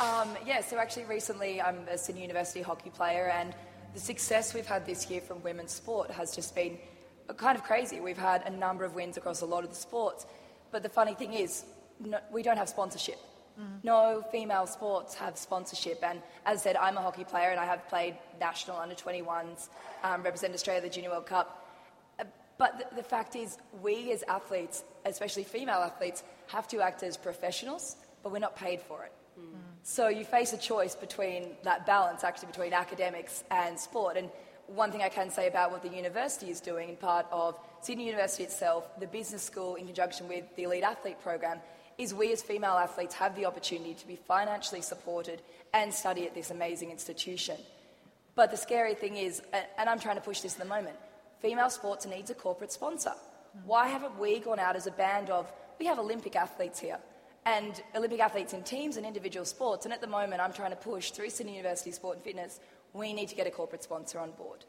um, 0.04 0.30
yeah. 0.46 0.60
So 0.62 0.78
actually, 0.78 1.04
recently 1.04 1.60
I'm 1.60 1.86
a 1.88 1.98
Sydney 1.98 2.22
University 2.22 2.62
hockey 2.62 2.90
player, 2.90 3.28
and 3.28 3.54
the 3.92 4.00
success 4.00 4.54
we've 4.54 4.66
had 4.66 4.86
this 4.86 5.10
year 5.10 5.20
from 5.20 5.42
women's 5.42 5.72
sport 5.72 6.10
has 6.10 6.34
just 6.34 6.54
been 6.54 6.78
kind 7.36 7.56
of 7.56 7.64
crazy. 7.64 8.00
We've 8.00 8.18
had 8.18 8.42
a 8.46 8.50
number 8.50 8.84
of 8.84 8.94
wins 8.94 9.16
across 9.16 9.40
a 9.42 9.46
lot 9.46 9.64
of 9.64 9.70
the 9.70 9.76
sports. 9.76 10.26
But 10.70 10.82
the 10.82 10.88
funny 10.88 11.14
thing 11.14 11.32
is, 11.34 11.64
no, 12.00 12.18
we 12.32 12.42
don't 12.42 12.56
have 12.56 12.68
sponsorship. 12.68 13.18
Mm. 13.60 13.84
No 13.84 14.24
female 14.32 14.66
sports 14.66 15.14
have 15.14 15.36
sponsorship. 15.36 16.02
And 16.02 16.22
as 16.46 16.60
I 16.60 16.62
said, 16.62 16.76
I'm 16.76 16.96
a 16.96 17.02
hockey 17.02 17.24
player 17.24 17.50
and 17.50 17.60
I 17.60 17.66
have 17.66 17.88
played 17.88 18.16
national 18.40 18.78
under 18.78 18.94
21s, 18.94 19.68
um, 20.02 20.22
represent 20.22 20.54
Australia 20.54 20.78
at 20.78 20.84
the 20.84 20.94
Junior 20.94 21.10
World 21.10 21.26
Cup. 21.26 21.66
Uh, 22.18 22.24
but 22.58 22.78
the, 22.78 22.96
the 22.96 23.02
fact 23.02 23.36
is, 23.36 23.58
we 23.82 24.12
as 24.12 24.22
athletes, 24.24 24.84
especially 25.04 25.44
female 25.44 25.80
athletes, 25.80 26.22
have 26.48 26.66
to 26.68 26.80
act 26.80 27.02
as 27.02 27.16
professionals, 27.16 27.96
but 28.22 28.32
we're 28.32 28.38
not 28.38 28.56
paid 28.56 28.80
for 28.80 29.04
it. 29.04 29.12
Mm. 29.38 29.54
So 29.82 30.08
you 30.08 30.24
face 30.24 30.52
a 30.52 30.58
choice 30.58 30.94
between 30.94 31.48
that 31.64 31.86
balance, 31.86 32.24
actually, 32.24 32.48
between 32.48 32.72
academics 32.72 33.44
and 33.50 33.78
sport. 33.78 34.16
And 34.16 34.30
one 34.74 34.90
thing 34.90 35.02
I 35.02 35.08
can 35.08 35.30
say 35.30 35.48
about 35.48 35.70
what 35.70 35.82
the 35.82 35.88
university 35.88 36.50
is 36.50 36.60
doing 36.60 36.88
in 36.88 36.96
part 36.96 37.26
of 37.30 37.58
Sydney 37.82 38.06
University 38.06 38.44
itself, 38.44 38.88
the 38.98 39.06
business 39.06 39.42
school, 39.42 39.74
in 39.74 39.86
conjunction 39.86 40.28
with 40.28 40.44
the 40.56 40.64
Elite 40.64 40.82
Athlete 40.82 41.20
Program, 41.22 41.60
is 41.98 42.14
we 42.14 42.32
as 42.32 42.42
female 42.42 42.72
athletes 42.72 43.14
have 43.14 43.36
the 43.36 43.44
opportunity 43.44 43.94
to 43.94 44.06
be 44.06 44.16
financially 44.16 44.80
supported 44.80 45.42
and 45.74 45.92
study 45.92 46.26
at 46.26 46.34
this 46.34 46.50
amazing 46.50 46.90
institution. 46.90 47.56
But 48.34 48.50
the 48.50 48.56
scary 48.56 48.94
thing 48.94 49.16
is, 49.16 49.42
and 49.78 49.88
I'm 49.88 50.00
trying 50.00 50.16
to 50.16 50.22
push 50.22 50.40
this 50.40 50.54
at 50.54 50.58
the 50.58 50.64
moment, 50.64 50.96
female 51.40 51.68
sports 51.68 52.06
needs 52.06 52.30
a 52.30 52.34
corporate 52.34 52.72
sponsor. 52.72 53.12
Why 53.64 53.88
haven't 53.88 54.18
we 54.18 54.38
gone 54.38 54.58
out 54.58 54.74
as 54.74 54.86
a 54.86 54.90
band 54.90 55.28
of, 55.28 55.52
we 55.78 55.86
have 55.86 55.98
Olympic 55.98 56.34
athletes 56.34 56.80
here, 56.80 56.98
and 57.44 57.82
Olympic 57.94 58.20
athletes 58.20 58.54
in 58.54 58.62
teams 58.62 58.96
and 58.96 59.04
individual 59.04 59.44
sports, 59.44 59.84
and 59.84 59.92
at 59.92 60.00
the 60.00 60.06
moment 60.06 60.40
I'm 60.40 60.52
trying 60.52 60.70
to 60.70 60.76
push 60.76 61.10
through 61.10 61.28
Sydney 61.28 61.56
University 61.56 61.90
Sport 61.90 62.16
and 62.16 62.24
Fitness, 62.24 62.60
we 62.92 63.12
need 63.12 63.28
to 63.28 63.34
get 63.34 63.46
a 63.46 63.50
corporate 63.50 63.82
sponsor 63.82 64.18
on 64.18 64.32
board. 64.32 64.64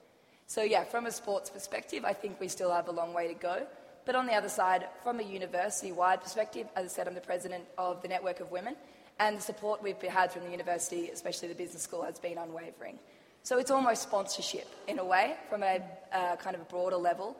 So, 0.47 0.61
yeah, 0.61 0.83
from 0.83 1.05
a 1.05 1.11
sports 1.11 1.49
perspective, 1.49 2.05
I 2.05 2.13
think 2.13 2.39
we 2.39 2.47
still 2.47 2.71
have 2.71 2.87
a 2.87 2.91
long 2.91 3.13
way 3.13 3.27
to 3.27 3.33
go. 3.33 3.65
But 4.05 4.15
on 4.15 4.25
the 4.25 4.33
other 4.33 4.49
side, 4.49 4.85
from 5.01 5.19
a 5.19 5.23
university 5.23 5.91
wide 5.91 6.21
perspective, 6.21 6.67
as 6.75 6.85
I 6.85 6.87
said, 6.87 7.07
I'm 7.07 7.15
the 7.15 7.21
president 7.21 7.63
of 7.77 8.01
the 8.01 8.09
Network 8.09 8.41
of 8.41 8.51
Women, 8.51 8.75
and 9.19 9.37
the 9.37 9.41
support 9.41 9.81
we've 9.81 10.01
had 10.01 10.31
from 10.31 10.43
the 10.43 10.51
university, 10.51 11.09
especially 11.09 11.47
the 11.47 11.55
business 11.55 11.83
school, 11.83 12.03
has 12.03 12.19
been 12.19 12.37
unwavering. 12.37 12.99
So 13.43 13.57
it's 13.57 13.71
almost 13.71 14.03
sponsorship 14.03 14.67
in 14.87 14.99
a 14.99 15.05
way, 15.05 15.35
from 15.49 15.63
a 15.63 15.81
uh, 16.11 16.35
kind 16.37 16.55
of 16.55 16.61
a 16.61 16.65
broader 16.65 16.97
level. 16.97 17.37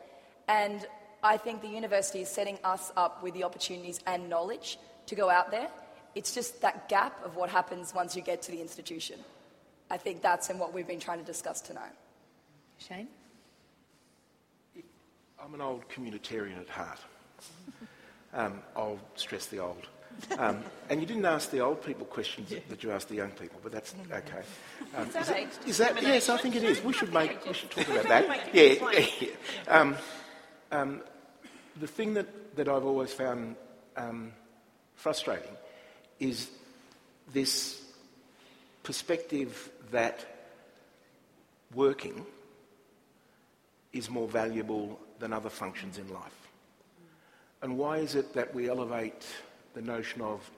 And 0.48 0.86
I 1.22 1.36
think 1.36 1.62
the 1.62 1.68
university 1.68 2.20
is 2.20 2.28
setting 2.28 2.58
us 2.64 2.92
up 2.96 3.22
with 3.22 3.34
the 3.34 3.44
opportunities 3.44 4.00
and 4.06 4.28
knowledge 4.28 4.78
to 5.06 5.14
go 5.14 5.30
out 5.30 5.50
there. 5.50 5.68
It's 6.14 6.34
just 6.34 6.60
that 6.60 6.88
gap 6.88 7.24
of 7.24 7.36
what 7.36 7.50
happens 7.50 7.94
once 7.94 8.14
you 8.14 8.22
get 8.22 8.42
to 8.42 8.52
the 8.52 8.60
institution. 8.60 9.18
I 9.90 9.96
think 9.96 10.22
that's 10.22 10.50
in 10.50 10.58
what 10.58 10.72
we've 10.72 10.86
been 10.86 11.00
trying 11.00 11.18
to 11.18 11.24
discuss 11.24 11.60
tonight. 11.60 11.92
Shane? 12.78 13.08
I'm 15.42 15.54
an 15.54 15.60
old 15.60 15.88
communitarian 15.88 16.60
at 16.60 16.68
heart. 16.68 16.98
Um, 18.36 18.62
I'll 18.74 18.98
stress 19.14 19.46
the 19.46 19.60
old. 19.60 19.86
Um, 20.38 20.64
and 20.90 21.00
you 21.00 21.06
didn't 21.06 21.24
ask 21.24 21.50
the 21.50 21.60
old 21.60 21.84
people 21.84 22.04
questions 22.04 22.50
yeah. 22.50 22.58
that 22.68 22.82
you 22.82 22.90
asked 22.90 23.08
the 23.08 23.14
young 23.14 23.30
people, 23.30 23.60
but 23.62 23.70
that's 23.70 23.94
okay. 24.10 24.42
Um, 24.96 25.06
is, 25.06 25.12
that, 25.12 25.46
is 25.66 25.78
that 25.78 26.02
yes? 26.02 26.28
I 26.28 26.36
think 26.38 26.56
it 26.56 26.64
is. 26.64 26.82
We 26.82 26.92
should 26.92 27.12
make. 27.12 27.46
We 27.46 27.52
should 27.52 27.70
talk 27.70 27.88
about 27.90 28.08
that. 28.08 28.52
Yeah. 28.52 28.90
yeah. 29.20 29.28
Um, 29.68 29.96
um, 30.72 31.00
the 31.78 31.86
thing 31.86 32.14
that, 32.14 32.56
that 32.56 32.68
I've 32.68 32.84
always 32.84 33.12
found 33.12 33.56
um, 33.96 34.32
frustrating 34.96 35.56
is 36.18 36.50
this 37.32 37.82
perspective 38.82 39.70
that 39.94 40.26
working 41.72 42.26
is 43.92 44.10
more 44.10 44.26
valuable 44.26 44.98
than 45.20 45.32
other 45.32 45.48
functions 45.48 45.98
in 45.98 46.12
life. 46.12 46.48
And 47.62 47.78
why 47.78 47.98
is 47.98 48.16
it 48.16 48.34
that 48.34 48.52
we 48.52 48.68
elevate 48.68 49.24
the 49.72 49.80
notion 49.80 50.20
of 50.20 50.50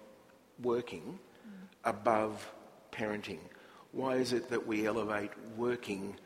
working 0.62 1.18
above 1.84 2.50
parenting? 2.90 3.40
Why 3.92 4.14
is 4.16 4.32
it 4.32 4.48
that 4.48 4.66
we 4.66 4.86
elevate 4.86 5.32
working 5.54 6.16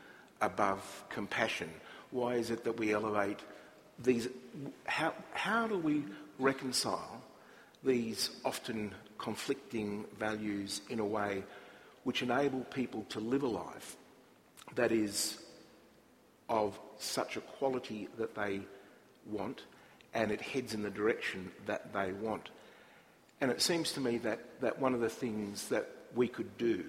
above 0.41 0.81
compassion? 1.09 1.69
Why 2.13 2.35
is 2.35 2.51
it 2.51 2.63
that 2.63 2.79
we 2.79 2.95
elevate 2.95 3.41
these? 3.99 4.29
How, 4.85 5.15
how 5.33 5.67
do 5.67 5.77
we 5.77 6.05
reconcile 6.39 7.21
these 7.83 8.31
often 8.45 8.95
conflicting 9.19 10.05
values 10.17 10.83
in 10.89 11.01
a 11.01 11.05
way 11.05 11.43
which 12.11 12.23
enable 12.23 12.63
people 12.63 13.07
to 13.09 13.21
live 13.21 13.45
a 13.45 13.47
life 13.47 13.97
that 14.75 14.91
is 14.91 15.39
of 16.49 16.77
such 16.99 17.37
a 17.37 17.41
quality 17.41 18.09
that 18.19 18.35
they 18.35 18.61
want 19.27 19.63
and 20.13 20.33
it 20.33 20.41
heads 20.41 20.75
in 20.75 20.83
the 20.83 20.91
direction 20.91 21.53
that 21.67 21.93
they 21.93 22.11
want. 22.11 22.51
And 23.41 23.49
it 23.49 23.63
seems 23.63 23.93
to 23.93 24.01
me 24.01 24.19
that, 24.19 24.41
that 24.61 24.81
one 24.81 24.93
of 24.93 24.99
the 24.99 25.09
things 25.09 25.69
that 25.69 25.89
we 26.17 26.27
could 26.27 26.59
do 26.59 26.83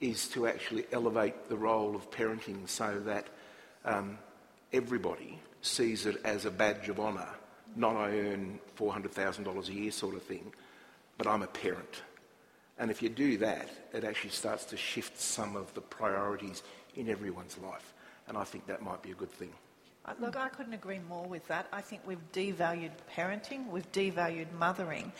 is 0.00 0.28
to 0.28 0.46
actually 0.46 0.86
elevate 0.92 1.48
the 1.48 1.56
role 1.56 1.96
of 1.96 2.08
parenting 2.12 2.68
so 2.68 3.00
that 3.04 3.26
um, 3.84 4.16
everybody 4.72 5.40
sees 5.62 6.06
it 6.06 6.20
as 6.24 6.44
a 6.44 6.52
badge 6.52 6.88
of 6.88 7.00
honour, 7.00 7.30
not 7.74 7.96
I 7.96 8.16
earn 8.16 8.60
$400,000 8.78 9.68
a 9.68 9.72
year 9.72 9.90
sort 9.90 10.14
of 10.14 10.22
thing, 10.22 10.52
but 11.18 11.26
I'm 11.26 11.42
a 11.42 11.48
parent. 11.48 12.02
And 12.78 12.90
if 12.90 13.02
you 13.02 13.08
do 13.08 13.36
that, 13.38 13.68
it 13.92 14.04
actually 14.04 14.30
starts 14.30 14.64
to 14.66 14.76
shift 14.76 15.18
some 15.18 15.56
of 15.56 15.72
the 15.74 15.80
priorities 15.80 16.62
in 16.96 17.08
everyone's 17.08 17.58
life. 17.58 17.94
And 18.28 18.36
I 18.36 18.44
think 18.44 18.66
that 18.66 18.82
might 18.82 19.02
be 19.02 19.10
a 19.10 19.14
good 19.14 19.30
thing. 19.30 19.52
Uh, 20.04 20.14
look, 20.18 20.36
I 20.36 20.48
couldn't 20.48 20.72
agree 20.72 20.98
more 21.08 21.24
with 21.26 21.46
that. 21.48 21.66
I 21.72 21.80
think 21.80 22.02
we've 22.04 22.32
devalued 22.32 22.90
parenting, 23.14 23.68
we've 23.68 23.90
devalued 23.92 24.50
mothering. 24.58 25.12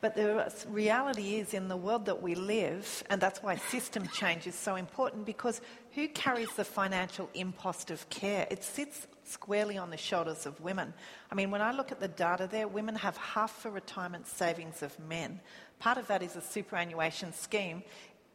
But 0.00 0.14
the 0.14 0.52
reality 0.68 1.36
is, 1.36 1.54
in 1.54 1.66
the 1.66 1.76
world 1.76 2.06
that 2.06 2.22
we 2.22 2.36
live, 2.36 3.02
and 3.10 3.20
that's 3.20 3.42
why 3.42 3.56
system 3.56 4.06
change 4.08 4.46
is 4.46 4.54
so 4.54 4.76
important, 4.76 5.26
because 5.26 5.60
who 5.92 6.06
carries 6.08 6.52
the 6.54 6.64
financial 6.64 7.28
impost 7.34 7.90
of 7.90 8.08
care? 8.08 8.46
It 8.48 8.62
sits 8.62 9.08
squarely 9.28 9.78
on 9.78 9.90
the 9.90 9.96
shoulders 9.96 10.46
of 10.46 10.60
women. 10.60 10.94
I 11.30 11.34
mean, 11.34 11.50
when 11.50 11.62
I 11.62 11.72
look 11.72 11.92
at 11.92 12.00
the 12.00 12.08
data 12.08 12.48
there, 12.50 12.68
women 12.68 12.94
have 12.96 13.16
half 13.16 13.62
the 13.62 13.70
retirement 13.70 14.26
savings 14.26 14.82
of 14.82 14.98
men. 14.98 15.40
Part 15.78 15.98
of 15.98 16.06
that 16.08 16.22
is 16.22 16.36
a 16.36 16.40
superannuation 16.40 17.32
scheme 17.32 17.82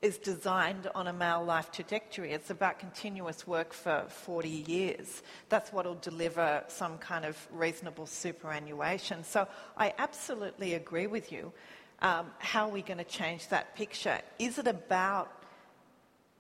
is 0.03 0.17
designed 0.17 0.89
on 0.95 1.07
a 1.07 1.13
male 1.13 1.43
life 1.43 1.71
trajectory. 1.71 2.33
It's 2.33 2.49
about 2.49 2.77
continuous 2.77 3.47
work 3.47 3.71
for 3.71 4.03
40 4.09 4.49
years. 4.49 5.23
That's 5.47 5.71
what 5.71 5.85
will 5.85 5.95
deliver 5.95 6.63
some 6.67 6.97
kind 6.97 7.23
of 7.23 7.37
reasonable 7.51 8.05
superannuation. 8.05 9.23
So 9.23 9.47
I 9.77 9.93
absolutely 9.97 10.73
agree 10.73 11.07
with 11.07 11.31
you. 11.31 11.53
Um, 12.01 12.31
how 12.39 12.67
are 12.67 12.71
we 12.71 12.81
going 12.81 12.97
to 12.97 13.05
change 13.05 13.47
that 13.47 13.77
picture? 13.77 14.19
Is 14.39 14.57
it 14.59 14.67
about 14.67 15.42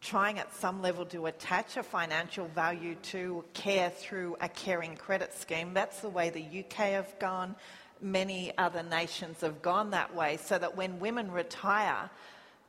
trying 0.03 0.37
at 0.37 0.53
some 0.53 0.81
level 0.81 1.05
to 1.05 1.27
attach 1.27 1.77
a 1.77 1.83
financial 1.83 2.47
value 2.49 2.95
to 2.95 3.43
care 3.53 3.89
through 3.89 4.35
a 4.41 4.49
caring 4.49 4.95
credit 4.95 5.33
scheme? 5.33 5.73
That's 5.73 6.01
the 6.01 6.09
way 6.09 6.29
the 6.29 6.59
UK 6.59 6.91
have 6.91 7.17
gone. 7.19 7.55
Many 8.01 8.55
other 8.57 8.83
nations 8.83 9.39
have 9.41 9.61
gone 9.61 9.91
that 9.91 10.13
way, 10.13 10.37
so 10.37 10.57
that 10.57 10.75
when 10.75 10.99
women 10.99 11.31
retire, 11.31 12.09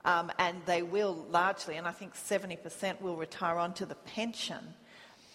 um, 0.05 0.31
and 0.39 0.59
they 0.65 0.83
will 0.83 1.27
largely, 1.31 1.77
and 1.77 1.89
I 1.89 1.91
think 1.91 2.15
70% 2.15 3.01
will 3.01 3.17
retire 3.17 3.59
onto 3.59 3.85
the 3.85 3.97
pension, 3.97 4.75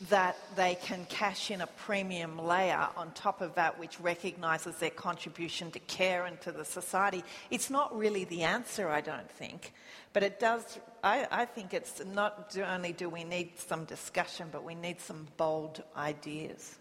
that 0.07 0.37
they 0.55 0.75
can 0.75 1.05
cash 1.09 1.51
in 1.51 1.59
a 1.59 1.67
premium 1.67 2.37
layer 2.37 2.87
on 2.95 3.11
top 3.11 3.41
of 3.41 3.53
that 3.55 3.77
which 3.77 3.99
recognises 3.99 4.75
their 4.77 4.89
contribution 4.89 5.69
to 5.71 5.79
care 5.79 6.25
and 6.25 6.39
to 6.39 6.53
the 6.53 6.63
society. 6.63 7.23
It's 7.51 7.69
not 7.69 7.95
really 7.97 8.23
the 8.23 8.43
answer, 8.43 8.87
I 8.87 9.01
don't 9.01 9.29
think, 9.29 9.73
but 10.13 10.23
it 10.23 10.39
does, 10.39 10.79
I, 11.03 11.27
I 11.29 11.45
think 11.45 11.73
it's 11.73 12.01
not 12.13 12.55
only 12.65 12.93
do 12.93 13.09
we 13.09 13.25
need 13.25 13.59
some 13.59 13.83
discussion, 13.83 14.47
but 14.51 14.63
we 14.63 14.73
need 14.73 15.01
some 15.01 15.27
bold 15.35 15.83
ideas. 15.97 16.77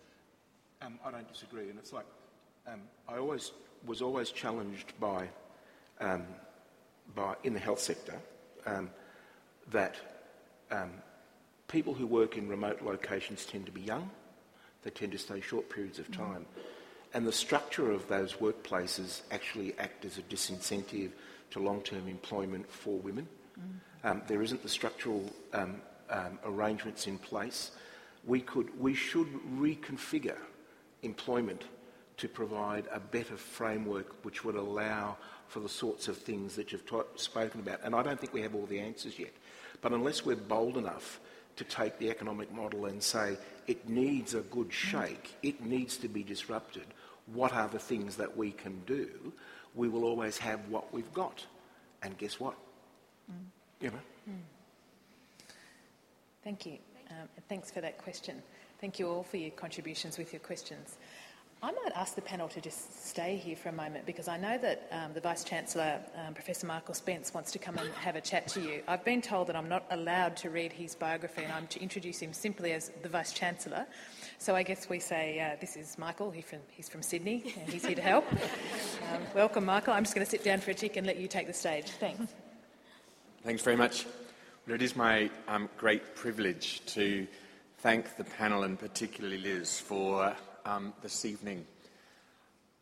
Um, 0.81 1.01
I 1.05 1.11
don't 1.11 1.29
disagree, 1.29 1.71
and 1.71 1.79
it's 1.79 1.93
like 1.93 2.07
um, 2.69 2.81
I 3.09 3.17
always 3.17 3.51
was 3.85 4.01
always 4.01 4.31
challenged 4.31 4.93
by 5.01 5.29
um, 6.01 6.25
by, 7.15 7.35
in 7.43 7.53
the 7.53 7.59
health 7.59 7.81
sector 7.81 8.15
um, 8.67 8.91
that 9.71 9.97
um, 10.71 10.91
people 11.69 11.95
who 11.95 12.07
work 12.07 12.37
in 12.37 12.49
remote 12.49 12.83
locations 12.83 13.45
tend 13.45 13.67
to 13.67 13.73
be 13.73 13.83
young, 13.83 14.11
they 14.83 14.91
tend 14.91 15.13
to 15.13 15.19
stay 15.19 15.41
short 15.41 15.69
periods 15.69 15.99
of 15.99 16.11
time. 16.11 16.47
Mm. 16.57 16.63
And 17.15 17.27
the 17.27 17.33
structure 17.33 17.91
of 17.91 18.09
those 18.09 18.35
workplaces 18.35 19.23
actually 19.31 19.75
act 19.79 20.05
as 20.05 20.19
a 20.19 20.23
disincentive 20.23 21.11
to 21.51 21.61
long-term 21.61 22.09
employment 22.09 22.71
for 22.71 22.99
women. 22.99 23.29
Mm. 23.59 24.11
Um, 24.11 24.23
there 24.27 24.43
isn't 24.43 24.63
the 24.63 24.69
structural 24.69 25.31
um, 25.53 25.81
um, 26.11 26.39
arrangements 26.45 27.07
in 27.07 27.19
place. 27.19 27.71
We, 28.25 28.41
could, 28.41 28.79
we 28.79 28.95
should 28.95 29.29
reconfigure 29.59 30.39
employment 31.03 31.65
to 32.19 32.29
provide 32.29 32.87
a 32.93 33.01
better 33.01 33.37
framework 33.37 34.25
which 34.25 34.45
would 34.45 34.57
allow 34.57 35.17
for 35.47 35.61
the 35.61 35.69
sorts 35.69 36.09
of 36.09 36.17
things 36.17 36.57
that 36.57 36.73
you've 36.73 36.83
spoken 37.17 37.61
about. 37.61 37.81
And 37.85 37.95
I 37.95 38.03
don't 38.03 38.21
think 38.21 38.35
we 38.35 38.43
have 38.43 38.55
all 38.55 38.67
the 38.67 38.81
answers 38.81 39.19
yet. 39.19 39.33
But 39.81 39.93
unless 39.93 40.27
we're 40.27 40.37
bold 40.37 40.77
enough 40.77 41.21
to 41.59 41.65
take 41.65 41.99
the 41.99 42.09
economic 42.11 42.53
model 42.53 42.87
and 42.87 43.03
say 43.03 43.37
it 43.67 43.89
needs 43.89 44.35
a 44.35 44.41
good 44.41 44.73
shake, 44.73 45.35
it 45.43 45.61
needs 45.65 45.97
to 45.99 46.09
be 46.09 46.23
disrupted, 46.23 46.87
what 47.27 47.53
are 47.53 47.69
the 47.69 47.79
things 47.79 48.17
that 48.17 48.37
we 48.37 48.53
can 48.53 48.81
do, 48.87 49.33
we 49.75 49.89
will 49.89 50.05
always 50.05 50.39
have 50.39 50.61
what 50.69 50.93
we've 50.93 51.13
got. 51.13 51.45
And 52.03 52.17
guess 52.17 52.41
what? 52.41 52.55
Mm. 53.31 53.45
You 53.81 53.91
know? 53.91 54.01
Mm. 54.31 55.55
Thank 56.45 56.65
you. 56.67 56.79
Um, 57.11 57.29
thanks 57.49 57.71
for 57.71 57.81
that 57.81 57.99
question. 57.99 58.43
Thank 58.81 58.99
you 58.99 59.09
all 59.09 59.25
for 59.25 59.37
your 59.37 59.51
contributions 59.51 60.17
with 60.17 60.33
your 60.33 60.41
questions. 60.41 60.97
I 61.61 61.73
might 61.73 61.91
ask 61.97 62.15
the 62.15 62.23
panel 62.23 62.47
to 62.51 62.61
just 62.61 63.05
stay 63.09 63.35
here 63.35 63.57
for 63.57 63.69
a 63.69 63.73
moment 63.73 64.07
because 64.07 64.29
I 64.29 64.37
know 64.37 64.59
that 64.59 64.87
um, 64.93 65.13
the 65.13 65.21
Vice 65.21 65.43
Chancellor, 65.43 65.99
um, 66.15 66.33
Professor 66.33 66.69
Michael 66.69 66.95
Spence, 66.95 67.35
wants 67.35 67.51
to 67.51 67.59
come 67.59 67.77
and 67.79 67.91
have 67.95 68.15
a 68.15 68.21
chat 68.21 68.47
to 68.49 68.61
you. 68.61 68.81
I've 68.87 69.05
been 69.05 69.21
told 69.21 69.49
that 69.49 69.57
I'm 69.57 69.69
not 69.69 69.85
allowed 69.91 70.37
to 70.37 70.51
read 70.51 70.73
his 70.73 70.95
biography 70.95 71.43
and 71.43 71.53
I'm 71.53 71.67
to 71.69 71.83
introduce 71.83 72.21
him 72.21 72.33
simply 72.33 72.75
as 72.75 72.93
the 73.03 73.09
Vice 73.09 73.33
Chancellor. 73.33 73.87
So 74.39 74.55
I 74.55 74.63
guess 74.63 74.89
we 74.89 75.01
say, 75.01 75.41
uh, 75.41 75.57
This 75.61 75.75
is 75.75 75.99
Michael, 75.99 76.31
he's 76.31 76.45
from, 76.45 76.61
he's 76.71 76.89
from 76.89 77.03
Sydney 77.03 77.53
and 77.59 77.69
he's 77.69 77.85
here 77.85 77.97
to 77.97 78.03
help. 78.03 78.25
Um, 79.15 79.23
welcome, 79.35 79.65
Michael. 79.65 79.95
I'm 79.95 80.03
just 80.03 80.15
going 80.15 80.25
to 80.25 80.31
sit 80.31 80.45
down 80.45 80.61
for 80.61 80.71
a 80.71 80.75
tick 80.75 80.97
and 80.97 81.07
let 81.07 81.17
you 81.17 81.29
take 81.29 81.47
the 81.47 81.55
stage. 81.55 81.87
Thanks. 81.93 82.35
Thanks 83.43 83.63
very 83.63 83.77
much. 83.77 84.05
Well, 84.67 84.75
it 84.75 84.83
is 84.83 84.95
my 84.97 85.31
um, 85.47 85.71
great 85.79 86.15
privilege 86.15 86.85
to 86.87 87.27
thank 87.79 88.17
the 88.17 88.25
panel 88.25 88.65
and 88.65 88.79
particularly 88.79 89.39
Liz 89.39 89.81
for 89.81 90.37
um, 90.69 90.93
this 91.03 91.25
evening. 91.25 91.67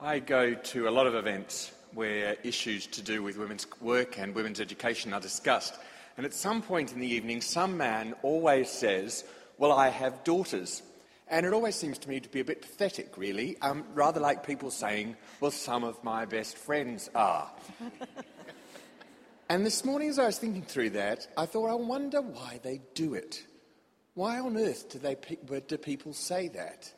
I 0.00 0.18
go 0.18 0.54
to 0.54 0.88
a 0.88 0.90
lot 0.90 1.06
of 1.06 1.14
events 1.14 1.72
where 1.94 2.36
issues 2.42 2.86
to 2.88 3.02
do 3.02 3.22
with 3.22 3.38
women's 3.38 3.66
work 3.80 4.18
and 4.18 4.34
women's 4.34 4.60
education 4.60 5.14
are 5.14 5.20
discussed. 5.20 5.74
And 6.16 6.26
at 6.26 6.34
some 6.34 6.62
point 6.62 6.92
in 6.92 7.00
the 7.00 7.06
evening, 7.06 7.40
some 7.40 7.76
man 7.76 8.14
always 8.22 8.68
says, 8.68 9.24
Well, 9.56 9.72
I 9.72 9.88
have 9.88 10.24
daughters. 10.24 10.82
And 11.28 11.46
it 11.46 11.52
always 11.52 11.74
seems 11.74 11.98
to 11.98 12.08
me 12.08 12.20
to 12.20 12.28
be 12.28 12.40
a 12.40 12.44
bit 12.44 12.62
pathetic, 12.62 13.16
really, 13.16 13.56
um, 13.60 13.84
rather 13.94 14.20
like 14.20 14.46
people 14.46 14.70
saying, 14.70 15.16
Well, 15.40 15.52
some 15.52 15.84
of 15.84 16.02
my 16.02 16.24
best 16.24 16.58
friends 16.58 17.08
are. 17.14 17.48
and 19.48 19.64
this 19.64 19.84
morning, 19.84 20.08
as 20.08 20.18
I 20.18 20.26
was 20.26 20.38
thinking 20.38 20.62
through 20.62 20.90
that, 20.90 21.28
I 21.36 21.46
thought, 21.46 21.68
I 21.68 21.74
wonder 21.74 22.20
why 22.20 22.58
they 22.62 22.80
do 22.94 23.14
it. 23.14 23.44
Why 24.14 24.40
on 24.40 24.56
earth 24.56 24.90
do, 24.90 24.98
they, 24.98 25.16
do 25.66 25.78
people 25.78 26.14
say 26.14 26.48
that? 26.48 26.92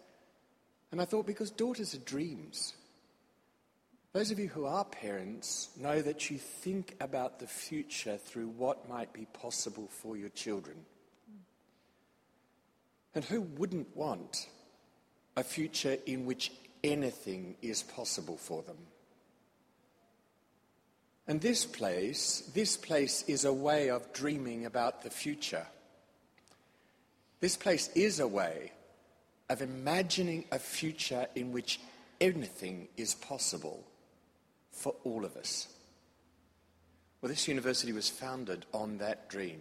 And 0.90 1.00
I 1.00 1.04
thought, 1.04 1.26
because 1.26 1.50
daughters 1.50 1.94
are 1.94 1.98
dreams. 1.98 2.74
Those 4.12 4.30
of 4.30 4.38
you 4.38 4.48
who 4.48 4.64
are 4.64 4.84
parents 4.84 5.68
know 5.76 6.00
that 6.00 6.30
you 6.30 6.38
think 6.38 6.96
about 7.00 7.38
the 7.38 7.46
future 7.46 8.16
through 8.16 8.48
what 8.48 8.88
might 8.88 9.12
be 9.12 9.26
possible 9.32 9.88
for 9.90 10.16
your 10.16 10.30
children. 10.30 10.76
And 13.14 13.24
who 13.24 13.42
wouldn't 13.42 13.96
want 13.96 14.48
a 15.36 15.44
future 15.44 15.98
in 16.06 16.24
which 16.24 16.52
anything 16.82 17.56
is 17.60 17.82
possible 17.82 18.36
for 18.36 18.62
them? 18.62 18.78
And 21.26 21.42
this 21.42 21.66
place, 21.66 22.50
this 22.54 22.78
place 22.78 23.22
is 23.28 23.44
a 23.44 23.52
way 23.52 23.90
of 23.90 24.14
dreaming 24.14 24.64
about 24.64 25.02
the 25.02 25.10
future. 25.10 25.66
This 27.40 27.56
place 27.56 27.90
is 27.94 28.18
a 28.18 28.26
way 28.26 28.72
of 29.48 29.62
imagining 29.62 30.44
a 30.52 30.58
future 30.58 31.26
in 31.34 31.52
which 31.52 31.80
anything 32.20 32.88
is 32.96 33.14
possible 33.14 33.84
for 34.72 34.94
all 35.04 35.24
of 35.24 35.36
us. 35.36 35.68
Well, 37.20 37.30
this 37.30 37.48
university 37.48 37.92
was 37.92 38.08
founded 38.08 38.66
on 38.72 38.98
that 38.98 39.28
dream. 39.28 39.60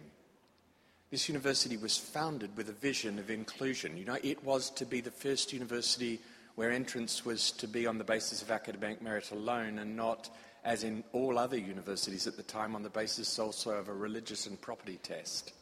This 1.10 1.28
university 1.28 1.76
was 1.76 1.96
founded 1.96 2.56
with 2.56 2.68
a 2.68 2.72
vision 2.72 3.18
of 3.18 3.30
inclusion. 3.30 3.96
You 3.96 4.04
know, 4.04 4.18
it 4.22 4.44
was 4.44 4.70
to 4.70 4.84
be 4.84 5.00
the 5.00 5.10
first 5.10 5.52
university 5.52 6.20
where 6.54 6.70
entrance 6.70 7.24
was 7.24 7.50
to 7.52 7.66
be 7.66 7.86
on 7.86 7.98
the 7.98 8.04
basis 8.04 8.42
of 8.42 8.50
academic 8.50 9.00
merit 9.00 9.30
alone 9.30 9.78
and 9.78 9.96
not, 9.96 10.28
as 10.64 10.84
in 10.84 11.02
all 11.12 11.38
other 11.38 11.56
universities 11.56 12.26
at 12.26 12.36
the 12.36 12.42
time, 12.42 12.74
on 12.74 12.82
the 12.82 12.90
basis 12.90 13.38
also 13.38 13.70
of 13.70 13.88
a 13.88 13.92
religious 13.92 14.46
and 14.46 14.60
property 14.60 14.98
test. 15.02 15.52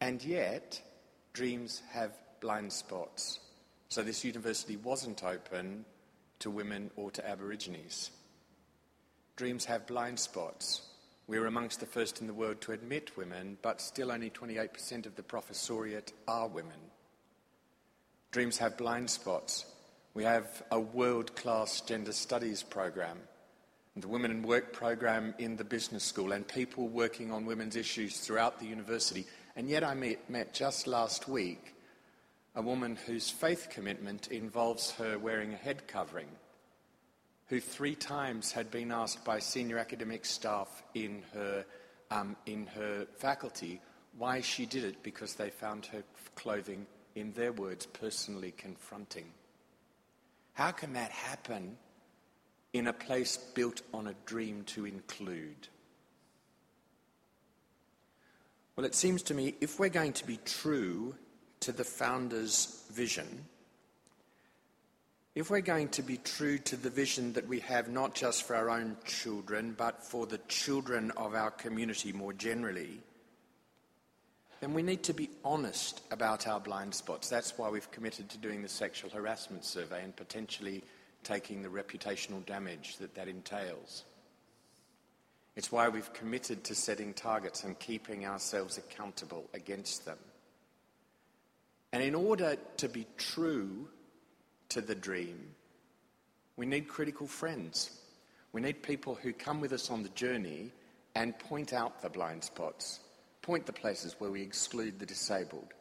And 0.00 0.22
yet, 0.22 0.80
dreams 1.36 1.82
have 1.92 2.12
blind 2.40 2.72
spots. 2.72 3.40
So 3.90 4.02
this 4.02 4.24
university 4.24 4.78
wasn't 4.78 5.22
open 5.22 5.84
to 6.38 6.50
women 6.50 6.90
or 6.96 7.10
to 7.10 7.28
Aborigines. 7.28 8.10
Dreams 9.36 9.66
have 9.66 9.86
blind 9.86 10.18
spots. 10.18 10.80
We're 11.26 11.44
amongst 11.44 11.80
the 11.80 11.84
first 11.84 12.22
in 12.22 12.26
the 12.26 12.32
world 12.32 12.62
to 12.62 12.72
admit 12.72 13.18
women, 13.18 13.58
but 13.60 13.82
still 13.82 14.12
only 14.12 14.30
28% 14.30 15.04
of 15.04 15.14
the 15.14 15.22
professoriate 15.22 16.12
are 16.26 16.48
women. 16.48 16.80
Dreams 18.30 18.56
have 18.56 18.78
blind 18.78 19.10
spots. 19.10 19.66
We 20.14 20.24
have 20.24 20.62
a 20.70 20.80
world 20.80 21.36
class 21.36 21.82
gender 21.82 22.12
studies 22.12 22.62
program, 22.62 23.18
the 23.94 24.08
Women 24.08 24.30
in 24.30 24.42
Work 24.42 24.72
program 24.72 25.34
in 25.38 25.56
the 25.56 25.64
business 25.64 26.04
school, 26.04 26.32
and 26.32 26.48
people 26.48 26.88
working 26.88 27.30
on 27.30 27.44
women's 27.44 27.76
issues 27.76 28.20
throughout 28.20 28.58
the 28.58 28.66
university. 28.66 29.26
And 29.56 29.70
yet, 29.70 29.82
I 29.82 29.94
met, 29.94 30.28
met 30.28 30.52
just 30.52 30.86
last 30.86 31.28
week 31.28 31.74
a 32.54 32.62
woman 32.62 32.96
whose 33.06 33.30
faith 33.30 33.68
commitment 33.70 34.28
involves 34.28 34.90
her 34.92 35.18
wearing 35.18 35.54
a 35.54 35.56
head 35.56 35.88
covering, 35.88 36.28
who 37.48 37.60
three 37.60 37.94
times 37.94 38.52
had 38.52 38.70
been 38.70 38.92
asked 38.92 39.24
by 39.24 39.38
senior 39.38 39.78
academic 39.78 40.26
staff 40.26 40.82
in 40.94 41.22
her, 41.32 41.64
um, 42.10 42.36
in 42.44 42.66
her 42.66 43.06
faculty 43.16 43.80
why 44.18 44.40
she 44.40 44.66
did 44.66 44.84
it 44.84 45.02
because 45.02 45.34
they 45.34 45.50
found 45.50 45.86
her 45.86 46.02
clothing, 46.34 46.86
in 47.14 47.32
their 47.32 47.52
words, 47.52 47.86
personally 47.86 48.52
confronting. 48.56 49.26
How 50.52 50.70
can 50.70 50.92
that 50.94 51.10
happen 51.10 51.76
in 52.72 52.86
a 52.86 52.92
place 52.92 53.36
built 53.36 53.80
on 53.92 54.06
a 54.06 54.14
dream 54.26 54.64
to 54.64 54.84
include? 54.84 55.68
Well, 58.76 58.84
it 58.84 58.94
seems 58.94 59.22
to 59.24 59.34
me 59.34 59.54
if 59.62 59.80
we're 59.80 59.88
going 59.88 60.12
to 60.14 60.26
be 60.26 60.38
true 60.44 61.14
to 61.60 61.72
the 61.72 61.84
founder's 61.84 62.84
vision, 62.92 63.46
if 65.34 65.50
we're 65.50 65.60
going 65.60 65.88
to 65.90 66.02
be 66.02 66.18
true 66.18 66.58
to 66.58 66.76
the 66.76 66.90
vision 66.90 67.32
that 67.32 67.48
we 67.48 67.60
have 67.60 67.88
not 67.88 68.14
just 68.14 68.42
for 68.42 68.54
our 68.54 68.68
own 68.68 68.98
children, 69.06 69.74
but 69.76 70.02
for 70.02 70.26
the 70.26 70.38
children 70.48 71.10
of 71.12 71.34
our 71.34 71.50
community 71.50 72.12
more 72.12 72.34
generally, 72.34 73.00
then 74.60 74.74
we 74.74 74.82
need 74.82 75.02
to 75.04 75.14
be 75.14 75.30
honest 75.44 76.02
about 76.10 76.46
our 76.46 76.60
blind 76.60 76.94
spots. 76.94 77.28
That's 77.28 77.56
why 77.56 77.70
we've 77.70 77.90
committed 77.90 78.28
to 78.30 78.38
doing 78.38 78.62
the 78.62 78.68
sexual 78.68 79.10
harassment 79.10 79.64
survey 79.64 80.02
and 80.02 80.14
potentially 80.14 80.82
taking 81.22 81.62
the 81.62 81.68
reputational 81.68 82.44
damage 82.44 82.96
that 82.98 83.14
that 83.14 83.28
entails. 83.28 84.04
It's 85.56 85.72
why 85.72 85.88
we've 85.88 86.12
committed 86.12 86.64
to 86.64 86.74
setting 86.74 87.14
targets 87.14 87.64
and 87.64 87.78
keeping 87.78 88.26
ourselves 88.26 88.76
accountable 88.76 89.48
against 89.54 90.04
them. 90.04 90.18
And 91.92 92.02
in 92.02 92.14
order 92.14 92.56
to 92.76 92.88
be 92.88 93.06
true 93.16 93.88
to 94.68 94.82
the 94.82 94.94
dream, 94.94 95.54
we 96.56 96.66
need 96.66 96.88
critical 96.88 97.26
friends. 97.26 97.90
We 98.52 98.60
need 98.60 98.82
people 98.82 99.14
who 99.14 99.32
come 99.32 99.60
with 99.62 99.72
us 99.72 99.90
on 99.90 100.02
the 100.02 100.10
journey 100.10 100.72
and 101.14 101.38
point 101.38 101.72
out 101.72 102.02
the 102.02 102.10
blind 102.10 102.44
spots, 102.44 103.00
point 103.40 103.64
the 103.64 103.72
places 103.72 104.14
where 104.18 104.30
we 104.30 104.42
exclude 104.42 104.98
the 104.98 105.06
disabled, 105.06 105.72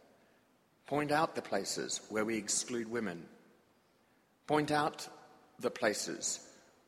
point 0.86 1.12
out 1.12 1.36
the 1.36 1.42
places 1.42 2.00
where 2.10 2.24
we 2.24 2.38
exclude 2.38 2.90
women, 2.90 3.26
point 4.48 4.72
out 4.72 5.08
the 5.60 5.72
places 5.72 6.45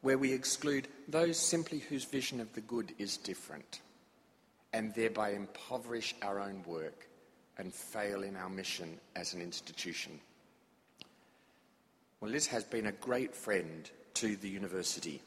where 0.08 0.18
we 0.18 0.32
exclude 0.32 0.88
those 1.10 1.38
simply 1.38 1.80
whose 1.80 2.06
vision 2.06 2.40
of 2.40 2.54
the 2.54 2.62
good 2.62 2.94
is 2.98 3.18
different, 3.18 3.82
and 4.72 4.96
thereby 4.96 5.32
impoverish 5.32 6.16
our 6.22 6.40
own 6.40 6.64
work 6.66 7.10
and 7.58 7.74
fail 7.74 8.24
in 8.24 8.38
our 8.38 8.48
mission 8.48 9.02
as 9.18 9.34
an 9.34 9.42
institution. 9.42 10.18
Well, 12.22 12.32
Liz 12.32 12.48
has 12.48 12.64
been 12.64 12.86
a 12.86 12.94
great 12.94 13.36
friend 13.36 13.92
to 14.14 14.38
the 14.38 14.48
university 14.48 15.22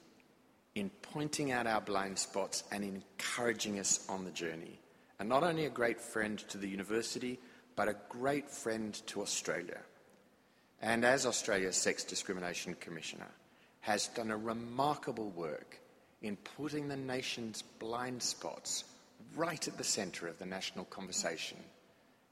in 0.74 0.88
pointing 1.02 1.52
out 1.52 1.66
our 1.66 1.82
blind 1.82 2.18
spots 2.18 2.64
and 2.72 2.82
encouraging 2.82 3.78
us 3.78 4.06
on 4.08 4.24
the 4.24 4.30
journey. 4.30 4.80
And 5.18 5.28
not 5.28 5.42
only 5.42 5.66
a 5.66 5.70
great 5.70 6.00
friend 6.00 6.38
to 6.48 6.56
the 6.56 6.68
university, 6.68 7.38
but 7.76 7.88
a 7.88 7.96
great 8.08 8.50
friend 8.50 8.94
to 9.08 9.20
Australia. 9.20 9.82
And 10.80 11.04
as 11.04 11.26
Australia's 11.26 11.76
Sex 11.76 12.02
Discrimination 12.02 12.76
Commissioner, 12.80 13.28
has 13.80 14.08
done 14.08 14.30
a 14.30 14.36
remarkable 14.36 15.30
work 15.30 15.78
in 16.22 16.36
putting 16.56 16.88
the 16.88 16.96
nation's 16.96 17.62
blind 17.78 18.22
spots 18.22 18.84
right 19.36 19.66
at 19.66 19.78
the 19.78 19.84
centre 19.84 20.28
of 20.28 20.38
the 20.38 20.46
national 20.46 20.84
conversation 20.86 21.58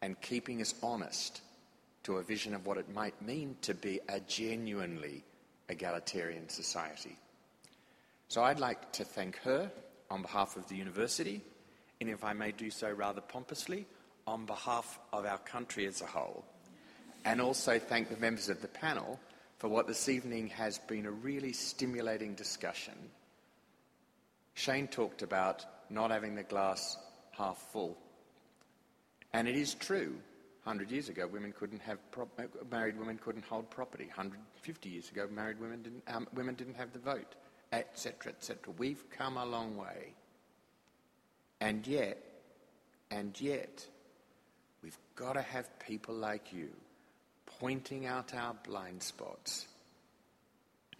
and 0.02 0.20
keeping 0.20 0.60
us 0.60 0.74
honest 0.82 1.40
to 2.04 2.16
a 2.16 2.22
vision 2.22 2.54
of 2.54 2.66
what 2.66 2.78
it 2.78 2.92
might 2.92 3.20
mean 3.22 3.56
to 3.62 3.74
be 3.74 4.00
a 4.08 4.20
genuinely 4.20 5.22
egalitarian 5.68 6.48
society. 6.48 7.16
So 8.28 8.42
I'd 8.42 8.60
like 8.60 8.92
to 8.92 9.04
thank 9.04 9.38
her 9.38 9.70
on 10.10 10.22
behalf 10.22 10.56
of 10.56 10.68
the 10.68 10.76
university, 10.76 11.42
and 12.00 12.10
if 12.10 12.24
I 12.24 12.32
may 12.32 12.52
do 12.52 12.70
so 12.70 12.90
rather 12.90 13.20
pompously, 13.20 13.86
on 14.26 14.44
behalf 14.44 14.98
of 15.12 15.24
our 15.24 15.38
country 15.38 15.86
as 15.86 16.02
a 16.02 16.06
whole, 16.06 16.44
and 17.24 17.40
also 17.40 17.78
thank 17.78 18.10
the 18.10 18.16
members 18.16 18.48
of 18.48 18.60
the 18.62 18.68
panel 18.68 19.18
for 19.58 19.68
what 19.68 19.86
this 19.86 20.08
evening 20.08 20.48
has 20.48 20.78
been 20.78 21.06
a 21.06 21.10
really 21.10 21.52
stimulating 21.52 22.34
discussion. 22.34 22.94
Shane 24.54 24.86
talked 24.88 25.22
about 25.22 25.64
not 25.90 26.10
having 26.10 26.36
the 26.36 26.44
glass 26.44 26.96
half 27.32 27.58
full. 27.72 27.96
And 29.32 29.48
it 29.48 29.56
is 29.56 29.74
true, 29.74 30.16
100 30.62 30.90
years 30.90 31.08
ago, 31.08 31.26
women 31.26 31.52
couldn't 31.52 31.82
have 31.82 31.98
pro- 32.12 32.28
uh, 32.38 32.44
married 32.70 32.98
women 32.98 33.18
couldn't 33.18 33.44
hold 33.44 33.68
property. 33.70 34.06
150 34.06 34.88
years 34.88 35.10
ago, 35.10 35.28
married 35.30 35.60
women 35.60 35.82
didn't, 35.82 36.02
um, 36.08 36.28
women 36.34 36.54
didn't 36.54 36.74
have 36.74 36.92
the 36.92 36.98
vote, 36.98 37.34
etc., 37.72 38.32
etc. 38.32 38.72
We've 38.78 39.08
come 39.10 39.36
a 39.36 39.44
long 39.44 39.76
way. 39.76 40.14
And 41.60 41.86
yet, 41.86 42.22
and 43.10 43.38
yet, 43.40 43.86
we've 44.82 44.98
got 45.16 45.32
to 45.32 45.42
have 45.42 45.78
people 45.80 46.14
like 46.14 46.52
you 46.52 46.68
pointing 47.60 48.06
out 48.06 48.34
our 48.34 48.54
blind 48.66 49.02
spots 49.02 49.66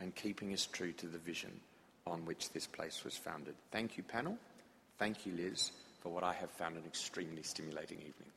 and 0.00 0.14
keeping 0.14 0.52
us 0.52 0.66
true 0.66 0.92
to 0.92 1.06
the 1.06 1.18
vision 1.18 1.60
on 2.06 2.24
which 2.24 2.50
this 2.50 2.66
place 2.66 3.04
was 3.04 3.16
founded. 3.16 3.54
Thank 3.70 3.96
you, 3.96 4.02
panel. 4.02 4.36
Thank 4.98 5.26
you, 5.26 5.32
Liz, 5.32 5.70
for 6.00 6.10
what 6.10 6.24
I 6.24 6.32
have 6.34 6.50
found 6.50 6.76
an 6.76 6.84
extremely 6.86 7.42
stimulating 7.42 7.98
evening. 7.98 8.32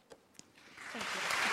Thank 0.91 1.05
you. 1.45 1.50